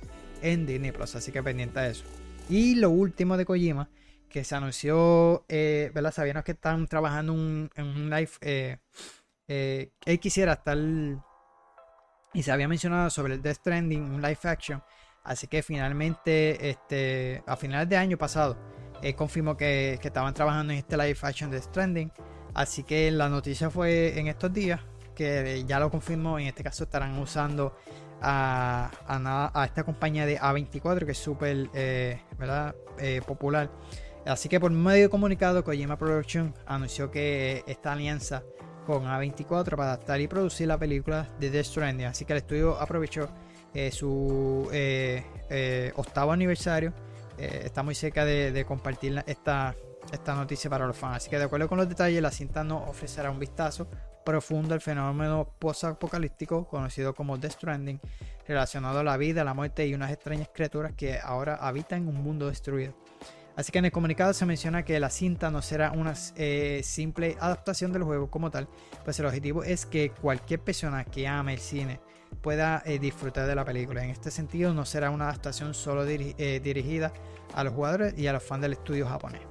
en 0.43 0.67
Disney 0.67 0.93
Plus, 0.93 1.15
así 1.17 1.33
que 1.33 1.43
pendiente 1.43 1.81
de 1.81 1.91
eso. 1.91 2.05
Y 2.49 2.75
lo 2.75 2.91
último 2.91 3.37
de 3.37 3.45
Kojima 3.45 3.89
que 4.35 4.43
se 4.43 4.57
anunció, 4.57 5.45
eh, 5.49 5.93
¿verdad? 5.95 6.13
Sabíamos 6.13 6.43
que 6.43 6.51
están 6.53 6.89
trabajando 6.89 7.35
en 7.35 7.87
un 7.87 8.11
live. 8.11 8.31
Eh, 8.41 8.79
eh, 9.47 9.93
él 10.05 10.19
quisiera 10.19 10.55
estar. 10.55 10.77
Y 12.33 12.43
se 12.43 12.51
había 12.51 12.67
mencionado 12.67 13.11
sobre 13.11 13.35
el 13.35 13.43
Death 13.43 13.59
Stranding, 13.59 14.03
un 14.03 14.21
live 14.21 14.39
action. 14.43 14.83
Así 15.23 15.47
que 15.47 15.63
finalmente, 15.63 16.69
este, 16.69 17.45
a 17.47 17.55
finales 17.55 17.89
de 17.89 17.97
año 17.97 18.19
pasado, 18.19 18.59
él 19.03 19.15
confirmó 19.15 19.57
que, 19.57 20.01
estaban 20.03 20.35
trabajando 20.35 20.73
en 20.73 20.81
este 20.81 20.97
live 20.97 21.19
action 21.23 21.49
de 21.49 21.63
Stranding. 21.63 22.11
Así 22.55 22.83
que 22.83 23.13
la 23.13 23.29
noticia 23.29 23.71
fue 23.71 24.19
en 24.19 24.27
estos 24.27 24.53
días 24.53 24.81
que 25.15 25.63
ya 25.65 25.79
lo 25.79 25.93
confirmó. 25.93 26.41
En 26.41 26.49
este 26.49 26.65
caso 26.65 26.83
estarán 26.83 27.17
usando 27.21 27.77
a, 28.25 28.91
a, 29.55 29.65
esta 29.65 29.85
compañía 29.85 30.27
de 30.27 30.39
A24 30.39 31.05
que 31.05 31.13
es 31.13 31.19
súper 31.19 31.69
eh, 31.75 32.21
eh, 32.99 33.21
popular. 33.27 33.71
Así 34.27 34.49
que 34.49 34.59
por 34.59 34.71
medio 34.71 35.05
de 35.05 35.09
comunicado, 35.11 35.63
Kojima 35.63 35.99
Production 35.99 36.55
anunció 36.67 37.11
que 37.11 37.63
esta 37.67 37.93
alianza 37.93 38.43
con 38.87 39.05
A24 39.05 39.71
para 39.71 39.85
adaptar 39.85 40.21
y 40.21 40.29
producir 40.29 40.67
la 40.67 40.79
película 40.79 41.29
de 41.39 41.51
Death 41.51 41.67
Stranding. 41.67 42.07
Así 42.07 42.25
que 42.25 42.33
el 42.33 42.39
estudio 42.39 42.81
aprovechó 42.81 43.29
eh, 43.75 43.91
su 43.91 44.69
octavo 45.95 46.33
aniversario. 46.33 46.95
está 47.37 47.83
muy 47.83 47.95
cerca 47.95 48.25
de, 48.25 48.65
compartir 48.67 49.23
esta, 49.27 49.75
esta 50.11 50.35
noticia 50.35 50.71
para 50.71 50.87
los 50.87 50.97
fans. 50.97 51.17
Así 51.17 51.29
que 51.29 51.39
de 51.39 51.45
acuerdo 51.45 51.69
con 51.69 51.77
los 51.77 51.89
detalles, 51.89 52.23
la 52.23 52.31
cinta 52.31 52.65
nos 52.65 52.89
ofrecerá 52.89 53.31
un 53.31 53.39
vistazo 53.39 53.87
profundo 54.25 54.75
el 54.75 54.81
fenómeno 54.81 55.49
post-apocalíptico 55.59 56.67
conocido 56.67 57.15
como 57.15 57.39
Death 57.39 57.53
Stranding, 57.53 58.01
relacionado 58.47 59.01
a 59.01 59.05
la 59.05 59.17
vida, 59.17 59.45
la 59.45 59.55
muerte 59.55 59.87
y 59.87 59.95
unas 59.95 60.11
extrañas 60.11 60.49
criaturas 60.53 60.93
que 60.97 61.19
ahora 61.23 61.57
habitan 61.57 62.09
un 62.09 62.23
mundo 62.23 62.49
destruido. 62.49 62.95
Así 63.57 63.71
que 63.71 63.79
en 63.79 63.85
el 63.85 63.93
comunicado 63.93 64.33
se 64.33 64.47
menciona 64.47 64.85
que 64.85 64.99
la 64.99 65.11
cinta 65.11 65.51
no 65.51 65.63
será 65.63 65.93
una 65.93 66.15
eh, 66.37 66.81
simple 66.83 67.37
adaptación 67.39 67.93
del 67.93 68.03
juego 68.03 68.29
como 68.29 68.51
tal, 68.51 68.69
pues 69.05 69.19
el 69.21 69.27
objetivo 69.27 69.63
es 69.63 69.87
que 69.87 70.11
cualquier 70.11 70.61
persona 70.61 71.05
que 71.05 71.29
ame 71.29 71.55
el 71.55 71.61
cine 71.61 72.01
pueda 72.43 72.83
eh, 72.85 72.99
disfrutar 72.99 73.47
de 73.47 73.55
la 73.55 73.65
película. 73.65 74.03
En 74.03 74.11
este 74.11 74.33
sentido 74.33 74.75
no 74.75 74.85
será 74.85 75.11
una 75.11 75.27
adaptación 75.27 75.73
solo 75.73 76.05
eh, 76.05 76.61
dirigida 76.63 77.13
a 77.55 77.63
los 77.63 77.73
jugadores 77.73 78.19
y 78.19 78.27
a 78.27 78.33
los 78.33 78.43
fans 78.43 78.63
del 78.63 78.73
estudio 78.73 79.07
japonés. 79.07 79.43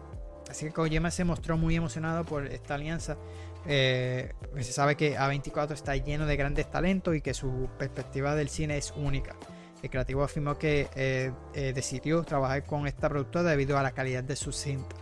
Así 0.49 0.65
que 0.65 0.73
Kojima 0.73 1.09
se 1.09 1.23
mostró 1.23 1.57
muy 1.57 1.75
emocionado 1.75 2.25
por 2.25 2.45
esta 2.45 2.75
alianza 2.75 3.17
eh, 3.65 4.33
se 4.59 4.73
sabe 4.73 4.95
que 4.95 5.17
A24 5.17 5.71
está 5.71 5.95
lleno 5.95 6.25
de 6.25 6.35
grandes 6.35 6.69
talentos 6.69 7.15
y 7.15 7.21
que 7.21 7.33
su 7.33 7.69
perspectiva 7.77 8.35
del 8.35 8.49
cine 8.49 8.77
es 8.77 8.93
única. 8.95 9.35
El 9.81 9.89
creativo 9.89 10.23
afirmó 10.23 10.57
que 10.57 10.87
eh, 10.95 11.31
eh, 11.53 11.73
decidió 11.73 12.23
trabajar 12.23 12.63
con 12.63 12.87
esta 12.87 13.09
productora 13.09 13.49
debido 13.49 13.77
a 13.77 13.83
la 13.83 13.91
calidad 13.91 14.23
de 14.23 14.35
su 14.35 14.51
cinta. 14.51 14.95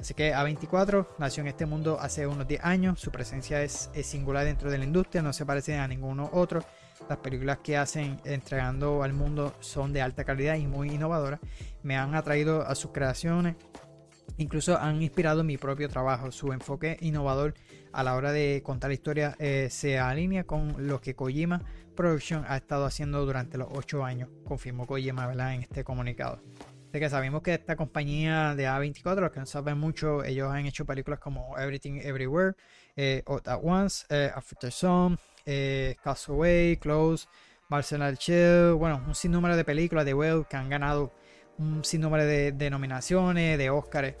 Así 0.00 0.14
que 0.14 0.34
A24 0.34 1.06
nació 1.18 1.42
en 1.42 1.48
este 1.48 1.66
mundo 1.66 1.98
hace 2.00 2.26
unos 2.26 2.46
10 2.46 2.64
años, 2.64 3.00
su 3.00 3.10
presencia 3.10 3.62
es, 3.62 3.90
singular 4.02 4.44
dentro 4.44 4.70
de 4.70 4.78
la 4.78 4.84
industria, 4.84 5.22
no 5.22 5.32
se 5.32 5.46
parece 5.46 5.76
a 5.76 5.88
ninguno 5.88 6.28
otro. 6.32 6.62
Las 7.08 7.18
películas 7.18 7.58
que 7.62 7.76
hacen 7.76 8.20
entregando 8.24 9.02
al 9.02 9.12
mundo 9.12 9.54
son 9.60 9.92
de 9.92 10.02
alta 10.02 10.24
calidad 10.24 10.56
y 10.56 10.66
muy 10.66 10.90
innovadoras. 10.90 11.40
Me 11.82 11.96
han 11.96 12.14
atraído 12.14 12.66
a 12.66 12.74
sus 12.74 12.90
creaciones, 12.90 13.56
incluso 14.38 14.78
han 14.78 15.02
inspirado 15.02 15.44
mi 15.44 15.56
propio 15.56 15.88
trabajo. 15.88 16.30
Su 16.30 16.52
enfoque 16.52 16.96
innovador 17.00 17.54
a 17.96 18.04
la 18.04 18.14
hora 18.14 18.30
de 18.30 18.62
contar 18.62 18.90
la 18.90 18.94
historia 18.94 19.34
eh, 19.38 19.68
se 19.70 19.98
alinea 19.98 20.44
con 20.44 20.86
lo 20.86 21.00
que 21.00 21.14
Kojima 21.14 21.62
Production 21.94 22.44
ha 22.46 22.58
estado 22.58 22.84
haciendo 22.84 23.24
durante 23.24 23.56
los 23.56 23.68
8 23.72 24.04
años, 24.04 24.28
confirmó 24.44 24.86
Kojima 24.86 25.32
en 25.54 25.62
este 25.62 25.82
comunicado. 25.82 26.42
De 26.92 27.00
que 27.00 27.08
sabemos 27.08 27.40
que 27.42 27.54
esta 27.54 27.74
compañía 27.74 28.54
de 28.54 28.68
A24, 28.68 29.20
los 29.20 29.30
que 29.32 29.40
no 29.40 29.46
saben 29.46 29.78
mucho, 29.78 30.22
ellos 30.24 30.52
han 30.52 30.66
hecho 30.66 30.84
películas 30.84 31.20
como 31.20 31.58
Everything 31.58 32.00
Everywhere, 32.02 32.54
eh, 32.96 33.22
All 33.24 33.40
at 33.46 33.60
Once, 33.62 34.04
eh, 34.10 34.30
After 34.34 34.70
Some, 34.70 35.16
eh, 35.46 35.96
Castaway, 36.04 36.76
Close, 36.76 37.26
Barcelona 37.70 38.14
Chill, 38.14 38.74
bueno, 38.74 39.02
un 39.06 39.14
sinnúmero 39.14 39.56
de 39.56 39.64
películas 39.64 40.04
de 40.04 40.12
web 40.12 40.46
que 40.46 40.56
han 40.56 40.68
ganado 40.68 41.12
un 41.56 41.82
sinnúmero 41.82 42.26
de, 42.26 42.52
de 42.52 42.68
nominaciones, 42.68 43.56
de 43.56 43.70
Oscars. 43.70 44.14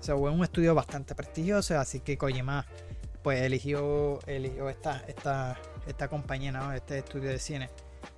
O 0.00 0.02
sea, 0.02 0.16
fue 0.16 0.30
un 0.30 0.42
estudio 0.42 0.74
bastante 0.74 1.14
prestigioso, 1.14 1.78
así 1.78 2.00
que 2.00 2.18
Kojima 2.18 2.66
pues 3.22 3.42
eligió, 3.42 4.18
eligió 4.26 4.68
esta, 4.68 5.04
esta, 5.06 5.58
esta 5.86 6.08
compañía, 6.08 6.52
¿no? 6.52 6.72
este 6.72 6.98
estudio 6.98 7.30
de 7.30 7.38
cine, 7.38 7.70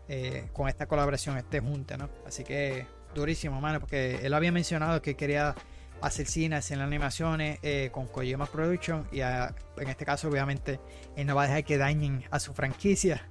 eh, 0.09 0.49
con 0.53 0.69
esta 0.69 0.87
colaboración, 0.87 1.37
este 1.37 1.61
junte, 1.61 1.97
¿no? 1.97 2.09
Así 2.27 2.45
que 2.45 2.87
durísimo, 3.15 3.61
mano, 3.61 3.81
porque 3.81 4.21
él 4.23 4.35
había 4.35 4.53
mencionado 4.53 5.01
que 5.01 5.15
quería 5.15 5.55
hacer 6.01 6.27
cine, 6.27 6.57
hacer 6.57 6.81
animaciones 6.81 7.59
eh, 7.63 7.91
con 7.93 8.07
Kojima 8.07 8.47
Production 8.47 9.07
y 9.13 9.21
en 9.21 9.89
este 9.89 10.05
caso 10.05 10.29
obviamente 10.29 10.81
él 11.17 11.27
no 11.27 11.35
va 11.35 11.45
a 11.45 11.47
dejar 11.47 11.65
que 11.65 11.79
dañen 11.79 12.25
a 12.31 12.41
su 12.41 12.53
franquicia. 12.53 13.29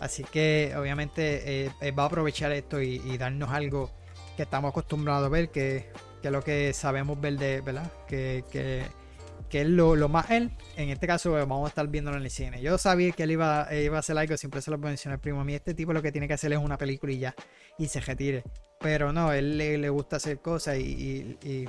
Así 0.00 0.24
que 0.24 0.74
obviamente 0.76 1.66
eh, 1.80 1.90
va 1.92 2.04
a 2.04 2.06
aprovechar 2.06 2.52
esto 2.52 2.80
y, 2.80 3.16
darnos 3.16 3.50
algo 3.50 3.90
que 4.36 4.42
estamos 4.42 4.70
acostumbrados 4.70 5.26
a 5.26 5.28
ver, 5.28 5.50
que, 5.50 5.90
que 6.20 6.28
es 6.28 6.32
lo 6.32 6.42
que 6.42 6.72
sabemos 6.72 7.20
ver 7.20 7.38
de, 7.38 7.60
¿verdad? 7.60 7.90
Que, 8.06 8.44
que 8.50 8.84
que 9.54 9.60
es 9.60 9.68
lo, 9.68 10.08
más 10.08 10.32
él. 10.32 10.50
En 10.76 10.88
este 10.88 11.06
caso, 11.06 11.30
vamos 11.30 11.66
a 11.66 11.68
estar 11.68 11.86
viéndolo 11.86 12.16
en 12.16 12.24
el 12.24 12.30
cine. 12.30 12.60
Yo 12.60 12.76
sabía 12.76 13.12
que 13.12 13.22
él 13.22 13.30
iba, 13.30 13.68
eh, 13.70 13.84
iba 13.84 13.98
a 13.98 14.00
hacer 14.00 14.18
algo, 14.18 14.36
siempre 14.36 14.60
se 14.60 14.68
lo 14.72 14.78
mencioné 14.78 15.14
el 15.14 15.20
primo. 15.20 15.42
A 15.42 15.44
mí, 15.44 15.54
este 15.54 15.74
tipo 15.74 15.92
lo 15.92 16.02
que 16.02 16.10
tiene 16.10 16.26
que 16.26 16.34
hacer 16.34 16.52
es 16.52 16.58
una 16.58 16.76
película 16.76 17.12
y 17.12 17.20
ya, 17.20 17.36
y 17.78 17.86
se 17.86 18.00
retire. 18.00 18.42
Pero 18.80 19.12
no, 19.12 19.32
él 19.32 19.56
le, 19.56 19.88
gusta 19.90 20.16
hacer 20.16 20.40
cosas 20.40 20.78
y, 20.80 21.68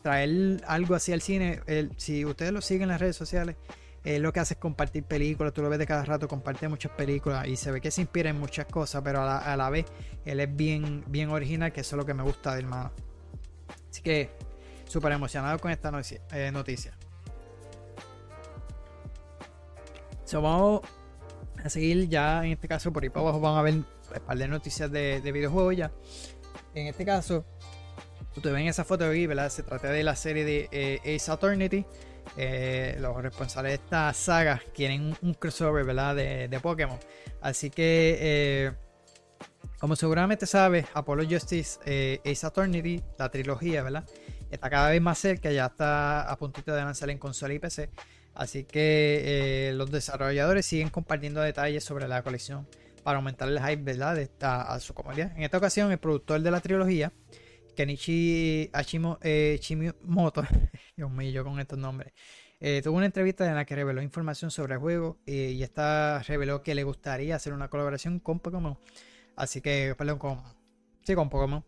traer 0.00 0.62
algo 0.66 0.94
así 0.94 1.12
al 1.12 1.20
cine. 1.20 1.60
si 1.98 2.24
ustedes 2.24 2.50
lo 2.50 2.62
siguen 2.62 2.84
en 2.84 2.88
las 2.88 3.00
redes 3.02 3.16
sociales, 3.16 3.56
él 4.04 4.22
lo 4.22 4.32
que 4.32 4.40
hace 4.40 4.54
es 4.54 4.60
compartir 4.60 5.04
películas. 5.04 5.52
Tú 5.52 5.60
lo 5.60 5.68
ves 5.68 5.80
de 5.80 5.86
cada 5.86 6.06
rato, 6.06 6.28
comparte 6.28 6.66
muchas 6.66 6.92
películas 6.92 7.46
y 7.46 7.56
se 7.56 7.70
ve 7.70 7.82
que 7.82 7.90
se 7.90 8.00
inspira 8.00 8.30
en 8.30 8.40
muchas 8.40 8.64
cosas, 8.64 9.02
pero 9.04 9.20
a 9.20 9.54
la, 9.54 9.68
vez 9.68 9.84
él 10.24 10.40
es 10.40 10.56
bien, 10.56 11.04
bien 11.06 11.28
original, 11.28 11.74
que 11.74 11.82
eso 11.82 11.94
es 11.94 11.98
lo 11.98 12.06
que 12.06 12.14
me 12.14 12.22
gusta 12.22 12.54
del 12.54 12.64
hermano. 12.64 12.90
Así 13.90 14.00
que 14.00 14.30
súper 14.86 15.12
emocionado 15.12 15.58
con 15.58 15.70
esta 15.70 15.92
eh, 16.32 16.50
noticia. 20.28 20.38
vamos 20.40 20.82
a 21.64 21.68
seguir 21.68 22.08
ya 22.08 22.44
en 22.44 22.52
este 22.52 22.68
caso 22.68 22.92
por 22.92 23.02
ahí 23.02 23.08
para 23.08 23.22
abajo 23.22 23.40
van 23.40 23.56
a 23.56 23.62
ver 23.62 23.74
un 23.74 23.86
par 24.26 24.38
de 24.38 24.48
noticias 24.48 24.90
de, 24.90 25.20
videojuegos 25.32 25.76
ya. 25.76 25.90
En 26.74 26.86
este 26.86 27.04
caso, 27.04 27.44
ustedes 28.36 28.54
ven 28.54 28.66
esa 28.66 28.84
foto 28.84 29.04
de 29.04 29.10
aquí, 29.10 29.26
¿verdad? 29.26 29.48
Se 29.48 29.62
trata 29.62 29.90
de 29.90 30.02
la 30.02 30.14
serie 30.16 30.44
de 30.44 30.68
eh, 30.70 31.16
Ace 31.16 31.30
Attorney. 31.30 31.86
Eh, 32.36 32.96
los 33.00 33.16
responsables 33.22 33.70
de 33.70 33.74
esta 33.76 34.12
saga 34.12 34.60
quieren 34.74 35.16
un, 35.22 35.34
crossover, 35.34 35.84
¿verdad? 35.84 36.14
De, 36.14 36.60
Pokémon. 36.60 36.98
Así 37.40 37.70
que, 37.70 38.18
eh, 38.20 38.72
como 39.80 39.96
seguramente 39.96 40.46
sabes, 40.46 40.86
Apollo 40.94 41.26
Justice, 41.28 42.20
Ace 42.24 42.46
Attorney, 42.46 43.02
la 43.18 43.30
trilogía, 43.30 43.82
¿verdad? 43.82 44.04
Está 44.50 44.70
cada 44.70 44.90
vez 44.90 45.00
más 45.00 45.18
cerca, 45.18 45.50
ya 45.50 45.66
está 45.66 46.30
a 46.30 46.36
puntito 46.36 46.74
de 46.74 46.82
lanzar 46.82 47.10
en 47.10 47.18
consola 47.18 47.54
y 47.54 47.58
PC. 47.58 47.90
Así 48.38 48.62
que 48.62 49.70
eh, 49.70 49.72
los 49.72 49.90
desarrolladores 49.90 50.64
siguen 50.64 50.90
compartiendo 50.90 51.40
detalles 51.40 51.82
sobre 51.82 52.06
la 52.06 52.22
colección 52.22 52.68
para 53.02 53.16
aumentar 53.16 53.48
el 53.48 53.58
hype 53.58 53.82
¿verdad? 53.82 54.14
De 54.14 54.30
a 54.42 54.78
su 54.78 54.94
comunidad. 54.94 55.36
En 55.36 55.42
esta 55.42 55.58
ocasión, 55.58 55.90
el 55.90 55.98
productor 55.98 56.40
de 56.40 56.50
la 56.52 56.60
trilogía, 56.60 57.12
Kenichi 57.74 58.70
eh, 59.22 59.58
Chimomoto, 59.58 60.44
Dios 60.96 61.10
mío, 61.10 61.42
con 61.42 61.58
estos 61.58 61.80
nombres, 61.80 62.12
eh, 62.60 62.80
tuvo 62.80 62.98
una 62.98 63.06
entrevista 63.06 63.44
en 63.44 63.56
la 63.56 63.64
que 63.64 63.74
reveló 63.74 64.00
información 64.02 64.52
sobre 64.52 64.74
el 64.74 64.80
juego 64.80 65.18
y 65.26 65.60
esta 65.60 66.22
reveló 66.22 66.62
que 66.62 66.76
le 66.76 66.84
gustaría 66.84 67.34
hacer 67.34 67.52
una 67.52 67.68
colaboración 67.68 68.20
con 68.20 68.38
Pokémon. 68.38 68.78
Así 69.34 69.60
que, 69.60 69.96
perdón, 69.98 70.20
con, 70.20 70.40
sí, 71.02 71.16
con 71.16 71.28
Pokémon. 71.28 71.64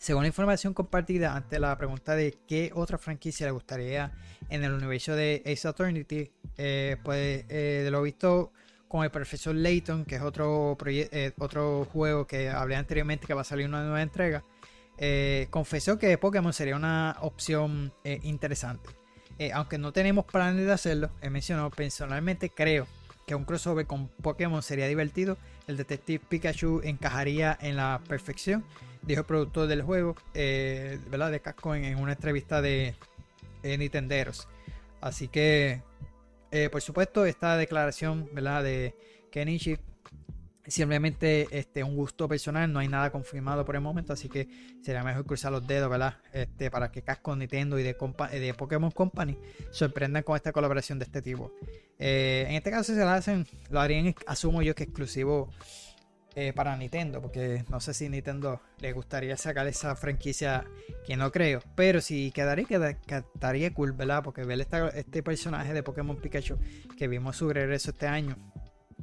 Según 0.00 0.22
la 0.22 0.28
información 0.28 0.72
compartida 0.72 1.36
ante 1.36 1.58
la 1.58 1.76
pregunta 1.76 2.16
de 2.16 2.38
qué 2.48 2.72
otra 2.74 2.96
franquicia 2.96 3.44
le 3.44 3.52
gustaría 3.52 4.10
en 4.48 4.64
el 4.64 4.72
universo 4.72 5.14
de 5.14 5.42
Ace 5.44 5.68
Attorney, 5.68 6.06
eh, 6.56 6.96
pues 7.04 7.44
eh, 7.50 7.82
de 7.84 7.90
lo 7.90 8.00
visto 8.00 8.50
con 8.88 9.04
el 9.04 9.10
profesor 9.10 9.54
Layton, 9.54 10.06
que 10.06 10.16
es 10.16 10.22
otro, 10.22 10.78
eh, 10.86 11.32
otro 11.36 11.86
juego 11.92 12.26
que 12.26 12.48
hablé 12.48 12.76
anteriormente 12.76 13.26
que 13.26 13.34
va 13.34 13.42
a 13.42 13.44
salir 13.44 13.66
una 13.66 13.82
nueva 13.82 14.00
entrega, 14.00 14.42
confesó 15.50 15.98
que 15.98 16.16
Pokémon 16.16 16.54
sería 16.54 16.76
una 16.76 17.18
opción 17.20 17.92
interesante. 18.22 18.88
aunque 19.52 19.76
no 19.76 19.92
tenemos 19.92 20.24
planes 20.24 20.64
de 20.64 20.72
hacerlo, 20.72 21.10
he 21.20 21.28
mencionado 21.28 21.68
personalmente 21.68 22.48
creo 22.48 22.86
que 23.26 23.34
un 23.34 23.44
crossover 23.44 23.86
con 23.86 24.08
Pokémon 24.08 24.62
sería 24.62 24.86
divertido. 24.88 25.36
El 25.66 25.76
Detective 25.76 26.24
Pikachu 26.26 26.80
encajaría 26.84 27.56
en 27.60 27.76
la 27.76 28.00
perfección 28.08 28.64
dijo 29.02 29.20
el 29.20 29.26
productor 29.26 29.66
del 29.66 29.82
juego, 29.82 30.16
eh, 30.34 30.98
¿verdad? 31.10 31.30
De 31.30 31.40
Casco 31.40 31.74
en, 31.74 31.98
una 31.98 32.12
entrevista 32.12 32.62
de 32.62 32.94
Nintenderos. 33.62 34.48
Así 35.00 35.28
que, 35.28 35.82
eh, 36.50 36.68
por 36.70 36.82
supuesto, 36.82 37.24
esta 37.24 37.56
declaración, 37.56 38.28
¿verdad? 38.32 38.64
De 38.64 38.94
Kenichi 39.30 39.78
Simplemente 40.70 41.48
este, 41.50 41.82
un 41.82 41.96
gusto 41.96 42.28
personal, 42.28 42.72
no 42.72 42.78
hay 42.78 42.86
nada 42.86 43.10
confirmado 43.10 43.64
por 43.64 43.74
el 43.74 43.80
momento, 43.80 44.12
así 44.12 44.28
que 44.28 44.46
sería 44.82 45.02
mejor 45.02 45.24
cruzar 45.24 45.50
los 45.50 45.66
dedos, 45.66 45.90
¿verdad? 45.90 46.18
Este, 46.32 46.70
para 46.70 46.92
que 46.92 47.02
Casco, 47.02 47.34
Nintendo 47.34 47.76
y 47.78 47.82
de, 47.82 47.96
de 48.32 48.54
Pokémon 48.54 48.90
Company 48.92 49.36
sorprendan 49.72 50.22
con 50.22 50.36
esta 50.36 50.52
colaboración 50.52 51.00
de 51.00 51.06
este 51.06 51.22
tipo. 51.22 51.50
Eh, 51.98 52.44
en 52.46 52.54
este 52.54 52.70
caso, 52.70 52.94
se 52.94 53.00
la 53.00 53.14
hacen, 53.14 53.46
lo 53.70 53.80
harían, 53.80 54.14
asumo 54.26 54.62
yo 54.62 54.74
que 54.76 54.84
exclusivo 54.84 55.50
eh, 56.36 56.52
para 56.52 56.76
Nintendo, 56.76 57.20
porque 57.20 57.64
no 57.68 57.80
sé 57.80 57.92
si 57.92 58.08
Nintendo 58.08 58.60
le 58.78 58.92
gustaría 58.92 59.36
sacar 59.36 59.66
esa 59.66 59.96
franquicia 59.96 60.64
que 61.04 61.16
no 61.16 61.32
creo, 61.32 61.60
pero 61.74 62.00
si 62.00 62.30
quedaría, 62.30 62.66
quedaría 63.00 63.74
cool, 63.74 63.92
¿verdad? 63.92 64.22
Porque 64.22 64.44
ver 64.44 64.60
este 64.94 65.22
personaje 65.22 65.72
de 65.72 65.82
Pokémon 65.82 66.16
Pikachu 66.16 66.56
que 66.96 67.08
vimos 67.08 67.36
su 67.36 67.48
regreso 67.48 67.90
este 67.90 68.06
año 68.06 68.36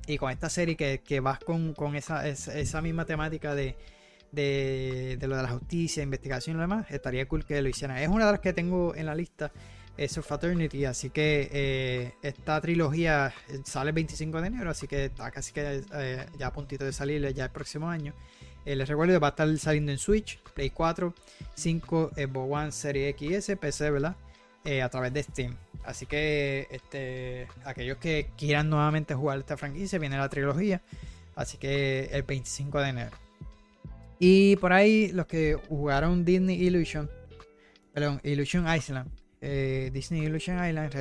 y 0.06 0.18
con 0.18 0.32
esta 0.32 0.50
serie 0.50 0.78
que, 0.78 1.02
que 1.04 1.20
vas 1.20 1.40
con, 1.40 1.96
esa, 1.96 2.28
esa, 2.28 2.82
misma 2.82 3.06
temática 3.06 3.56
de, 3.56 3.76
de, 4.32 5.18
lo 5.28 5.36
de 5.36 5.44
la 5.44 5.50
justicia, 5.50 6.04
investigación 6.04 6.56
y 6.56 6.58
lo 6.58 6.62
demás, 6.62 6.90
estaría 6.92 7.28
cool 7.28 7.46
que 7.46 7.62
lo 7.62 7.68
hicieran. 7.68 7.98
Es 7.98 8.08
una 8.08 8.26
de 8.26 8.32
las 8.32 8.42
que 8.42 8.54
tengo 8.54 8.96
en 8.96 9.06
la 9.06 9.16
lista, 9.16 9.52
es 9.98 10.20
Fraternity, 10.20 10.86
así 10.86 11.10
que 11.10 11.50
eh, 11.52 12.14
esta 12.22 12.62
trilogía 12.62 13.34
sale 13.64 13.90
el 13.90 13.96
25 13.96 14.42
de 14.42 14.48
enero, 14.48 14.70
así 14.70 14.88
que 14.88 15.06
está 15.06 15.32
casi 15.32 15.52
que 15.52 15.84
eh, 15.94 16.26
ya 16.38 16.48
a 16.48 16.54
puntito 16.54 16.86
de 16.86 16.94
salir 16.94 17.34
ya 17.34 17.46
el 17.46 17.52
próximo 17.52 17.90
año. 17.90 18.14
Eh, 18.66 18.76
les 18.76 18.88
recuerdo 18.88 19.14
que 19.14 19.20
va 19.20 19.28
a 19.28 19.30
estar 19.32 19.58
saliendo 19.58 19.92
en 19.92 19.98
Switch, 19.98 20.40
Play 20.54 20.70
4, 20.70 21.14
5, 21.56 22.12
Xbox 22.16 22.52
One, 22.52 22.72
Serie 22.72 23.10
X, 23.10 23.52
PC, 23.60 23.92
¿verdad? 23.92 24.16
a 24.84 24.90
través 24.90 25.14
de 25.14 25.24
Steam. 25.24 25.56
Así 25.86 26.06
que 26.06 26.68
este, 26.70 27.48
aquellos 27.64 27.96
que 28.00 28.32
quieran 28.38 28.70
nuevamente 28.70 29.16
jugar 29.16 29.40
esta 29.40 29.56
franquicia, 29.56 29.98
viene 29.98 30.18
la 30.18 30.28
trilogía. 30.28 30.82
Así 31.36 31.58
que 31.58 32.10
el 32.12 32.24
25 32.24 32.82
de 32.82 32.90
enero. 32.90 33.18
Y 34.20 34.58
por 34.58 34.74
ahí 34.74 35.10
los 35.14 35.26
que 35.28 35.58
jugaron 35.70 36.26
Disney 36.26 36.62
Illusion, 36.62 37.10
perdón, 37.94 38.20
Illusion 38.24 38.68
Island, 38.68 39.10
eh, 39.42 39.90
Disney 39.94 40.24
Illusion 40.24 40.58
Island 40.66 40.94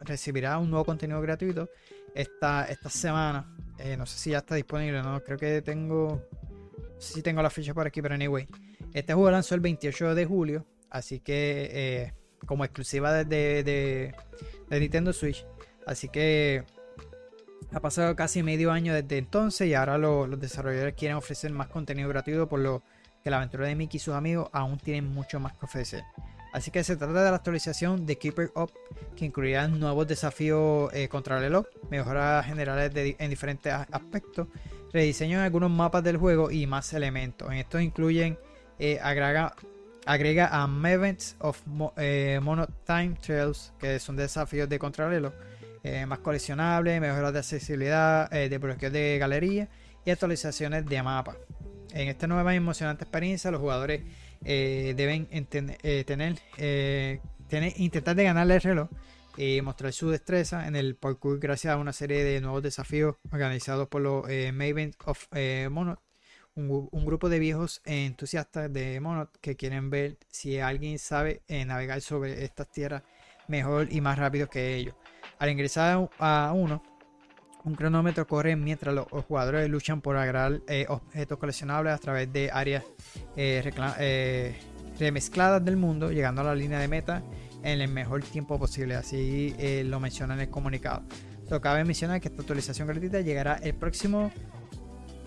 recibirá, 0.00 0.58
un 0.58 0.70
nuevo 0.70 0.84
contenido 0.84 1.20
gratuito 1.20 1.68
esta, 2.14 2.64
esta 2.66 2.88
semana. 2.88 3.54
Eh, 3.78 3.96
no 3.96 4.06
sé 4.06 4.18
si 4.18 4.30
ya 4.30 4.38
está 4.38 4.54
disponible, 4.54 5.02
no 5.02 5.20
creo 5.22 5.38
que 5.38 5.62
tengo, 5.62 6.22
no 6.72 7.00
sé 7.00 7.14
si 7.14 7.22
tengo 7.22 7.42
la 7.42 7.50
ficha 7.50 7.74
por 7.74 7.86
aquí, 7.86 8.00
pero 8.00 8.14
anyway. 8.14 8.46
Este 8.92 9.14
juego 9.14 9.30
lanzó 9.30 9.54
el 9.54 9.60
28 9.60 10.14
de 10.14 10.26
julio, 10.26 10.66
así 10.90 11.20
que 11.20 11.70
eh, 11.72 12.12
como 12.46 12.64
exclusiva 12.64 13.24
de, 13.24 13.62
de, 13.62 14.14
Nintendo 14.78 15.12
Switch. 15.12 15.46
Así 15.86 16.08
que 16.08 16.64
ha 17.72 17.80
pasado 17.80 18.14
casi 18.14 18.42
medio 18.42 18.70
año 18.70 18.94
desde 18.94 19.18
entonces 19.18 19.66
y 19.66 19.74
ahora 19.74 19.98
los 19.98 20.38
desarrolladores 20.38 20.94
quieren 20.94 21.16
ofrecer 21.16 21.50
más 21.52 21.68
contenido 21.68 22.08
gratuito 22.08 22.48
por 22.48 22.60
lo 22.60 22.82
que 23.24 23.30
la 23.30 23.38
aventura 23.38 23.66
de 23.66 23.74
Mickey 23.74 23.96
y 23.96 24.00
sus 24.00 24.14
amigos 24.14 24.48
aún 24.52 24.78
tienen 24.78 25.12
mucho 25.12 25.40
más 25.40 25.56
que 25.56 25.64
ofrecer. 25.64 26.02
Así 26.52 26.70
que 26.70 26.84
se 26.84 26.96
trata 26.96 27.24
de 27.24 27.30
la 27.30 27.36
actualización 27.36 28.04
de 28.06 28.18
Keeper 28.18 28.50
Up 28.54 28.72
que 29.16 29.24
incluirá 29.24 29.68
nuevos 29.68 30.06
desafíos 30.06 30.92
eh, 30.92 31.08
contra 31.08 31.36
el 31.36 31.44
reloj, 31.44 31.66
mejoras 31.90 32.44
generales 32.46 32.92
en 33.18 33.30
diferentes 33.30 33.72
aspectos, 33.72 34.48
rediseño 34.92 35.38
en 35.38 35.44
algunos 35.44 35.70
mapas 35.70 36.04
del 36.04 36.18
juego 36.18 36.50
y 36.50 36.66
más 36.66 36.92
elementos. 36.92 37.50
En 37.50 37.58
estos 37.58 37.80
incluyen 37.80 38.38
eh, 38.78 38.98
agrega, 39.02 39.54
agrega 40.06 40.50
a 40.52 40.68
Events 40.90 41.36
of 41.38 41.60
eh, 41.96 42.40
Mono 42.42 42.66
Time 42.86 43.16
Trails, 43.20 43.72
que 43.78 43.98
son 43.98 44.16
desafíos 44.16 44.68
de 44.68 44.78
contrarreloj, 44.78 45.32
eh, 45.84 46.06
más 46.06 46.20
coleccionables, 46.20 47.00
mejoras 47.00 47.32
de 47.32 47.40
accesibilidad, 47.40 48.32
eh, 48.32 48.48
de 48.48 48.58
bloqueo 48.58 48.90
de 48.90 49.18
galería 49.18 49.68
y 50.04 50.10
actualizaciones 50.10 50.86
de 50.86 51.02
mapa. 51.02 51.36
En 51.92 52.08
esta 52.08 52.28
nueva 52.28 52.54
y 52.54 52.56
emocionante 52.56 53.02
experiencia, 53.02 53.50
los 53.50 53.60
jugadores 53.60 54.02
deben 54.44 55.26
tener, 55.46 55.78
tener, 56.04 57.72
intentar 57.76 58.16
de 58.16 58.24
ganarle 58.24 58.54
el 58.56 58.60
reloj 58.60 58.88
y 59.36 59.60
mostrar 59.62 59.92
su 59.92 60.10
destreza 60.10 60.66
en 60.66 60.76
el 60.76 60.96
parkour 60.96 61.38
gracias 61.38 61.72
a 61.72 61.76
una 61.76 61.92
serie 61.92 62.24
de 62.24 62.40
nuevos 62.40 62.62
desafíos 62.62 63.16
organizados 63.30 63.88
por 63.88 64.02
los 64.02 64.24
Maven 64.24 64.94
of 65.06 65.26
Mono 65.70 65.98
un, 66.54 67.04
grupo 67.04 67.28
de 67.28 67.38
viejos 67.38 67.80
entusiastas 67.84 68.72
de 68.72 69.00
Monot 69.00 69.30
que 69.40 69.56
quieren 69.56 69.90
ver 69.90 70.18
si 70.28 70.58
alguien 70.58 70.98
sabe 70.98 71.42
eh, 71.48 71.64
navegar 71.64 72.00
sobre 72.00 72.44
estas 72.44 72.70
tierras 72.70 73.02
mejor 73.48 73.88
y 73.90 74.00
más 74.00 74.18
rápido 74.18 74.48
que 74.48 74.76
ellos. 74.76 74.94
Al 75.38 75.50
ingresar 75.50 76.10
a 76.18 76.52
uno, 76.54 76.82
un 77.64 77.74
cronómetro 77.74 78.26
corre 78.26 78.56
mientras 78.56 78.94
los, 78.94 79.06
jugadores 79.26 79.68
luchan 79.68 80.00
por 80.00 80.16
agarrar 80.16 80.60
eh, 80.66 80.86
objetos 80.88 81.38
coleccionables 81.38 81.92
a 81.92 81.98
través 81.98 82.32
de 82.32 82.50
áreas 82.52 82.84
eh, 83.36 84.54
remezcladas 84.98 85.64
del 85.64 85.76
mundo, 85.76 86.10
llegando 86.10 86.40
a 86.40 86.44
la 86.44 86.54
línea 86.54 86.78
de 86.78 86.88
meta 86.88 87.22
en 87.62 87.80
el 87.80 87.88
mejor 87.88 88.22
tiempo 88.22 88.58
posible. 88.58 88.96
Así 88.96 89.54
lo 89.84 90.00
menciona 90.00 90.34
en 90.34 90.40
el 90.40 90.50
comunicado. 90.50 91.02
Solo 91.48 91.60
cabe 91.60 91.84
mencionar 91.84 92.20
que 92.20 92.28
esta 92.28 92.40
actualización 92.40 92.88
gratuita 92.88 93.20
llegará 93.20 93.56
el 93.56 93.74
próximo 93.74 94.32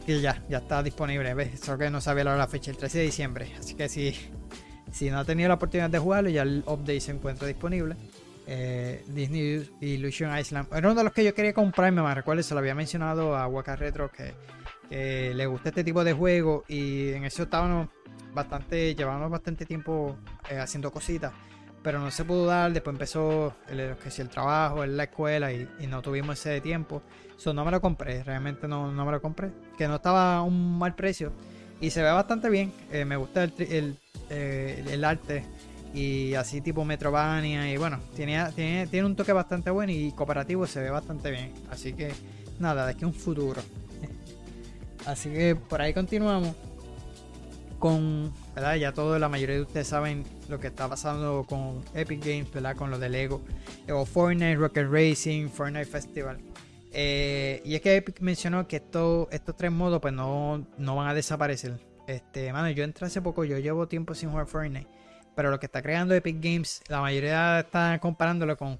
que 0.05 0.21
ya, 0.21 0.41
ya 0.49 0.59
está 0.59 0.83
disponible. 0.83 1.33
¿ves? 1.33 1.59
Solo 1.59 1.77
que 1.77 1.89
no 1.89 2.01
sabía 2.01 2.23
la 2.23 2.47
fecha, 2.47 2.71
el 2.71 2.77
13 2.77 2.99
de 2.99 3.03
diciembre. 3.03 3.51
Así 3.59 3.75
que 3.75 3.89
si, 3.89 4.15
si 4.91 5.09
no 5.09 5.19
ha 5.19 5.25
tenido 5.25 5.49
la 5.49 5.55
oportunidad 5.55 5.89
de 5.89 5.99
jugarlo, 5.99 6.29
ya 6.29 6.43
el 6.43 6.63
update 6.67 7.01
se 7.01 7.11
encuentra 7.11 7.47
disponible. 7.47 7.95
Eh, 8.47 9.03
Disney 9.07 9.69
Illusion 9.81 10.37
Island. 10.37 10.67
Era 10.71 10.87
uno 10.87 10.95
de 10.95 11.03
los 11.03 11.13
que 11.13 11.23
yo 11.23 11.33
quería 11.33 11.53
comprarme, 11.53 12.01
me 12.01 12.13
recuerdo, 12.13 12.43
se 12.43 12.53
lo 12.53 12.59
había 12.59 12.75
mencionado 12.75 13.35
a 13.35 13.47
Waka 13.47 13.75
Retro 13.75 14.11
que, 14.11 14.33
le 14.89 15.45
gusta 15.47 15.69
este 15.69 15.83
tipo 15.83 16.03
de 16.03 16.13
juego 16.13 16.63
y 16.67 17.09
en 17.09 17.25
eso 17.25 17.43
estábamos 17.43 17.89
bastante, 18.33 18.93
llevábamos 18.93 19.31
bastante 19.31 19.65
tiempo 19.65 20.15
eh, 20.49 20.59
haciendo 20.59 20.91
cositas, 20.91 21.33
pero 21.81 21.99
no 21.99 22.11
se 22.11 22.23
pudo 22.23 22.45
dar, 22.45 22.71
después 22.71 22.93
empezó 22.93 23.55
el, 23.67 23.95
que 23.97 24.11
si 24.11 24.21
el 24.21 24.29
trabajo, 24.29 24.85
la 24.85 25.05
escuela 25.05 25.51
y, 25.51 25.67
y 25.79 25.87
no 25.87 26.03
tuvimos 26.03 26.39
ese 26.39 26.61
tiempo. 26.61 27.01
So, 27.37 27.53
no 27.53 27.65
me 27.65 27.71
lo 27.71 27.81
compré, 27.81 28.23
realmente 28.23 28.67
no, 28.67 28.91
no, 28.91 29.05
me 29.05 29.11
lo 29.11 29.21
compré. 29.21 29.51
Que 29.77 29.87
no 29.87 29.95
estaba 29.95 30.37
a 30.37 30.41
un 30.41 30.77
mal 30.77 30.95
precio. 30.95 31.31
Y 31.81 31.89
se 31.89 32.01
ve 32.01 32.11
bastante 32.11 32.49
bien. 32.49 32.71
Eh, 32.91 33.05
me 33.05 33.17
gusta 33.17 33.43
el, 33.43 33.97
eh, 34.29 34.83
el, 34.89 35.03
arte. 35.03 35.43
Y 35.95 36.33
así 36.35 36.59
tipo 36.59 36.83
Metrovania. 36.83 37.71
Y 37.71 37.77
bueno, 37.77 37.99
tiene, 38.15 38.45
tiene, 38.53 38.87
tiene 38.87 39.05
un 39.05 39.15
toque 39.15 39.31
bastante 39.31 39.69
bueno 39.69 39.93
y 39.93 40.11
cooperativo 40.11 40.67
se 40.67 40.81
ve 40.81 40.89
bastante 40.89 41.31
bien. 41.31 41.53
Así 41.71 41.93
que 41.93 42.11
nada, 42.59 42.85
de 42.85 42.91
aquí 42.91 43.05
un 43.05 43.13
futuro. 43.13 43.61
Así 45.05 45.29
que 45.29 45.55
por 45.55 45.81
ahí 45.81 45.93
continuamos. 45.93 46.53
Con, 47.79 48.33
¿verdad? 48.55 48.75
Ya 48.75 48.93
todo, 48.93 49.19
la 49.19 49.29
mayoría 49.29 49.55
de 49.55 49.61
ustedes 49.61 49.87
saben 49.87 50.23
lo 50.49 50.59
que 50.59 50.67
está 50.67 50.89
pasando 50.89 51.45
con 51.47 51.83
Epic 51.93 52.19
Games, 52.25 52.51
¿verdad? 52.51 52.75
Con 52.75 52.89
lo 52.89 52.99
de 52.99 53.09
Lego. 53.09 53.41
O 53.89 54.05
Fortnite, 54.05 54.55
Rocket 54.55 54.87
Racing, 54.89 55.49
Fortnite 55.49 55.85
Festival. 55.85 56.39
Eh, 56.91 57.61
y 57.65 57.75
es 57.75 57.81
que 57.81 57.97
Epic 57.97 58.21
mencionó 58.21 58.67
que 58.67 58.77
estos 58.77 59.57
tres 59.57 59.71
modos 59.71 59.99
pues 60.01 60.13
no, 60.13 60.65
van 60.77 61.07
a 61.07 61.13
desaparecer. 61.13 61.77
Este, 62.07 62.51
mano, 62.53 62.69
yo 62.69 62.83
entré 62.83 63.07
hace 63.07 63.21
poco, 63.21 63.43
yo 63.43 63.59
llevo 63.59 63.87
tiempo 63.87 64.15
sin 64.15 64.29
jugar 64.29 64.47
Fortnite. 64.47 64.87
Pero 65.35 65.51
lo 65.51 65.59
que 65.59 65.65
está 65.65 65.81
creando 65.81 66.15
Epic 66.15 66.37
Games, 66.39 66.81
la 66.87 67.01
mayoría 67.01 67.59
está 67.59 67.99
comparándolo 67.99 68.57
con, 68.57 68.79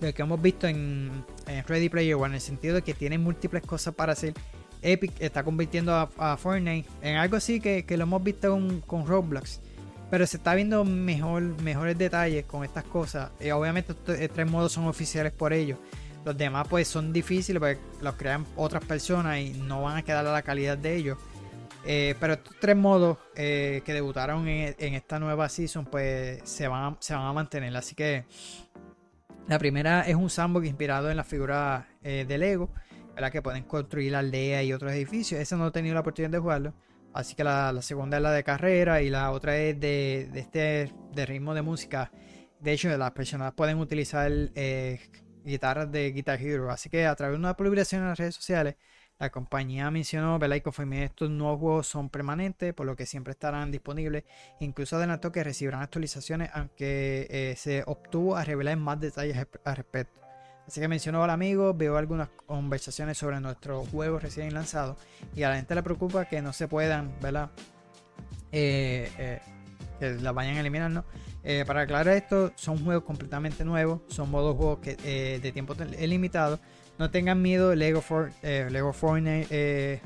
lo 0.00 0.14
que 0.14 0.22
hemos 0.22 0.40
visto 0.40 0.66
en, 0.66 1.24
Ready 1.66 1.88
Player 1.88 2.14
One, 2.14 2.26
en 2.28 2.34
el 2.34 2.40
sentido 2.40 2.76
de 2.76 2.82
que 2.82 2.94
tiene 2.94 3.18
múltiples 3.18 3.62
cosas 3.62 3.94
para 3.94 4.12
hacer. 4.12 4.34
Epic 4.82 5.12
está 5.20 5.42
convirtiendo 5.42 5.94
a, 5.94 6.36
Fortnite 6.36 6.88
en 7.02 7.16
algo 7.16 7.36
así 7.36 7.60
que, 7.60 7.84
lo 7.96 8.02
hemos 8.02 8.22
visto 8.22 8.58
con, 8.86 9.06
Roblox. 9.06 9.60
Pero 10.10 10.26
se 10.26 10.38
está 10.38 10.54
viendo 10.54 10.84
mejor, 10.84 11.42
mejores 11.62 11.96
detalles 11.96 12.44
con 12.44 12.64
estas 12.64 12.84
cosas. 12.84 13.30
Y 13.40 13.50
obviamente 13.50 13.92
estos 13.92 14.16
tres 14.34 14.50
modos 14.50 14.72
son 14.72 14.86
oficiales 14.86 15.32
por 15.32 15.52
ellos. 15.52 15.78
Los 16.24 16.36
demás 16.36 16.66
pues 16.68 16.88
son 16.88 17.12
difíciles 17.12 17.60
porque 17.60 17.78
los 18.02 18.14
crean 18.16 18.44
otras 18.56 18.84
personas 18.84 19.38
y 19.38 19.50
no 19.50 19.82
van 19.82 19.98
a 19.98 20.02
quedar 20.02 20.26
a 20.26 20.32
la 20.32 20.42
calidad 20.42 20.76
de 20.76 20.96
ellos. 20.96 21.18
Eh, 21.84 22.14
pero 22.20 22.34
estos 22.34 22.56
tres 22.60 22.76
modos 22.76 23.18
eh, 23.34 23.82
que 23.84 23.94
debutaron 23.94 24.46
en, 24.46 24.94
esta 24.94 25.18
nueva 25.18 25.48
season 25.48 25.86
pues 25.86 26.40
se 26.44 26.68
van, 26.68 26.96
a, 27.10 27.32
mantener. 27.32 27.74
Así 27.76 27.94
que 27.94 28.24
la 29.48 29.58
primera 29.58 30.02
es 30.02 30.14
un 30.14 30.30
sandbox 30.30 30.66
inspirado 30.66 31.10
en 31.10 31.16
la 31.16 31.24
figura 31.24 31.88
eh, 32.02 32.24
de 32.28 32.38
Lego, 32.38 32.70
¿verdad? 33.14 33.32
que 33.32 33.42
pueden 33.42 33.64
construir 33.64 34.14
aldeas 34.14 34.64
y 34.64 34.72
otros 34.72 34.92
edificios. 34.92 35.40
Ese 35.40 35.56
no 35.56 35.68
he 35.68 35.70
tenido 35.70 35.94
la 35.94 36.00
oportunidad 36.00 36.30
de 36.30 36.38
jugarlo. 36.38 36.74
Así 37.12 37.34
que 37.34 37.42
la, 37.42 37.76
segunda 37.82 38.18
es 38.18 38.22
la 38.22 38.30
de 38.30 38.44
carrera 38.44 39.02
y 39.02 39.10
la 39.10 39.32
otra 39.32 39.56
es 39.56 39.80
de, 39.80 40.30
este 40.34 40.92
de 41.12 41.26
ritmo 41.26 41.54
de 41.54 41.62
música. 41.62 42.12
De 42.60 42.72
hecho, 42.72 42.96
las 42.96 43.10
personas 43.12 43.52
pueden 43.54 43.78
utilizar 43.78 44.30
guitarras 45.44 45.90
de 45.90 46.12
Guitar 46.12 46.40
Hero. 46.40 46.70
Así 46.70 46.88
que 46.88 47.06
a 47.06 47.16
través 47.16 47.34
de 47.34 47.38
una 47.38 47.56
publicación 47.56 48.02
en 48.02 48.08
las 48.08 48.18
redes 48.18 48.36
sociales, 48.36 48.76
la 49.20 49.28
compañía 49.28 49.90
mencionó, 49.90 50.38
¿verdad? 50.38 50.56
Y 50.56 50.60
confirmó 50.62 50.92
que 50.92 51.04
estos 51.04 51.28
nuevos 51.28 51.60
juegos 51.60 51.86
son 51.86 52.08
permanentes, 52.08 52.72
por 52.72 52.86
lo 52.86 52.96
que 52.96 53.04
siempre 53.04 53.32
estarán 53.32 53.70
disponibles. 53.70 54.24
Incluso 54.60 54.96
adelantó 54.96 55.30
que 55.30 55.44
recibirán 55.44 55.82
actualizaciones, 55.82 56.48
aunque 56.54 57.26
eh, 57.28 57.54
se 57.58 57.84
obtuvo 57.86 58.36
a 58.36 58.44
revelar 58.44 58.78
más 58.78 58.98
detalles 58.98 59.36
al 59.36 59.76
respecto. 59.76 60.18
Así 60.66 60.80
que 60.80 60.88
menciono 60.88 61.22
al 61.22 61.28
amigo, 61.28 61.74
veo 61.74 61.98
algunas 61.98 62.30
conversaciones 62.46 63.18
sobre 63.18 63.40
nuestros 63.40 63.86
juegos 63.90 64.22
recién 64.22 64.54
lanzados 64.54 64.96
y 65.34 65.42
a 65.42 65.50
la 65.50 65.56
gente 65.56 65.74
le 65.74 65.82
preocupa 65.82 66.24
que 66.24 66.40
no 66.40 66.54
se 66.54 66.66
puedan, 66.66 67.12
¿verdad? 67.20 67.50
Eh, 68.52 69.10
eh, 69.18 69.40
que 69.98 70.12
la 70.14 70.32
vayan 70.32 70.56
a 70.56 70.60
eliminar, 70.60 70.90
¿no? 70.90 71.04
Para 71.66 71.82
aclarar 71.82 72.16
esto, 72.16 72.52
son 72.54 72.82
juegos 72.82 73.04
completamente 73.04 73.64
nuevos, 73.64 74.00
son 74.08 74.30
modos 74.30 74.56
juegos 74.56 74.78
que, 74.78 75.40
de 75.42 75.52
tiempo 75.52 75.74
limitado. 75.98 76.58
No 77.00 77.10
tengan 77.10 77.40
miedo, 77.40 77.74
Lego, 77.74 78.02
for, 78.02 78.30
Lego 78.42 78.92
Foreign, 78.92 79.46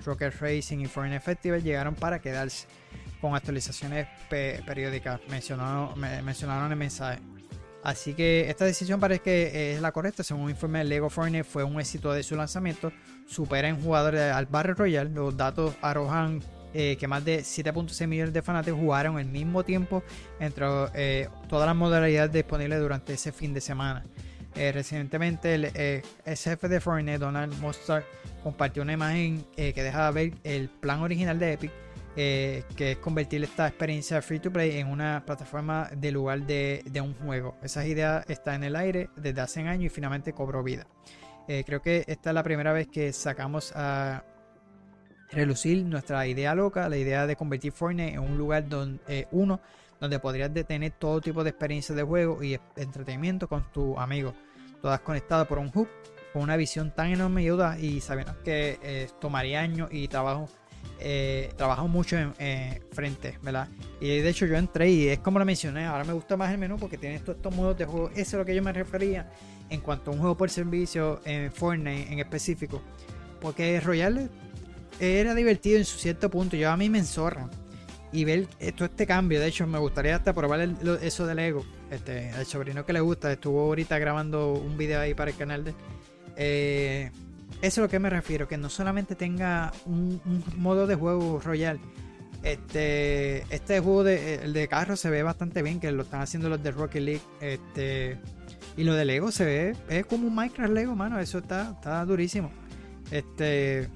Rocket 0.07 0.33
Racing 0.41 0.79
y 0.79 0.87
Foreign 0.87 1.21
Festival 1.21 1.61
llegaron 1.61 1.97
para 1.97 2.21
quedarse 2.21 2.69
con 3.21 3.35
actualizaciones 3.35 4.07
periódicas, 4.29 5.21
mencionaron, 5.29 5.99
mencionaron 5.99 6.71
el 6.71 6.79
mensaje. 6.79 7.19
Así 7.83 8.15
que 8.15 8.49
esta 8.49 8.65
decisión 8.65 9.01
parece 9.01 9.23
que 9.23 9.75
es 9.75 9.81
la 9.81 9.91
correcta. 9.91 10.23
Según 10.23 10.45
un 10.45 10.51
informe 10.51 10.79
de 10.79 10.85
Lego 10.85 11.11
Foreigner, 11.11 11.45
fue 11.45 11.65
un 11.65 11.81
éxito 11.81 12.13
de 12.13 12.23
su 12.23 12.37
lanzamiento. 12.37 12.93
Supera 13.27 13.67
en 13.67 13.83
jugadores 13.83 14.33
al 14.33 14.47
Battle 14.47 14.75
Royale. 14.75 15.11
Los 15.11 15.37
datos 15.37 15.75
arrojan 15.83 16.45
eh, 16.75 16.97
que 16.97 17.09
más 17.09 17.25
de 17.25 17.41
7.6 17.41 18.07
millones 18.07 18.33
de 18.33 18.41
fanáticos 18.41 18.79
jugaron 18.79 19.19
al 19.19 19.27
mismo 19.27 19.65
tiempo 19.65 20.05
entre 20.39 20.67
eh, 20.95 21.29
todas 21.49 21.67
las 21.67 21.75
modalidades 21.75 22.33
disponibles 22.33 22.79
durante 22.79 23.15
ese 23.15 23.33
fin 23.33 23.53
de 23.53 23.61
semana. 23.61 24.05
Eh, 24.57 24.71
recientemente, 24.73 25.55
el 25.55 26.37
jefe 26.37 26.69
de 26.69 26.81
Foreigner, 26.81 27.19
Donald 27.19 27.59
Mostard, 27.61 28.05
compartió 28.43 28.83
una 28.83 28.93
imagen 28.93 29.45
que 29.57 29.73
deja 29.75 30.11
ver 30.11 30.35
el 30.45 30.69
plan 30.69 31.01
original 31.01 31.39
de 31.39 31.53
Epic 31.55 31.73
eh, 32.17 32.63
que 32.77 32.93
es 32.93 32.99
convertir 32.99 33.43
esta 33.43 33.67
experiencia 33.67 34.23
free 34.23 34.39
to 34.39 34.53
play 34.53 34.79
en 34.79 34.87
una 34.87 35.25
plataforma 35.27 35.91
de 35.97 36.13
lugar 36.13 36.47
de, 36.47 36.85
un 37.03 37.13
juego. 37.15 37.57
Esa 37.61 37.85
idea 37.87 38.25
está 38.29 38.55
en 38.55 38.63
el 38.63 38.77
aire 38.77 39.11
desde 39.17 39.41
hace 39.41 39.61
años 39.63 39.87
y 39.87 39.89
finalmente 39.89 40.33
cobró 40.33 40.63
vida. 40.63 40.87
Eh, 41.49 41.65
creo 41.67 41.83
que 41.83 42.05
esta 42.07 42.31
es 42.31 42.35
la 42.35 42.45
primera 42.45 42.73
vez 42.73 42.87
que 42.87 43.13
sacamos 43.13 43.73
a 43.75 44.23
relucir 45.33 45.85
nuestra 45.85 46.25
idea 46.29 46.55
loca, 46.55 46.89
la 46.89 46.97
idea 46.97 47.27
de 47.27 47.35
convertir 47.35 47.73
Fortnite 47.73 48.15
en 48.15 48.21
un 48.21 48.39
lugar 48.39 48.69
donde 48.69 49.01
eh, 49.09 49.27
uno 49.33 49.61
donde 49.99 50.19
podrías 50.21 50.53
tener 50.53 50.93
todo 50.93 51.21
tipo 51.21 51.43
de 51.43 51.51
experiencias 51.51 51.97
de 51.97 52.03
juego 52.03 52.43
y 52.45 52.61
entretenimiento 52.77 53.49
con 53.49 53.65
tus 53.73 53.97
amigos, 53.99 54.35
todas 54.85 55.01
conectadas 55.01 55.47
por 55.47 55.59
un 55.59 55.71
hub, 55.75 55.89
con 56.35 56.43
una 56.43 56.59
visión 56.59 56.95
tan 56.95 57.07
enorme 57.07 57.43
y 57.43 57.49
audaz 57.49 57.81
y 57.81 58.03
sabiendo 58.03 58.35
que 58.43 59.09
tomaría 59.19 59.63
años 59.63 59.89
y 59.91 60.09
trabajo 60.09 60.47
eh, 61.01 61.51
trabajo 61.57 61.89
mucho 61.89 62.19
en 62.19 62.83
frente, 62.93 63.39
¿verdad? 63.41 63.67
Y 63.99 64.19
de 64.19 64.29
hecho 64.29 64.45
yo 64.45 64.57
entré 64.57 64.91
y 64.91 65.09
es 65.09 65.21
como 65.21 65.39
lo 65.39 65.47
mencioné, 65.47 65.87
ahora 65.87 66.05
me 66.05 66.13
gusta 66.13 66.37
más 66.37 66.53
el 66.53 66.59
menú 66.59 66.77
porque 66.77 66.99
tiene 66.99 67.19
todos 67.21 67.37
estos 67.37 67.55
modos 67.55 67.79
de 67.79 67.87
juego. 67.87 68.11
Eso 68.11 68.21
es 68.21 68.33
lo 68.35 68.45
que 68.45 68.55
yo 68.55 68.63
me 68.63 68.75
refería 68.75 69.31
en 69.71 69.81
cuanto 69.81 70.11
a 70.11 70.15
un 70.15 70.21
juego 70.21 70.37
por 70.37 70.51
servicio 70.51 71.23
en 71.25 71.51
Fortnite 71.51 72.13
en 72.13 72.19
específico. 72.19 72.83
Porque 73.41 73.81
Royale 73.81 74.29
era 75.01 75.35
divertido 75.35 75.79
en 75.79 75.87
su 75.87 75.99
cierto 75.99 76.31
punto, 76.31 76.57
yo 76.57 76.71
a 76.71 76.77
mí 76.77 76.91
me 76.91 76.99
enzorra. 76.99 77.49
Y 78.15 78.25
ver 78.25 78.47
todo 78.77 78.85
este 78.85 79.09
cambio, 79.09 79.41
de 79.41 79.49
hecho 79.49 79.67
me 79.67 79.81
gustaría 79.81 80.15
hasta 80.15 80.33
probar 80.33 80.61
eso 81.03 81.27
del 81.27 81.37
Lego. 81.37 81.67
Este, 81.91 82.31
el 82.31 82.47
sobrino 82.47 82.87
que 82.87 82.93
le 82.93 83.01
gusta, 83.01 83.33
estuvo 83.33 83.63
ahorita 83.63 83.99
grabando 83.99 84.53
un 84.53 84.79
video 84.79 85.01
ahí 85.01 85.15
para 85.15 85.33
el 85.33 85.37
canal 85.37 85.65
de... 85.65 85.75
Eh, 86.37 87.11
eso 87.61 87.67
es 87.67 87.79
a 87.79 87.81
lo 87.81 87.89
que 87.89 87.99
me 87.99 88.09
refiero, 88.11 88.47
que 88.47 88.57
no 88.57 88.71
solamente 88.71 89.17
tenga 89.17 89.73
un, 89.87 90.21
modo 90.57 90.87
de 90.87 90.95
juego 90.95 91.41
royal. 91.41 91.81
Este, 92.45 93.43
este 93.53 93.81
juego 93.81 94.05
de, 94.05 94.37
el 94.37 94.53
de 94.53 94.69
carro 94.69 94.95
se 94.95 95.11
ve 95.11 95.25
bastante 95.25 95.63
bien, 95.63 95.81
que 95.81 95.91
lo 95.91 96.05
están 96.05 96.21
haciendo 96.21 96.49
los 96.49 96.63
de 96.63 96.71
Rocket 96.71 97.03
League. 97.03 97.23
Este, 97.41 98.17
y 98.77 98.85
lo 98.85 98.95
de 98.95 99.07
Lego 99.07 99.33
se 99.33 99.45
ve, 99.45 99.77
es 99.89 100.07
como 100.07 100.29
un 100.29 100.37
Minecraft 100.37 100.73
Lego, 100.73 100.95
mano. 100.95 101.19
Eso 101.19 101.39
está, 101.39 101.73
está 101.73 102.05
durísimo. 102.05 102.53
Este, 103.11 103.89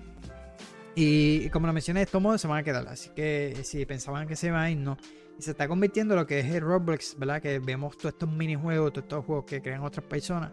y, 1.00 1.48
como 1.50 1.68
lo 1.68 1.72
mencioné, 1.72 2.02
estos 2.02 2.20
modos 2.20 2.40
se 2.40 2.48
van 2.48 2.58
a 2.58 2.62
quedar. 2.64 2.88
Así 2.88 3.10
que 3.10 3.56
si 3.62 3.86
pensaban 3.86 4.26
que 4.26 4.34
se 4.34 4.48
iban 4.48 4.60
a 4.60 4.68
ir, 4.68 4.78
no. 4.78 4.96
Y 5.38 5.42
se 5.42 5.52
está 5.52 5.68
convirtiendo 5.68 6.14
en 6.14 6.20
lo 6.20 6.26
que 6.26 6.40
es 6.40 6.46
el 6.46 6.60
Roblox, 6.60 7.16
¿verdad? 7.16 7.40
Que 7.40 7.60
vemos 7.60 7.96
todos 7.96 8.14
estos 8.14 8.28
minijuegos, 8.28 8.92
todos 8.92 9.04
estos 9.04 9.24
juegos 9.24 9.44
que 9.44 9.62
crean 9.62 9.84
otras 9.84 10.04
personas. 10.04 10.50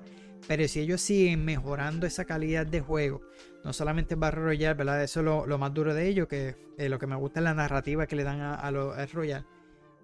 Pero 0.47 0.67
si 0.67 0.81
ellos 0.81 1.01
siguen 1.01 1.43
mejorando 1.43 2.05
esa 2.05 2.25
calidad 2.25 2.67
de 2.67 2.79
juego, 2.79 3.23
no 3.63 3.73
solamente 3.73 4.13
Battle 4.13 4.41
Royale, 4.41 4.75
¿verdad? 4.75 5.01
Eso 5.03 5.21
es 5.21 5.25
lo, 5.25 5.57
más 5.57 5.73
duro 5.73 5.95
de 5.95 6.07
ellos, 6.07 6.27
que 6.27 6.55
eh, 6.77 6.89
lo 6.89 6.99
que 6.99 7.07
me 7.07 7.15
gusta 7.15 7.39
es 7.39 7.43
la 7.43 7.55
narrativa 7.55 8.05
que 8.05 8.15
le 8.15 8.23
dan 8.23 8.41
a, 8.41 8.69
los 8.69 9.13
Royale. 9.13 9.47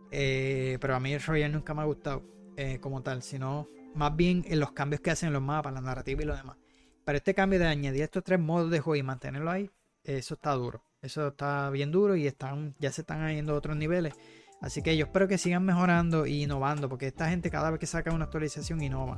Eh, 0.10 0.80
pero 0.82 0.96
a 0.96 1.00
mí 1.00 1.14
el 1.14 1.22
Royale 1.22 1.54
nunca 1.54 1.76
me 1.76 1.82
ha 1.82 1.86
gustado 1.86 2.24
eh, 2.58 2.80
como 2.80 3.04
tal, 3.04 3.22
sino 3.22 3.70
más 3.94 4.16
bien 4.16 4.44
en 4.48 4.60
los 4.60 4.72
cambios 4.72 5.02
que 5.02 5.12
hacen 5.12 5.28
en 5.28 5.34
los 5.34 5.44
mapas, 5.44 5.72
la 5.72 5.82
narrativa 5.82 6.24
y 6.24 6.26
lo 6.26 6.36
demás. 6.36 6.58
Pero 7.06 7.18
este 7.18 7.36
cambio 7.36 7.60
de 7.60 7.68
añadir 7.68 8.02
estos 8.02 8.24
tres 8.24 8.40
modos 8.40 8.72
de 8.72 8.80
juego 8.80 8.96
y 8.96 9.04
mantenerlo 9.04 9.52
ahí, 9.52 9.70
eso 10.18 10.36
está 10.36 10.52
duro. 10.54 10.84
Eso 11.02 11.30
está 11.30 11.70
bien 11.70 11.92
duro 11.92 12.16
y 12.16 12.28
están, 12.28 12.76
ya 12.80 12.92
se 12.92 13.02
están 13.02 13.28
yendo 13.34 13.54
a 13.54 13.58
otros 13.58 13.76
niveles. 13.76 14.14
Así 14.62 14.84
que 14.84 14.96
yo 14.96 15.06
espero 15.06 15.28
que 15.28 15.40
sigan 15.40 15.66
mejorando 15.66 16.26
e 16.26 16.32
innovando, 16.32 16.88
porque 16.88 17.08
esta 17.08 17.30
gente 17.30 17.50
cada 17.50 17.72
vez 17.72 17.80
que 17.80 17.88
saca 17.88 18.14
una 18.14 18.26
actualización 18.26 18.82
innova. 18.82 19.18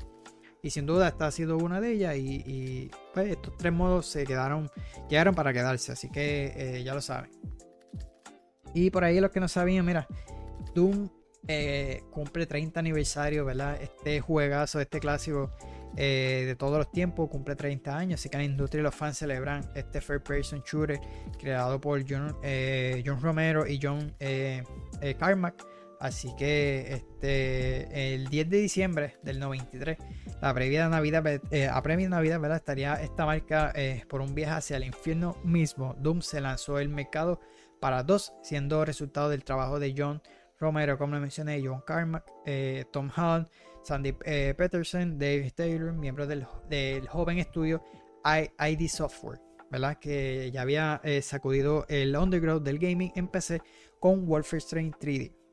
Y 0.62 0.70
sin 0.70 0.86
duda 0.86 1.10
esta 1.10 1.28
ha 1.28 1.32
sido 1.32 1.58
una 1.58 1.82
de 1.82 1.92
ellas. 1.92 2.16
Y, 2.16 2.90
pues, 3.14 3.32
estos 3.32 3.58
tres 3.58 3.74
modos 3.74 4.06
se 4.06 4.24
quedaron, 4.26 4.72
llegaron 5.10 5.36
para 5.36 5.52
quedarse. 5.52 5.92
Así 5.92 6.10
que 6.10 6.54
eh, 6.56 6.84
ya 6.84 6.94
lo 6.94 7.02
saben. 7.02 7.30
Y 8.74 8.90
por 8.90 9.04
ahí 9.04 9.20
los 9.20 9.32
que 9.32 9.42
no 9.42 9.50
sabían, 9.50 9.86
mira, 9.86 10.08
Doom 10.74 11.10
eh, 11.48 12.02
cumple 12.12 12.46
30 12.46 12.80
aniversario, 12.80 13.44
¿verdad? 13.44 13.78
Este 13.82 14.22
juegazo, 14.22 14.80
este 14.80 15.02
clásico 15.02 15.52
eh, 15.98 16.44
de 16.46 16.56
todos 16.56 16.78
los 16.78 16.92
tiempos, 16.92 17.30
cumple 17.30 17.56
30 17.56 17.98
años. 17.98 18.20
Así 18.20 18.30
que 18.30 18.38
la 18.38 18.44
industria 18.44 18.82
y 18.82 18.84
los 18.84 18.96
fans 18.96 19.18
celebran 19.18 19.70
este 19.76 20.02
Fair 20.02 20.22
Person 20.22 20.62
Shooter 20.66 21.00
creado 21.40 21.80
por 21.80 22.04
John, 22.08 22.36
John 23.06 23.22
Romero 23.22 23.68
y 23.68 23.80
John 23.82 24.14
Carmack 25.20 25.66
Así 26.04 26.36
que 26.36 26.96
este, 26.96 28.14
el 28.14 28.28
10 28.28 28.50
de 28.50 28.58
diciembre 28.58 29.18
del 29.22 29.40
93, 29.40 29.98
la 30.42 30.54
previa 30.54 30.90
Navidad, 30.90 31.24
eh, 31.50 31.70
a 31.70 31.82
previa 31.82 32.10
Navidad, 32.10 32.42
¿verdad? 32.42 32.58
estaría 32.58 32.96
esta 32.96 33.26
marca 33.26 33.72
eh, 33.74 34.04
por 34.10 34.20
un 34.20 34.36
viaje 34.36 34.54
hacia 34.54 34.76
el 34.76 34.84
infierno 34.84 35.38
mismo. 35.46 35.96
Doom 36.00 36.20
se 36.20 36.42
lanzó 36.42 36.78
el 36.78 36.90
mercado 36.90 37.40
para 37.80 38.04
dos, 38.04 38.34
siendo 38.42 38.84
resultado 38.84 39.30
del 39.30 39.46
trabajo 39.46 39.80
de 39.80 39.96
John 39.98 40.22
Romero, 40.60 40.98
como 40.98 41.18
mencioné, 41.22 41.62
John 41.66 41.82
Carmack, 41.88 42.30
eh, 42.46 42.84
Tom 42.92 43.10
Holland, 43.16 43.48
Sandy 43.84 44.14
Peterson, 44.14 45.20
Dave 45.20 45.52
Taylor, 45.56 45.94
miembros 45.94 46.28
del, 46.28 46.46
joven 47.08 47.40
estudio 47.40 47.84
ID 48.26 48.88
Software, 48.88 49.42
¿verdad? 49.70 49.98
que 50.00 50.50
ya 50.52 50.62
había 50.62 51.02
sacudido 51.22 51.86
el 51.90 52.16
underground 52.16 52.66
del 52.66 52.80
gaming 52.80 53.12
en 53.16 53.28
PC 53.28 53.62
con 54.00 54.26
Wolfenstein 54.26 54.94
3D 54.94 55.44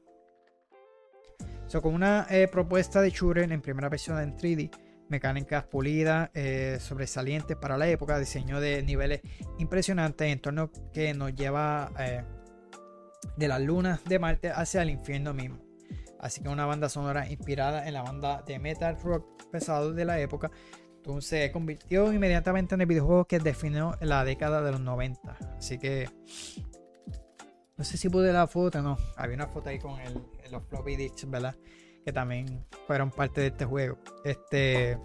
con 1.81 1.95
una 1.95 2.27
eh, 2.29 2.49
propuesta 2.49 3.01
de 3.01 3.11
shooter 3.11 3.51
en 3.53 3.63
primera 3.63 3.89
persona 3.89 4.25
en 4.25 4.37
3D, 4.37 4.71
mecánicas 5.09 5.63
pulidas, 5.65 6.31
eh, 6.35 6.79
sobresalientes 6.81 7.57
para 7.57 7.79
la 7.79 7.87
época, 7.89 8.19
diseño 8.19 8.61
de 8.61 8.83
niveles 8.83 9.21
impresionantes, 9.59 10.33
entorno 10.33 10.73
que 10.93 11.15
nos 11.15 11.33
lleva 11.37 11.93
eh, 12.01 12.25
de 13.37 13.49
las 13.49 13.61
lunas 13.61 14.03
de 14.05 14.19
Marte 14.19 14.51
hacia 14.51 14.83
el 14.83 14.91
infierno 14.91 15.33
mismo. 15.33 15.70
Así 16.21 16.43
que 16.43 16.49
una 16.49 16.67
banda 16.67 16.89
sonora 16.89 17.29
inspirada 17.29 17.89
en 17.89 17.95
la 17.95 18.03
banda 18.03 18.43
de 18.47 18.59
metal 18.59 18.99
rock 19.03 19.51
pesado 19.51 19.93
de 19.93 20.05
la 20.05 20.21
época. 20.21 20.51
Entonces 20.97 21.29
se 21.29 21.53
convirtió 21.53 22.13
inmediatamente 22.13 22.75
en 22.75 22.83
el 22.83 22.87
videojuego 22.87 23.25
que 23.25 23.39
definió 23.39 23.97
la 24.01 24.25
década 24.25 24.63
de 24.63 24.73
los 24.73 24.81
90. 24.81 25.39
Así 25.57 25.79
que 25.79 26.09
no 27.81 27.85
sé 27.85 27.97
si 27.97 28.11
pude 28.11 28.31
la 28.31 28.47
foto, 28.47 28.83
no. 28.83 28.99
Había 29.17 29.37
una 29.37 29.47
foto 29.47 29.71
ahí 29.71 29.79
con 29.79 29.99
los 30.51 30.63
floppy 30.69 30.97
disks, 30.97 31.31
¿verdad? 31.31 31.57
Que 32.05 32.13
también 32.13 32.67
fueron 32.87 33.11
parte 33.11 33.41
de 33.41 33.47
este 33.47 33.65
juego. 33.65 33.97
Este. 34.23 34.99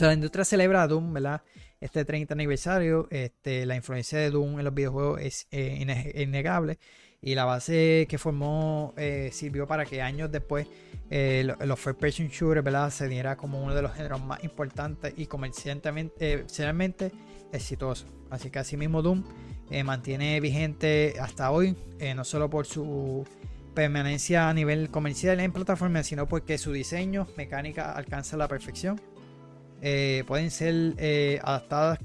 La 0.00 0.12
industria 0.12 0.44
celebra 0.44 0.88
Doom, 0.88 1.12
¿verdad? 1.12 1.42
Este 1.80 2.04
30 2.04 2.34
aniversario. 2.34 3.06
Este, 3.12 3.64
la 3.64 3.76
influencia 3.76 4.18
de 4.18 4.30
Doom 4.30 4.58
en 4.58 4.64
los 4.64 4.74
videojuegos 4.74 5.20
es 5.20 5.46
eh, 5.52 6.12
innegable. 6.16 6.80
Y 7.22 7.34
la 7.36 7.44
base 7.44 8.06
que 8.08 8.18
formó 8.18 8.94
eh, 8.96 9.30
sirvió 9.32 9.66
para 9.66 9.86
que 9.86 10.02
años 10.02 10.30
después 10.30 10.66
eh, 11.08 11.46
los 11.64 11.78
first 11.78 12.00
person 12.00 12.28
shooters 12.28 12.64
¿verdad? 12.64 12.90
se 12.90 13.06
diera 13.06 13.36
como 13.36 13.62
uno 13.62 13.74
de 13.74 13.82
los 13.82 13.92
géneros 13.94 14.20
más 14.24 14.42
importantes 14.42 15.14
y 15.16 15.26
comercialmente 15.26 17.12
exitosos. 17.52 18.06
Así 18.30 18.50
que 18.50 18.58
asimismo 18.58 19.02
Doom 19.02 19.22
eh, 19.70 19.84
mantiene 19.84 20.38
vigente 20.40 21.14
hasta 21.20 21.50
hoy, 21.50 21.76
eh, 21.98 22.14
no 22.14 22.24
solo 22.24 22.50
por 22.50 22.66
su 22.66 23.26
permanencia 23.74 24.50
a 24.50 24.54
nivel 24.54 24.90
comercial 24.90 25.40
en 25.40 25.52
plataformas, 25.52 26.06
sino 26.06 26.28
porque 26.28 26.58
su 26.58 26.72
diseño, 26.72 27.26
mecánica 27.38 27.92
alcanza 27.92 28.36
la 28.36 28.48
perfección. 28.48 29.00
Eh, 29.80 30.24
pueden 30.26 30.50
ser 30.50 31.40
adaptadas 31.42 31.98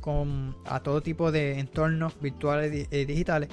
a 0.65 0.79
todo 0.81 1.01
tipo 1.01 1.31
de 1.31 1.59
entornos 1.59 2.19
virtuales 2.21 2.87
y 2.89 3.05
digitales, 3.05 3.49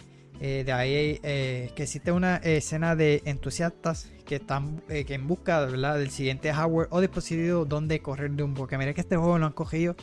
de 0.65 0.73
ahí 0.73 1.19
que 1.23 1.83
existe 1.83 2.13
una 2.13 2.37
escena 2.37 2.97
de 2.97 3.23
entusiastas 3.25 4.13
que 4.27 4.37
están 4.37 4.83
que 4.89 5.15
en 5.15 5.27
busca 5.27 5.67
del 5.67 6.11
siguiente 6.11 6.53
hardware 6.53 6.89
o 6.91 7.01
dispositivo 7.01 7.65
donde 7.65 8.01
correr 8.01 8.31
de 8.33 8.43
un 8.43 8.55
porque 8.55 8.77
mira 8.77 8.93
que 8.93 9.01
este 9.01 9.17
juego 9.17 9.39
lo 9.39 9.47
han 9.47 9.53
cogido 9.53 9.97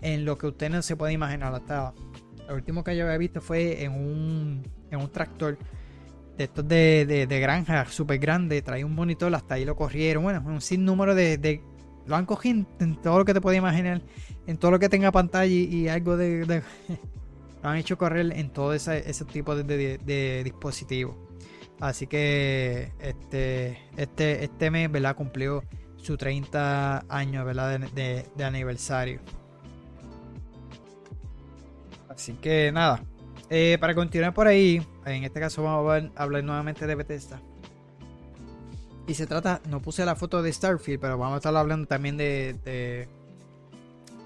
en 0.00 0.24
lo 0.24 0.38
que 0.38 0.46
usted 0.46 0.70
no 0.70 0.82
se 0.82 0.96
puede 0.96 1.12
imaginar 1.12 1.54
hasta 1.54 1.92
lo 2.48 2.54
último 2.54 2.84
que 2.84 2.96
yo 2.96 3.04
había 3.04 3.18
visto 3.18 3.40
fue 3.40 3.82
en 3.82 3.92
un, 3.92 4.62
en 4.90 5.00
un 5.00 5.10
tractor 5.10 5.58
de 6.36 6.44
estos 6.44 6.66
de, 6.66 7.26
de, 7.28 7.40
granja 7.40 7.86
súper 7.86 8.18
grande, 8.18 8.60
traía 8.60 8.84
un 8.84 8.94
monitor, 8.94 9.34
hasta 9.34 9.54
ahí 9.54 9.64
lo 9.64 9.76
corrieron. 9.76 10.24
Bueno, 10.24 10.42
un 10.44 10.60
sinnúmero 10.60 11.14
de, 11.14 11.38
de. 11.38 11.62
Lo 12.06 12.16
han 12.16 12.26
cogido 12.26 12.66
en, 12.80 13.00
todo 13.00 13.18
lo 13.18 13.24
que 13.24 13.32
te 13.32 13.40
puedes 13.40 13.58
imaginar, 13.58 14.02
en 14.46 14.56
todo 14.58 14.72
lo 14.72 14.78
que 14.78 14.88
tenga 14.88 15.12
pantalla 15.12 15.46
y, 15.46 15.88
algo 15.88 16.16
de, 16.16 16.62
lo 17.64 17.70
han 17.70 17.78
hecho 17.78 17.96
correr 17.96 18.30
en 18.36 18.50
todo 18.50 18.74
ese, 18.74 19.08
ese 19.08 19.24
tipo 19.24 19.56
de, 19.56 20.42
dispositivos. 20.44 21.16
Así 21.80 22.06
que 22.06 22.92
este, 23.00 23.78
este, 23.96 24.44
este 24.44 24.70
mes. 24.70 24.90
Cumplió 25.16 25.64
su 25.96 26.18
30 26.18 27.06
años, 27.08 27.46
de 27.94 28.44
aniversario. 28.44 29.20
Así 32.10 32.34
que 32.34 32.70
nada. 32.70 33.02
Eh, 33.48 33.78
para 33.80 33.94
continuar 33.94 34.34
por 34.34 34.46
ahí, 34.46 34.86
en 35.06 35.24
este 35.24 35.40
caso 35.40 35.62
vamos 35.62 36.10
a 36.14 36.22
hablar 36.22 36.44
nuevamente 36.44 36.86
de 36.86 36.94
Bethesda. 36.94 37.40
Y 39.06 39.14
se 39.14 39.26
trata, 39.26 39.62
no 39.70 39.80
puse 39.80 40.04
la 40.04 40.16
foto 40.16 40.42
de 40.42 40.52
Starfield, 40.52 41.00
pero 41.00 41.16
vamos 41.16 41.34
a 41.34 41.38
estar 41.38 41.56
hablando 41.56 41.86
también 41.86 42.18
de 42.18 43.08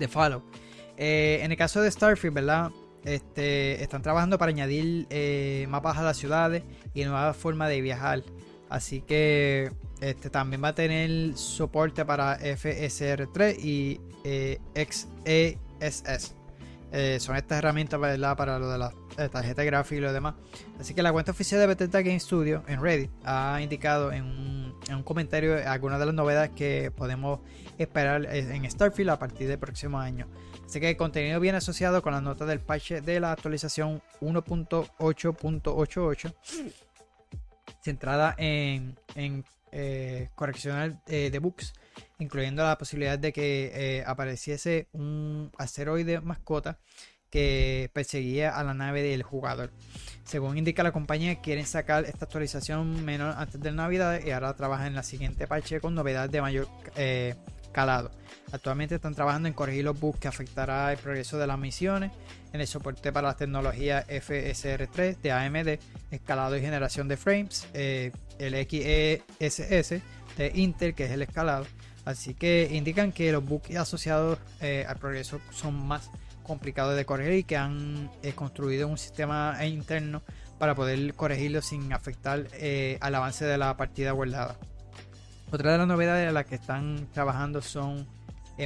Fallout. 0.08 0.42
Eh, 0.96 1.38
en 1.42 1.52
el 1.52 1.56
caso 1.56 1.80
de 1.80 1.88
Starfield, 1.88 2.34
¿verdad? 2.34 2.72
Este, 3.04 3.82
están 3.82 4.02
trabajando 4.02 4.38
para 4.38 4.50
añadir 4.50 5.06
eh, 5.10 5.66
mapas 5.68 5.98
a 5.98 6.02
las 6.02 6.16
ciudades 6.16 6.62
y 6.94 7.04
nuevas 7.04 7.36
formas 7.36 7.68
de 7.68 7.80
viajar. 7.80 8.22
Así 8.68 9.00
que 9.00 9.72
este, 10.00 10.30
también 10.30 10.62
va 10.62 10.68
a 10.68 10.74
tener 10.74 11.36
soporte 11.36 12.04
para 12.04 12.38
FSR3 12.38 13.58
y 13.58 14.00
XESS. 14.74 16.34
Eh, 16.90 17.18
son 17.20 17.36
estas 17.36 17.58
herramientas 17.58 18.00
para 18.36 18.58
lo 18.58 18.70
de 18.70 18.78
la 18.78 18.92
tarjeta 19.30 19.62
gráfica 19.64 19.96
y 19.96 20.00
lo 20.00 20.12
demás. 20.12 20.34
Así 20.80 20.94
que 20.94 21.02
la 21.02 21.12
cuenta 21.12 21.32
oficial 21.32 21.60
de 21.60 21.66
Bethesda 21.66 22.02
Game 22.02 22.20
Studio 22.20 22.62
en 22.66 22.82
Reddit 22.82 23.10
ha 23.24 23.60
indicado 23.60 24.12
en 24.12 24.24
un, 24.24 25.02
comentario 25.04 25.56
algunas 25.68 25.98
de 25.98 26.06
las 26.06 26.14
novedades 26.14 26.50
que 26.50 26.90
podemos 26.90 27.40
esperar 27.78 28.26
en 28.26 28.70
Starfield 28.70 29.10
a 29.10 29.18
partir 29.18 29.48
del 29.48 29.58
próximo 29.58 29.98
año. 29.98 30.26
Así 30.68 30.80
que 30.80 30.90
el 30.90 30.96
contenido 30.98 31.40
viene 31.40 31.56
asociado 31.56 32.02
con 32.02 32.12
las 32.12 32.22
notas 32.22 32.46
del 32.46 32.60
patch 32.60 32.92
de 32.92 33.20
la 33.20 33.32
actualización 33.32 34.02
1.8.88 34.20 36.34
centrada 37.80 38.34
en, 38.36 38.98
en 39.14 39.46
eh, 39.72 40.28
correccionar 40.34 41.00
eh, 41.06 41.30
de 41.30 41.38
bugs 41.38 41.72
incluyendo 42.18 42.62
la 42.62 42.76
posibilidad 42.76 43.18
de 43.18 43.32
que 43.32 43.72
eh, 43.74 44.04
apareciese 44.06 44.88
un 44.92 45.50
asteroide 45.56 46.20
mascota 46.20 46.78
que 47.30 47.90
perseguía 47.92 48.56
a 48.56 48.64
la 48.64 48.74
nave 48.74 49.02
del 49.02 49.22
jugador. 49.22 49.70
Según 50.24 50.58
indica 50.58 50.82
la 50.82 50.92
compañía, 50.92 51.40
quieren 51.40 51.66
sacar 51.66 52.04
esta 52.04 52.24
actualización 52.24 53.04
menor 53.04 53.34
antes 53.36 53.60
de 53.60 53.72
Navidad 53.72 54.20
y 54.24 54.30
ahora 54.30 54.54
trabajan 54.54 54.88
en 54.88 54.94
la 54.94 55.02
siguiente 55.02 55.46
parche 55.46 55.80
con 55.80 55.94
novedades 55.94 56.30
de 56.30 56.40
mayor 56.40 56.68
eh, 56.96 57.34
calado. 57.72 58.10
Actualmente 58.50 58.94
están 58.94 59.14
trabajando 59.14 59.48
en 59.48 59.54
corregir 59.54 59.84
los 59.84 59.98
bugs 59.98 60.18
que 60.18 60.28
afectará 60.28 60.90
el 60.92 60.98
progreso 60.98 61.38
de 61.38 61.46
las 61.46 61.58
misiones, 61.58 62.12
en 62.52 62.60
el 62.60 62.66
soporte 62.66 63.12
para 63.12 63.28
las 63.28 63.36
tecnologías 63.36 64.06
FSR3 64.06 65.18
de 65.18 65.32
AMD, 65.32 65.78
escalado 66.10 66.56
y 66.56 66.60
generación 66.60 67.08
de 67.08 67.16
frames, 67.18 67.68
eh, 67.74 68.10
el 68.38 68.54
XESS 68.54 70.02
de 70.36 70.52
Intel, 70.54 70.94
que 70.94 71.04
es 71.04 71.10
el 71.10 71.22
escalado, 71.22 71.66
Así 72.04 72.32
que 72.32 72.70
indican 72.72 73.12
que 73.12 73.30
los 73.32 73.44
bugs 73.44 73.76
asociados 73.76 74.38
eh, 74.62 74.86
al 74.88 74.96
progreso 74.96 75.40
son 75.50 75.86
más 75.86 76.10
complicados 76.42 76.96
de 76.96 77.04
corregir 77.04 77.34
y 77.34 77.44
que 77.44 77.58
han 77.58 78.10
eh, 78.22 78.32
construido 78.32 78.88
un 78.88 78.96
sistema 78.96 79.58
interno 79.66 80.22
para 80.58 80.74
poder 80.74 81.12
corregirlos 81.12 81.66
sin 81.66 81.92
afectar 81.92 82.46
al 83.00 83.14
avance 83.14 83.44
de 83.44 83.58
la 83.58 83.76
partida 83.76 84.12
guardada. 84.12 84.56
Otra 85.50 85.72
de 85.72 85.78
las 85.78 85.86
novedades 85.86 86.28
en 86.28 86.32
las 86.32 86.46
que 86.46 86.54
están 86.54 87.08
trabajando 87.12 87.60
son 87.60 88.06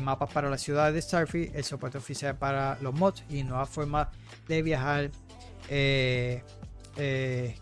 mapas 0.01 0.33
para 0.33 0.49
la 0.49 0.59
ciudad 0.59 0.93
de 0.93 1.03
Starfield, 1.03 1.55
el 1.55 1.65
soporte 1.65 1.99
oficial 1.99 2.37
para 2.37 2.79
los 2.81 2.95
mods 2.95 3.25
y 3.29 3.43
nuevas 3.43 3.69
formas 3.69 4.09
de 4.49 4.63
viajar 4.63 5.11
que, 5.69 6.43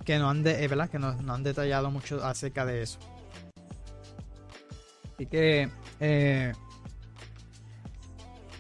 no 0.09 0.31
han 0.31 0.45
que 0.45 0.99
no 0.99 1.35
han 1.35 1.43
detallado 1.43 1.91
mucho 1.91 2.25
acerca 2.25 2.65
de 2.65 2.83
eso. 2.83 2.99
Así 5.21 5.27
que 5.27 5.69
eh, 6.01 6.51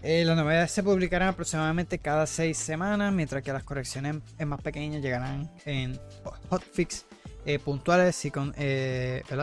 eh, 0.03 0.25
las 0.27 0.37
novedades 0.37 0.71
se 0.71 0.83
publicarán 0.83 1.29
aproximadamente 1.29 1.99
cada 1.99 2.27
seis 2.27 2.59
semanas, 2.59 3.15
mientras 3.15 3.43
que 3.43 3.51
las 3.51 3.65
correcciones 3.65 4.17
más 4.45 4.61
pequeñas 4.61 5.01
llegarán 5.01 5.51
en 5.65 5.99
hotfix 6.51 7.07
eh, 7.47 7.59
puntuales 7.59 8.17
si 8.17 8.31
con, 8.31 8.55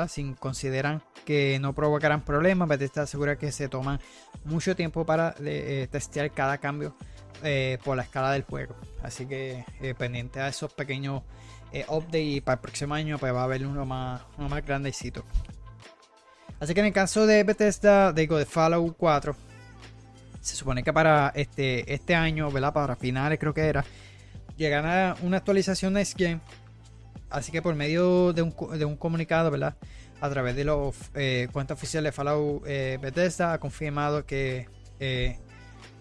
sin 0.07 0.33
consideran 0.35 1.01
que 1.25 1.57
no 1.59 1.73
provocarán 1.73 2.23
problemas. 2.23 2.67
Bethesda 2.67 3.03
asegura 3.03 3.37
que 3.37 3.51
se 3.51 3.67
toman 3.69 3.99
mucho 4.45 4.75
tiempo 4.75 5.05
para 5.05 5.33
testear 5.91 6.31
cada 6.31 6.57
cambio 6.57 6.95
por 7.83 7.97
la 7.97 8.03
escala 8.03 8.31
del 8.31 8.43
juego. 8.43 8.75
Así 9.03 9.25
que 9.25 9.65
pendiente 9.97 10.39
a 10.39 10.47
esos 10.47 10.73
pequeños 10.73 11.23
updates 11.89 12.37
y 12.37 12.41
para 12.41 12.55
el 12.55 12.61
próximo 12.61 12.93
año 12.93 13.17
pues 13.17 13.33
va 13.33 13.41
a 13.41 13.43
haber 13.43 13.65
uno 13.65 13.85
más, 13.85 14.21
uno 14.37 14.47
más 14.47 14.65
grandecito. 14.65 15.25
Así 16.59 16.73
que 16.73 16.79
en 16.79 16.87
el 16.87 16.93
caso 16.93 17.27
de 17.27 17.43
Bethesda, 17.43 18.11
digo, 18.13 18.37
de 18.37 18.45
Fallout 18.45 18.95
4, 18.97 19.35
se 20.41 20.55
supone 20.55 20.83
que 20.83 20.91
para 20.93 21.31
este, 21.35 21.93
este 21.93 22.15
año. 22.15 22.49
Para 22.49 22.95
finales 22.95 23.37
creo 23.37 23.53
que 23.53 23.61
era, 23.61 23.85
llegará 24.55 25.15
una 25.21 25.37
actualización 25.37 25.93
de 25.93 26.07
Game. 26.17 26.39
Así 27.29 27.51
que 27.51 27.61
por 27.61 27.75
medio 27.75 28.33
de 28.33 28.41
un, 28.41 28.53
de 28.77 28.85
un 28.85 28.95
comunicado, 28.95 29.51
¿verdad? 29.51 29.75
A 30.21 30.29
través 30.29 30.55
de 30.55 30.63
los 30.63 30.95
eh, 31.13 31.47
cuentas 31.51 31.77
oficiales 31.77 32.09
de 32.09 32.11
Fallout 32.13 32.63
eh, 32.65 32.97
Bethesda 33.01 33.53
ha 33.53 33.59
confirmado 33.59 34.25
que 34.25 34.67
eh, 34.99 35.37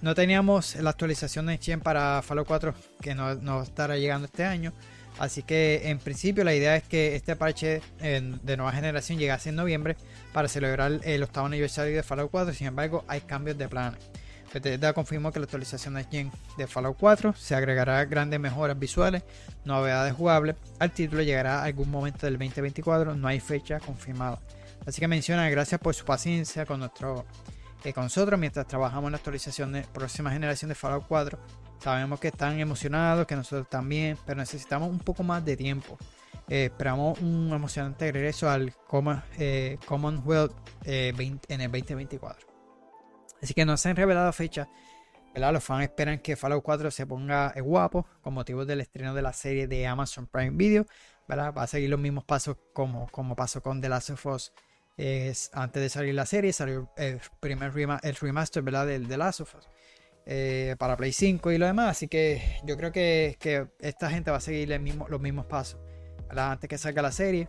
no 0.01 0.15
teníamos 0.15 0.77
la 0.77 0.91
actualización 0.91 1.47
de 1.47 1.59
Gen 1.59 1.81
para 1.81 2.23
Fallout 2.23 2.47
4 2.47 2.75
que 3.01 3.15
no, 3.15 3.63
estará 3.63 3.97
llegando 3.97 4.27
este 4.27 4.45
año. 4.45 4.73
Así 5.19 5.43
que 5.43 5.89
en 5.89 5.99
principio 5.99 6.45
la 6.45 6.55
idea 6.55 6.77
es 6.77 6.83
que 6.83 7.17
este 7.17 7.37
parche 7.37 7.81
de 8.01 8.57
nueva 8.59 8.71
generación 8.73 9.19
llegase 9.19 9.49
en 9.49 9.57
noviembre 9.57 9.97
para 10.35 10.47
celebrar 10.47 11.01
el 11.03 11.23
octavo 11.23 11.47
aniversario 11.47 11.97
de 11.97 12.03
Fallout 12.03 12.31
4. 12.31 12.53
Sin 12.53 12.67
embargo, 12.67 13.03
hay 13.09 13.23
cambios 13.23 13.57
de 13.57 13.67
planes. 13.67 13.99
Bethesda 14.53 14.93
confirmó 14.93 15.33
que 15.33 15.39
la 15.39 15.45
actualización 15.45 15.95
de 15.95 16.05
Gen 16.05 16.31
de 16.57 16.67
Fallout 16.67 16.97
4 16.99 17.35
se 17.35 17.55
agregará 17.55 18.05
grandes 18.05 18.41
mejoras 18.41 18.79
visuales, 18.79 19.23
novedades 19.65 20.15
jugables. 20.15 20.57
Al 20.79 20.93
título 20.93 21.23
llegará 21.23 21.63
algún 21.63 21.91
momento 21.91 22.27
del 22.27 22.35
2024, 22.35 23.15
no 23.15 23.29
hay 23.29 23.41
fecha 23.41 23.81
confirmada. 23.81 24.41
Así 24.87 25.01
que 25.01 25.09
menciona 25.09 25.49
gracias 25.51 25.81
por 25.81 25.95
su 25.95 26.05
paciencia 26.05 26.65
con 26.65 26.83
eh, 26.83 27.93
nosotros 27.97 28.41
mientras 28.41 28.67
trabajamos 28.67 29.09
en 29.09 29.13
la 29.13 29.19
actualización 29.19 29.73
de 29.73 29.83
próxima 29.83 30.31
generación 30.31 30.69
de 30.69 30.75
Fallout 30.75 31.05
4 31.07 31.39
Sabemos 31.79 32.19
que 32.19 32.29
están 32.29 32.59
emocionados, 32.59 33.27
que 33.27 33.37
nosotros 33.37 33.69
también, 33.69 34.19
pero 34.25 34.39
necesitamos 34.39 34.91
un 34.91 34.99
poco 34.99 35.23
más 35.23 35.45
de 35.45 35.57
tiempo. 35.57 35.97
Eh, 36.49 36.67
esperamos 36.67 37.21
un 37.21 37.53
emocionante 37.53 38.11
regreso 38.11 38.49
al 38.49 38.73
eh, 39.39 39.79
Commonwealth 39.87 40.53
eh, 40.85 41.13
en 41.17 41.61
el 41.61 41.71
2024. 41.71 42.46
Así 43.43 43.55
que 43.55 43.65
no 43.65 43.77
se 43.77 43.89
han 43.89 43.97
revelado 43.97 44.33
fechas. 44.33 44.69
Los 45.35 45.63
fans 45.63 45.85
esperan 45.85 46.19
que 46.21 46.35
Fallout 46.35 46.63
4 46.63 46.91
se 46.91 47.07
ponga 47.07 47.53
guapo 47.61 48.07
con 48.23 48.33
motivo 48.33 48.65
del 48.65 48.81
estreno 48.81 49.13
de 49.15 49.21
la 49.21 49.35
serie 49.35 49.69
de 49.69 49.87
Amazon 49.87 50.27
Prime 50.27 50.57
Video. 50.57 50.87
Va 51.31 51.49
a 51.49 51.67
seguir 51.67 51.91
los 51.91 52.01
mismos 52.01 52.25
pasos 52.25 52.57
como, 52.73 53.07
como 53.11 53.37
pasó 53.37 53.63
con 53.63 53.81
The 53.81 53.89
Last 53.89 54.11
of 54.11 54.27
Us. 54.27 54.53
antes 55.53 55.83
de 55.83 55.89
salir 55.91 56.15
la 56.15 56.25
serie, 56.25 56.53
salió 56.53 56.91
el 56.97 57.21
primer 57.41 57.73
el 58.03 58.15
remaster 58.17 58.65
del 58.65 59.09
The 59.09 59.17
Last 59.19 59.41
of 59.41 59.55
Us. 59.57 59.69
Eh, 60.29 60.75
para 60.79 60.97
Play 60.97 61.13
5 61.13 61.53
y 61.53 61.59
lo 61.59 61.67
demás. 61.67 61.91
Así 61.91 62.09
que 62.09 62.43
yo 62.65 62.77
creo 62.77 62.91
que, 62.91 63.37
esta 63.81 64.11
gente 64.11 64.31
va 64.31 64.39
a 64.39 64.41
seguir 64.41 64.69
los 64.69 65.21
mismos 65.21 65.47
pasos. 65.47 65.79
Antes 66.31 66.69
que 66.69 66.79
salga 66.79 67.03
la 67.03 67.13
serie. 67.13 67.49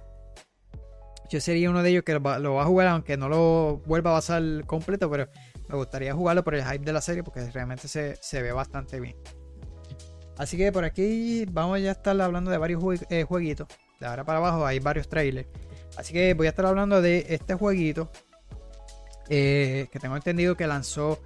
Yo 1.29 1.41
sería 1.41 1.69
uno 1.69 1.83
de 1.83 1.89
ellos 1.89 2.03
que 2.03 2.13
lo 2.13 2.21
va, 2.21 2.35
a 2.35 2.65
jugar, 2.65 2.87
aunque 2.87 3.17
no 3.17 3.27
lo 3.27 3.81
vuelva 3.85 4.11
a 4.11 4.15
pasar 4.15 4.41
completo, 4.65 5.09
pero 5.09 5.27
me 5.67 5.75
gustaría 5.75 6.13
jugarlo 6.13 6.43
por 6.43 6.55
el 6.55 6.63
hype 6.63 6.85
de 6.85 6.93
la 6.93 7.01
serie 7.01 7.23
porque 7.23 7.49
realmente 7.51 7.87
se, 7.87 8.41
ve 8.41 8.51
bastante 8.51 8.99
bien. 8.99 9.15
Así 10.37 10.55
que 10.55 10.71
por 10.71 10.83
aquí 10.83 11.45
vamos 11.51 11.81
ya 11.81 11.89
a 11.89 11.91
estar 11.93 12.19
hablando 12.21 12.51
de 12.51 12.57
varios 12.57 12.81
eh, 13.09 13.23
jueguitos. 13.23 13.67
De 13.99 14.05
ahora 14.05 14.23
para 14.23 14.37
abajo 14.37 14.65
hay 14.65 14.79
varios 14.79 15.09
trailers. 15.09 15.47
Así 15.97 16.13
que 16.13 16.33
voy 16.35 16.47
a 16.47 16.51
estar 16.51 16.65
hablando 16.65 17.01
de 17.01 17.25
este 17.29 17.55
jueguito. 17.55 18.11
Eh, 19.29 19.87
que 19.91 19.99
tengo 19.99 20.15
entendido 20.15 20.55
que 20.55 20.67
lanzó 20.67 21.19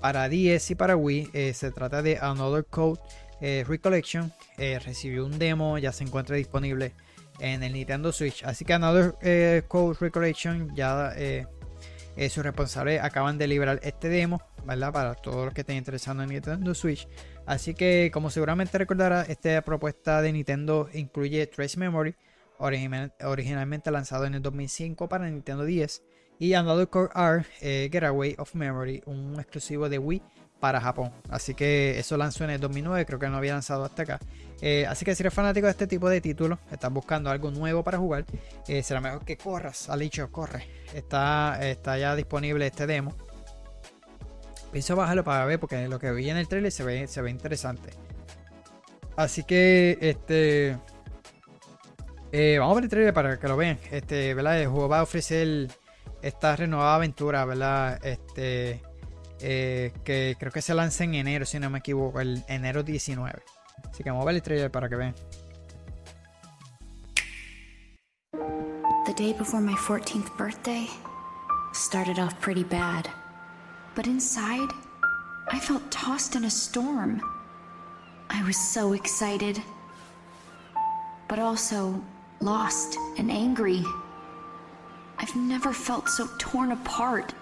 para 0.00 0.28
DS 0.28 0.72
y 0.72 0.74
para 0.74 0.96
Wii. 0.96 1.30
Eh, 1.32 1.54
se 1.54 1.70
trata 1.70 2.02
de 2.02 2.18
Another 2.18 2.64
Code 2.64 3.00
Recollection 3.40 4.32
recibió 4.56 5.26
un 5.26 5.38
demo, 5.38 5.76
ya 5.76 5.92
se 5.92 6.02
encuentra 6.04 6.36
disponible 6.36 6.94
en 7.38 7.62
el 7.62 7.74
Nintendo 7.74 8.10
Switch. 8.10 8.42
Así 8.44 8.64
que 8.64 8.72
Another 8.72 9.64
Code 9.68 9.96
Recollection 10.00 10.74
ya 10.74 11.14
sus 12.30 12.42
responsables 12.42 13.02
acaban 13.02 13.38
de 13.38 13.46
liberar 13.46 13.80
este 13.82 14.08
demo, 14.08 14.40
¿verdad? 14.64 14.92
Para 14.92 15.14
todos 15.14 15.44
los 15.44 15.54
que 15.54 15.60
estén 15.60 15.76
interesados 15.76 16.22
en 16.22 16.30
Nintendo 16.30 16.74
Switch. 16.74 17.06
Así 17.46 17.74
que, 17.74 18.10
como 18.12 18.30
seguramente 18.30 18.78
recordará, 18.78 19.22
esta 19.22 19.62
propuesta 19.62 20.22
de 20.22 20.32
Nintendo 20.32 20.88
incluye 20.92 21.46
Trace 21.46 21.78
Memory, 21.78 22.14
originalmente 22.58 23.90
lanzado 23.90 24.24
en 24.24 24.34
el 24.34 24.42
2005 24.42 25.08
para 25.08 25.28
Nintendo 25.28 25.64
10, 25.64 26.02
y 26.38 26.54
Another 26.54 26.88
Core 26.88 27.10
R, 27.14 27.46
eh, 27.60 27.88
Getaway 27.90 28.34
of 28.38 28.54
Memory, 28.54 29.02
un 29.06 29.34
exclusivo 29.38 29.88
de 29.88 29.98
Wii 29.98 30.22
para 30.66 30.80
Japón. 30.80 31.12
Así 31.28 31.54
que 31.54 31.96
eso 31.96 32.16
lanzó 32.16 32.42
en 32.42 32.50
el 32.50 32.58
2009, 32.58 33.06
creo 33.06 33.20
que 33.20 33.28
no 33.28 33.36
había 33.36 33.52
lanzado 33.52 33.84
hasta 33.84 34.02
acá. 34.02 34.18
Eh, 34.60 34.84
así 34.88 35.04
que 35.04 35.14
si 35.14 35.22
eres 35.22 35.32
fanático 35.32 35.66
de 35.66 35.70
este 35.70 35.86
tipo 35.86 36.08
de 36.08 36.20
títulos, 36.20 36.58
estás 36.72 36.92
buscando 36.92 37.30
algo 37.30 37.52
nuevo 37.52 37.84
para 37.84 37.98
jugar, 37.98 38.24
eh, 38.66 38.82
será 38.82 39.00
mejor 39.00 39.24
que 39.24 39.36
corras, 39.36 39.88
Alicho, 39.88 40.28
corre. 40.32 40.66
Está, 40.92 41.56
está 41.62 41.96
ya 41.98 42.16
disponible 42.16 42.66
este 42.66 42.88
demo. 42.88 43.14
Pienso 44.72 44.96
bajarlo 44.96 45.22
para 45.22 45.44
ver 45.44 45.60
porque 45.60 45.86
lo 45.86 46.00
que 46.00 46.10
vi 46.10 46.30
en 46.30 46.36
el 46.36 46.48
trailer 46.48 46.72
se 46.72 46.82
ve, 46.82 47.06
se 47.06 47.22
ve 47.22 47.30
interesante. 47.30 47.90
Así 49.14 49.44
que 49.44 49.98
este 50.00 50.78
eh, 52.32 52.56
vamos 52.58 52.72
a 52.72 52.74
ver 52.74 52.84
el 52.84 52.90
trailer 52.90 53.14
para 53.14 53.38
que 53.38 53.46
lo 53.46 53.56
vean. 53.56 53.78
Este, 53.92 54.34
¿verdad? 54.34 54.60
El 54.60 54.66
juego 54.66 54.88
va 54.88 54.98
a 54.98 55.02
ofrecer 55.04 55.68
esta 56.22 56.56
renovada 56.56 56.96
aventura, 56.96 57.44
¿verdad? 57.44 58.04
Este 58.04 58.82
eh, 59.40 59.92
que 60.04 60.36
creo 60.38 60.52
que 60.52 60.62
se 60.62 60.74
lanza 60.74 61.04
en 61.04 61.14
enero, 61.14 61.44
si 61.44 61.58
no 61.58 61.70
me 61.70 61.78
equivoco, 61.78 62.20
el 62.20 62.44
enero 62.48 62.82
19. 62.82 63.42
Así 63.90 64.02
que 64.02 64.10
vamos 64.10 64.22
a 64.22 64.26
ver 64.26 64.36
el 64.36 64.42
trailer 64.42 64.70
para 64.70 64.88
que 64.88 64.96
vean. 64.96 65.14
The 69.06 69.14
day 69.14 69.32
before 69.32 69.60
my 69.60 69.74
14th 69.74 70.36
birthday 70.36 70.88
started 71.72 72.18
off 72.18 72.40
pretty 72.40 72.64
bad. 72.64 73.08
But 73.94 74.06
inside, 74.06 74.68
I 75.48 75.60
felt 75.60 75.90
tossed 75.90 76.34
in 76.34 76.44
a 76.44 76.50
storm. 76.50 77.20
I 78.28 78.42
was 78.44 78.56
so 78.56 78.92
excited, 78.92 79.62
but 81.28 81.38
also 81.38 82.02
lost 82.40 82.98
and 83.16 83.30
angry. 83.30 83.84
I've 85.18 85.34
never 85.36 85.72
felt 85.72 86.08
so 86.08 86.28
torn 86.38 86.72
apart. 86.72 87.32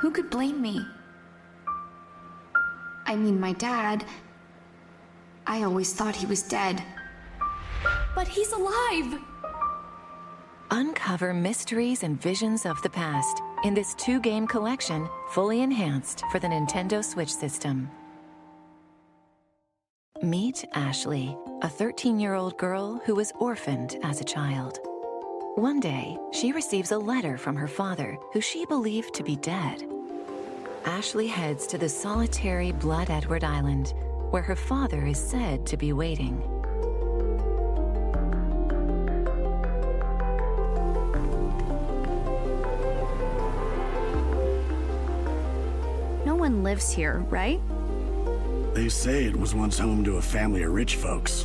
Who 0.00 0.10
could 0.10 0.30
blame 0.30 0.62
me? 0.62 0.86
I 3.06 3.16
mean, 3.16 3.38
my 3.38 3.52
dad. 3.52 4.04
I 5.46 5.62
always 5.62 5.92
thought 5.92 6.16
he 6.16 6.26
was 6.26 6.42
dead. 6.42 6.82
But 8.14 8.26
he's 8.26 8.52
alive! 8.52 9.20
Uncover 10.70 11.34
mysteries 11.34 12.02
and 12.02 12.20
visions 12.20 12.64
of 12.64 12.80
the 12.82 12.88
past 12.90 13.42
in 13.64 13.74
this 13.74 13.94
two 13.94 14.20
game 14.20 14.46
collection, 14.46 15.08
fully 15.32 15.60
enhanced 15.60 16.22
for 16.30 16.38
the 16.38 16.46
Nintendo 16.46 17.04
Switch 17.04 17.32
system. 17.34 17.90
Meet 20.22 20.64
Ashley, 20.74 21.36
a 21.62 21.68
13 21.68 22.20
year 22.20 22.34
old 22.34 22.56
girl 22.56 23.02
who 23.04 23.14
was 23.14 23.32
orphaned 23.38 23.98
as 24.02 24.20
a 24.20 24.24
child. 24.24 24.78
One 25.56 25.80
day, 25.80 26.16
she 26.32 26.52
receives 26.52 26.92
a 26.92 26.98
letter 26.98 27.36
from 27.36 27.56
her 27.56 27.68
father, 27.68 28.16
who 28.32 28.40
she 28.40 28.64
believed 28.66 29.12
to 29.14 29.24
be 29.24 29.36
dead. 29.36 29.89
Ashley 30.84 31.26
heads 31.26 31.66
to 31.68 31.78
the 31.78 31.88
solitary 31.88 32.72
Blood 32.72 33.10
Edward 33.10 33.44
Island, 33.44 33.92
where 34.30 34.42
her 34.42 34.56
father 34.56 35.06
is 35.06 35.18
said 35.18 35.66
to 35.66 35.76
be 35.76 35.92
waiting. 35.92 36.38
No 46.24 46.34
one 46.34 46.62
lives 46.62 46.90
here, 46.90 47.24
right? 47.28 47.60
They 48.74 48.88
say 48.88 49.24
it 49.24 49.36
was 49.36 49.54
once 49.54 49.78
home 49.78 50.02
to 50.04 50.16
a 50.16 50.22
family 50.22 50.62
of 50.62 50.72
rich 50.72 50.96
folks. 50.96 51.44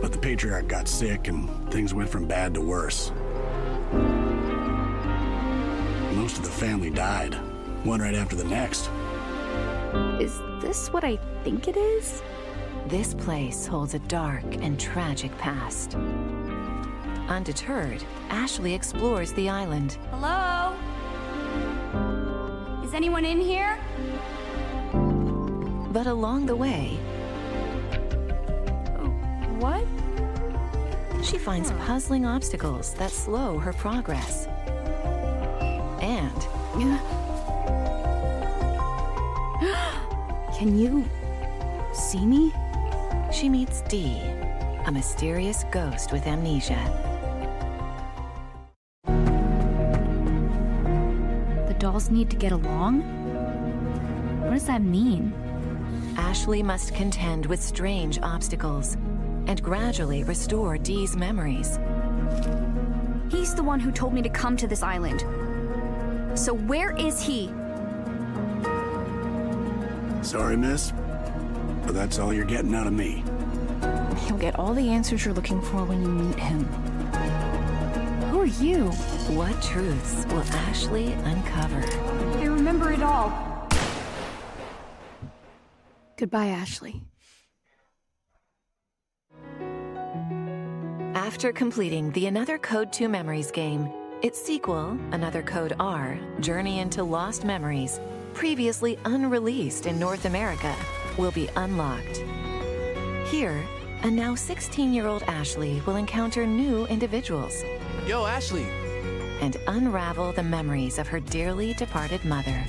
But 0.00 0.12
the 0.12 0.18
patriarch 0.18 0.66
got 0.66 0.88
sick 0.88 1.28
and 1.28 1.48
things 1.70 1.94
went 1.94 2.08
from 2.08 2.26
bad 2.26 2.54
to 2.54 2.60
worse. 2.60 3.12
Most 6.14 6.38
of 6.38 6.44
the 6.44 6.50
family 6.50 6.90
died, 6.90 7.36
one 7.88 8.00
right 8.02 8.14
after 8.14 8.36
the 8.36 8.44
next. 8.44 8.90
Is 10.20 10.38
this 10.60 10.92
what 10.92 11.04
I 11.04 11.16
think 11.42 11.68
it 11.68 11.76
is? 11.76 12.22
This 12.86 13.14
place 13.14 13.66
holds 13.66 13.94
a 13.94 13.98
dark 14.00 14.44
and 14.60 14.78
tragic 14.78 15.36
past. 15.38 15.94
Undeterred, 17.28 18.04
Ashley 18.28 18.74
explores 18.74 19.32
the 19.32 19.48
island. 19.48 19.96
Hello? 20.10 20.76
Is 22.84 22.92
anyone 22.92 23.24
in 23.24 23.40
here? 23.40 23.78
But 25.90 26.06
along 26.06 26.44
the 26.44 26.56
way, 26.56 26.98
What? 29.58 29.84
she 31.24 31.38
finds 31.38 31.70
puzzling 31.86 32.26
obstacles 32.26 32.92
that 32.94 33.10
slow 33.10 33.58
her 33.58 33.72
progress. 33.72 34.46
And 36.00 36.46
Can 40.58 40.76
you 40.76 41.08
see 41.94 42.26
me? 42.26 42.52
she 43.30 43.48
meets 43.48 43.82
Dee, 43.82 44.20
a 44.86 44.90
mysterious 44.90 45.64
ghost 45.70 46.10
with 46.10 46.26
amnesia. 46.26 46.82
The 51.68 51.76
dolls 51.78 52.10
need 52.10 52.28
to 52.30 52.36
get 52.36 52.50
along? 52.50 53.02
What 54.42 54.54
does 54.54 54.66
that 54.66 54.82
mean? 54.82 55.32
Ashley 56.16 56.64
must 56.64 56.92
contend 56.92 57.46
with 57.46 57.62
strange 57.62 58.18
obstacles 58.20 58.96
and 59.46 59.62
gradually 59.62 60.24
restore 60.24 60.76
Dee's 60.76 61.14
memories. 61.16 61.78
He's 63.30 63.54
the 63.54 63.62
one 63.62 63.78
who 63.78 63.92
told 63.92 64.12
me 64.12 64.22
to 64.22 64.28
come 64.28 64.56
to 64.56 64.66
this 64.66 64.82
island. 64.82 65.20
So 66.36 66.52
where 66.52 66.96
is 66.96 67.22
he? 67.22 67.48
Sorry, 70.28 70.58
miss, 70.58 70.92
but 71.86 71.94
that's 71.94 72.18
all 72.18 72.34
you're 72.34 72.44
getting 72.44 72.74
out 72.74 72.86
of 72.86 72.92
me. 72.92 73.24
You'll 74.28 74.36
get 74.36 74.58
all 74.58 74.74
the 74.74 74.90
answers 74.90 75.24
you're 75.24 75.32
looking 75.32 75.62
for 75.62 75.86
when 75.86 76.02
you 76.02 76.08
meet 76.08 76.38
him. 76.38 76.64
Who 78.28 78.42
are 78.42 78.44
you? 78.44 78.90
What 79.34 79.62
truths 79.62 80.26
will 80.26 80.42
Ashley 80.42 81.12
uncover? 81.12 81.82
I 82.40 82.44
remember 82.44 82.92
it 82.92 83.02
all. 83.02 83.32
Goodbye, 86.18 86.48
Ashley. 86.48 87.00
After 91.14 91.52
completing 91.54 92.12
the 92.12 92.26
Another 92.26 92.58
Code 92.58 92.92
2 92.92 93.08
Memories 93.08 93.50
game, 93.50 93.90
its 94.20 94.38
sequel, 94.38 94.98
Another 95.12 95.40
Code 95.40 95.74
R 95.80 96.20
Journey 96.40 96.80
into 96.80 97.02
Lost 97.02 97.46
Memories, 97.46 97.98
previously 98.38 98.96
unreleased 99.04 99.86
in 99.86 99.98
North 99.98 100.24
America, 100.24 100.72
will 101.16 101.32
be 101.32 101.48
unlocked. 101.56 102.22
Here, 103.26 103.66
a 104.04 104.10
now 104.12 104.36
16 104.36 104.92
year 104.92 105.08
old 105.08 105.24
Ashley 105.24 105.82
will 105.84 105.96
encounter 105.96 106.46
new 106.46 106.86
individuals 106.86 107.64
Yo, 108.06 108.26
Ashley. 108.26 108.64
and 109.40 109.56
unravel 109.66 110.30
the 110.30 110.42
memories 110.44 111.00
of 111.00 111.08
her 111.08 111.18
dearly 111.18 111.74
departed 111.74 112.24
mother. 112.24 112.64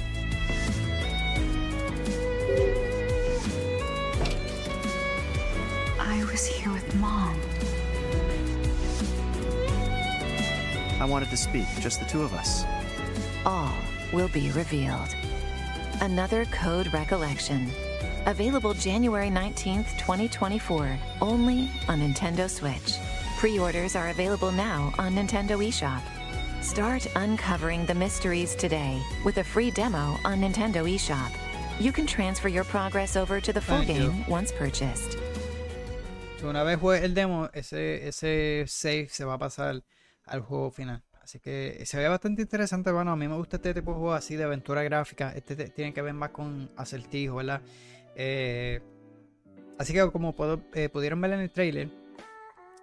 I 6.00 6.26
was 6.32 6.48
here 6.48 6.72
with 6.74 6.96
Mom. 6.96 7.40
I 11.00 11.06
wanted 11.06 11.30
to 11.30 11.38
speak, 11.38 11.68
just 11.80 12.00
the 12.00 12.08
two 12.08 12.24
of 12.24 12.34
us. 12.34 12.64
All 13.46 13.78
will 14.12 14.30
be 14.30 14.50
revealed. 14.50 15.16
Another 16.01 16.45
Code 16.45 16.93
Recollection. 16.93 17.69
Available 18.26 18.73
January 18.73 19.30
19th, 19.30 19.97
2024, 19.97 20.97
only 21.21 21.69
on 21.89 21.99
Nintendo 21.99 22.49
Switch. 22.49 22.97
Pre 23.38 23.59
orders 23.59 23.97
are 23.97 24.09
available 24.09 24.51
now 24.51 24.93
on 24.97 25.15
Nintendo 25.15 25.57
eShop. 25.59 26.01
Start 26.61 27.05
uncovering 27.17 27.85
the 27.85 27.93
mysteries 27.93 28.55
today 28.55 29.01
with 29.26 29.39
a 29.39 29.43
free 29.43 29.71
demo 29.71 30.17
on 30.23 30.39
Nintendo 30.39 30.88
eShop. 30.89 31.31
You 31.81 31.91
can 31.91 32.07
transfer 32.07 32.47
your 32.47 32.63
progress 32.63 33.17
over 33.17 33.41
to 33.41 33.51
the 33.51 33.61
full 33.61 33.80
Thank 33.80 33.89
you. 33.89 34.11
game 34.11 34.26
once 34.30 34.53
purchased. 34.53 35.17
Una 36.41 36.63
vez 36.63 36.80
juegue 36.80 37.03
el 37.03 37.13
demo, 37.13 37.49
ese, 37.53 38.07
ese 38.07 38.69
save 38.71 39.09
se 39.09 39.26
va 39.26 39.34
a 39.34 39.38
pasar 39.38 39.81
al 40.27 40.41
juego 40.41 40.71
final. 40.73 41.01
Así 41.30 41.39
que 41.39 41.84
se 41.85 41.95
ve 41.99 42.07
bastante 42.07 42.41
interesante. 42.41 42.91
Bueno, 42.91 43.11
a 43.11 43.15
mí 43.15 43.27
me 43.27 43.35
gusta 43.35 43.57
este 43.57 43.76
tipo 43.76 43.91
de 43.91 43.97
juego 43.99 44.14
así 44.14 44.35
de 44.35 44.45
aventura 44.45 44.81
gráfica. 44.81 45.31
Este 45.35 45.56
tiene 45.69 45.93
que 45.93 46.01
ver 46.01 46.15
más 46.15 46.31
con 46.31 46.72
acertijo, 46.76 47.35
¿verdad? 47.35 47.61
Eh, 48.15 48.81
así 49.77 49.93
que 49.93 50.10
como 50.10 50.34
eh, 50.73 50.89
pudieron 50.89 51.22
ver 51.22 51.34
en 51.34 51.41
el 51.41 51.51
trailer, 51.51 51.91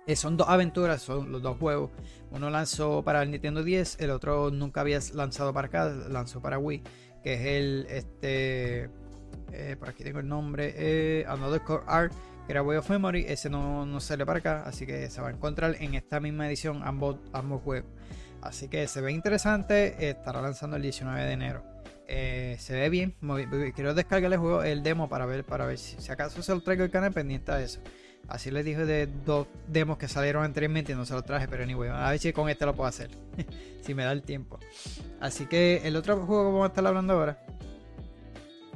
eh, 0.07 0.15
son 0.15 0.37
dos 0.37 0.49
aventuras, 0.49 1.03
son 1.03 1.33
los 1.33 1.43
dos 1.43 1.59
juegos. 1.59 1.91
Uno 2.31 2.49
lanzó 2.49 3.03
para 3.03 3.25
el 3.25 3.33
Nintendo 3.33 3.65
10, 3.65 3.97
el 3.99 4.11
otro 4.11 4.53
nunca 4.53 4.83
había 4.83 5.01
lanzado 5.13 5.53
para 5.53 5.67
acá, 5.67 5.89
lanzó 6.09 6.41
para 6.41 6.57
Wii, 6.57 6.85
que 7.25 7.35
es 7.35 7.41
el, 7.47 7.87
este, 7.91 8.91
por 9.77 9.89
aquí 9.89 10.05
tengo 10.05 10.21
el 10.21 10.29
nombre, 10.29 11.25
Another 11.27 11.63
Core 11.63 11.83
Art, 11.89 12.13
que 12.47 12.53
era 12.53 12.63
Way 12.63 12.79
of 12.79 12.91
Memory. 12.91 13.25
Ese 13.27 13.51
no, 13.51 13.85
no 13.85 13.99
sale 13.99 14.25
para 14.25 14.39
acá, 14.39 14.63
así 14.65 14.87
que 14.87 15.11
se 15.11 15.21
va 15.21 15.31
a 15.31 15.33
encontrar 15.33 15.75
en 15.81 15.97
esta 15.97 16.21
misma 16.21 16.47
edición 16.47 16.83
ambos, 16.85 17.17
ambos 17.33 17.61
juegos. 17.63 17.91
Así 18.43 18.69
que 18.69 18.87
se 18.89 19.01
ve 19.01 19.13
interesante. 19.13 20.11
Estará 20.11 20.41
lanzando 20.41 20.77
el 20.77 20.83
19 20.83 21.25
de 21.25 21.33
enero. 21.33 21.63
Eh, 22.09 22.57
se 22.59 22.75
ve 22.75 22.89
bien. 22.89 23.15
Quiero 23.75 23.95
descargar 23.95 24.33
el 24.33 24.39
juego, 24.39 24.63
el 24.63 24.83
demo 24.83 25.09
para 25.09 25.27
ver, 25.27 25.45
para 25.45 25.67
ver 25.67 25.79
si, 25.79 26.11
acaso 26.11 26.43
se 26.43 26.55
lo 26.55 26.61
traigo 26.61 26.85
el 26.85 26.91
canal 26.91 27.13
pendiente 27.13 27.53
a 27.53 27.61
eso. 27.61 27.81
Así 28.29 28.51
les 28.51 28.65
dije 28.65 28.85
de 28.85 29.07
dos 29.25 29.47
demos 29.69 29.99
que 29.99 30.09
salieron 30.09 30.45
anteriormente 30.45 30.93
y 30.93 30.95
no 30.97 31.05
se 31.05 31.15
los 31.15 31.25
traje, 31.25 31.47
pero 31.47 31.63
anyway, 31.63 31.91
a 31.91 32.11
ver 32.11 32.19
si 32.19 32.33
con 32.33 32.49
este 32.49 32.67
lo 32.67 32.75
puedo 32.75 32.89
hacer. 32.89 33.11
si 33.83 33.95
me 33.95 34.05
da 34.05 34.13
el 34.13 34.23
tiempo. 34.23 34.59
Así 35.21 35.47
que 35.47 35.83
el 35.85 35.97
otro 35.97 36.17
juego 36.27 36.43
que 36.43 36.53
vamos 36.53 36.65
a 36.65 36.69
estar 36.69 36.87
hablando 36.87 37.13
ahora 37.13 37.39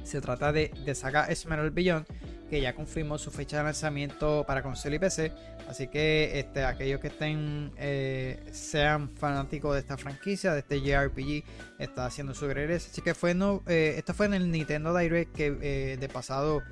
se 0.05 0.21
trata 0.21 0.53
de, 0.53 0.73
de 0.85 0.95
Saga 0.95 1.25
Esmeralda 1.27 1.71
Beyond 1.73 2.07
que 2.51 2.61
ya 2.61 2.75
confirmó 2.75 3.17
su 3.17 3.31
fecha 3.31 3.59
de 3.59 3.63
lanzamiento 3.63 4.45
para 4.47 4.63
consola 4.63 4.97
y 4.97 4.99
PC. 4.99 5.33
Así 5.69 5.87
que 5.87 6.39
este, 6.41 6.65
aquellos 6.65 7.01
que 7.01 7.07
estén 7.07 7.71
eh, 7.79 8.43
sean 8.51 9.09
fanáticos 9.09 9.75
de 9.75 9.81
esta 9.81 9.97
franquicia, 9.97 10.53
de 10.53 10.59
este 10.59 10.81
JRPG, 10.81 11.45
está 11.79 12.07
haciendo 12.07 12.35
su 12.35 12.49
regreso. 12.49 12.89
Así 12.91 13.01
que 13.03 13.15
fue 13.15 13.35
no, 13.35 13.63
eh, 13.69 13.95
esto 13.97 14.13
fue 14.13 14.27
en 14.27 14.35
el 14.35 14.51
Nintendo 14.51 14.95
Direct 14.97 15.33
que 15.35 15.57
eh, 15.63 15.97
de 15.99 16.09
pasado 16.09 16.63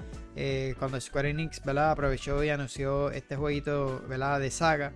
cuando 0.78 1.00
Square 1.00 1.30
Enix 1.30 1.60
aprovechó 1.90 2.44
y 2.44 2.50
anunció 2.50 3.10
este 3.10 3.34
jueguito 3.34 3.98
de 4.08 4.50
saga 4.52 4.92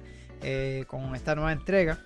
con 0.86 1.16
esta 1.16 1.34
nueva 1.34 1.50
entrega. 1.50 1.98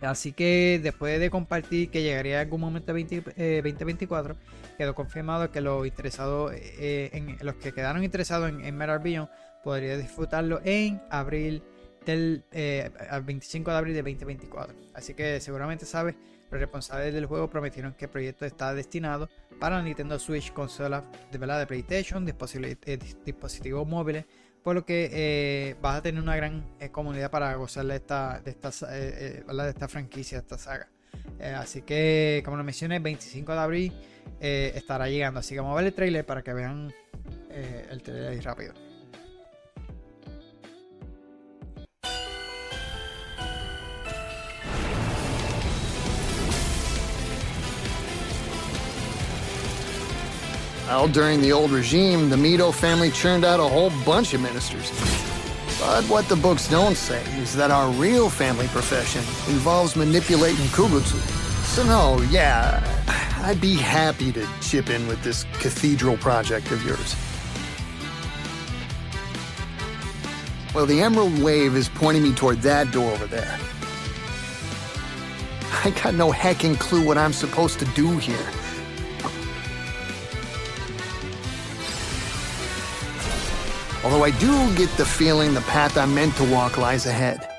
Así 0.00 0.32
que 0.32 0.78
después 0.80 1.18
de 1.18 1.28
compartir 1.30 1.90
que 1.90 2.02
llegaría 2.02 2.40
algún 2.40 2.60
momento 2.60 2.92
2024, 2.92 4.36
quedó 4.74 4.94
confirmado 4.94 5.50
que 5.50 5.60
los 5.60 5.86
interesados, 5.86 6.52
eh, 6.54 7.10
en, 7.12 7.36
los 7.40 7.56
que 7.56 7.72
quedaron 7.72 8.04
interesados 8.04 8.48
en, 8.48 8.64
en 8.64 8.76
Metal 8.76 8.98
Beyond 8.98 9.28
podrían 9.62 10.00
disfrutarlo 10.00 10.60
en 10.64 11.00
abril 11.10 11.62
del 12.04 12.44
25 12.52 13.70
eh, 13.70 13.72
de 13.72 13.78
abril 13.78 13.94
de 13.94 14.02
2024. 14.02 14.74
Así 14.94 15.14
que 15.14 15.40
seguramente 15.40 15.86
sabes, 15.86 16.14
los 16.50 16.60
responsables 16.60 17.14
del 17.14 17.26
juego 17.26 17.48
prometieron 17.48 17.94
que 17.94 18.04
el 18.04 18.10
proyecto 18.10 18.44
está 18.44 18.74
destinado 18.74 19.28
para 19.58 19.82
Nintendo 19.82 20.18
Switch, 20.18 20.52
consolas 20.52 21.04
de, 21.32 21.38
¿verdad? 21.38 21.58
de 21.60 21.66
PlayStation, 21.66 22.28
eh, 22.28 22.98
dispositivos 23.24 23.88
móviles, 23.88 24.26
por 24.62 24.74
lo 24.74 24.84
que 24.84 25.76
vas 25.80 25.96
a 25.96 26.02
tener 26.02 26.22
una 26.22 26.36
gran 26.36 26.64
comunidad 26.92 27.30
para 27.30 27.54
gozar 27.54 27.86
de 27.86 27.96
esta, 27.96 28.40
de 28.40 28.50
esta, 28.50 28.70
de 28.70 29.68
esta 29.68 29.88
franquicia, 29.88 30.38
de 30.38 30.42
esta 30.42 30.58
saga. 30.58 30.88
así 31.56 31.82
que, 31.82 32.42
como 32.44 32.56
lo 32.56 32.64
mencioné, 32.64 32.96
el 32.96 33.02
25 33.02 33.52
de 33.52 33.58
abril 33.58 33.92
eh, 34.40 34.72
estará 34.74 35.08
llegando. 35.08 35.40
Así 35.40 35.54
que 35.54 35.60
vamos 35.60 35.74
a 35.74 35.76
ver 35.76 35.86
el 35.86 35.94
trailer 35.94 36.24
para 36.24 36.42
que 36.42 36.52
vean 36.52 36.92
eh, 37.50 37.86
el 37.90 38.02
trailer 38.02 38.28
ahí 38.32 38.40
rápido. 38.40 38.74
Well, 50.86 51.08
during 51.08 51.40
the 51.40 51.52
old 51.52 51.70
regime, 51.70 52.30
the 52.30 52.36
Mito 52.36 52.72
family 52.72 53.10
churned 53.10 53.44
out 53.44 53.58
a 53.58 53.64
whole 53.64 53.90
bunch 54.04 54.32
of 54.32 54.40
ministers. 54.40 54.90
But 55.80 56.04
what 56.04 56.28
the 56.28 56.36
books 56.36 56.68
don't 56.68 56.96
say 56.96 57.22
is 57.42 57.54
that 57.56 57.70
our 57.70 57.90
real 57.92 58.30
family 58.30 58.68
profession 58.68 59.20
involves 59.52 59.96
manipulating 59.96 60.66
Kubutsu. 60.66 61.43
So 61.74 61.82
no, 61.82 62.22
yeah, 62.30 62.80
I'd 63.42 63.60
be 63.60 63.74
happy 63.74 64.30
to 64.30 64.46
chip 64.60 64.90
in 64.90 65.08
with 65.08 65.24
this 65.24 65.42
cathedral 65.54 66.16
project 66.16 66.70
of 66.70 66.86
yours. 66.86 67.16
Well, 70.72 70.86
the 70.86 71.02
Emerald 71.02 71.36
Wave 71.42 71.74
is 71.74 71.88
pointing 71.88 72.22
me 72.22 72.32
toward 72.32 72.62
that 72.62 72.92
door 72.92 73.10
over 73.10 73.26
there. 73.26 73.58
I 75.84 75.90
got 75.90 76.14
no 76.14 76.30
hecking 76.30 76.76
clue 76.76 77.04
what 77.04 77.18
I'm 77.18 77.32
supposed 77.32 77.80
to 77.80 77.86
do 77.86 78.18
here. 78.18 78.46
Although 84.04 84.22
I 84.22 84.30
do 84.38 84.76
get 84.76 84.90
the 84.96 85.04
feeling 85.04 85.54
the 85.54 85.60
path 85.62 85.98
I'm 85.98 86.14
meant 86.14 86.36
to 86.36 86.44
walk 86.44 86.78
lies 86.78 87.06
ahead. 87.06 87.53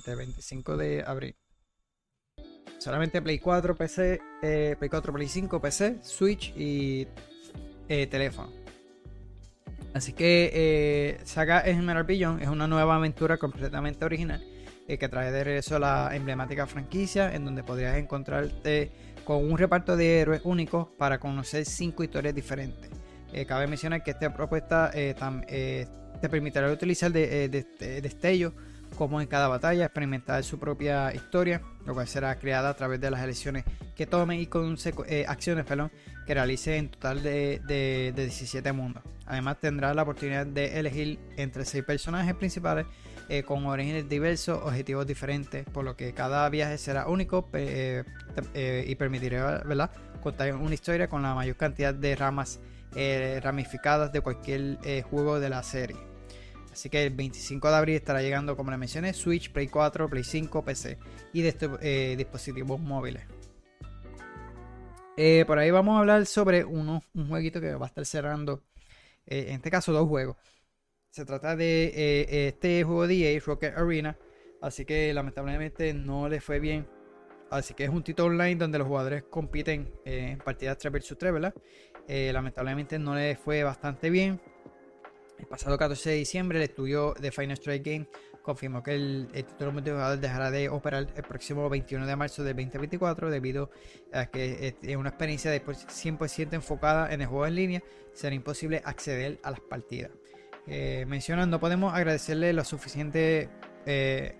Este 0.00 0.14
25 0.14 0.76
de 0.76 1.04
abril. 1.06 1.36
Solamente 2.78 3.20
Play 3.20 3.38
4, 3.38 3.76
PC, 3.76 4.20
eh, 4.42 4.74
Play 4.78 4.88
4, 4.88 5.12
Play 5.12 5.28
5, 5.28 5.60
PC, 5.60 5.98
Switch 6.02 6.54
y 6.56 7.06
eh, 7.88 8.06
teléfono. 8.06 8.50
Así 9.92 10.12
que 10.12 10.50
eh, 10.54 11.20
Saga 11.24 11.62
Emerald 11.66 12.06
Beyond 12.06 12.42
es 12.42 12.48
una 12.48 12.66
nueva 12.66 12.96
aventura 12.96 13.36
completamente 13.36 14.04
original 14.04 14.42
eh, 14.88 14.96
que 14.96 15.08
trae 15.08 15.30
de 15.30 15.44
regreso 15.44 15.78
la 15.78 16.14
emblemática 16.14 16.66
franquicia 16.66 17.34
en 17.34 17.44
donde 17.44 17.62
podrías 17.62 17.96
encontrarte 17.98 18.90
con 19.24 19.44
un 19.44 19.58
reparto 19.58 19.96
de 19.96 20.20
héroes 20.20 20.40
únicos 20.44 20.88
para 20.96 21.18
conocer 21.18 21.66
cinco 21.66 22.02
historias 22.02 22.34
diferentes. 22.34 22.90
cabe 23.46 23.66
mencionar 23.66 24.02
que 24.02 24.12
esta 24.12 24.32
propuesta 24.32 24.90
te 24.92 26.28
permitirá 26.30 26.72
utilizar 26.72 27.12
de, 27.12 27.48
de, 27.48 28.00
como 28.96 29.20
en 29.20 29.26
cada 29.26 29.48
batalla 29.48 29.84
experimentar 29.84 30.42
su 30.44 30.58
propia 30.58 31.14
historia, 31.14 31.62
lo 31.86 31.94
cual 31.94 32.06
será 32.06 32.38
creada 32.38 32.70
a 32.70 32.74
través 32.74 33.00
de 33.00 33.10
las 33.10 33.22
elecciones 33.22 33.64
que 33.96 34.06
tomen 34.06 34.40
y 34.40 34.46
con 34.46 34.76
eh, 35.06 35.24
acciones 35.28 35.64
perdón, 35.64 35.90
que 36.26 36.34
realice 36.34 36.76
en 36.76 36.90
total 36.90 37.22
de, 37.22 37.60
de, 37.66 38.12
17 38.14 38.72
mundos. 38.72 39.02
Además 39.26 39.58
tendrá 39.60 39.94
la 39.94 40.02
oportunidad 40.02 40.46
de 40.46 40.78
elegir 40.78 41.18
entre 41.36 41.64
6 41.64 41.84
personajes 41.84 42.34
principales 42.34 42.86
eh, 43.28 43.42
con 43.42 43.64
orígenes 43.66 44.08
diversos, 44.08 44.60
objetivos 44.62 45.06
diferentes, 45.06 45.64
por 45.66 45.84
lo 45.84 45.96
que 45.96 46.12
cada 46.12 46.48
viaje 46.48 46.78
será 46.78 47.06
único 47.06 47.48
eh, 47.52 48.04
y 48.86 48.94
permitirá 48.96 49.62
contar 50.20 50.54
una 50.54 50.74
historia 50.74 51.08
con 51.08 51.22
la 51.22 51.34
mayor 51.34 51.56
cantidad 51.56 51.94
de 51.94 52.16
ramas 52.16 52.60
ramificadas 53.42 54.12
de 54.12 54.20
cualquier 54.20 54.78
juego 55.04 55.38
de 55.38 55.48
la 55.48 55.62
serie. 55.62 56.09
Así 56.72 56.88
que 56.88 57.06
el 57.06 57.14
25 57.14 57.68
de 57.68 57.76
abril 57.76 57.96
estará 57.96 58.22
llegando, 58.22 58.56
como 58.56 58.70
les 58.70 58.78
mencioné, 58.78 59.12
Switch, 59.12 59.50
Play 59.50 59.68
4, 59.68 60.08
Play 60.08 60.24
5, 60.24 60.64
PC 60.64 60.98
y 61.32 61.42
de 61.42 61.48
estos 61.48 61.78
eh, 61.82 62.14
dispositivos 62.16 62.80
móviles. 62.80 63.24
Eh, 65.16 65.44
por 65.46 65.58
ahí 65.58 65.70
vamos 65.70 65.96
a 65.96 66.00
hablar 66.00 66.24
sobre 66.26 66.64
uno, 66.64 67.02
un 67.14 67.28
jueguito 67.28 67.60
que 67.60 67.74
va 67.74 67.86
a 67.86 67.88
estar 67.88 68.06
cerrando, 68.06 68.62
eh, 69.26 69.46
en 69.48 69.56
este 69.56 69.70
caso 69.70 69.92
dos 69.92 70.08
juegos. 70.08 70.36
Se 71.10 71.24
trata 71.24 71.56
de 71.56 72.46
este 72.48 72.84
juego 72.84 73.08
de 73.08 73.34
EA, 73.34 73.40
Rocket 73.44 73.76
Arena, 73.76 74.16
así 74.62 74.84
que 74.84 75.12
lamentablemente 75.12 75.92
no 75.92 76.28
le 76.28 76.40
fue 76.40 76.60
bien. 76.60 76.86
Así 77.50 77.74
que 77.74 77.82
es 77.82 77.90
un 77.90 78.04
título 78.04 78.28
online 78.28 78.54
donde 78.54 78.78
los 78.78 78.86
jugadores 78.86 79.24
compiten 79.24 79.92
en 80.04 80.38
partidas 80.38 80.78
3 80.78 80.92
vs 80.92 81.16
3, 81.18 81.32
¿verdad? 81.32 81.54
lamentablemente 82.06 82.98
no 82.98 83.16
le 83.16 83.34
fue 83.34 83.64
bastante 83.64 84.08
bien. 84.08 84.40
El 85.40 85.46
pasado 85.46 85.78
14 85.78 86.10
de 86.10 86.16
diciembre, 86.16 86.58
el 86.58 86.64
estudio 86.64 87.14
de 87.18 87.32
Final 87.32 87.56
Strike 87.56 87.82
Game 87.82 88.06
confirmó 88.42 88.82
que 88.82 88.94
el, 88.94 89.28
título 89.32 89.72
multijugador 89.72 90.18
dejará 90.18 90.50
de 90.50 90.68
operar 90.68 91.06
el 91.16 91.22
próximo 91.22 91.68
21 91.70 92.06
de 92.06 92.14
marzo 92.14 92.44
de 92.44 92.52
2024 92.52 93.30
debido 93.30 93.70
a 94.12 94.26
que 94.26 94.76
es 94.82 94.96
una 94.96 95.08
experiencia 95.08 95.50
de 95.50 95.64
100% 95.64 96.52
enfocada 96.52 97.12
en 97.12 97.22
el 97.22 97.26
juego 97.26 97.46
en 97.46 97.54
línea, 97.54 97.82
será 98.12 98.34
imposible 98.34 98.82
acceder 98.84 99.38
a 99.42 99.50
las 99.50 99.60
partidas. 99.60 100.10
Eh, 100.66 101.06
mencionando, 101.08 101.56
no 101.56 101.60
podemos 101.60 101.94
agradecerle 101.94 102.52
lo 102.52 102.64
suficiente 102.64 103.48
eh, 103.86 104.36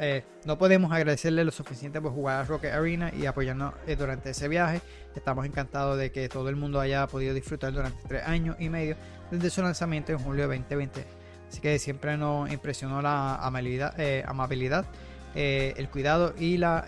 eh, 0.00 0.24
no 0.44 0.58
podemos 0.58 0.92
agradecerle 0.92 1.44
lo 1.44 1.50
suficiente 1.50 2.00
por 2.00 2.12
jugar 2.12 2.40
a 2.40 2.44
Rocket 2.44 2.72
Arena 2.72 3.12
y 3.16 3.26
apoyarnos 3.26 3.74
eh, 3.86 3.96
durante 3.96 4.30
ese 4.30 4.48
viaje. 4.48 4.80
Estamos 5.14 5.46
encantados 5.46 5.98
de 5.98 6.12
que 6.12 6.28
todo 6.28 6.48
el 6.48 6.56
mundo 6.56 6.80
haya 6.80 7.06
podido 7.06 7.34
disfrutar 7.34 7.72
durante 7.72 8.06
tres 8.06 8.26
años 8.26 8.56
y 8.58 8.68
medio 8.68 8.96
desde 9.30 9.50
su 9.50 9.62
lanzamiento 9.62 10.12
en 10.12 10.18
julio 10.18 10.48
de 10.48 10.56
2020. 10.58 11.04
Así 11.48 11.60
que 11.60 11.78
siempre 11.78 12.16
nos 12.16 12.50
impresionó 12.52 13.00
la 13.00 13.36
amabilidad, 13.36 13.98
eh, 13.98 14.24
amabilidad 14.26 14.86
el 15.34 15.88
cuidado 15.88 16.32
y 16.38 16.58
la 16.58 16.84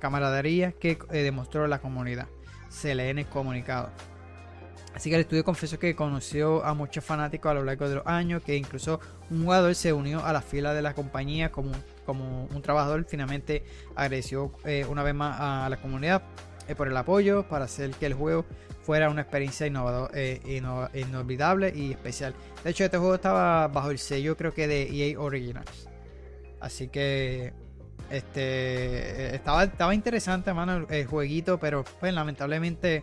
camaradería 0.00 0.72
que 0.72 0.98
demostró 1.10 1.68
la 1.68 1.78
comunidad. 1.78 2.26
Se 2.68 2.96
lee 2.96 3.10
en 3.10 3.22
comunicado. 3.24 3.90
Así 4.94 5.10
que 5.10 5.16
el 5.16 5.22
estudio 5.22 5.44
confesó 5.44 5.78
que 5.78 5.96
conoció 5.96 6.64
a 6.64 6.72
muchos 6.72 7.04
fanáticos 7.04 7.50
a 7.50 7.54
lo 7.54 7.64
largo 7.64 7.88
de 7.88 7.96
los 7.96 8.06
años, 8.06 8.42
que 8.42 8.56
incluso 8.56 9.00
un 9.28 9.42
jugador 9.42 9.74
se 9.74 9.92
unió 9.92 10.24
a 10.24 10.32
la 10.32 10.40
fila 10.40 10.72
de 10.72 10.82
la 10.82 10.94
compañía 10.94 11.50
como, 11.50 11.72
como 12.06 12.44
un 12.44 12.62
trabajador. 12.62 13.04
Finalmente 13.04 13.64
agradeció 13.96 14.52
eh, 14.64 14.86
una 14.88 15.02
vez 15.02 15.14
más 15.14 15.36
a 15.40 15.68
la 15.68 15.78
comunidad 15.78 16.22
eh, 16.68 16.76
por 16.76 16.86
el 16.86 16.96
apoyo 16.96 17.42
para 17.48 17.64
hacer 17.64 17.90
que 17.90 18.06
el 18.06 18.14
juego 18.14 18.44
fuera 18.84 19.10
una 19.10 19.22
experiencia 19.22 19.66
eh, 20.14 20.90
inolvidable 20.94 21.72
y 21.74 21.90
especial. 21.90 22.32
De 22.62 22.70
hecho, 22.70 22.84
este 22.84 22.96
juego 22.96 23.16
estaba 23.16 23.66
bajo 23.66 23.90
el 23.90 23.98
sello 23.98 24.36
creo 24.36 24.54
que 24.54 24.68
de 24.68 24.82
EA 24.92 25.18
Originals. 25.18 25.88
Así 26.60 26.88
que 26.88 27.52
este 28.10 29.34
estaba, 29.34 29.64
estaba 29.64 29.94
interesante, 29.94 30.52
mano, 30.52 30.86
el, 30.88 31.06
jueguito, 31.06 31.58
pero 31.58 31.84
pues 31.98 32.14
lamentablemente 32.14 33.02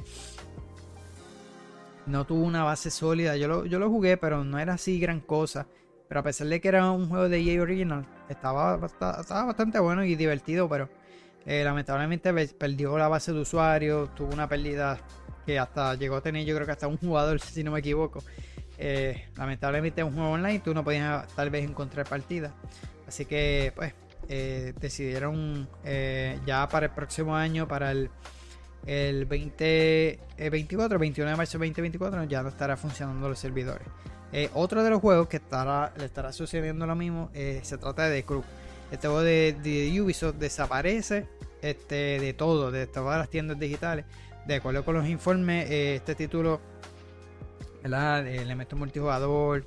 no 2.11 2.25
tuvo 2.25 2.45
una 2.45 2.63
base 2.63 2.91
sólida. 2.91 3.37
Yo 3.37 3.47
lo, 3.47 3.65
yo 3.65 3.79
lo 3.79 3.89
jugué, 3.89 4.17
pero 4.17 4.43
no 4.43 4.59
era 4.59 4.73
así 4.73 4.99
gran 4.99 5.21
cosa. 5.21 5.65
Pero 6.07 6.19
a 6.19 6.23
pesar 6.23 6.47
de 6.47 6.59
que 6.59 6.67
era 6.67 6.91
un 6.91 7.07
juego 7.07 7.29
de 7.29 7.39
EA 7.39 7.61
Original, 7.61 8.05
estaba, 8.27 8.77
estaba 8.85 9.45
bastante 9.45 9.79
bueno 9.79 10.03
y 10.03 10.15
divertido, 10.15 10.67
pero 10.67 10.89
eh, 11.45 11.63
lamentablemente 11.63 12.33
perdió 12.49 12.97
la 12.97 13.07
base 13.07 13.31
de 13.31 13.39
usuarios, 13.39 14.13
tuvo 14.13 14.33
una 14.33 14.47
pérdida 14.47 14.99
que 15.45 15.57
hasta 15.57 15.95
llegó 15.95 16.17
a 16.17 16.21
tener 16.21 16.45
yo 16.45 16.53
creo 16.53 16.65
que 16.65 16.73
hasta 16.73 16.87
un 16.87 16.97
jugador, 16.97 17.39
si 17.39 17.63
no 17.63 17.71
me 17.71 17.79
equivoco. 17.79 18.21
Eh, 18.77 19.29
lamentablemente 19.37 20.03
un 20.03 20.13
juego 20.13 20.31
online, 20.31 20.59
tú 20.59 20.73
no 20.73 20.83
podías 20.83 21.27
tal 21.29 21.49
vez 21.49 21.63
encontrar 21.63 22.05
partidas. 22.05 22.51
Así 23.07 23.25
que 23.25 23.71
pues 23.73 23.93
eh, 24.27 24.73
decidieron 24.79 25.69
ya 26.45 26.67
para 26.67 26.87
el 26.87 26.91
próximo 26.91 27.35
año, 27.35 27.69
para 27.69 27.91
el 27.91 28.09
el 28.85 29.27
2024, 29.27 30.99
21 30.99 31.29
de 31.29 31.37
marzo 31.37 31.57
2024 31.57 32.23
ya 32.25 32.41
no 32.41 32.49
estará 32.49 32.77
funcionando 32.77 33.29
los 33.29 33.39
servidores. 33.39 33.87
Eh, 34.33 34.49
otro 34.53 34.83
de 34.83 34.89
los 34.89 35.01
juegos 35.01 35.27
que 35.27 35.37
estará, 35.37 35.93
le 35.97 36.05
estará 36.05 36.31
sucediendo 36.31 36.87
lo 36.87 36.95
mismo 36.95 37.29
eh, 37.33 37.59
se 37.63 37.77
trata 37.77 38.07
de 38.07 38.21
The 38.21 38.25
Crew. 38.25 38.43
Este 38.91 39.07
juego 39.07 39.21
de, 39.21 39.99
Ubisoft 40.01 40.35
desaparece 40.35 41.27
este, 41.61 42.19
de 42.19 42.33
todo, 42.33 42.71
de 42.71 42.87
todas 42.87 43.17
las 43.17 43.29
tiendas 43.29 43.59
digitales. 43.59 44.05
De 44.45 44.55
acuerdo 44.55 44.83
con 44.83 44.95
los 44.95 45.07
informes, 45.07 45.69
eh, 45.69 45.95
este 45.95 46.15
título, 46.15 46.59
¿verdad? 47.83 48.27
El 48.27 48.39
elemento 48.39 48.75
multijugador 48.75 49.65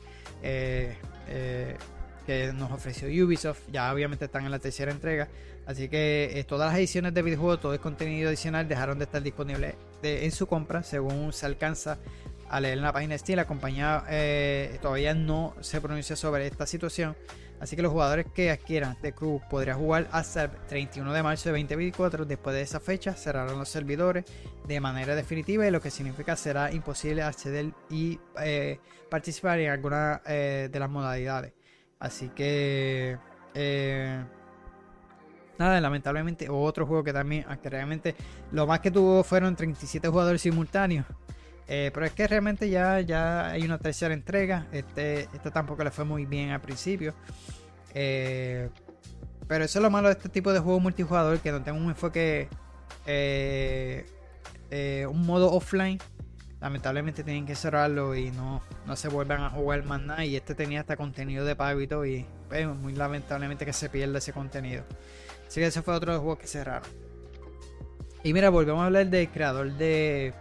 que 2.24 2.52
nos 2.52 2.70
ofreció 2.72 3.08
Ubisoft, 3.24 3.60
ya 3.72 3.92
obviamente 3.92 4.24
están 4.24 4.44
en 4.44 4.50
la 4.50 4.58
tercera 4.58 4.90
entrega. 4.90 5.28
Así 5.66 5.88
que 5.88 6.30
eh, 6.34 6.44
todas 6.44 6.70
las 6.70 6.78
ediciones 6.78 7.14
de 7.14 7.22
videojuegos, 7.22 7.60
todo 7.60 7.72
el 7.72 7.80
contenido 7.80 8.28
adicional 8.28 8.68
dejaron 8.68 8.98
de 8.98 9.04
estar 9.04 9.22
disponibles 9.22 9.74
en 10.02 10.30
su 10.30 10.46
compra, 10.46 10.82
según 10.82 11.32
se 11.32 11.46
alcanza 11.46 11.98
a 12.50 12.60
leer 12.60 12.76
en 12.76 12.84
la 12.84 12.92
página 12.92 13.14
de 13.14 13.18
Steam. 13.18 13.36
La 13.36 13.46
compañía 13.46 14.04
eh, 14.10 14.78
todavía 14.82 15.14
no 15.14 15.54
se 15.60 15.80
pronuncia 15.80 16.16
sobre 16.16 16.46
esta 16.46 16.66
situación. 16.66 17.16
Así 17.60 17.76
que 17.76 17.82
los 17.82 17.92
jugadores 17.92 18.26
que 18.34 18.50
adquieran 18.50 19.00
The 19.00 19.14
Crew 19.14 19.40
podrían 19.48 19.78
jugar 19.78 20.08
hasta 20.12 20.44
el 20.44 20.50
31 20.68 21.12
de 21.14 21.22
marzo 21.22 21.48
de 21.48 21.52
2024. 21.52 22.26
Después 22.26 22.54
de 22.54 22.60
esa 22.60 22.80
fecha 22.80 23.14
cerrarán 23.14 23.58
los 23.58 23.68
servidores 23.70 24.26
de 24.66 24.80
manera 24.80 25.14
definitiva 25.14 25.66
y 25.66 25.70
lo 25.70 25.80
que 25.80 25.90
significa 25.90 26.36
será 26.36 26.72
imposible 26.72 27.22
acceder 27.22 27.70
y 27.88 28.18
eh, 28.42 28.80
participar 29.08 29.60
en 29.60 29.70
alguna 29.70 30.20
de 30.26 30.78
las 30.78 30.90
modalidades. 30.90 31.53
Así 32.04 32.28
que 32.28 33.16
nada, 35.58 35.80
lamentablemente, 35.80 36.48
otro 36.50 36.86
juego 36.86 37.02
que 37.02 37.12
también, 37.12 37.44
aunque 37.48 37.70
realmente 37.70 38.14
lo 38.52 38.66
más 38.66 38.80
que 38.80 38.90
tuvo 38.90 39.24
fueron 39.24 39.56
37 39.56 40.08
jugadores 40.08 40.42
simultáneos. 40.42 41.06
Eh, 41.66 41.90
pero 41.94 42.04
es 42.04 42.12
que 42.12 42.26
realmente 42.28 42.68
ya, 42.68 43.00
ya 43.00 43.48
hay 43.48 43.64
una 43.64 43.78
tercera 43.78 44.12
entrega. 44.12 44.66
Este, 44.70 45.28
tampoco 45.52 45.82
le 45.82 45.90
fue 45.90 46.04
muy 46.04 46.26
bien 46.26 46.50
al 46.50 46.60
principio. 46.60 47.14
Eh, 47.94 48.68
pero 49.48 49.64
eso 49.64 49.78
es 49.78 49.82
lo 49.82 49.90
malo 49.90 50.08
de 50.08 50.14
este 50.14 50.28
tipo 50.28 50.52
de 50.52 50.58
juego 50.58 50.80
multijugador, 50.80 51.38
que 51.38 51.52
no 51.52 51.62
tenga 51.62 51.78
un 51.78 51.88
enfoque, 51.88 52.48
eh, 53.06 54.04
un 55.08 55.24
modo 55.24 55.52
offline. 55.52 55.98
Lamentablemente 56.64 57.22
tienen 57.24 57.44
que 57.44 57.54
cerrarlo 57.54 58.16
y 58.16 58.30
no, 58.30 58.62
no 58.86 58.96
se 58.96 59.08
vuelvan 59.08 59.42
a 59.42 59.50
jugar 59.50 59.84
más 59.84 60.00
nada. 60.00 60.24
Y 60.24 60.34
este 60.34 60.54
tenía 60.54 60.80
hasta 60.80 60.96
contenido 60.96 61.44
de 61.44 61.54
pago 61.54 61.78
y 61.82 61.86
todo. 61.86 62.06
Y 62.06 62.24
pues, 62.48 62.66
muy 62.66 62.94
lamentablemente 62.94 63.66
que 63.66 63.74
se 63.74 63.90
pierda 63.90 64.16
ese 64.16 64.32
contenido. 64.32 64.82
Así 65.46 65.60
que 65.60 65.66
ese 65.66 65.82
fue 65.82 65.92
otro 65.92 66.18
juego 66.18 66.38
que 66.38 66.46
cerraron. 66.46 66.88
Y 68.22 68.32
mira, 68.32 68.48
volvemos 68.48 68.80
a 68.80 68.86
hablar 68.86 69.06
del 69.08 69.28
creador 69.28 69.74
de, 69.74 70.32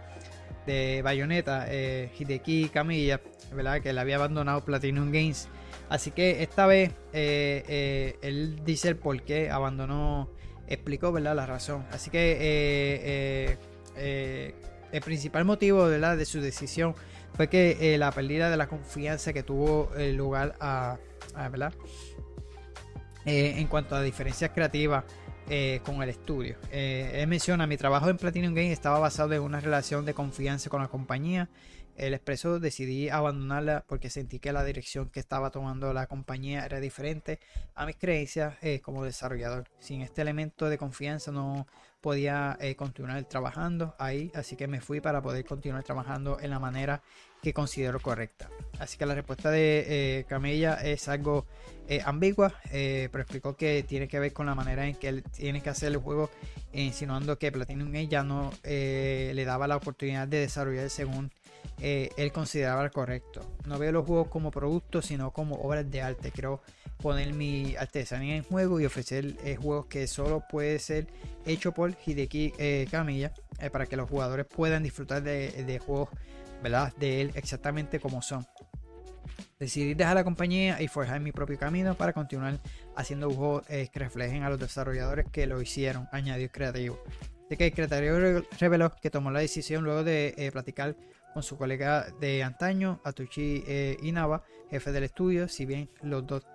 de 0.64 1.02
Bayonetta, 1.02 1.66
eh, 1.68 2.10
Hideki 2.18 2.70
Kamiya, 2.70 3.20
¿verdad? 3.52 3.82
Que 3.82 3.92
le 3.92 4.00
había 4.00 4.16
abandonado 4.16 4.64
Platinum 4.64 5.12
Games. 5.12 5.48
Así 5.90 6.10
que 6.10 6.42
esta 6.42 6.64
vez 6.64 6.92
eh, 7.12 7.64
eh, 7.68 8.16
él 8.22 8.64
dice 8.64 8.88
el 8.88 8.96
por 8.96 9.20
qué 9.20 9.50
abandonó, 9.50 10.30
explicó 10.68 11.12
¿verdad? 11.12 11.36
la 11.36 11.44
razón. 11.44 11.84
Así 11.92 12.10
que 12.10 13.58
el 14.94 15.02
principal 15.02 15.44
motivo 15.44 15.84
¿verdad? 15.84 16.16
de 16.16 16.24
su 16.24 16.40
decisión 16.40 16.94
fue 17.34 17.48
que 17.48 17.96
la 17.98 18.12
pérdida 18.12 18.50
de 18.50 18.56
la 18.56 18.68
confianza 18.68 19.32
que 19.32 19.42
tuvo 19.42 19.90
lugar 20.14 20.54
a, 20.60 20.98
a 21.34 21.48
¿verdad? 21.48 21.72
Eh, 23.26 23.54
en 23.56 23.68
cuanto 23.68 23.96
a 23.96 24.02
diferencias 24.02 24.50
creativas 24.50 25.04
eh, 25.48 25.80
con 25.84 26.02
el 26.02 26.10
estudio. 26.10 26.56
Eh, 26.70 27.12
él 27.14 27.26
menciona, 27.26 27.66
mi 27.66 27.78
trabajo 27.78 28.10
en 28.10 28.18
Platinum 28.18 28.54
Games 28.54 28.72
estaba 28.72 28.98
basado 28.98 29.32
en 29.32 29.40
una 29.40 29.60
relación 29.60 30.04
de 30.04 30.12
confianza 30.12 30.68
con 30.68 30.82
la 30.82 30.88
compañía. 30.88 31.48
El 31.96 32.12
expreso 32.12 32.60
decidí 32.60 33.08
abandonarla 33.08 33.84
porque 33.88 34.10
sentí 34.10 34.40
que 34.40 34.52
la 34.52 34.64
dirección 34.64 35.08
que 35.08 35.20
estaba 35.20 35.50
tomando 35.50 35.94
la 35.94 36.06
compañía 36.06 36.66
era 36.66 36.80
diferente 36.80 37.38
a 37.74 37.86
mis 37.86 37.96
creencias 37.96 38.56
como 38.82 39.04
desarrollador. 39.04 39.68
Sin 39.78 40.02
este 40.02 40.20
elemento 40.20 40.68
de 40.68 40.76
confianza 40.76 41.30
no 41.30 41.66
podía 42.04 42.58
continuar 42.76 43.24
trabajando 43.24 43.94
ahí, 43.98 44.30
así 44.34 44.56
que 44.56 44.68
me 44.68 44.82
fui 44.82 45.00
para 45.00 45.22
poder 45.22 45.42
continuar 45.46 45.82
trabajando 45.84 46.38
en 46.38 46.50
la 46.50 46.58
manera 46.58 47.00
que 47.44 47.54
considero 47.54 48.00
correcta. 48.00 48.50
Así 48.78 48.98
que 48.98 49.06
la 49.06 49.14
respuesta 49.14 49.50
de 49.50 49.84
eh, 49.86 50.24
Camilla 50.24 50.74
es 50.82 51.08
algo 51.08 51.46
eh, 51.88 52.02
ambigua, 52.04 52.54
eh, 52.72 53.08
pero 53.12 53.22
explicó 53.22 53.56
que 53.56 53.84
tiene 53.84 54.06
que 54.06 54.18
ver 54.18 54.34
con 54.34 54.44
la 54.46 54.54
manera 54.54 54.86
en 54.86 54.96
que 54.96 55.08
él 55.08 55.22
tiene 55.22 55.62
que 55.62 55.70
hacer 55.70 55.92
el 55.92 55.98
juego, 55.98 56.30
insinuando 56.72 57.38
que 57.38 57.52
Platinum 57.52 57.92
ya 58.08 58.22
no 58.22 58.50
le 58.64 59.44
daba 59.44 59.66
la 59.66 59.76
oportunidad 59.76 60.26
de 60.26 60.40
desarrollar 60.40 60.90
según 60.90 61.30
él 61.80 62.32
consideraba 62.32 62.88
correcto. 62.90 63.40
No 63.66 63.78
veo 63.78 63.92
los 63.92 64.06
juegos 64.06 64.28
como 64.28 64.50
productos, 64.50 65.06
sino 65.06 65.30
como 65.30 65.56
obras 65.56 65.90
de 65.90 66.02
arte. 66.02 66.30
Quiero 66.30 66.62
poner 66.98 67.32
mi 67.34 67.76
artesanía 67.76 68.36
en 68.36 68.44
juego 68.44 68.80
y 68.80 68.86
ofrecer 68.86 69.36
juegos 69.60 69.86
que 69.86 70.06
solo 70.06 70.44
puede 70.48 70.78
ser 70.78 71.06
hecho 71.44 71.72
por 71.72 71.94
Hideki 72.04 72.86
Camilla 72.90 73.32
para 73.72 73.86
que 73.86 73.96
los 73.96 74.08
jugadores 74.08 74.46
puedan 74.46 74.82
disfrutar 74.82 75.22
de, 75.22 75.80
juegos 75.84 76.08
de 76.98 77.20
él 77.20 77.32
exactamente 77.34 78.00
como 78.00 78.22
son. 78.22 78.46
Decidí 79.58 79.94
dejar 79.94 80.16
la 80.16 80.24
compañía 80.24 80.80
y 80.82 80.88
forjar 80.88 81.20
mi 81.20 81.32
propio 81.32 81.58
camino 81.58 81.94
para 81.94 82.12
continuar 82.12 82.58
haciendo 82.96 83.30
juegos 83.30 83.64
eh, 83.68 83.88
que 83.92 84.00
reflejen 84.00 84.42
a 84.42 84.50
los 84.50 84.58
desarrolladores 84.58 85.26
que 85.30 85.46
lo 85.46 85.60
hicieron, 85.62 86.08
añadió 86.12 86.44
el 86.44 86.50
creativo. 86.50 87.02
De 87.48 87.56
que 87.56 87.66
el 87.66 87.72
creativo 87.72 88.42
reveló 88.58 88.90
que 88.90 89.10
tomó 89.10 89.30
la 89.30 89.40
decisión 89.40 89.84
luego 89.84 90.02
de 90.02 90.34
eh, 90.36 90.50
platicar 90.50 90.96
con 91.34 91.42
su 91.42 91.58
colega 91.58 92.06
de 92.20 92.42
antaño, 92.42 93.00
Atuchi 93.04 93.64
eh, 93.66 93.98
Inaba, 94.02 94.44
jefe 94.70 94.92
del 94.92 95.04
estudio, 95.04 95.48
si 95.48 95.66
bien 95.66 95.90
los 96.02 96.26
dos 96.26 96.46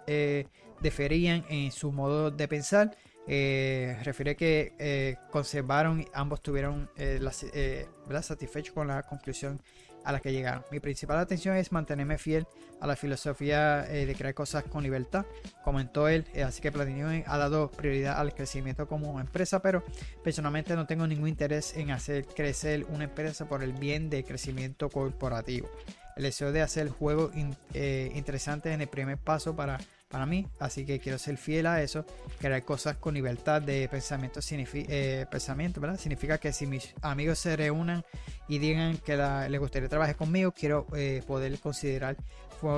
deferían 0.81 1.45
en 1.49 1.71
su 1.71 1.91
modo 1.91 2.31
de 2.31 2.47
pensar, 2.47 2.97
refiere 3.27 4.35
que 4.35 5.17
conservaron, 5.29 6.05
ambos 6.13 6.41
tuvieron 6.41 6.89
la, 6.97 8.23
satisfechos 8.23 8.73
con 8.73 8.87
la 8.87 9.03
conclusión 9.03 9.61
a 10.09 10.11
la 10.11 10.19
que 10.19 10.31
llegaron. 10.31 10.63
Mi 10.71 10.79
principal 10.79 11.19
atención 11.19 11.55
es 11.55 11.71
mantenerme 11.71 12.17
fiel 12.17 12.47
a 12.81 12.87
la 12.87 12.95
filosofía 12.95 13.85
eh, 13.89 14.07
de 14.07 14.15
crear 14.15 14.33
cosas 14.33 14.63
con 14.63 14.81
libertad, 14.81 15.25
comentó 15.63 16.07
él. 16.07 16.25
Eh, 16.33 16.43
así 16.43 16.61
que 16.61 16.71
Platinum 16.71 17.23
ha 17.27 17.37
dado 17.37 17.69
prioridad 17.69 18.19
al 18.19 18.33
crecimiento 18.33 18.87
como 18.87 19.19
empresa, 19.19 19.61
pero 19.61 19.83
personalmente 20.23 20.75
no 20.75 20.87
tengo 20.87 21.05
ningún 21.05 21.27
interés 21.27 21.77
en 21.77 21.91
hacer 21.91 22.25
crecer 22.25 22.87
una 22.89 23.03
empresa 23.03 23.47
por 23.47 23.61
el 23.61 23.73
bien 23.73 24.09
de 24.09 24.23
crecimiento 24.23 24.89
corporativo. 24.89 25.69
El 26.15 26.23
deseo 26.23 26.51
de 26.51 26.63
hacer 26.63 26.89
juegos 26.89 27.31
eh, 27.75 28.11
interesantes 28.15 28.73
en 28.73 28.81
el 28.81 28.87
primer 28.87 29.19
paso 29.19 29.55
para 29.55 29.77
para 30.09 30.25
mí, 30.25 30.47
así 30.59 30.85
que 30.85 30.99
quiero 30.99 31.19
ser 31.19 31.37
fiel 31.37 31.67
a 31.67 31.81
eso, 31.83 32.03
crear 32.39 32.63
cosas 32.63 32.97
con 32.97 33.13
libertad 33.13 33.61
de 33.61 33.87
pensamiento, 33.87 34.39
eh, 34.49 35.25
pensamiento 35.29 35.79
¿verdad? 35.79 35.99
significa 35.99 36.39
que 36.39 36.51
si 36.51 36.65
mis 36.65 36.93
amigos 37.03 37.37
se 37.37 37.55
reúnan 37.55 38.03
y 38.47 38.57
digan 38.57 38.97
que 38.97 39.15
les 39.15 39.59
gustaría 39.59 39.87
trabajar 39.87 40.15
conmigo, 40.15 40.51
quiero 40.51 40.87
eh, 40.95 41.21
poder 41.27 41.59
considerar 41.59 42.17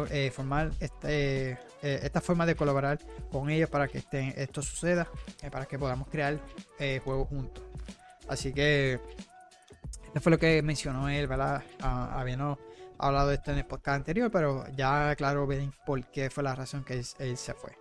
eh, 0.09 0.29
formar 0.35 0.71
este, 0.79 1.57
esta 1.81 2.21
forma 2.21 2.45
de 2.45 2.55
colaborar 2.55 2.99
con 3.31 3.49
ellos 3.49 3.69
para 3.69 3.87
que 3.87 4.03
esto 4.35 4.61
suceda, 4.61 5.07
para 5.51 5.65
que 5.65 5.79
podamos 5.79 6.09
crear 6.09 6.37
juegos 7.03 7.29
juntos. 7.29 7.63
Así 8.27 8.53
que 8.53 8.99
Esto 10.07 10.19
fue 10.19 10.31
lo 10.31 10.37
que 10.37 10.61
mencionó 10.61 11.09
él, 11.09 11.27
¿verdad? 11.27 11.63
Ah, 11.81 12.19
habíamos 12.19 12.59
hablado 13.01 13.29
de 13.29 13.35
esto 13.35 13.51
en 13.51 13.57
el 13.57 13.65
podcast 13.65 13.97
anterior, 13.97 14.29
pero 14.31 14.65
ya 14.75 15.15
claro 15.15 15.47
ven 15.47 15.73
por 15.85 16.05
qué 16.11 16.29
fue 16.29 16.43
la 16.43 16.55
razón 16.55 16.83
que 16.83 16.93
él, 16.93 17.37
se 17.37 17.53
fue. 17.53 17.71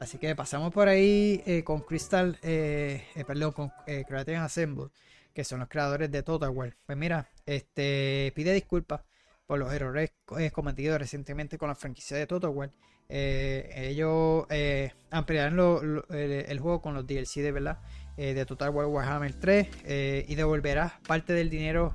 Así 0.00 0.18
que 0.18 0.34
pasamos 0.34 0.72
por 0.72 0.88
ahí 0.88 1.40
eh, 1.46 1.62
con 1.62 1.80
Crystal, 1.80 2.36
eh, 2.42 3.04
eh, 3.14 3.24
perdón, 3.24 3.52
con 3.52 3.72
Creative 3.86 4.36
Assemble, 4.36 4.88
que 5.32 5.44
son 5.44 5.60
los 5.60 5.68
creadores 5.68 6.10
de 6.10 6.22
Total 6.22 6.50
War. 6.50 6.76
Pues 6.84 6.98
mira, 6.98 7.30
este 7.46 8.32
pide 8.34 8.52
disculpas 8.52 9.02
por 9.46 9.58
los 9.58 9.72
errores 9.72 10.12
cometidos 10.52 10.98
recientemente 10.98 11.56
con 11.56 11.68
la 11.68 11.74
franquicia 11.74 12.16
de 12.16 12.26
Total 12.26 12.50
War. 12.50 12.70
ellos 13.08 14.46
ampliaron 15.10 16.02
el, 16.10 16.58
juego 16.58 16.82
con 16.82 16.94
los 16.94 17.06
DLC 17.06 17.36
de 17.36 17.52
verdad 17.52 17.78
de 18.16 18.46
Total 18.46 18.70
War 18.70 18.86
Warhammer 18.86 19.34
3 19.34 19.68
y 20.28 20.34
devolverá 20.34 20.98
parte 21.06 21.34
del 21.34 21.50
dinero 21.50 21.94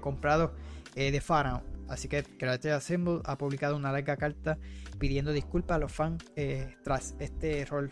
comprado 0.00 0.52
eh, 0.98 1.12
de 1.12 1.20
Pharaoh. 1.20 1.62
Así 1.88 2.08
que 2.08 2.24
Creative 2.24 2.74
Assemble 2.74 3.20
ha 3.24 3.38
publicado 3.38 3.76
una 3.76 3.92
larga 3.92 4.16
carta 4.16 4.58
pidiendo 4.98 5.30
disculpas 5.30 5.76
a 5.76 5.78
los 5.78 5.92
fans 5.92 6.24
eh, 6.34 6.74
tras 6.82 7.14
este 7.20 7.60
error 7.60 7.90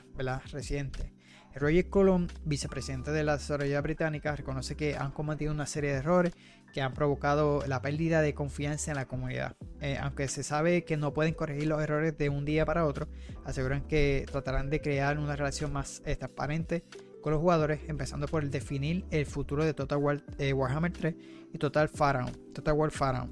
reciente. 0.51 1.15
Roger 1.55 1.89
Colon, 1.89 2.27
vicepresidente 2.45 3.12
de 3.12 3.23
la 3.23 3.39
desarrolladora 3.39 3.81
británica, 3.81 4.35
reconoce 4.35 4.77
que 4.77 4.97
han 4.97 5.12
cometido 5.12 5.53
una 5.53 5.66
serie 5.66 5.93
de 5.93 5.99
errores 5.99 6.35
que 6.74 6.83
han 6.83 6.93
provocado 6.95 7.62
la 7.66 7.81
pérdida 7.81 8.20
de 8.23 8.35
confianza 8.35 8.91
en 8.91 8.97
la 8.97 9.07
comunidad. 9.07 9.57
Eh, 9.81 9.97
aunque 10.03 10.27
se 10.27 10.43
sabe 10.43 10.85
que 10.85 10.97
no 10.97 11.15
pueden 11.15 11.33
corregir 11.33 11.69
los 11.69 11.81
errores 11.81 12.19
de 12.19 12.28
un 12.28 12.45
día 12.45 12.66
para 12.66 12.85
otro, 12.85 13.09
aseguran 13.45 13.87
que 13.87 14.27
tratarán 14.31 14.69
de 14.69 14.81
crear 14.81 15.19
una 15.19 15.37
relación 15.37 15.73
más 15.73 16.03
transparente 16.03 16.85
los 17.32 17.40
jugadores, 17.40 17.81
empezando 17.89 18.27
por 18.27 18.48
definir 18.48 19.05
el 19.11 19.27
futuro 19.27 19.65
de 19.65 19.74
Total 19.74 19.98
War, 19.98 20.23
eh, 20.39 20.53
Warhammer 20.53 20.93
3 20.93 21.15
y 21.53 21.59
Total 21.59 21.89
Pharaoh, 21.89 22.31
Total 22.53 22.74
War 22.74 22.90
Pharaoh. 22.90 23.28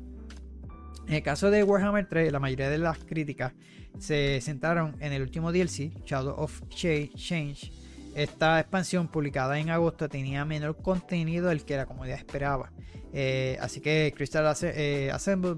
En 1.07 1.15
el 1.15 1.23
caso 1.23 1.51
de 1.51 1.63
Warhammer 1.63 2.09
3, 2.09 2.33
la 2.33 2.41
mayoría 2.41 2.71
de 2.71 2.79
las 2.79 2.99
críticas 2.99 3.53
se 3.99 4.41
centraron 4.41 4.97
en 5.01 5.13
el 5.13 5.23
último 5.23 5.53
DLC, 5.53 5.93
Shadow 6.05 6.35
of 6.37 6.63
Change. 6.69 7.73
Esta 8.15 8.61
expansión 8.61 9.09
publicada 9.09 9.59
en 9.59 9.71
agosto 9.71 10.09
tenía 10.09 10.45
menor 10.45 10.77
contenido 10.77 11.49
del 11.49 11.65
que 11.65 11.77
la 11.77 11.87
comunidad 11.87 12.19
esperaba. 12.19 12.73
Eh, 13.13 13.59
así 13.61 13.81
que 13.81 14.13
Crystal 14.17 14.57
eh, 14.63 15.11
Assemble 15.13 15.55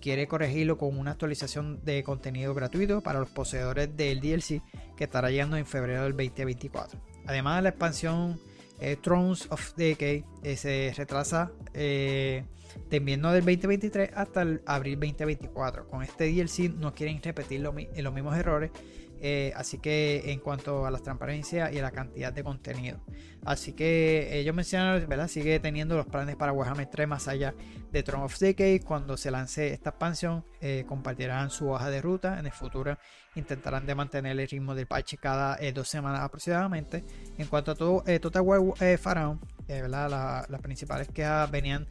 quiere 0.00 0.28
corregirlo 0.28 0.76
con 0.76 0.98
una 0.98 1.12
actualización 1.12 1.82
de 1.84 2.02
contenido 2.02 2.52
gratuito 2.52 3.00
para 3.00 3.20
los 3.20 3.30
poseedores 3.30 3.96
del 3.96 4.20
DLC 4.20 4.60
que 4.96 5.04
estará 5.04 5.30
llegando 5.30 5.56
en 5.56 5.66
febrero 5.66 6.02
del 6.02 6.12
2024. 6.12 7.13
Además, 7.26 7.62
la 7.62 7.70
expansión 7.70 8.40
eh, 8.80 8.96
Thrones 9.00 9.46
of 9.50 9.74
Decay 9.76 10.24
eh, 10.42 10.56
se 10.56 10.92
retrasa 10.96 11.52
eh, 11.72 12.44
de 12.90 12.96
invierno 12.96 13.32
del 13.32 13.44
2023 13.44 14.10
hasta 14.14 14.46
abril 14.66 14.98
2024. 15.00 15.88
Con 15.88 16.02
este 16.02 16.24
DLC 16.24 16.70
no 16.74 16.94
quieren 16.94 17.22
repetir 17.22 17.60
los 17.60 17.74
mismos 17.74 18.36
errores 18.36 18.70
eh, 19.26 19.54
así 19.56 19.78
que 19.78 20.32
en 20.32 20.38
cuanto 20.38 20.84
a 20.84 20.90
la 20.90 20.98
transparencia 20.98 21.72
y 21.72 21.78
a 21.78 21.82
la 21.82 21.92
cantidad 21.92 22.30
de 22.30 22.44
contenido. 22.44 23.00
Así 23.46 23.72
que 23.72 24.38
ellos 24.38 24.54
mencionan, 24.54 25.08
¿verdad? 25.08 25.28
Sigue 25.28 25.58
teniendo 25.60 25.96
los 25.96 26.04
planes 26.04 26.36
para 26.36 26.52
Warhammer 26.52 26.86
3 26.90 27.08
más 27.08 27.26
allá 27.26 27.54
de 27.90 28.02
Throne 28.02 28.24
of 28.24 28.38
Decay. 28.38 28.80
Cuando 28.80 29.16
se 29.16 29.30
lance 29.30 29.72
esta 29.72 29.90
expansión, 29.90 30.44
eh, 30.60 30.84
compartirán 30.86 31.48
su 31.48 31.70
hoja 31.70 31.88
de 31.88 32.02
ruta. 32.02 32.38
En 32.38 32.44
el 32.44 32.52
futuro 32.52 32.98
intentarán 33.34 33.86
de 33.86 33.94
mantener 33.94 34.38
el 34.38 34.46
ritmo 34.46 34.74
del 34.74 34.86
parche 34.86 35.16
cada 35.16 35.56
eh, 35.58 35.72
dos 35.72 35.88
semanas 35.88 36.20
aproximadamente. 36.20 37.02
En 37.38 37.46
cuanto 37.46 37.70
a 37.70 37.74
todo, 37.76 38.04
Total 38.20 38.42
War 38.42 38.60
Pharaoh, 38.98 39.38
¿verdad? 39.66 40.46
las 40.50 40.60
principales 40.60 41.08
quejas 41.08 41.50
venían 41.50 41.86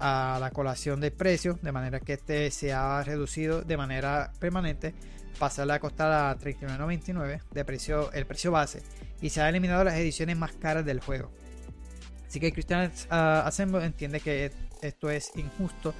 a 0.00 0.38
la 0.40 0.50
colación 0.50 1.00
del 1.00 1.12
precio, 1.12 1.60
de 1.62 1.70
manera 1.70 2.00
que 2.00 2.14
este 2.14 2.50
se 2.50 2.72
ha 2.72 3.04
reducido 3.04 3.62
de 3.62 3.76
manera 3.76 4.32
permanente 4.40 4.94
pasarla 5.40 5.74
a 5.74 5.80
costar 5.80 6.12
a 6.12 6.38
39.99 6.38 7.40
de 7.50 7.64
precio, 7.64 8.12
el 8.12 8.26
precio 8.26 8.52
base 8.52 8.82
y 9.22 9.30
se 9.30 9.40
han 9.40 9.48
eliminado 9.48 9.82
las 9.82 9.94
ediciones 9.94 10.36
más 10.36 10.52
caras 10.52 10.84
del 10.84 11.00
juego. 11.00 11.32
Así 12.28 12.38
que 12.38 12.52
Christian 12.52 12.92
uh, 13.10 13.76
entiende 13.78 14.20
que 14.20 14.52
esto 14.82 15.10
es 15.10 15.32
injusto 15.34 15.94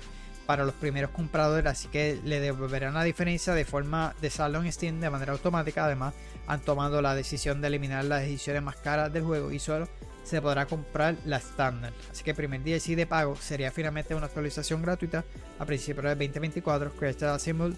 para 0.46 0.64
los 0.64 0.74
primeros 0.74 1.10
compradores, 1.10 1.66
así 1.66 1.88
que 1.88 2.20
le 2.22 2.38
devolverán 2.38 2.94
la 2.94 3.02
diferencia 3.02 3.54
de 3.54 3.64
forma 3.64 4.14
de 4.20 4.30
saldo 4.30 4.62
en 4.62 4.70
Steam 4.70 5.00
de 5.00 5.08
manera 5.08 5.32
automática. 5.32 5.86
Además, 5.86 6.12
han 6.46 6.60
tomado 6.60 7.00
la 7.00 7.14
decisión 7.14 7.60
de 7.60 7.68
eliminar 7.68 8.04
las 8.04 8.22
ediciones 8.22 8.62
más 8.62 8.76
caras 8.76 9.12
del 9.12 9.24
juego 9.24 9.52
y 9.52 9.58
solo 9.58 9.88
se 10.22 10.42
podrá 10.42 10.66
comprar 10.66 11.16
la 11.24 11.38
estándar. 11.38 11.92
Así 12.10 12.22
que 12.22 12.30
el 12.30 12.36
primer 12.36 12.62
DLC 12.62 12.94
de 12.94 13.06
pago 13.06 13.36
sería 13.36 13.70
finalmente 13.70 14.14
una 14.14 14.26
actualización 14.26 14.82
gratuita 14.82 15.24
a 15.58 15.64
principios 15.64 16.04
del 16.04 16.18
2024. 16.18 16.92
Crystal 16.92 17.30
Assemble 17.30 17.74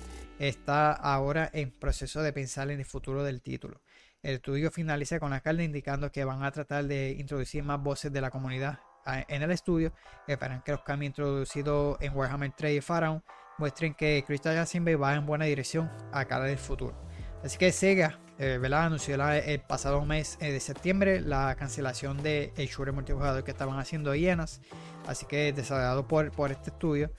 está 0.48 0.92
ahora 0.92 1.48
en 1.52 1.70
proceso 1.70 2.20
de 2.20 2.32
pensar 2.32 2.70
en 2.70 2.80
el 2.80 2.84
futuro 2.84 3.22
del 3.22 3.42
título. 3.42 3.80
El 4.22 4.34
estudio 4.34 4.72
finaliza 4.72 5.20
con 5.20 5.30
la 5.30 5.40
carta 5.40 5.62
indicando 5.62 6.10
que 6.10 6.24
van 6.24 6.42
a 6.42 6.50
tratar 6.50 6.84
de 6.84 7.12
introducir 7.12 7.62
más 7.62 7.80
voces 7.80 8.12
de 8.12 8.20
la 8.20 8.30
comunidad 8.30 8.80
en 9.06 9.42
el 9.42 9.52
estudio. 9.52 9.92
Esperan 10.26 10.62
que 10.62 10.72
los 10.72 10.82
cambios 10.82 11.10
introducidos 11.10 11.96
en 12.00 12.16
Warhammer 12.16 12.52
3 12.56 12.76
y 12.76 12.80
Pharaoh 12.80 13.22
muestren 13.58 13.94
que 13.94 14.24
Crystal 14.26 14.58
Assemble 14.58 14.96
va 14.96 15.14
en 15.14 15.26
buena 15.26 15.44
dirección 15.44 15.90
a 16.12 16.24
cara 16.24 16.44
del 16.44 16.58
futuro. 16.58 17.00
Así 17.44 17.56
que 17.56 17.70
Sega 17.70 18.18
eh, 18.38 18.58
anunció 18.72 19.14
el 19.14 19.60
pasado 19.60 20.04
mes 20.04 20.38
eh, 20.40 20.50
de 20.50 20.58
septiembre 20.58 21.20
la 21.20 21.54
cancelación 21.54 22.20
de 22.22 22.52
el 22.56 22.66
shooter 22.66 22.92
multijugador 22.92 23.44
que 23.44 23.52
estaban 23.52 23.78
haciendo 23.78 24.12
hienas. 24.14 24.60
Así 25.06 25.26
que 25.26 25.52
desarrollado 25.52 26.08
por, 26.08 26.32
por 26.32 26.50
este 26.50 26.70
estudio. 26.70 27.12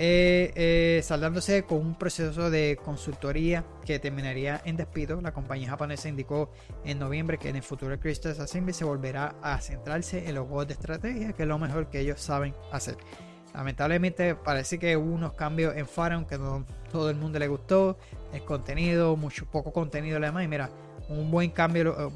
Eh, 0.00 0.52
eh, 0.54 1.00
saldándose 1.02 1.64
con 1.64 1.78
un 1.78 1.96
proceso 1.96 2.50
de 2.50 2.78
consultoría 2.84 3.64
que 3.84 3.98
terminaría 3.98 4.62
en 4.64 4.76
despido. 4.76 5.20
La 5.20 5.32
compañía 5.32 5.70
japonesa 5.70 6.08
indicó 6.08 6.52
en 6.84 7.00
noviembre 7.00 7.36
que 7.36 7.48
en 7.48 7.56
el 7.56 7.64
futuro 7.64 7.98
Crystal 7.98 8.40
Assembly 8.40 8.72
se 8.72 8.84
volverá 8.84 9.34
a 9.42 9.60
centrarse 9.60 10.28
en 10.28 10.36
los 10.36 10.46
juegos 10.46 10.68
de 10.68 10.74
estrategia, 10.74 11.32
que 11.32 11.42
es 11.42 11.48
lo 11.48 11.58
mejor 11.58 11.90
que 11.90 11.98
ellos 11.98 12.20
saben 12.20 12.54
hacer. 12.70 12.96
Lamentablemente 13.52 14.36
parece 14.36 14.78
que 14.78 14.96
hubo 14.96 15.12
unos 15.12 15.32
cambios 15.32 15.76
en 15.76 15.88
Pharaoh 15.88 16.28
que 16.28 16.38
no 16.38 16.64
todo 16.92 17.10
el 17.10 17.16
mundo 17.16 17.40
le 17.40 17.48
gustó. 17.48 17.98
El 18.32 18.44
contenido, 18.44 19.16
mucho 19.16 19.46
poco 19.46 19.72
contenido 19.72 20.18
además. 20.18 20.44
Y 20.44 20.48
mira, 20.48 20.70
un 21.08 21.28
buen 21.28 21.50
cambio, 21.50 22.12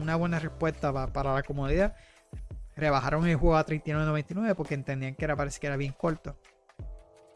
una 0.00 0.16
buena 0.16 0.40
respuesta 0.40 0.92
para 1.12 1.34
la 1.34 1.44
comodidad. 1.44 1.94
Rebajaron 2.74 3.28
el 3.28 3.36
juego 3.36 3.56
a 3.56 3.64
39.99 3.64 4.56
porque 4.56 4.74
entendían 4.74 5.14
que 5.14 5.24
era 5.24 5.36
parece 5.36 5.60
que 5.60 5.68
era 5.68 5.76
bien 5.76 5.92
corto 5.92 6.36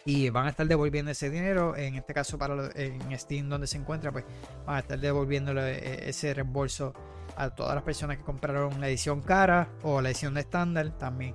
y 0.06 0.30
van 0.30 0.46
a 0.46 0.50
estar 0.50 0.66
devolviendo 0.66 1.10
ese 1.10 1.28
dinero. 1.28 1.76
En 1.76 1.96
este 1.96 2.14
caso, 2.14 2.38
para 2.38 2.70
en 2.76 3.18
Steam, 3.18 3.48
donde 3.48 3.66
se 3.66 3.76
encuentra, 3.76 4.12
pues 4.12 4.24
van 4.64 4.76
a 4.76 4.78
estar 4.78 4.98
devolviendo 4.98 5.52
eh, 5.58 6.08
ese 6.08 6.32
reembolso 6.32 6.94
a 7.36 7.50
todas 7.50 7.74
las 7.74 7.82
personas 7.82 8.16
que 8.16 8.22
compraron 8.22 8.80
la 8.80 8.88
edición 8.88 9.20
cara 9.20 9.68
o 9.82 10.00
la 10.00 10.08
edición 10.08 10.32
de 10.32 10.40
estándar 10.40 10.96
también. 10.96 11.34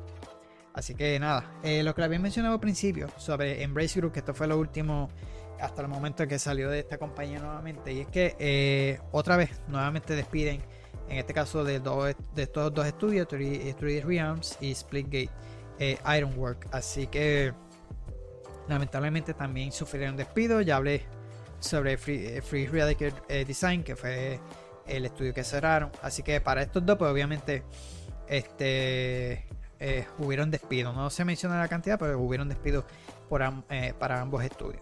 Así 0.74 0.96
que 0.96 1.20
nada, 1.20 1.60
eh, 1.64 1.84
lo 1.84 1.94
que 1.94 2.02
había 2.02 2.18
mencionado 2.18 2.54
al 2.56 2.62
principio 2.62 3.10
sobre 3.18 3.62
Embrace 3.62 4.00
Group, 4.00 4.14
que 4.14 4.20
esto 4.20 4.34
fue 4.34 4.48
lo 4.48 4.58
último 4.58 5.10
hasta 5.60 5.82
el 5.82 5.90
momento 5.90 6.24
en 6.24 6.30
que 6.30 6.40
salió 6.40 6.70
de 6.70 6.80
esta 6.80 6.98
compañía 6.98 7.40
nuevamente, 7.40 7.92
y 7.92 8.00
es 8.00 8.08
que 8.08 8.38
eh, 8.40 9.00
otra 9.12 9.36
vez 9.36 9.52
nuevamente 9.68 10.16
despiden, 10.16 10.62
en 11.10 11.18
este 11.18 11.34
caso 11.34 11.66
de, 11.66 11.82
de 11.82 12.42
estos 12.42 12.74
dos 12.74 12.88
estudios, 12.88 13.28
3D 13.28 14.06
Realms 14.06 14.58
y 14.62 14.74
Splitgate 14.74 15.30
Ironwork. 16.06 16.68
Así 16.72 17.08
que 17.08 17.54
lamentablemente 18.68 19.34
también 19.34 19.72
sufrieron 19.72 20.16
despido. 20.16 20.62
Ya 20.62 20.78
hablé 20.78 21.06
sobre 21.60 21.98
Free, 21.98 22.26
eh, 22.26 22.42
Free 22.42 22.68
eh, 23.30 23.46
Design, 23.46 23.84
que 23.84 23.96
fue 23.96 24.40
el 24.88 25.06
estudio 25.06 25.34
que 25.34 25.44
cerraron. 25.44 25.92
Así 26.02 26.24
que 26.24 26.42
para 26.42 26.62
estos 26.62 26.86
dos, 26.86 26.98
pues 26.98 27.12
obviamente 27.12 27.64
este, 28.28 29.46
eh, 29.80 30.06
hubieron 30.18 30.52
despido. 30.52 30.92
No 30.92 31.10
se 31.10 31.24
menciona 31.24 31.60
la 31.60 31.68
cantidad, 31.68 31.98
pero 31.98 32.20
hubieron 32.20 32.50
despido 32.50 32.86
por, 33.30 33.42
para 33.98 34.22
ambos 34.22 34.44
estudios. 34.44 34.82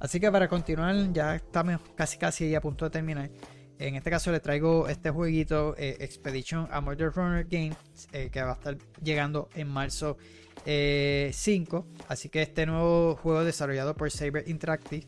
Así 0.00 0.18
que 0.18 0.30
para 0.30 0.48
continuar, 0.48 1.12
ya 1.12 1.36
estamos 1.36 1.80
casi 1.94 2.18
casi 2.18 2.54
a 2.54 2.60
punto 2.60 2.84
de 2.86 2.90
terminar. 2.90 3.30
En 3.78 3.96
este 3.96 4.10
caso 4.10 4.30
le 4.30 4.40
traigo 4.40 4.88
este 4.88 5.10
jueguito 5.10 5.74
Expedition 5.76 6.68
a 6.70 6.80
Murder 6.80 7.10
Runner 7.10 7.44
Games 7.44 7.76
que 8.10 8.42
va 8.42 8.52
a 8.52 8.54
estar 8.54 8.76
llegando 9.02 9.48
en 9.54 9.68
marzo 9.68 10.16
5. 10.64 10.66
Eh, 10.66 12.04
así 12.08 12.28
que 12.28 12.42
este 12.42 12.66
nuevo 12.66 13.16
juego 13.16 13.44
desarrollado 13.44 13.94
por 13.94 14.10
Saber 14.10 14.44
Interactive 14.48 15.06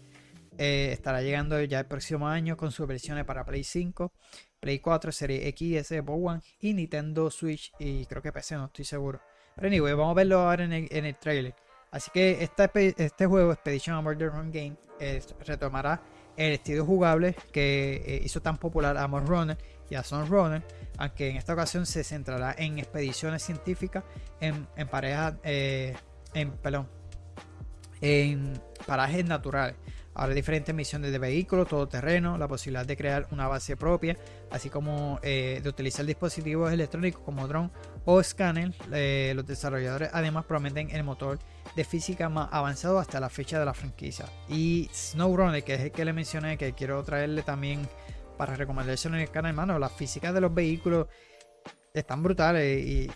eh, 0.59 0.91
estará 0.93 1.23
llegando 1.23 1.61
ya 1.63 1.81
el 1.81 1.87
próximo 1.87 2.29
año 2.29 2.57
con 2.57 2.73
sus 2.73 2.87
versiones 2.87 3.25
para 3.25 3.45
Play 3.45 3.65
5, 3.65 4.13
Play 4.61 4.79
4, 4.79 5.13
Serie 5.13 5.49
X, 5.49 5.89
Xbox 5.89 6.21
One 6.23 6.41
y 6.61 6.75
Nintendo 6.75 7.31
Switch 7.31 7.73
y 7.79 8.07
creo 8.07 8.23
que 8.23 8.33
PC, 8.33 8.57
no 8.57 8.67
estoy 8.67 8.85
seguro. 8.85 9.21
Pero 9.55 9.69
anyway, 9.69 9.93
vamos 9.95 10.13
a 10.13 10.15
verlo 10.15 10.41
ahora 10.41 10.65
en 10.65 10.73
el, 10.73 11.17
trailer. 11.17 11.55
Así 11.91 12.11
que 12.13 12.43
este, 12.43 12.95
este 12.97 13.27
juego, 13.27 13.53
Expedition 13.53 14.03
Murder 14.03 14.31
Run 14.31 14.51
Game, 14.51 14.77
retomará 15.47 16.03
el 16.37 16.53
estilo 16.53 16.85
jugable 16.85 17.35
que 17.53 18.03
eh, 18.05 18.21
hizo 18.25 18.41
tan 18.41 18.59
popular 18.59 18.97
a 18.97 19.07
Runner 19.07 19.57
y 19.91 19.95
a 19.95 20.03
Runner, 20.03 20.63
aunque 20.99 21.31
en 21.31 21.37
esta 21.37 21.53
ocasión 21.53 21.87
se 21.87 22.05
centrará 22.05 22.55
en 22.59 22.79
expediciones 22.79 23.43
científicas 23.43 24.05
en, 24.41 24.67
en 24.77 24.89
parejas, 24.89 25.35
eh, 25.45 25.95
en, 26.35 26.53
perdón, 26.53 26.89
en 28.01 28.61
parajes 28.87 29.25
naturales. 29.25 29.77
Habrá 30.19 30.35
diferentes 30.35 30.75
misiones 30.75 31.13
de 31.13 31.19
vehículos, 31.19 31.69
todoterreno, 31.69 32.39
la 32.39 32.49
posibilidad 32.49 32.87
de 32.87 32.97
crear 32.97 33.27
una 33.33 33.49
base 33.49 33.77
propia, 33.77 34.17
así 34.51 34.71
como 34.71 35.21
eh, 35.23 35.61
de 35.63 35.69
utilizar 35.69 36.07
dispositivos 36.07 36.73
electrónicos 36.73 37.21
como 37.23 37.47
drone 37.47 37.71
o 38.07 38.23
scanner. 38.23 38.73
Eh, 38.95 39.35
los 39.37 39.47
desarrolladores 39.47 40.09
además 40.15 40.47
prometen 40.47 40.89
el 40.91 41.05
motor 41.05 41.39
de 41.77 41.85
física 41.85 42.31
más 42.31 42.49
avanzado 42.51 42.99
hasta 42.99 43.21
la 43.21 43.29
fecha 43.29 43.59
de 43.59 43.67
la 43.67 43.75
franquicia. 43.75 44.25
Y 44.49 44.89
SnowRunner, 44.95 45.63
que 45.63 45.75
es 45.75 45.81
el 45.83 45.93
que 45.93 46.07
le 46.07 46.15
mencioné, 46.15 46.57
que 46.57 46.73
quiero 46.73 47.03
traerle 47.05 47.43
también 47.43 47.87
para 48.37 48.55
recomendarse 48.55 49.09
en 49.09 49.15
el 49.17 49.31
canal, 49.31 49.51
hermano, 49.51 49.79
las 49.79 49.93
físicas 49.93 50.33
de 50.35 50.41
los 50.41 50.55
vehículos 50.55 51.07
están 51.93 52.23
brutales 52.23 52.85
y, 52.85 53.11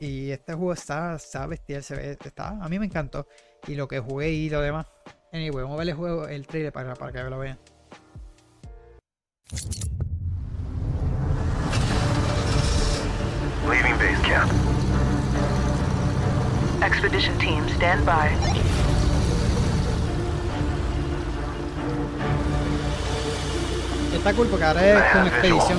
este 0.00 0.54
juego 0.54 0.72
está, 0.72 1.14
está 1.14 1.46
bestial, 1.46 1.82
se 1.84 1.94
ve, 1.94 2.18
está, 2.24 2.48
a 2.60 2.68
mí 2.68 2.76
me 2.78 2.86
encantó. 2.86 3.28
Y 3.68 3.76
lo 3.76 3.86
que 3.86 4.00
jugué 4.00 4.30
y 4.30 4.50
lo 4.50 4.60
demás. 4.60 4.86
Anyway, 5.32 5.62
vamos 5.62 5.76
a 5.76 5.78
ver 5.78 5.88
el 5.90 5.94
juego, 5.94 6.26
el 6.26 6.44
trailer 6.44 6.72
para, 6.72 6.94
para 6.96 7.12
que 7.12 7.22
lo 7.22 7.38
vean. 7.38 7.58
Leaving 13.68 13.96
base 13.96 14.22
camp. 14.22 14.50
Expedition 16.82 17.38
team, 17.38 17.68
stand 17.68 18.04
by. 18.04 18.81
Está 24.12 24.34
cool 24.34 24.46
porque 24.46 24.64
ahora 24.64 24.84
es 24.84 25.12
con 25.12 25.26
expedición. 25.26 25.78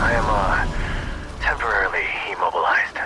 I 0.00 0.12
am 0.12 0.26
uh, 0.26 0.66
temporarily 1.40 2.04
immobilized. 2.30 2.98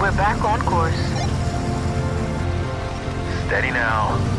We're 0.00 0.16
back 0.16 0.42
on 0.44 0.60
course. 0.62 0.96
Steady 3.46 3.70
now. 3.70 4.37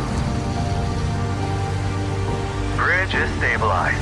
Bridge 3.09 3.21
is 3.23 3.37
stabilized. 3.37 3.97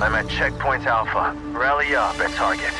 I'm 0.00 0.14
at 0.14 0.28
checkpoint 0.28 0.86
Alpha. 0.86 1.36
Rally 1.52 1.94
up 1.96 2.18
at 2.20 2.30
target. 2.32 2.72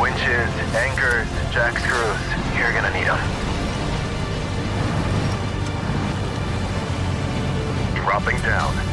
Winches, 0.00 0.50
anchors, 0.76 1.28
jack 1.52 1.78
screws. 1.78 2.56
You're 2.56 2.72
gonna 2.72 2.92
need 2.92 3.06
them. 3.06 3.18
Dropping 8.04 8.40
down. 8.42 8.89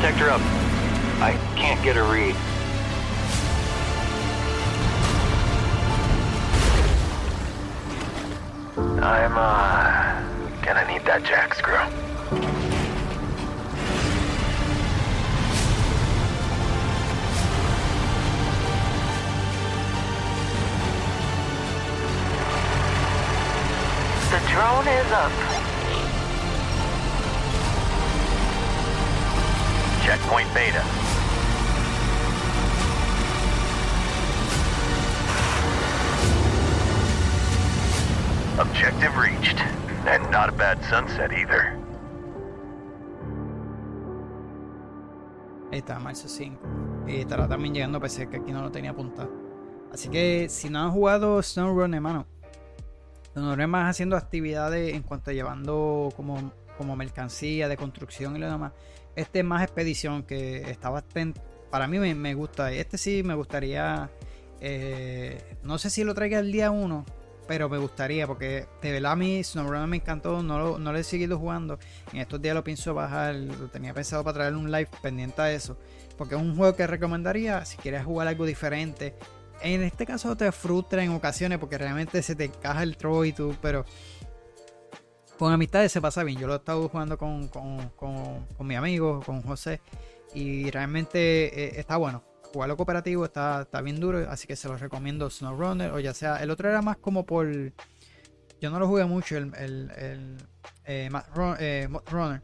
Detector 0.00 0.30
up. 0.30 0.40
I 1.20 1.36
can't 1.56 1.82
get 1.82 1.96
a 1.96 2.04
read. 2.04 2.36
I'm, 9.02 9.36
uh, 9.36 10.22
gonna 10.62 10.86
need 10.86 11.04
that 11.04 11.24
jack 11.24 11.52
screw. 11.56 11.74
The 24.30 24.48
drone 24.48 24.86
is 24.86 25.10
up. 25.10 25.57
Checkpoint 30.08 30.48
Beta. 30.54 30.82
Objective 38.58 39.14
reached. 39.18 39.58
And 40.06 40.30
not 40.30 40.48
a 40.48 40.52
bad 40.52 40.82
sunset 40.88 41.30
either. 41.30 41.76
Ahí 45.70 45.80
está, 45.80 45.98
marzo 45.98 46.26
5. 46.26 46.58
Y 47.06 47.16
estará 47.16 47.46
también 47.46 47.74
llegando 47.74 47.98
a 47.98 48.00
PC, 48.00 48.30
que 48.30 48.38
aquí 48.38 48.50
no 48.50 48.62
lo 48.62 48.70
tenía 48.70 48.92
apuntado. 48.92 49.30
Así 49.92 50.08
que 50.08 50.48
si 50.48 50.70
no 50.70 50.84
han 50.84 50.90
jugado 50.90 51.42
SnowRun, 51.42 51.92
hermano, 51.92 52.26
SnowRun 53.34 53.68
más 53.68 53.90
haciendo 53.90 54.16
actividades 54.16 54.94
en 54.94 55.02
cuanto 55.02 55.32
a 55.32 55.34
llevando 55.34 56.08
como, 56.16 56.50
como 56.78 56.96
mercancía 56.96 57.68
de 57.68 57.76
construcción 57.76 58.36
y 58.36 58.38
lo 58.38 58.50
demás. 58.50 58.72
Este 59.18 59.40
es 59.40 59.44
más 59.44 59.64
expedición 59.64 60.22
que 60.22 60.70
está 60.70 60.90
bastante. 60.90 61.40
Para 61.70 61.88
mí 61.88 61.98
me, 61.98 62.34
gusta. 62.34 62.70
Este 62.70 62.96
sí 62.96 63.24
me 63.24 63.34
gustaría. 63.34 64.08
eh, 64.60 65.56
no 65.64 65.76
sé 65.76 65.90
si 65.90 66.04
lo 66.04 66.14
traiga 66.14 66.38
el 66.38 66.52
día 66.52 66.70
1, 66.70 67.04
pero 67.48 67.68
me 67.68 67.78
gustaría 67.78 68.28
porque 68.28 68.68
de 68.80 68.92
verdad 68.92 69.12
a 69.12 69.16
mí 69.16 69.42
me 69.88 69.96
encantó, 69.96 70.40
no 70.44 70.58
lo, 70.60 70.78
no 70.78 70.94
he 70.94 71.02
seguido 71.02 71.36
jugando. 71.36 71.80
En 72.12 72.20
estos 72.20 72.40
días 72.40 72.54
lo 72.54 72.62
pienso 72.62 72.94
bajar, 72.94 73.34
lo 73.34 73.66
tenía 73.68 73.92
pensado 73.92 74.22
para 74.22 74.34
traer 74.34 74.54
un 74.54 74.70
live 74.70 74.88
pendiente 75.02 75.42
a 75.42 75.52
eso. 75.52 75.76
Porque 76.16 76.36
es 76.36 76.40
un 76.40 76.56
juego 76.56 76.76
que 76.76 76.86
recomendaría 76.86 77.64
si 77.64 77.76
quieres 77.76 78.04
jugar 78.04 78.28
algo 78.28 78.46
diferente. 78.46 79.16
En 79.62 79.82
este 79.82 80.06
caso 80.06 80.36
te 80.36 80.52
frustra 80.52 81.02
en 81.02 81.10
ocasiones 81.10 81.58
porque 81.58 81.76
realmente 81.76 82.22
se 82.22 82.36
te 82.36 82.44
encaja 82.44 82.84
el 82.84 82.96
Troy 82.96 83.30
y 83.30 83.32
tú, 83.32 83.56
pero 83.60 83.84
con 85.38 85.52
amistades 85.52 85.92
se 85.92 86.00
pasa 86.00 86.24
bien. 86.24 86.38
Yo 86.38 86.46
lo 86.46 86.54
he 86.54 86.56
estado 86.56 86.88
jugando 86.88 87.16
con, 87.16 87.48
con, 87.48 87.90
con, 87.90 88.44
con 88.46 88.66
mi 88.66 88.74
amigo, 88.74 89.20
con 89.24 89.40
José, 89.42 89.80
y 90.34 90.70
realmente 90.70 91.64
eh, 91.64 91.80
está 91.80 91.96
bueno. 91.96 92.24
Jugarlo 92.52 92.76
cooperativo 92.76 93.24
está, 93.24 93.62
está 93.62 93.80
bien 93.82 94.00
duro, 94.00 94.26
así 94.30 94.46
que 94.46 94.56
se 94.56 94.68
lo 94.68 94.76
recomiendo 94.76 95.30
SnowRunner, 95.30 95.92
o 95.92 96.00
ya 96.00 96.14
sea, 96.14 96.36
el 96.42 96.50
otro 96.50 96.68
era 96.68 96.82
más 96.82 96.96
como 96.96 97.24
por... 97.24 97.46
Yo 98.60 98.70
no 98.70 98.80
lo 98.80 98.88
jugué 98.88 99.04
mucho, 99.04 99.36
el, 99.36 99.54
el, 99.54 99.90
el 99.96 100.36
eh, 100.84 101.08
eh, 101.60 101.88
Runner. 102.10 102.42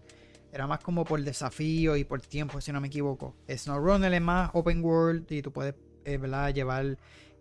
Era 0.53 0.69
más 0.69 0.79
como 0.79 1.05
por 1.05 1.21
desafío 1.21 1.97
y 1.97 2.05
por 2.05 2.21
tiempo, 2.21 2.61
si 2.61 2.71
no 2.71 2.81
me 2.81 2.87
equivoco. 2.87 3.35
SnowRunner 3.51 4.13
es 4.15 4.23
más 4.23 4.51
open 4.53 4.85
world 4.85 5.31
y 5.33 5.43
tú 5.43 5.53
puedes 5.53 5.75
¿verdad? 6.05 6.55
llevar 6.55 6.97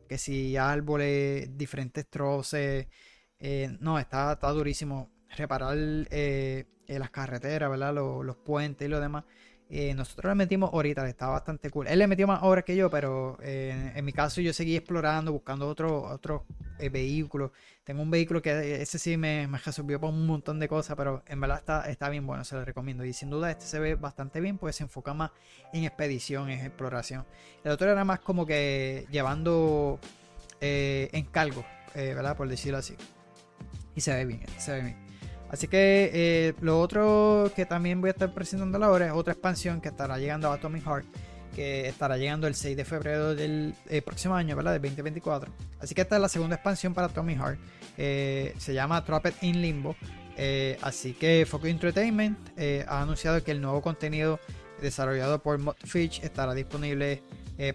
que 0.09 0.17
si 0.17 0.57
árboles, 0.57 1.55
diferentes 1.55 2.07
troces. 2.09 2.87
no, 3.79 3.99
está, 3.99 4.33
está 4.33 4.49
durísimo. 4.49 5.12
Reparar 5.35 5.75
eh, 5.77 6.65
eh, 6.87 6.99
las 6.99 7.09
carreteras, 7.11 7.69
¿verdad? 7.69 7.93
Los, 7.93 8.35
puentes 8.37 8.85
y 8.85 8.89
lo 8.89 8.99
demás. 8.99 9.23
Eh, 9.69 9.93
nosotros 9.93 10.29
le 10.29 10.35
metimos 10.35 10.71
ahorita, 10.71 11.07
está 11.07 11.27
bastante 11.27 11.69
cool. 11.69 11.87
Él 11.87 11.99
le 11.99 12.07
metió 12.07 12.27
más 12.27 12.43
horas 12.43 12.63
que 12.63 12.75
yo, 12.75 12.89
pero 12.89 13.37
en 13.41 14.05
mi 14.05 14.11
caso 14.11 14.41
yo 14.41 14.53
seguí 14.53 14.75
explorando, 14.75 15.31
buscando 15.31 15.67
otros 15.67 16.41
eh, 16.77 16.89
vehículos. 16.89 17.51
Tengo 17.83 18.01
un 18.01 18.11
vehículo 18.11 18.41
que 18.41 18.81
ese 18.81 18.99
sí 18.99 19.17
me, 19.17 19.47
me 19.47 19.57
resolvió 19.57 19.99
para 19.99 20.13
un 20.13 20.27
montón 20.27 20.59
de 20.59 20.67
cosas, 20.67 20.95
pero 20.95 21.23
en 21.25 21.39
verdad 21.39 21.57
está, 21.57 21.89
está 21.89 22.09
bien 22.09 22.27
bueno, 22.27 22.43
se 22.43 22.55
lo 22.55 22.65
recomiendo. 22.65 23.03
Y 23.05 23.13
sin 23.13 23.29
duda 23.29 23.49
este 23.49 23.65
se 23.65 23.79
ve 23.79 23.95
bastante 23.95 24.41
bien, 24.41 24.57
pues 24.57 24.75
se 24.75 24.83
enfoca 24.83 25.13
más 25.13 25.31
en 25.71 25.85
expedición, 25.85 26.49
en 26.49 26.59
exploración. 26.59 27.25
El 27.63 27.71
otro 27.71 27.89
era 27.89 28.03
más 28.03 28.19
como 28.19 28.45
que 28.45 29.07
llevando 29.09 29.99
encargos, 30.59 31.65
¿verdad? 31.95 32.37
Por 32.37 32.47
decirlo 32.47 32.77
así. 32.77 32.95
Y 33.95 34.01
se 34.01 34.13
ve 34.13 34.25
bien, 34.25 34.45
se 34.59 34.73
ve 34.73 34.81
bien. 34.81 35.02
Así 35.53 35.67
que 35.67 36.09
eh, 36.13 36.53
lo 36.61 36.79
otro 36.81 37.51
que 37.55 37.67
también 37.67 38.01
voy 38.01 38.07
a 38.07 38.13
estar 38.13 38.33
presentando 38.33 38.83
ahora 38.83 39.05
es 39.05 39.11
otra 39.11 39.33
expansión 39.33 39.79
que 39.81 39.89
estará 39.89 40.17
llegando 40.17 40.49
a 40.49 40.55
Atomic 40.55 40.83
Heart, 40.83 41.05
que 41.55 41.87
estará 41.87 42.17
llegando 42.17 42.47
el 42.47 42.55
6 42.55 42.75
de 42.75 42.83
febrero 42.83 43.35
del 43.35 43.75
eh, 43.87 44.01
próximo 44.01 44.33
año, 44.33 44.55
¿verdad? 44.55 44.71
Del 44.71 44.81
2024. 44.81 45.53
Así 45.79 45.93
que 45.93 46.01
esta 46.01 46.15
es 46.15 46.21
la 46.23 46.27
segunda 46.27 46.55
expansión 46.55 46.95
para 46.95 47.05
Atomic 47.05 47.37
Heart. 47.37 47.59
Eh, 47.99 48.55
se 48.57 48.73
llama 48.73 49.05
Trapped 49.05 49.35
in 49.43 49.61
Limbo. 49.61 49.95
Así 50.81 51.13
que 51.13 51.45
Focus 51.47 51.69
Entertainment 51.69 52.35
ha 52.87 53.01
anunciado 53.03 53.43
que 53.43 53.51
el 53.51 53.61
nuevo 53.61 53.83
contenido 53.83 54.39
desarrollado 54.81 55.37
por 55.43 55.59
Modfish 55.59 56.21
estará 56.23 56.55
disponible 56.55 57.21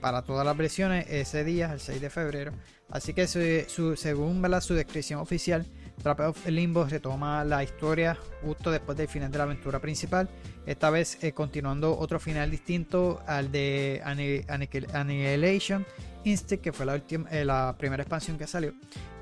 para 0.00 0.22
todas 0.22 0.44
las 0.44 0.56
versiones 0.56 1.06
ese 1.08 1.44
día, 1.44 1.72
el 1.72 1.78
6 1.78 2.00
de 2.00 2.10
febrero. 2.10 2.50
Así 2.90 3.12
que 3.14 3.28
su- 3.28 3.94
según 3.94 4.42
su 4.60 4.74
descripción 4.74 5.20
oficial, 5.20 5.64
Trap 6.02 6.20
of 6.20 6.46
Limbo 6.46 6.84
retoma 6.84 7.44
la 7.44 7.62
historia 7.62 8.16
justo 8.42 8.70
después 8.70 8.96
del 8.96 9.08
final 9.08 9.30
de 9.30 9.38
la 9.38 9.44
aventura 9.44 9.80
principal, 9.80 10.28
esta 10.66 10.90
vez 10.90 11.22
eh, 11.22 11.32
continuando 11.32 11.98
otro 11.98 12.20
final 12.20 12.50
distinto 12.50 13.20
al 13.26 13.50
de 13.50 14.00
Annihilation 14.04 15.84
Instinct, 16.24 16.62
que 16.62 16.72
fue 16.72 16.86
la, 16.86 16.94
última, 16.94 17.28
eh, 17.30 17.44
la 17.44 17.74
primera 17.78 18.02
expansión 18.02 18.38
que 18.38 18.46
salió. 18.46 18.74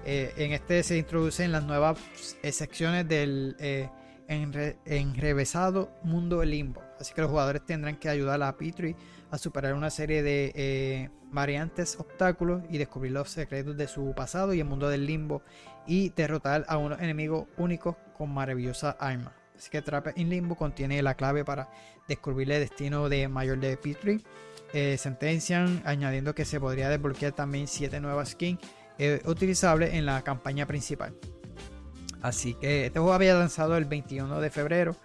Eh, 0.04 0.32
en 0.36 0.52
este 0.52 0.82
se 0.82 0.98
introducen 0.98 1.50
las 1.50 1.64
nuevas 1.64 1.98
secciones 2.50 3.08
del 3.08 3.56
enrevesado 4.28 5.90
mundo 6.04 6.44
limbo. 6.44 6.82
Así 7.00 7.12
que 7.14 7.22
los 7.22 7.30
jugadores 7.30 7.64
tendrán 7.64 7.96
que 7.96 8.08
ayudar 8.08 8.42
a 8.42 8.56
Petrie 8.56 8.96
a 9.30 9.38
superar 9.38 9.74
una 9.74 9.90
serie 9.90 10.22
de 10.22 11.10
variantes 11.32 11.98
obstáculos 11.98 12.62
y 12.70 12.78
descubrir 12.78 13.12
los 13.12 13.30
secretos 13.30 13.76
de 13.76 13.88
su 13.88 14.12
pasado 14.14 14.54
y 14.54 14.60
el 14.60 14.66
mundo 14.66 14.88
del 14.88 15.06
limbo 15.06 15.42
y 15.86 16.10
derrotar 16.10 16.64
a 16.68 16.78
unos 16.78 17.00
enemigos 17.00 17.46
únicos 17.56 17.96
con 18.16 18.32
maravillosa 18.32 18.96
armas. 18.98 19.32
Así 19.56 19.70
que 19.70 19.82
Trap 19.82 20.18
in 20.18 20.28
Limbo 20.28 20.54
contiene 20.54 21.02
la 21.02 21.14
clave 21.14 21.44
para 21.44 21.68
descubrir 22.08 22.50
el 22.52 22.60
destino 22.60 23.08
de 23.08 23.28
mayor 23.28 23.58
de 23.58 23.76
Petrie. 23.76 24.20
Eh, 24.72 24.98
sentencian 24.98 25.82
añadiendo 25.84 26.34
que 26.34 26.44
se 26.44 26.60
podría 26.60 26.88
desbloquear 26.88 27.32
también 27.32 27.66
7 27.66 28.00
nuevas 28.00 28.30
skins 28.30 28.60
eh, 28.98 29.22
utilizables 29.24 29.94
en 29.94 30.04
la 30.04 30.22
campaña 30.22 30.66
principal. 30.66 31.14
Así 32.20 32.54
que 32.54 32.86
este 32.86 32.98
juego 32.98 33.14
había 33.14 33.34
lanzado 33.34 33.76
el 33.76 33.84
21 33.84 34.40
de 34.40 34.50
febrero. 34.50 34.96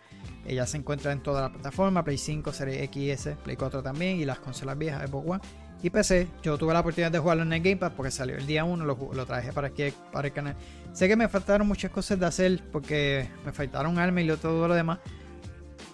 Ella 0.45 0.65
se 0.65 0.77
encuentra 0.77 1.11
en 1.11 1.21
toda 1.21 1.41
la 1.41 1.51
plataforma, 1.51 2.03
Play 2.03 2.17
5, 2.17 2.51
Series 2.51 2.89
XS, 2.89 3.35
Play 3.43 3.55
4 3.55 3.83
también 3.83 4.17
y 4.17 4.25
las 4.25 4.39
consolas 4.39 4.77
viejas 4.77 5.07
Xbox 5.07 5.29
One 5.29 5.41
y 5.83 5.89
PC. 5.89 6.27
Yo 6.43 6.57
tuve 6.57 6.73
la 6.73 6.81
oportunidad 6.81 7.11
de 7.11 7.19
jugarlo 7.19 7.43
en 7.43 7.53
el 7.53 7.61
Game 7.61 7.77
Pass 7.77 7.93
porque 7.95 8.11
salió 8.11 8.35
el 8.37 8.45
día 8.45 8.63
1, 8.63 8.85
lo, 8.85 9.25
traje 9.25 9.51
para, 9.51 9.67
aquí, 9.67 9.93
para 10.11 10.27
el 10.27 10.33
canal. 10.33 10.55
Sé 10.93 11.07
que 11.07 11.15
me 11.15 11.27
faltaron 11.27 11.67
muchas 11.67 11.91
cosas 11.91 12.19
de 12.19 12.25
hacer 12.25 12.61
porque 12.71 13.27
me 13.45 13.51
faltaron 13.51 13.97
armas 13.97 14.23
y 14.23 14.27
todo 14.37 14.67
lo 14.67 14.73
demás, 14.73 14.99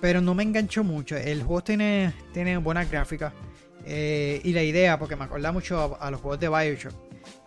pero 0.02 0.22
no 0.22 0.34
me 0.34 0.44
enganchó 0.44 0.84
mucho. 0.84 1.16
El 1.16 1.44
juego 1.44 1.64
tiene, 1.64 2.14
tiene 2.34 2.58
buenas 2.58 2.90
gráficas 2.90 3.34
eh, 3.86 4.42
y 4.44 4.54
la 4.54 4.64
idea, 4.64 5.00
porque 5.00 5.16
me 5.16 5.26
acuerda 5.26 5.52
mucho 5.52 5.98
a, 6.00 6.12
los 6.12 6.20
juegos 6.20 6.40
de 6.40 6.50
Bioshock. 6.50 6.94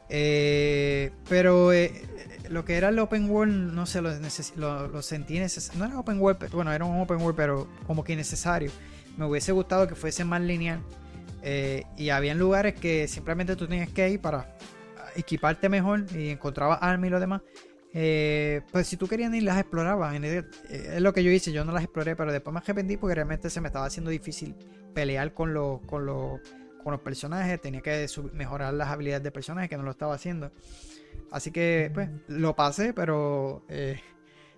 Eh, 0.08 1.12
pero 1.28 1.72
eh, 1.72 1.92
lo 2.48 2.64
que 2.64 2.76
era 2.76 2.88
el 2.88 2.98
open 2.98 3.30
world, 3.30 3.72
no 3.72 3.86
sé, 3.86 4.00
lo, 4.00 5.02
sentí 5.02 5.38
necesario. 5.38 5.78
No 5.78 5.86
era 5.86 5.98
open 5.98 6.18
world, 6.18 6.50
bueno, 6.52 6.72
era 6.72 6.84
un 6.84 7.00
open 7.00 7.18
world, 7.18 7.36
pero 7.36 7.68
como 7.86 8.02
que 8.02 8.14
innecesario. 8.14 8.70
Me 9.16 9.26
hubiese 9.26 9.52
gustado 9.52 9.86
que 9.86 9.94
fuese 9.94 10.24
más 10.24 10.40
lineal. 10.40 10.80
Eh, 11.42 11.84
y 11.96 12.10
había 12.10 12.34
lugares 12.34 12.74
que 12.74 13.08
simplemente 13.08 13.56
tú 13.56 13.66
tenías 13.66 13.88
que 13.90 14.10
ir 14.10 14.20
para 14.20 14.56
equiparte 15.16 15.68
mejor 15.68 16.06
y 16.14 16.30
encontrabas 16.30 16.78
armas 16.82 17.08
y 17.08 17.10
lo 17.10 17.20
demás. 17.20 17.42
Eh, 17.92 18.62
pues 18.70 18.86
si 18.86 18.96
tú 18.96 19.08
querías 19.08 19.32
ir, 19.34 19.42
las 19.42 19.58
explorabas. 19.58 20.14
Eh, 20.22 20.44
es 20.68 21.00
lo 21.00 21.12
que 21.12 21.24
yo 21.24 21.30
hice, 21.30 21.52
yo 21.52 21.64
no 21.64 21.72
las 21.72 21.82
exploré, 21.82 22.14
pero 22.16 22.32
después 22.32 22.52
me 22.52 22.60
arrepentí 22.60 22.96
porque 22.96 23.14
realmente 23.14 23.50
se 23.50 23.60
me 23.60 23.68
estaba 23.68 23.86
haciendo 23.86 24.10
difícil 24.10 24.54
pelear 24.94 25.34
con 25.34 25.52
los, 25.54 25.80
con 25.82 26.06
los, 26.06 26.40
con 26.82 26.92
los 26.92 27.00
personajes. 27.00 27.60
Tenía 27.60 27.80
que 27.80 28.06
mejorar 28.32 28.74
las 28.74 28.88
habilidades 28.88 29.24
de 29.24 29.32
personajes 29.32 29.68
que 29.68 29.76
no 29.76 29.82
lo 29.82 29.90
estaba 29.90 30.14
haciendo. 30.14 30.52
Así 31.30 31.50
que, 31.50 31.90
pues, 31.92 32.08
lo 32.28 32.54
pasé, 32.54 32.92
pero 32.92 33.64
eh, 33.68 34.00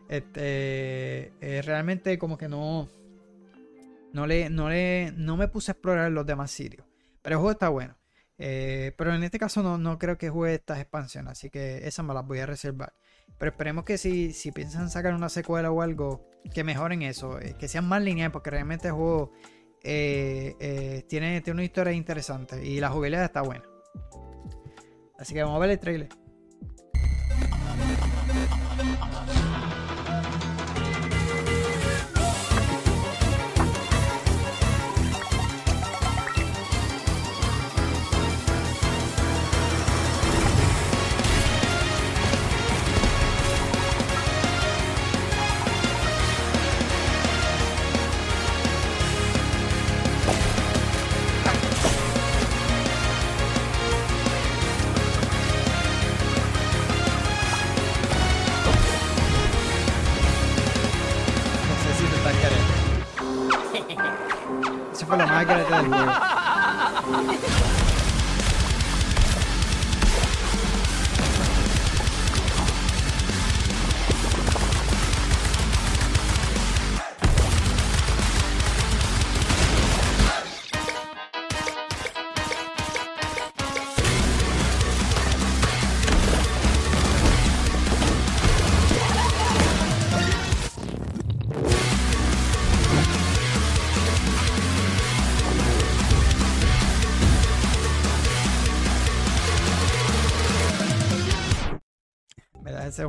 este, 0.08 1.32
eh, 1.40 1.62
realmente 1.64 2.18
como 2.18 2.36
que 2.36 2.48
no, 2.48 2.88
no 4.12 4.26
le, 4.26 4.50
no 4.50 4.68
le, 4.68 5.12
no 5.16 5.36
me 5.36 5.48
puse 5.48 5.70
a 5.70 5.74
explorar 5.74 6.10
los 6.12 6.26
demás 6.26 6.50
sitios. 6.50 6.86
Pero 7.22 7.36
el 7.36 7.38
juego 7.38 7.52
está 7.52 7.68
bueno. 7.68 7.96
Eh, 8.38 8.92
pero 8.96 9.14
en 9.14 9.22
este 9.22 9.38
caso 9.38 9.62
no, 9.62 9.78
no 9.78 9.98
creo 9.98 10.18
que 10.18 10.30
juegue 10.30 10.54
estas 10.54 10.80
expansiones, 10.80 11.32
así 11.32 11.50
que 11.50 11.86
esas 11.86 12.04
me 12.04 12.14
las 12.14 12.26
voy 12.26 12.40
a 12.40 12.46
reservar. 12.46 12.94
Pero 13.38 13.50
esperemos 13.50 13.84
que 13.84 13.98
si, 13.98 14.32
si 14.32 14.52
piensan 14.52 14.90
sacar 14.90 15.14
una 15.14 15.28
secuela 15.28 15.70
o 15.70 15.82
algo, 15.82 16.28
que 16.52 16.64
mejoren 16.64 17.02
eso, 17.02 17.38
que 17.58 17.68
sean 17.68 17.86
más 17.86 18.02
lineales, 18.02 18.32
porque 18.32 18.50
realmente 18.50 18.88
el 18.88 18.94
juego 18.94 19.32
tiene, 19.82 21.06
tiene 21.08 21.52
una 21.52 21.64
historia 21.64 21.92
interesante 21.92 22.64
y 22.64 22.80
la 22.80 22.88
jugabilidad 22.88 23.24
está 23.24 23.42
buena. 23.42 23.64
Así 25.18 25.34
que 25.34 25.42
vamos 25.42 25.56
a 25.56 25.60
ver 25.60 25.70
el 25.70 25.78
trailer. 25.78 26.08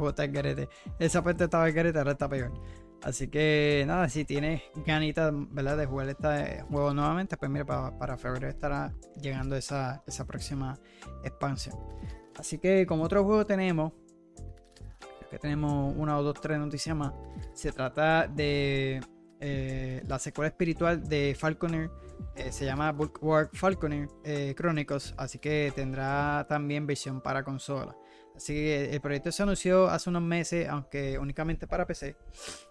Está 0.10 0.28
garete. 0.28 0.70
Esa 1.00 1.24
parte 1.24 1.46
estaba 1.46 1.70
garete, 1.70 1.98
ahora 1.98 2.12
está 2.12 2.30
peor. 2.30 2.52
Así 3.04 3.28
que 3.28 3.84
nada, 3.86 4.08
si 4.08 4.24
tienes 4.24 4.62
ganitas 4.86 5.34
¿verdad? 5.52 5.78
de 5.78 5.86
jugar 5.86 6.08
este 6.08 6.62
juego 6.70 6.94
nuevamente, 6.94 7.36
pues 7.36 7.52
mira, 7.52 7.66
para, 7.66 8.18
febrero 8.18 8.48
estará 8.48 8.94
llegando 9.22 9.58
esa, 9.58 10.02
esa 10.08 10.26
próxima 10.26 10.80
expansión. 11.24 11.76
Así 12.38 12.60
que 12.60 12.86
como 12.86 13.04
otro 13.04 13.24
juego 13.26 13.46
tenemos, 13.46 13.92
que 15.30 15.38
tenemos 15.38 15.94
una 15.98 16.18
o 16.18 16.24
dos, 16.24 16.40
tres 16.40 16.58
noticias 16.58 16.96
más, 16.96 17.14
se 17.54 17.74
trata 17.74 18.28
de 18.28 19.02
eh, 19.42 20.02
la 20.08 20.18
secuela 20.18 20.48
espiritual 20.48 21.08
de 21.10 21.36
Falconer. 21.38 21.92
Eh, 22.38 22.54
se 22.54 22.64
llama 22.64 22.94
Bulwark 22.94 23.50
Falconer 23.54 24.08
eh, 24.24 24.56
Chronicles, 24.56 25.14
así 25.18 25.40
que 25.40 25.74
tendrá 25.76 26.46
también 26.48 26.88
versión 26.88 27.20
para 27.20 27.44
consola. 27.44 27.98
Así 28.36 28.54
que 28.54 28.94
el 28.94 29.02
proyecto 29.02 29.32
se 29.32 29.44
anunció 29.44 29.88
hace 29.88 30.10
unos 30.10 30.22
meses, 30.24 30.68
aunque 30.68 31.18
únicamente 31.20 31.68
para 31.68 31.86
PC. 31.86 32.16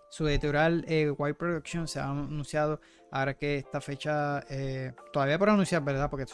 Su 0.08 0.28
editorial 0.28 0.84
eh, 0.88 1.10
White 1.10 1.38
Production 1.38 1.88
se 1.88 2.00
ha 2.00 2.10
anunciado 2.10 2.80
ahora 3.10 3.34
que 3.34 3.56
esta 3.56 3.80
fecha 3.80 4.44
eh, 4.50 4.92
todavía 5.12 5.38
por 5.38 5.50
anunciar, 5.50 5.82
¿verdad? 5.82 6.10
Porque 6.10 6.26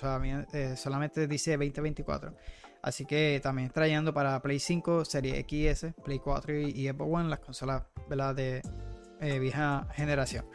eh, 0.53 0.77
solamente 0.77 1.27
dice 1.29 1.53
2024. 1.53 2.35
Así 2.83 3.05
que 3.05 3.41
también 3.43 3.71
trayendo 3.71 4.15
para 4.15 4.41
Play 4.41 4.59
5, 4.59 5.05
Serie 5.05 5.45
XS, 5.49 5.95
Play 6.05 6.19
4 6.19 6.55
y, 6.59 6.89
Xbox 6.89 7.15
One 7.15 7.29
las 7.29 7.41
consolas 7.41 7.85
de 8.09 8.63
vieja 9.21 9.87
generación. 9.95 10.47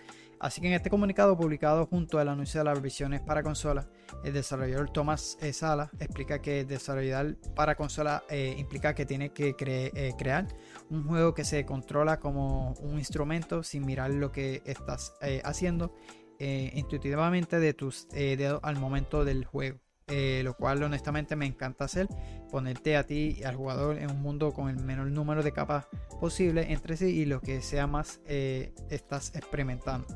Así 0.44 0.60
que 0.60 0.68
en 0.68 0.74
este 0.74 0.90
comunicado 0.90 1.38
publicado 1.38 1.86
junto 1.86 2.20
al 2.20 2.28
anuncio 2.28 2.60
de 2.60 2.66
las 2.66 2.82
versiones 2.82 3.22
para 3.22 3.44
consola, 3.44 3.88
el 4.26 4.34
desarrollador 4.34 4.90
Thomas 4.90 5.38
e. 5.40 5.54
Sala 5.54 5.90
explica 6.02 6.42
que 6.42 6.66
desarrollar 6.66 7.38
para 7.56 7.76
consola 7.76 8.26
eh, 8.30 8.54
implica 8.58 8.94
que 8.94 9.06
tiene 9.06 9.30
que 9.30 9.56
eh, 9.58 10.14
crear 10.18 10.50
un 10.90 11.08
juego 11.08 11.34
que 11.34 11.46
se 11.46 11.66
controla 11.66 12.20
como 12.20 12.74
un 12.82 13.00
instrumento 13.00 13.64
sin 13.64 13.86
mirar 13.86 14.12
lo 14.12 14.34
que 14.34 14.62
estás 14.66 15.16
eh, 15.22 15.42
haciendo 15.46 15.96
intuitivamente 16.40 17.58
de 17.62 17.74
tus 17.74 18.10
dedos 18.10 18.60
al 18.64 18.78
momento 18.78 19.24
del 19.24 19.46
juego. 19.46 19.83
Lo 20.08 20.56
cual 20.56 20.84
honestamente 20.84 21.36
me 21.36 21.46
encanta 21.46 21.86
hacer, 21.86 22.08
ponerte 22.52 22.98
a 22.98 23.06
ti 23.06 23.38
y 23.40 23.44
al 23.44 23.56
jugador 23.56 23.98
en 23.98 24.12
un 24.12 24.22
mundo 24.22 24.52
con 24.52 24.70
el 24.70 24.78
menor 24.84 25.08
número 25.08 25.44
de 25.44 25.52
capas 25.52 25.88
posible 26.20 26.72
entre 26.72 26.98
sí 26.98 27.06
y 27.06 27.26
lo 27.26 27.42
que 27.42 27.62
sea 27.62 27.88
más 27.88 28.20
estás 28.28 29.36
experimentando. 29.36 30.08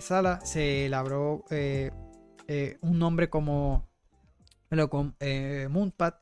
Sala 0.00 0.40
se 0.44 0.86
elaboró 0.86 1.44
eh, 2.52 2.78
un 2.80 2.98
nombre 2.98 3.30
como 3.30 3.88
con, 4.88 5.14
eh, 5.20 5.68
Moonpad 5.70 6.14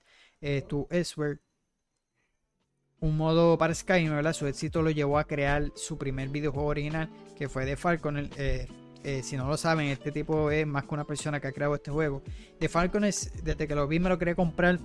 eh, 0.42 0.60
to 0.60 0.86
Elsewhere 0.90 1.38
un 3.00 3.16
modo 3.16 3.56
para 3.56 3.74
Skyrim. 3.74 4.12
Su 4.34 4.46
éxito 4.46 4.82
lo 4.82 4.90
llevó 4.90 5.18
a 5.18 5.24
crear 5.24 5.72
su 5.74 5.96
primer 5.96 6.28
videojuego 6.28 6.68
original, 6.68 7.08
que 7.34 7.48
fue 7.48 7.64
de 7.64 7.78
Falcon. 7.78 8.28
Eh, 9.04 9.22
si 9.22 9.36
no 9.36 9.48
lo 9.48 9.56
saben, 9.56 9.86
este 9.86 10.12
tipo 10.12 10.50
es 10.50 10.66
más 10.66 10.84
que 10.84 10.94
una 10.94 11.04
persona 11.04 11.40
que 11.40 11.48
ha 11.48 11.52
creado 11.52 11.74
este 11.74 11.90
juego. 11.90 12.22
De 12.58 12.68
Falcon 12.68 13.04
es, 13.04 13.32
desde 13.44 13.66
que 13.66 13.74
lo 13.74 13.86
vi 13.86 13.98
me 13.98 14.08
lo 14.08 14.18
quería 14.18 14.34
comprar. 14.34 14.78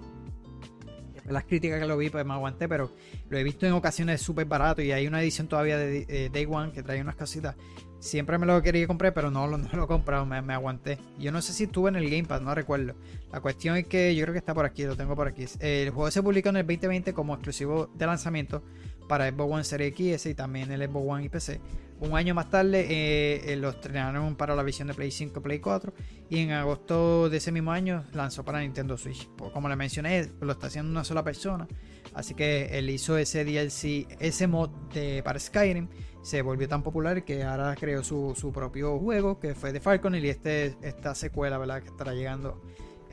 Las 1.26 1.45
críticas 1.45 1.80
que 1.80 1.88
lo 1.88 1.95
vi, 1.98 2.10
pues 2.10 2.26
me 2.26 2.34
aguanté, 2.34 2.68
pero 2.68 2.91
lo 3.30 3.38
he 3.38 3.44
visto 3.44 3.65
en 3.65 3.72
ocasiones 3.72 4.22
súper 4.22 4.45
barato 4.45 4.81
y 4.81 4.91
hay 4.91 5.07
una 5.07 5.22
edición 5.22 5.48
todavía 5.48 5.77
de 5.77 6.06
eh, 6.10 6.30
Day 6.31 6.45
One 6.49 6.73
que 6.73 6.84
trae 6.84 6.99
unas 6.99 7.15
casitas 7.15 7.56
Siempre 8.03 8.38
me 8.38 8.45
lo 8.45 8.61
quería 8.61 8.85
comprar, 8.85 9.14
pero 9.14 9.31
no, 9.31 9.48
no 9.48 9.69
lo 9.72 9.84
he 9.85 9.88
comprado, 9.88 10.26
me, 10.26 10.53
aguanté. 10.53 10.98
Yo 11.18 11.31
no 11.31 11.41
sé 11.41 11.53
si 11.53 11.64
estuve 11.64 11.88
en 11.88 11.95
el 11.95 12.10
Game 12.10 12.26
Pass, 12.26 12.41
no 12.41 12.53
recuerdo. 12.53 12.95
La 13.31 13.40
cuestión 13.40 13.77
es 13.77 13.88
que 13.88 14.14
yo 14.14 14.23
creo 14.23 14.34
que 14.34 14.40
está 14.40 14.53
por 14.53 14.65
aquí, 14.65 14.84
lo 14.84 14.98
tengo 14.98 15.15
por 15.15 15.30
aquí. 15.30 15.45
El 15.61 15.90
juego 15.91 16.11
se 16.11 16.22
publicó 16.22 16.49
en 16.49 16.57
el 16.57 16.68
2020 16.68 17.14
como 17.14 17.34
exclusivo 17.34 17.90
de 17.95 18.06
lanzamiento 18.06 18.61
para 19.08 19.30
Xbox 19.30 19.54
One 19.54 19.64
Series 19.64 19.92
X 19.92 20.26
y 20.28 20.34
también 20.34 20.72
el 20.72 20.88
Xbox 20.88 21.06
One 21.08 21.26
y 21.26 21.30
PC. 21.30 21.60
Un 22.00 22.18
año 22.18 22.34
más 22.34 22.50
tarde 22.50 22.82
eh, 22.90 23.54
eh, 23.54 23.56
lo 23.56 23.70
estrenaron 23.70 24.36
para 24.36 24.56
la 24.56 24.64
visión 24.64 24.90
de 24.90 24.94
Play 24.94 25.10
5 25.10 25.42
Play 25.42 25.60
4 25.60 25.94
y 26.30 26.40
en 26.40 26.52
agosto 26.52 27.30
de 27.30 27.38
ese 27.38 27.52
mismo 27.52 27.72
año 27.72 28.04
lanzó 28.14 28.44
para 28.44 28.60
Nintendo 28.60 28.98
Switch. 28.98 29.30
Pues, 29.38 29.52
como 29.52 29.70
le 29.70 29.76
mencioné, 29.76 30.30
lo 30.42 30.52
está 30.52 30.68
haciendo 30.68 30.92
una 30.92 31.06
sola 31.06 31.24
persona, 31.24 31.68
así 32.14 32.34
que 32.34 32.78
él 32.78 32.90
hizo 32.90 33.18
ese 33.18 33.46
DLC, 33.46 34.08
ese 34.20 34.48
mod 34.48 34.70
de, 34.94 35.24
para 35.24 35.40
Skyrim 35.40 35.88
se 36.24 36.42
volvió 36.42 36.68
tan 36.68 36.84
popular 36.84 37.24
que 37.24 37.44
ahora 37.44 37.76
creó 37.76 38.04
su, 38.04 38.34
su 38.36 38.52
propio 38.52 38.98
juego 39.00 39.40
que 39.40 39.56
fue 39.56 39.72
de 39.72 39.80
Falcon 39.80 40.16
y 40.16 40.28
este, 40.28 40.76
esta 40.82 41.16
secuela 41.16 41.58
¿verdad? 41.58 41.82
que 41.82 41.90
estará 41.90 42.14
llegando 42.14 42.62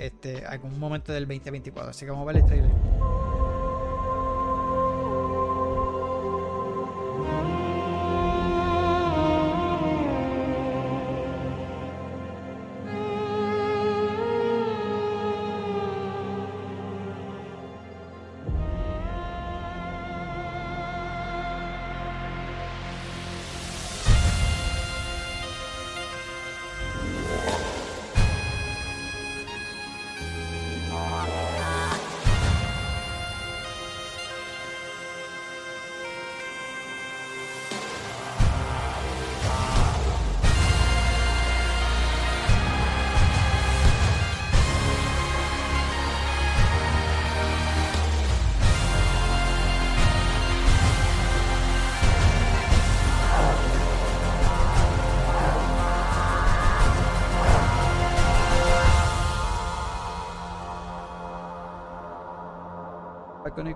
este, 0.00 0.46
algún 0.46 0.78
momento 0.78 1.12
del 1.12 1.24
2024. 1.24 1.90
Así 1.90 2.04
que 2.04 2.10
vamos 2.10 2.28
a 2.28 2.32
ver 2.32 2.42
el 2.42 2.46
trailer. 2.46 2.70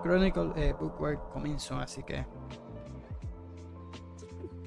Chronicle 0.05 0.53
eh, 0.57 0.75
Bookwork 0.79 1.33
comenzó, 1.33 1.77
así 1.77 2.03
que 2.03 2.27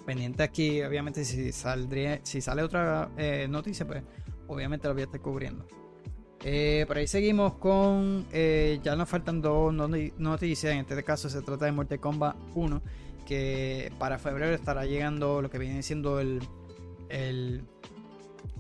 pendiente 0.04 0.42
aquí, 0.42 0.82
obviamente 0.82 1.24
si 1.24 1.52
saldría, 1.52 2.22
si 2.24 2.42
sale 2.42 2.64
otra 2.64 3.12
eh, 3.18 3.46
noticia, 3.48 3.86
pues 3.86 4.04
obviamente 4.48 4.88
lo 4.88 4.96
voy 4.96 5.02
a 5.02 5.06
estar 5.06 5.22
cubriendo. 5.22 5.68
Eh, 6.44 6.86
por 6.88 6.98
ahí 6.98 7.08
seguimos 7.08 7.54
con, 7.56 8.26
eh, 8.32 8.80
ya 8.82 8.96
nos 8.96 9.08
faltan 9.08 9.42
dos 9.42 9.72
noticias, 9.74 10.74
en 10.74 10.80
este 10.80 11.04
caso 11.04 11.30
se 11.30 11.42
trata 11.44 11.66
de 11.66 11.72
Mortal 11.72 12.00
Kombat 12.00 12.36
1, 12.56 12.82
que 13.28 13.92
para 14.00 14.18
febrero 14.18 14.56
estará 14.56 14.86
llegando 14.86 15.42
lo 15.42 15.52
que 15.52 15.60
viene 15.60 15.84
siendo 15.84 16.20
el, 16.20 16.42
el 17.10 17.64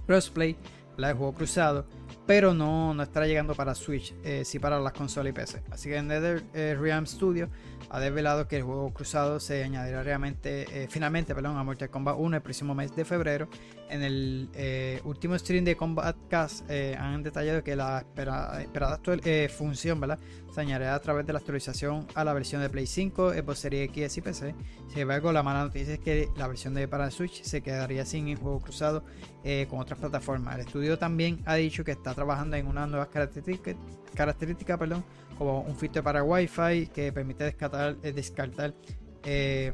crossplay, 0.06 0.58
la 0.98 1.08
de 1.08 1.14
juego 1.16 1.34
cruzado 1.34 1.86
pero 2.28 2.54
no, 2.54 2.94
no 2.94 3.02
estará 3.02 3.26
llegando 3.26 3.56
para 3.56 3.74
Switch, 3.74 4.14
eh, 4.24 4.44
sí 4.44 4.60
para 4.60 4.80
las 4.80 4.91
consolas 4.91 5.32
y 5.32 5.34
PC. 5.34 5.64
Así 5.72 5.90
que 5.90 6.02
Nether 6.02 6.44
eh, 6.54 6.76
Realm 6.80 7.08
Studio 7.08 7.49
ha 7.90 7.99
desvelado 8.02 8.49
que 8.49 8.58
el 8.58 8.64
juego 8.64 8.94
cruzado 8.94 9.40
se 9.40 9.64
añadirá 9.64 10.04
realmente, 10.04 10.84
eh, 10.84 10.88
finalmente 10.90 11.34
perdón, 11.34 11.58
a 11.58 11.64
Mortal 11.64 11.90
Kombat 11.90 12.18
1 12.20 12.36
el 12.36 12.44
próximo 12.44 12.76
mes 12.76 12.94
de 12.95 13.06
febrero. 13.06 13.48
En 13.90 14.04
el 14.04 14.50
eh, 14.54 15.02
último 15.06 15.38
stream 15.38 15.64
de 15.64 15.76
Combat 15.76 16.16
Cast 16.30 16.70
han 16.70 17.24
detallado 17.24 17.64
que 17.64 17.76
la 17.76 18.00
esperada, 18.00 18.62
esperada 18.62 19.00
función 19.50 20.00
¿verdad? 20.00 20.20
se 20.54 20.62
añadirá 20.62 20.96
a 20.96 21.00
través 21.00 21.26
de 21.26 21.34
la 21.34 21.40
actualización 21.40 22.08
a 22.16 22.24
la 22.24 22.34
versión 22.34 22.62
de 22.62 22.70
Play 22.70 22.86
5, 22.86 23.34
Xbox 23.34 23.60
Series 23.60 23.90
X 23.90 24.18
y 24.18 24.22
PC. 24.22 24.56
Sin 24.90 25.00
embargo, 25.00 25.32
la 25.32 25.44
mala 25.44 25.64
noticia 25.64 25.94
es 25.94 26.00
que 26.00 26.30
la 26.36 26.48
versión 26.48 26.74
de 26.74 26.88
para 26.88 27.10
Switch 27.12 27.44
se 27.44 27.62
quedaría 27.62 28.06
sin 28.06 28.28
el 28.28 28.38
juego 28.38 28.60
cruzado 28.60 29.04
con 29.70 29.80
otras 29.80 30.00
plataformas. 30.00 30.56
El 30.56 30.62
estudio 30.62 30.98
también 30.98 31.42
ha 31.46 31.56
dicho 31.56 31.84
que 31.84 31.92
está 31.92 32.14
trabajando 32.14 32.58
en 32.58 32.68
unas 32.68 32.90
nuevas 32.90 33.08
características, 33.08 33.76
características 34.14 34.78
perdón, 34.78 35.04
como 35.38 35.62
un 35.62 35.76
filtro 35.76 36.04
para 36.04 36.24
Wi-Fi 36.24 36.88
que 36.88 37.12
permite 37.14 37.44
descartar, 37.44 37.96
eh, 38.04 38.14
eh, 39.24 39.74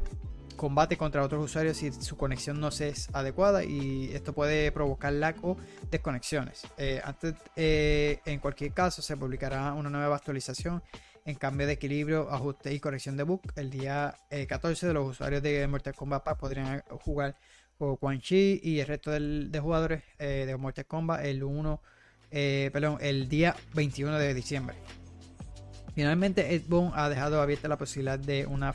combate 0.56 0.96
contra 0.96 1.22
otros 1.22 1.44
usuarios 1.44 1.76
si 1.76 1.92
su 1.92 2.16
conexión 2.16 2.60
no 2.60 2.68
es 2.68 3.08
adecuada 3.12 3.64
y 3.64 4.10
esto 4.12 4.32
puede 4.32 4.70
provocar 4.72 5.12
lag 5.12 5.36
o 5.42 5.56
desconexiones. 5.90 6.66
Eh, 6.76 7.00
antes, 7.04 7.34
en 7.56 8.38
cualquier 8.40 8.72
caso, 8.72 9.02
se 9.02 9.16
publicará 9.16 9.72
una 9.72 9.90
nueva 9.90 10.16
actualización 10.16 10.82
en 11.24 11.36
cambio 11.36 11.66
de 11.66 11.74
equilibrio, 11.74 12.30
ajuste 12.30 12.72
y 12.72 12.80
corrección 12.80 13.16
de 13.16 13.22
bug. 13.22 13.40
El 13.56 13.70
día 13.70 14.18
14 14.48 14.86
de 14.86 14.94
los 14.94 15.10
usuarios 15.10 15.42
de 15.42 15.66
Mortal 15.66 15.94
Kombat 15.94 16.36
podrían 16.38 16.82
jugar 17.02 17.36
con 17.78 17.96
Quan 17.96 18.20
Chi 18.20 18.60
y 18.62 18.80
el 18.80 18.86
resto 18.86 19.10
de 19.10 19.60
jugadores 19.60 20.02
de 20.18 20.56
Mortal 20.56 20.86
Kombat 20.86 21.24
el 21.24 21.42
1, 21.42 21.80
perdón, 22.30 22.98
el 23.00 23.28
día 23.28 23.56
21 23.74 24.18
de 24.18 24.34
diciembre. 24.34 24.76
Finalmente, 25.94 26.54
Ed 26.54 26.62
Boon 26.66 26.90
ha 26.94 27.08
dejado 27.08 27.40
abierta 27.40 27.68
la 27.68 27.78
posibilidad 27.78 28.18
de 28.18 28.46
una 28.46 28.74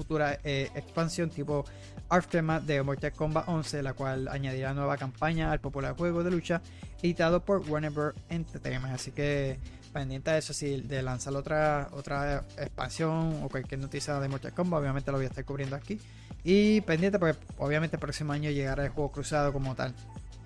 futura 0.00 0.38
eh, 0.44 0.70
expansión 0.74 1.28
tipo 1.28 1.66
Aftermath 2.08 2.62
de 2.62 2.82
Mortal 2.82 3.12
Kombat 3.12 3.46
11, 3.48 3.82
la 3.82 3.92
cual 3.92 4.28
añadirá 4.28 4.72
nueva 4.72 4.96
campaña 4.96 5.52
al 5.52 5.60
popular 5.60 5.94
juego 5.94 6.24
de 6.24 6.30
lucha 6.30 6.62
editado 7.02 7.44
por 7.44 7.68
Warner 7.68 7.90
Bros. 7.90 8.14
Entertainment. 8.30 8.94
Así 8.94 9.10
que 9.10 9.58
pendiente 9.92 10.30
de 10.30 10.38
eso, 10.38 10.54
si 10.54 10.80
de 10.80 11.02
lanzar 11.02 11.34
otra, 11.36 11.88
otra 11.92 12.46
expansión 12.56 13.42
o 13.42 13.50
cualquier 13.50 13.78
noticia 13.78 14.18
de 14.18 14.28
Mortal 14.28 14.54
Kombat, 14.54 14.80
obviamente 14.80 15.10
lo 15.10 15.18
voy 15.18 15.26
a 15.26 15.28
estar 15.28 15.44
cubriendo 15.44 15.76
aquí. 15.76 16.00
Y 16.42 16.80
pendiente, 16.80 17.18
pues 17.18 17.36
obviamente 17.58 17.96
el 17.96 18.00
próximo 18.00 18.32
año 18.32 18.50
llegará 18.50 18.84
el 18.84 18.90
juego 18.90 19.12
cruzado 19.12 19.52
como 19.52 19.74
tal. 19.74 19.94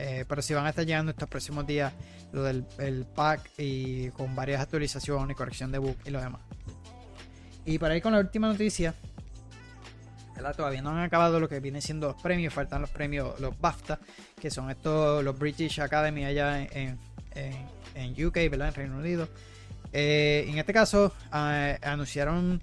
Eh, 0.01 0.25
pero 0.29 0.43
si 0.43 0.53
van 0.53 0.67
a 0.67 0.71
estar 0.71 0.85
llegando 0.85 1.13
estos 1.13 1.29
próximos 1.29 1.65
días 1.65 1.93
lo 2.33 2.43
del 2.43 3.07
pack 3.15 3.49
y 3.59 4.09
con 4.11 4.35
varias 4.35 4.61
actualizaciones, 4.61 5.37
corrección 5.37 5.71
de 5.71 5.79
bug 5.79 5.97
y 6.05 6.11
lo 6.11 6.21
demás. 6.21 6.41
Y 7.65 7.79
para 7.79 7.97
ir 7.97 8.03
con 8.03 8.13
la 8.13 8.19
última 8.19 8.49
noticia, 8.49 8.95
todavía 10.57 10.83
no 10.83 10.91
han 10.91 10.99
acabado 10.99 11.41
lo 11.41 11.49
que 11.49 11.61
vienen 11.61 11.83
siendo 11.83 12.09
los 12.09 12.23
premios, 12.23 12.53
faltan 12.53 12.81
los 12.81 12.91
premios, 12.91 13.39
los 13.41 13.59
BAFTA, 13.59 13.99
que 14.41 14.51
son 14.51 14.71
estos, 14.71 15.25
los 15.25 15.39
British 15.39 15.81
Academy 15.81 16.25
allá 16.25 16.63
en, 16.63 16.99
en, 17.95 18.27
UK, 18.27 18.35
¿verdad? 18.51 18.69
en 18.69 18.75
Reino 18.75 18.97
Unido. 18.99 19.29
Eh, 19.93 20.47
en 20.49 20.59
este 20.59 20.73
caso, 20.73 21.13
anunciaron 21.31 22.61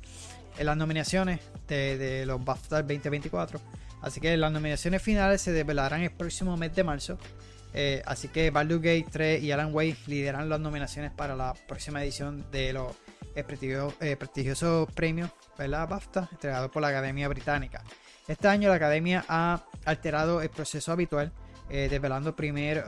las 0.59 0.77
nominaciones 0.77 1.39
de, 1.67 1.97
de 1.97 2.25
los 2.25 2.43
BAFTA 2.43 2.81
2024 2.81 3.59
Así 4.01 4.19
que 4.19 4.35
las 4.35 4.51
nominaciones 4.51 5.01
finales 5.01 5.41
se 5.41 5.51
desvelarán 5.51 6.01
el 6.01 6.11
próximo 6.11 6.57
mes 6.57 6.75
de 6.75 6.83
marzo. 6.83 7.17
Eh, 7.73 8.01
así 8.05 8.27
que 8.27 8.49
Baldur's 8.49 8.81
Gate 8.81 9.05
3 9.09 9.43
y 9.43 9.51
Alan 9.51 9.73
Wake 9.73 9.97
lideran 10.07 10.49
las 10.49 10.59
nominaciones 10.59 11.11
para 11.11 11.35
la 11.35 11.53
próxima 11.67 12.03
edición 12.03 12.43
de 12.51 12.73
los 12.73 12.93
eh, 13.35 14.15
prestigiosos 14.17 14.91
premios 14.93 15.29
¿verdad? 15.57 15.87
BAFTA 15.87 16.29
entregados 16.31 16.71
por 16.71 16.81
la 16.81 16.89
Academia 16.89 17.27
Británica. 17.27 17.83
Este 18.27 18.47
año 18.47 18.69
la 18.69 18.75
Academia 18.75 19.25
ha 19.27 19.63
alterado 19.85 20.41
el 20.41 20.49
proceso 20.49 20.91
habitual, 20.91 21.31
eh, 21.69 21.87
desvelando 21.89 22.35
primero 22.35 22.83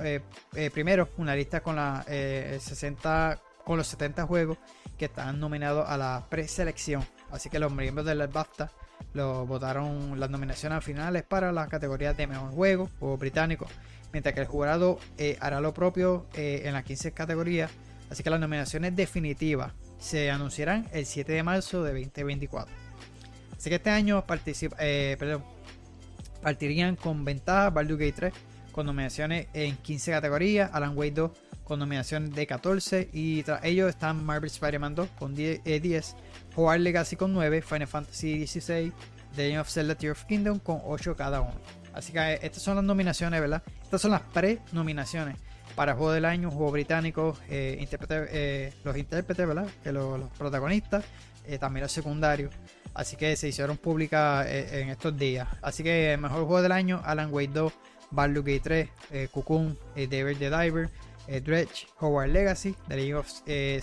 una 1.18 1.36
lista 1.36 1.62
con, 1.62 1.76
la, 1.76 2.04
60, 2.06 3.40
con 3.64 3.78
los 3.78 3.88
70 3.88 4.26
juegos 4.26 4.58
que 4.98 5.06
están 5.06 5.40
nominados 5.40 5.88
a 5.88 5.98
la 5.98 6.26
preselección. 6.30 7.06
Así 7.32 7.50
que 7.50 7.60
los 7.60 7.74
miembros 7.74 8.06
del 8.06 8.28
BAFTA 8.28 8.72
lo 9.14 9.46
votaron 9.46 10.20
las 10.20 10.30
nominaciones 10.30 10.84
finales 10.84 11.24
para 11.24 11.52
las 11.52 11.68
categorías 11.68 12.16
de 12.18 12.28
mejor 12.28 12.52
juego, 12.52 12.90
o 13.00 13.18
británico, 13.18 13.68
mientras 14.12 14.34
que 14.34 14.42
el 14.42 14.48
jurado 14.48 15.00
eh, 15.18 15.38
hará 15.40 15.62
lo 15.62 15.74
propio 15.74 16.26
eh, 16.34 16.64
en 16.66 16.74
las 16.74 16.84
15 16.84 17.12
categorías. 17.12 17.72
Así 18.10 18.24
que 18.24 18.30
las 18.30 18.40
nominaciones 18.40 18.96
definitivas 18.96 19.74
se 20.04 20.30
anunciarán 20.30 20.88
el 20.92 21.06
7 21.06 21.32
de 21.32 21.44
marzo 21.44 21.82
de 21.82 21.94
2024. 21.94 22.76
Así 23.58 23.70
que 23.70 23.76
este 23.78 23.90
año 23.90 24.24
eh, 24.80 25.16
perdón, 25.18 25.44
partirían 26.42 26.98
con 26.98 27.24
ventaja 27.24 27.70
Baldur's 27.70 28.00
Gate 28.00 28.14
3 28.14 28.34
con 28.74 28.86
nominaciones 28.86 29.48
en 29.54 29.78
15 29.78 30.12
categorías, 30.12 30.70
Alan 30.74 30.98
Wake 30.98 31.14
2 31.14 31.32
con 31.64 31.80
nominaciones 31.80 32.36
de 32.36 32.46
14 32.46 33.10
y 33.14 33.44
tras 33.44 33.64
ellos 33.64 33.88
están 33.88 34.26
Marvel 34.26 34.50
Spider-Man 34.50 34.96
2 34.96 35.10
con 35.18 35.34
10, 35.34 35.62
eh, 35.64 36.02
Hogwarts 36.56 36.84
Legacy 36.84 37.16
con 37.16 37.32
9, 37.32 37.62
Final 37.62 37.88
Fantasy 37.88 38.40
16, 38.40 38.92
The 39.36 39.44
Legend 39.44 39.62
of 39.62 39.70
Zelda 39.70 39.96
Tear 39.96 40.12
of 40.12 40.26
Kingdom 40.26 40.60
con 40.60 40.82
8 40.84 41.16
cada 41.16 41.40
uno. 41.40 41.56
Así 41.94 42.12
que 42.12 42.20
eh, 42.20 42.40
estas 42.42 42.62
son 42.62 42.76
las 42.76 42.84
nominaciones, 42.84 43.40
¿verdad? 43.40 43.64
Estas 43.84 44.02
son 44.02 44.12
las 44.12 44.22
pre-nominaciones 44.22 45.38
para 45.76 45.94
Juego 45.94 46.12
del 46.12 46.26
Año, 46.26 46.52
Juego 46.52 46.72
Británico, 46.72 47.38
eh, 47.50 47.88
eh, 48.10 48.74
los 48.84 48.98
intérpretes, 48.98 49.48
¿verdad? 49.48 49.68
Que 49.84 49.92
los, 49.92 50.30
protagonistas, 50.38 51.06
también 51.60 51.84
los 51.84 51.92
secundarios. 51.92 52.54
Así 52.94 53.16
que 53.16 53.36
se 53.36 53.48
hicieron 53.48 53.78
públicas 53.78 54.46
en 54.48 54.90
estos 54.90 55.18
días. 55.18 55.48
Así 55.62 55.84
que 55.84 56.16
mejor 56.20 56.46
Juego 56.46 56.62
del 56.62 56.72
Año, 56.72 57.02
Alan 57.04 57.34
Wake 57.34 57.52
2, 57.52 57.74
Baldur's 58.12 58.46
Gate 58.46 58.90
3, 59.10 59.30
Cocoon, 59.32 59.78
David 59.96 60.38
the 60.38 60.50
Diver, 60.50 60.90
Dredge, 61.44 61.88
Howard 62.00 62.30
Legacy, 62.30 62.76
The 62.88 62.96
Legend 62.96 63.18
of 63.18 63.28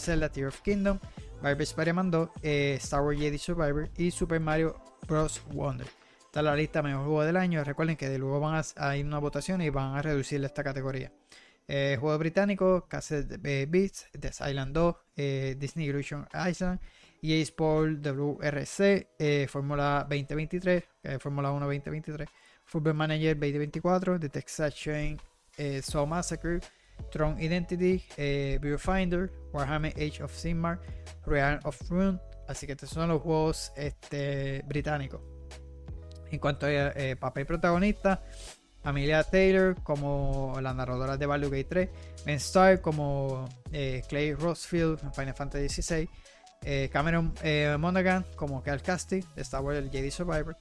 Zelda 0.00 0.28
Tear 0.28 0.48
of 0.48 0.60
Kingdom, 0.62 0.98
Marvel 1.42 1.62
Spider-Man 1.66 2.10
2, 2.10 2.30
Star 2.78 3.02
Wars 3.02 3.18
Jedi 3.18 3.38
Survivor 3.38 3.90
y 3.96 4.10
Super 4.12 4.38
Mario 4.38 4.76
Bros. 5.08 5.42
Wonder. 5.52 5.88
Está 6.30 6.42
la 6.42 6.54
lista 6.54 6.80
mejor 6.80 7.06
juego 7.06 7.24
del 7.24 7.36
año. 7.36 7.64
Recuerden 7.64 7.96
que 7.96 8.08
de 8.08 8.16
luego 8.16 8.38
van 8.38 8.62
a, 8.76 8.96
ir 8.96 9.04
una 9.04 9.18
votación 9.18 9.60
y 9.62 9.70
van 9.70 9.96
a 9.96 10.02
reducir 10.02 10.44
esta 10.44 10.62
categoría. 10.62 11.10
Eh, 11.66 11.96
juego 12.00 12.18
británico, 12.18 12.86
Cassette 12.88 13.38
Beats, 13.68 14.08
The 14.18 14.30
Island 14.50 14.74
2, 14.74 14.96
eh, 15.16 15.56
Disney 15.58 15.86
Illusion 15.86 16.26
Island, 16.34 16.80
EA 17.22 17.42
Sport 17.42 18.00
WRC, 18.02 19.08
eh, 19.18 19.46
Fórmula 19.48 20.06
2023, 20.08 20.84
Fórmula 21.18 21.52
1 21.52 21.66
2023, 21.66 22.28
Football 22.64 22.94
Manager 22.94 23.36
2024, 23.36 24.18
The 24.18 24.28
Texas 24.28 24.74
Chain, 24.74 25.20
Soul 25.82 26.08
Massacre, 26.08 26.60
Tron 27.10 27.40
Identity, 27.40 28.02
Viewfinder, 28.60 29.30
Warhammer 29.52 29.92
Age 29.96 30.22
of 30.22 30.32
Sigmar, 30.32 30.80
Real 31.26 31.60
of 31.64 31.80
Rune. 31.90 32.18
Así 32.50 32.66
que 32.66 32.72
estos 32.72 32.90
son 32.90 33.08
los 33.08 33.22
juegos 33.22 33.72
este, 33.76 34.64
británicos. 34.66 35.20
En 36.30 36.38
cuanto 36.40 36.66
a 36.66 36.70
eh, 36.70 37.16
papel 37.16 37.46
protagonista, 37.46 38.24
Amelia 38.82 39.22
Taylor 39.22 39.76
como 39.82 40.58
la 40.60 40.72
narradora 40.72 41.16
de 41.16 41.26
Baldur's 41.26 41.52
Gate 41.52 41.64
3, 41.64 41.88
Ben 42.24 42.36
Starr 42.36 42.80
como 42.80 43.48
eh, 43.72 44.02
Clay 44.08 44.34
Rosefield 44.34 45.02
en 45.02 45.12
Final 45.12 45.34
Fantasy 45.34 45.82
XVI, 45.82 46.08
eh, 46.62 46.88
Cameron 46.92 47.34
Monaghan 47.78 48.24
como 48.36 48.62
Cal 48.62 48.82
Casty 48.82 49.20
de 49.34 49.42
Star 49.42 49.62
Wars 49.62 49.90
Jedi 49.90 50.10
Survivor, 50.10 50.56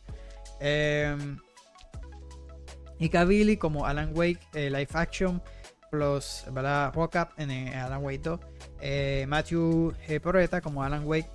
y 2.99 3.07
Billy 3.09 3.57
como 3.57 3.85
Alan 3.85 4.11
Wake 4.13 4.39
Live 4.53 4.89
Action 4.93 5.41
plus 5.89 6.45
Rock 6.93 7.15
Up 7.15 7.29
en 7.37 7.73
Alan 7.73 8.03
Wake 8.03 8.19
2, 8.19 9.27
Matthew 9.27 9.93
Porreta 10.21 10.61
como 10.61 10.83
Alan 10.83 11.05
Wake 11.05 11.29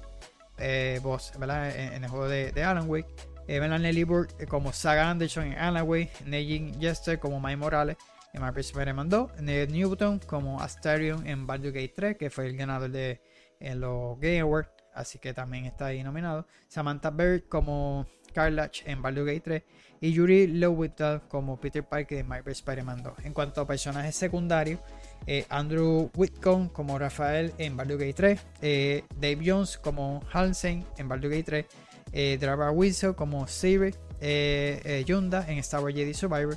voz 1.02 1.32
En, 1.40 2.04
el 2.04 2.10
juego 2.10 2.28
de 2.28 2.62
Alan 2.62 2.88
Wake. 2.88 3.33
Melanie 3.48 3.92
Libur 3.92 4.28
eh, 4.38 4.46
como 4.46 4.72
Saga 4.72 5.10
Anderson 5.10 5.46
en 5.46 5.58
Anaway, 5.58 6.10
Neji 6.26 6.72
Jester 6.80 7.18
como 7.18 7.40
Mike 7.40 7.56
Morales 7.56 7.96
en 8.32 8.40
Marvel 8.40 8.60
Spider-Man 8.60 9.08
2, 9.08 9.40
Ned 9.42 9.70
Newton 9.70 10.18
como 10.20 10.60
Asterion 10.60 11.26
en 11.26 11.46
Baldur's 11.46 11.74
Gate 11.74 11.92
3, 11.94 12.16
que 12.16 12.30
fue 12.30 12.46
el 12.46 12.56
ganador 12.56 12.90
de 12.90 13.20
los 13.74 14.18
Game 14.18 14.40
Awards, 14.40 14.70
así 14.94 15.18
que 15.18 15.32
también 15.32 15.66
está 15.66 15.86
ahí 15.86 16.02
nominado. 16.02 16.46
Samantha 16.68 17.10
Bird 17.10 17.44
como 17.48 18.06
Carlach 18.34 18.82
en 18.86 19.00
Baldur's 19.00 19.26
Gate 19.26 19.40
3 19.40 19.62
y 20.00 20.12
Yuri 20.12 20.46
Lowital 20.48 21.22
como 21.28 21.58
Peter 21.58 21.82
Parker 21.82 22.18
en 22.18 22.28
Marvel 22.28 22.52
Spider-Man 22.52 23.02
2. 23.02 23.24
En 23.24 23.32
cuanto 23.32 23.62
a 23.62 23.66
personajes 23.66 24.14
secundarios, 24.14 24.80
eh, 25.26 25.46
Andrew 25.48 26.10
Whitcomb 26.14 26.70
como 26.72 26.98
Rafael 26.98 27.54
en 27.56 27.76
Baldur's 27.76 28.00
Gate 28.00 28.14
3, 28.14 28.46
eh, 28.60 29.04
Dave 29.16 29.38
Jones 29.42 29.78
como 29.78 30.22
Hansen 30.30 30.84
en 30.98 31.08
Baldur's 31.08 31.30
Gate 31.30 31.44
3, 31.44 31.66
eh, 32.12 32.38
Wilson 32.72 33.14
como 33.14 33.46
Saber, 33.46 33.94
eh, 34.20 34.80
eh, 34.84 35.04
Yunda 35.06 35.44
en 35.48 35.58
Star 35.58 35.82
Wars 35.82 35.94
Jedi 35.94 36.14
Survivor, 36.14 36.56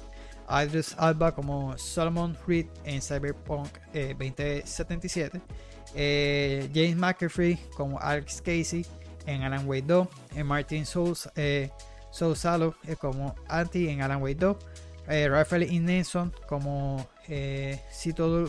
Idris 0.50 0.96
Alba 0.98 1.34
como 1.34 1.78
Solomon 1.78 2.38
Reed 2.48 2.68
en 2.86 3.02
Cyberpunk 3.02 3.70
2077, 3.94 5.42
James 6.74 6.96
McAfee 6.96 7.58
como 7.76 8.00
Alex 8.00 8.42
Casey 8.42 8.86
en 9.26 9.44
Alan 9.44 9.68
Wake 9.68 9.86
2, 9.88 10.08
Martin 10.46 10.86
Souls, 10.86 11.30
Sousalo 12.12 12.76
como 13.00 13.36
Anti 13.50 13.90
en 13.90 14.02
Alan 14.02 14.22
Wake 14.22 14.38
2, 14.38 14.58
Rafael 15.30 15.64
Inenson 15.64 16.34
como 16.48 17.06
Cito 17.92 18.48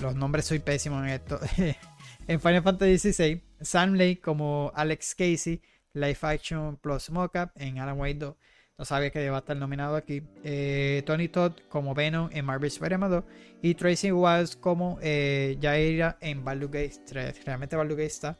los 0.00 0.14
nombres 0.14 0.46
soy 0.46 0.58
pésimo 0.58 0.98
en 1.04 1.10
esto. 1.10 1.38
en 2.30 2.40
Final 2.40 2.62
Fantasy 2.62 3.12
XVI, 3.12 3.42
Sam 3.60 3.94
Lake 3.94 4.20
como 4.20 4.70
Alex 4.76 5.16
Casey, 5.16 5.60
Live 5.94 6.18
Action 6.22 6.76
Plus 6.76 7.10
Mockup 7.10 7.50
en 7.56 7.80
Alan 7.80 7.98
Wake 7.98 8.18
2. 8.20 8.36
No 8.78 8.84
sabía 8.84 9.10
que 9.10 9.24
iba 9.24 9.34
a 9.34 9.40
estar 9.40 9.56
nominado 9.56 9.96
aquí. 9.96 10.22
Eh, 10.44 11.02
Tony 11.04 11.26
Todd 11.26 11.54
como 11.68 11.92
Venom 11.92 12.30
en 12.32 12.44
Marvel 12.44 12.68
Spider-Man 12.68 13.10
2. 13.10 13.24
Y 13.62 13.74
Tracy 13.74 14.12
Wiles 14.12 14.54
como 14.54 15.00
eh, 15.02 15.58
Jaira 15.60 16.18
en 16.20 16.44
Baldur's 16.44 16.70
Gate 16.70 17.02
3. 17.04 17.44
Realmente 17.44 17.74
Baldur's 17.74 17.98
Gate 17.98 18.06
está 18.06 18.38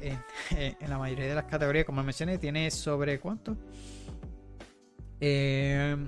en, 0.80 0.88
la 0.88 0.98
mayoría 0.98 1.26
de 1.26 1.34
las 1.34 1.46
categorías. 1.46 1.84
Como 1.84 2.00
mencioné, 2.04 2.38
tiene 2.38 2.70
sobre 2.70 3.18
¿cuánto? 3.18 3.56
15 5.18 5.18
eh, 5.20 5.98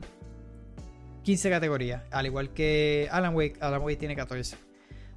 categorías. 1.51 2.01
Al 2.13 2.27
igual 2.27 2.51
que 2.51 3.09
Alan 3.11 3.35
Wake. 3.35 3.59
Alan 3.61 3.83
Wake 3.83 3.97
tiene 3.97 4.15
14. 4.15 4.57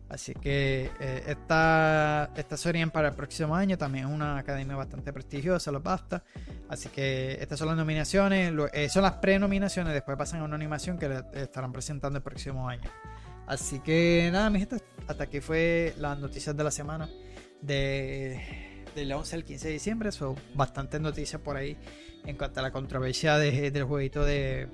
Así 0.09 0.33
que 0.33 0.89
eh, 1.01 1.23
esta, 1.27 2.31
esta 2.35 2.55
serían 2.55 2.91
para 2.91 3.09
el 3.09 3.15
próximo 3.15 3.55
año. 3.55 3.77
También 3.77 4.05
es 4.05 4.11
una 4.11 4.37
academia 4.37 4.75
bastante 4.75 5.11
prestigiosa, 5.11 5.71
los 5.71 5.83
basta. 5.83 6.23
Así 6.69 6.87
que 6.89 7.37
estas 7.41 7.59
son 7.59 7.67
las 7.67 7.77
nominaciones. 7.77 8.53
Eh, 8.71 8.87
son 8.89 9.03
las 9.03 9.13
pre-nominaciones. 9.13 9.93
Después 9.93 10.17
pasan 10.17 10.41
a 10.41 10.43
una 10.45 10.55
animación 10.55 10.97
que 10.97 11.23
estarán 11.33 11.73
presentando 11.73 12.17
el 12.17 12.23
próximo 12.23 12.69
año. 12.69 12.89
Así 13.47 13.79
que 13.79 14.29
nada, 14.31 14.49
mi 14.49 14.59
gente. 14.59 14.77
Hasta 15.07 15.25
aquí 15.25 15.41
fue 15.41 15.93
las 15.97 16.17
noticias 16.17 16.55
de 16.55 16.63
la 16.63 16.71
semana. 16.71 17.09
De, 17.61 18.85
del 18.95 19.11
11 19.11 19.35
al 19.35 19.43
15 19.43 19.67
de 19.67 19.73
diciembre. 19.73 20.11
Son 20.13 20.35
bastantes 20.55 21.01
noticias 21.01 21.41
por 21.41 21.57
ahí 21.57 21.77
en 22.25 22.37
cuanto 22.37 22.61
a 22.61 22.63
la 22.63 22.71
controversia 22.71 23.37
del 23.37 23.83
jueguito 23.83 24.23
de, 24.23 24.69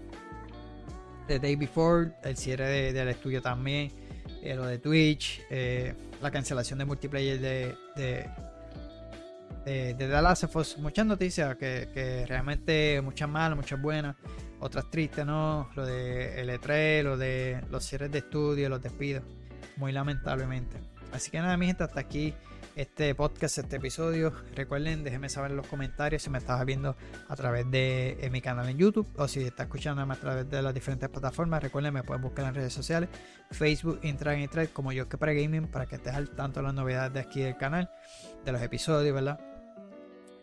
de 1.27 1.39
Day 1.39 1.55
Before. 1.55 2.11
El 2.23 2.38
cierre 2.38 2.93
del 2.93 3.07
estudio 3.07 3.41
también 3.41 4.02
eh, 4.44 4.56
lo 4.56 4.65
de 4.65 4.78
Twitch, 4.78 5.41
eh, 5.49 5.94
la 6.22 6.30
cancelación 6.30 6.78
de 6.80 6.86
multiplayer 6.86 7.40
de, 7.40 7.76
de, 7.95 8.30
de, 9.64 9.94
The 9.94 10.07
Last 10.22 10.44
of 10.44 10.56
Us. 10.57 10.78
Muchas 10.80 11.06
noticias 11.06 11.56
que, 11.56 12.26
realmente, 12.28 12.99
muchas 13.02 13.30
malas, 13.30 13.56
muchas 13.56 13.82
buenas, 13.82 14.18
otras 14.60 14.91
tristes, 14.91 15.26
¿no? 15.26 15.70
Lo 15.76 15.86
de 15.86 16.44
L3, 16.45 17.03
lo 17.03 17.18
de 17.18 17.64
los 17.72 17.86
cierres 17.86 18.11
de 18.11 18.18
estudio, 18.18 18.68
los 18.68 18.84
despidos, 18.84 19.24
muy 19.78 19.94
lamentablemente. 19.94 20.76
Así 21.14 21.32
que 21.32 21.40
nada, 21.40 21.56
mi 21.56 21.68
gente, 21.68 21.86
hasta 21.86 22.02
aquí 22.02 22.34
este 22.76 23.14
podcast, 23.16 23.58
este 23.58 23.76
episodio. 23.76 24.34
Recuerden, 24.56 25.04
déjenme 25.04 25.30
saber 25.30 25.52
en 25.52 25.58
los 25.58 25.68
comentarios 25.68 26.22
si 26.22 26.30
me 26.30 26.38
estás 26.38 26.64
viendo 26.66 26.95
a 27.28 27.36
través 27.36 27.70
de 27.70 28.30
mi 28.32 28.41
canal 28.41 28.68
en 28.70 28.78
YouTube 28.78 29.08
o 29.18 29.28
si 29.28 29.41
estás 29.44 29.66
escuchándome 29.66 30.14
a 30.14 30.18
través 30.18 30.50
de 30.50 30.62
las 30.62 30.74
diferentes 30.74 31.10
plataformas. 31.10 31.62
Recuerden, 31.62 31.94
me 31.94 32.04
pueden 32.04 32.22
buscar 32.22 32.45
en 32.45 32.56
redes 32.56 32.74
sociales, 32.74 33.10
Facebook, 33.52 34.00
Instagram 34.04 34.40
y 34.40 34.48
Thread 34.48 34.70
como 34.70 34.91
yo 34.91 35.08
que 35.08 35.18
para 35.18 35.34
gaming 35.34 35.68
para 35.68 35.86
que 35.86 35.95
estés 35.95 36.14
al 36.14 36.30
tanto 36.32 36.60
de 36.60 36.66
las 36.66 36.74
novedades 36.74 37.14
de 37.14 37.20
aquí 37.20 37.41
del 37.41 37.58
canal, 37.58 37.90
de 38.44 38.52
los 38.52 38.62
episodios, 38.62 39.14
¿verdad? 39.14 39.40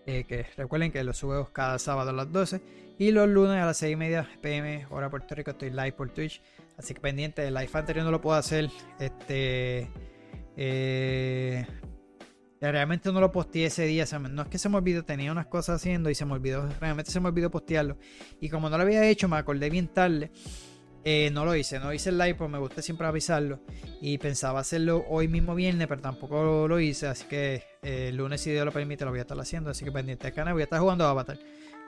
Eh, 0.07 0.25
que 0.25 0.47
recuerden 0.57 0.91
que 0.91 1.05
los 1.05 1.19
subo 1.19 1.45
cada 1.53 1.79
sábado 1.79 2.11
a 2.11 2.13
las 2.13 2.33
12 2.33 2.63
y 2.99 3.11
los 3.13 3.29
lunes 3.29 3.63
a 3.63 3.67
las 3.67 3.77
6 3.77 3.93
y 3.93 3.97
media 3.97 4.27
pm 4.41 4.87
hora 4.89 5.11
Puerto 5.11 5.35
Rico 5.35 5.51
estoy 5.51 5.71
live 5.71 5.93
por 5.93 6.09
Twitch 6.09 6.41
así 6.79 6.95
que 6.95 7.01
pendiente 7.01 7.47
el 7.47 7.53
live 7.53 7.69
anterior 7.75 8.07
no 8.07 8.11
lo 8.11 8.21
puedo 8.21 8.37
hacer 8.37 8.71
este 8.99 9.91
eh, 10.57 11.67
Realmente 12.61 13.11
no 13.11 13.21
lo 13.21 13.33
posteé 13.33 13.67
ese 13.67 13.87
día. 13.87 14.05
No 14.31 14.43
es 14.43 14.49
que 14.49 14.59
se 14.59 14.69
me 14.69 14.77
olvidó, 14.77 15.03
tenía 15.03 15.33
unas 15.33 15.47
cosas 15.47 15.77
haciendo 15.77 16.11
y 16.11 16.15
se 16.15 16.27
me 16.27 16.35
olvidó. 16.35 16.69
Realmente 16.79 17.11
se 17.11 17.19
me 17.19 17.29
olvidó 17.29 17.51
postearlo. 17.51 17.97
Y 18.41 18.51
como 18.51 18.69
no 18.69 18.77
lo 18.77 18.83
había 18.83 19.09
hecho, 19.09 19.29
me 19.29 19.37
acordé 19.37 19.71
bien 19.71 19.89
tarde. 19.89 20.31
Eh, 21.03 21.31
no 21.33 21.47
lo 21.47 21.57
hice, 21.57 21.81
no 21.81 21.95
hice 21.95 22.11
el 22.11 22.19
live 22.19 22.35
porque 22.35 22.53
me 22.53 22.59
gusta 22.59 22.83
siempre 22.83 23.07
avisarlo. 23.07 23.61
Y 24.03 24.19
pensaba 24.19 24.61
hacerlo 24.61 25.07
hoy 25.09 25.29
mismo 25.29 25.55
viernes, 25.55 25.89
pero 25.89 26.03
tampoco 26.03 26.69
lo 26.69 26.79
hice. 26.79 27.07
Así 27.07 27.25
que 27.27 27.63
eh, 27.83 28.09
el 28.09 28.17
lunes, 28.17 28.43
si 28.43 28.51
Dios 28.51 28.67
lo 28.67 28.73
permite, 28.73 29.07
lo 29.07 29.11
voy 29.11 29.21
a 29.21 29.23
estar 29.23 29.41
haciendo. 29.41 29.71
Así 29.71 29.85
que 29.85 29.93
pendiente 29.93 30.27
del 30.27 30.35
canal, 30.35 30.53
voy 30.53 30.63
a 30.63 30.65
estar 30.65 30.81
jugando 30.81 31.07
Avatar. 31.07 31.39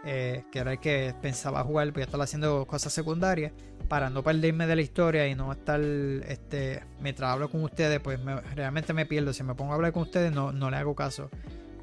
Eh, 0.04 0.42
que 0.50 0.58
era 0.58 0.72
el 0.72 0.80
que 0.80 1.14
pensaba 1.22 1.62
jugar, 1.62 1.92
voy 1.92 2.02
a 2.02 2.06
estar 2.06 2.20
haciendo 2.20 2.66
cosas 2.66 2.92
secundarias 2.92 3.52
para 3.88 4.10
no 4.10 4.24
perderme 4.24 4.66
de 4.66 4.74
la 4.74 4.82
historia 4.82 5.28
y 5.28 5.36
no 5.36 5.52
estar, 5.52 5.80
este, 5.80 6.82
mientras 7.00 7.30
hablo 7.30 7.48
con 7.48 7.62
ustedes, 7.62 8.00
pues 8.00 8.18
realmente 8.56 8.92
me 8.92 9.06
pierdo. 9.06 9.32
Si 9.32 9.44
me 9.44 9.54
pongo 9.54 9.72
a 9.72 9.74
hablar 9.76 9.92
con 9.92 10.02
ustedes, 10.02 10.32
no, 10.32 10.50
no 10.50 10.70
le 10.70 10.76
hago 10.76 10.96
caso 10.96 11.30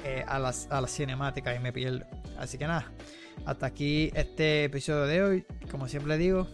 eh, 0.04 0.26
a, 0.28 0.38
las, 0.38 0.68
a 0.70 0.82
las 0.82 0.92
cinemáticas 0.92 1.56
y 1.56 1.60
me 1.60 1.72
pierdo. 1.72 2.06
Así 2.38 2.58
que 2.58 2.68
nada, 2.68 2.92
hasta 3.46 3.68
aquí 3.68 4.12
este 4.14 4.66
episodio 4.66 5.06
de 5.06 5.24
hoy. 5.24 5.46
Como 5.72 5.88
siempre 5.88 6.18
digo, 6.18 6.46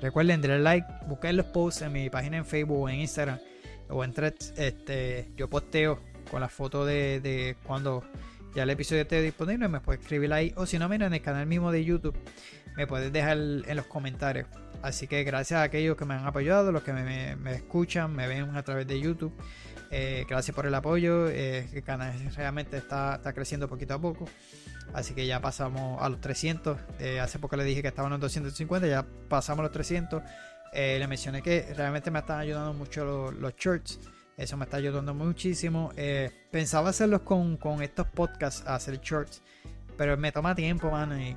recuerden 0.00 0.40
darle 0.40 0.60
like, 0.60 0.86
busquen 1.08 1.36
los 1.36 1.46
posts 1.46 1.82
en 1.82 1.92
mi 1.92 2.08
página 2.08 2.38
en 2.38 2.46
Facebook 2.46 2.80
o 2.80 2.88
en 2.88 3.00
Instagram 3.00 3.38
o 3.90 4.02
en 4.02 4.12
Threads. 4.14 4.54
Este, 4.56 5.30
yo 5.36 5.50
posteo 5.50 6.00
con 6.30 6.40
la 6.40 6.48
foto 6.48 6.86
de, 6.86 7.20
de 7.20 7.56
cuando 7.66 8.02
ya 8.56 8.62
el 8.62 8.70
episodio 8.70 9.02
esté 9.02 9.20
disponible, 9.20 9.68
me 9.68 9.80
puedes 9.80 10.00
escribir 10.00 10.32
ahí. 10.32 10.54
O 10.56 10.64
si 10.64 10.78
no, 10.78 10.88
mira, 10.88 11.06
en 11.06 11.12
el 11.12 11.20
canal 11.20 11.44
mismo 11.44 11.70
de 11.70 11.84
YouTube, 11.84 12.16
me 12.74 12.86
puedes 12.86 13.12
dejar 13.12 13.36
en 13.36 13.76
los 13.76 13.84
comentarios. 13.84 14.48
Así 14.80 15.06
que 15.06 15.24
gracias 15.24 15.60
a 15.60 15.62
aquellos 15.64 15.94
que 15.94 16.06
me 16.06 16.14
han 16.14 16.26
apoyado, 16.26 16.72
los 16.72 16.82
que 16.82 16.94
me, 16.94 17.54
escuchan, 17.54 18.16
me 18.16 18.26
ven 18.26 18.56
a 18.56 18.62
través 18.62 18.86
de 18.86 18.98
YouTube. 18.98 19.34
Eh, 19.90 20.24
gracias 20.26 20.54
por 20.54 20.64
el 20.64 20.74
apoyo. 20.74 21.28
Eh, 21.28 21.68
el 21.70 21.82
canal 21.82 22.14
realmente 22.34 22.78
está, 22.78 23.16
está, 23.16 23.34
creciendo 23.34 23.68
poquito 23.68 23.92
a 23.92 24.00
poco. 24.00 24.24
Así 24.94 25.12
que 25.12 25.26
ya 25.26 25.38
pasamos 25.42 26.02
a 26.02 26.08
los 26.08 26.22
300. 26.22 26.78
Eh, 26.98 27.20
hace 27.20 27.38
poco 27.38 27.56
le 27.56 27.64
dije 27.64 27.82
que 27.82 27.88
estaban 27.88 28.10
en 28.14 28.20
250, 28.20 28.88
ya 28.88 29.04
pasamos 29.28 29.60
a 29.60 29.62
los 29.64 29.72
300. 29.72 30.22
le 30.72 31.06
mencioné 31.06 31.42
que 31.42 31.74
realmente 31.76 32.10
me 32.10 32.20
están 32.20 32.38
ayudando 32.38 32.72
mucho 32.72 33.04
los, 33.04 33.34
los 33.34 33.54
shorts. 33.54 34.00
Eso 34.36 34.56
me 34.56 34.64
está 34.64 34.76
ayudando 34.76 35.14
muchísimo. 35.14 35.92
pensaba 36.50 36.90
hacerlos 36.90 37.22
con, 37.22 37.56
con, 37.56 37.82
estos 37.82 38.06
podcasts, 38.08 38.66
hacer 38.66 39.00
shorts. 39.00 39.42
Pero 39.96 40.16
me 40.16 40.30
toma 40.32 40.54
tiempo, 40.54 40.90
mano. 40.90 41.18
Y 41.18 41.36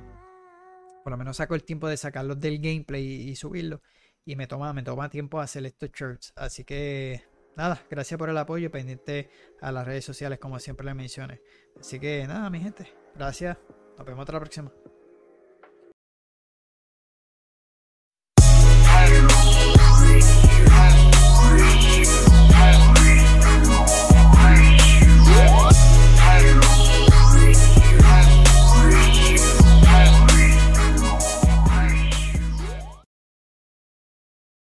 por 1.02 1.10
lo 1.10 1.16
menos 1.16 1.38
saco 1.38 1.54
el 1.54 1.64
tiempo 1.64 1.88
de 1.88 1.96
sacarlos 1.96 2.38
del 2.40 2.58
gameplay 2.60 3.04
y, 3.04 3.30
y 3.30 3.36
subirlos. 3.36 3.80
Y 4.24 4.36
me 4.36 4.46
toma, 4.46 4.72
me 4.72 4.82
toma 4.82 5.08
tiempo 5.08 5.40
hacer 5.40 5.64
estos 5.64 5.90
shorts. 5.90 6.32
Así 6.36 6.64
que 6.64 7.22
nada, 7.56 7.82
gracias 7.90 8.18
por 8.18 8.28
el 8.28 8.38
apoyo, 8.38 8.70
pendiente 8.70 9.30
a 9.60 9.72
las 9.72 9.86
redes 9.86 10.04
sociales 10.04 10.38
como 10.38 10.58
siempre 10.58 10.86
les 10.86 10.94
mencioné. 10.94 11.40
Así 11.78 11.98
que 11.98 12.26
nada, 12.26 12.50
mi 12.50 12.60
gente, 12.60 12.92
gracias. 13.14 13.56
Nos 13.96 14.06
vemos 14.06 14.20
hasta 14.20 14.32
la 14.32 14.40
próxima. 14.40 14.72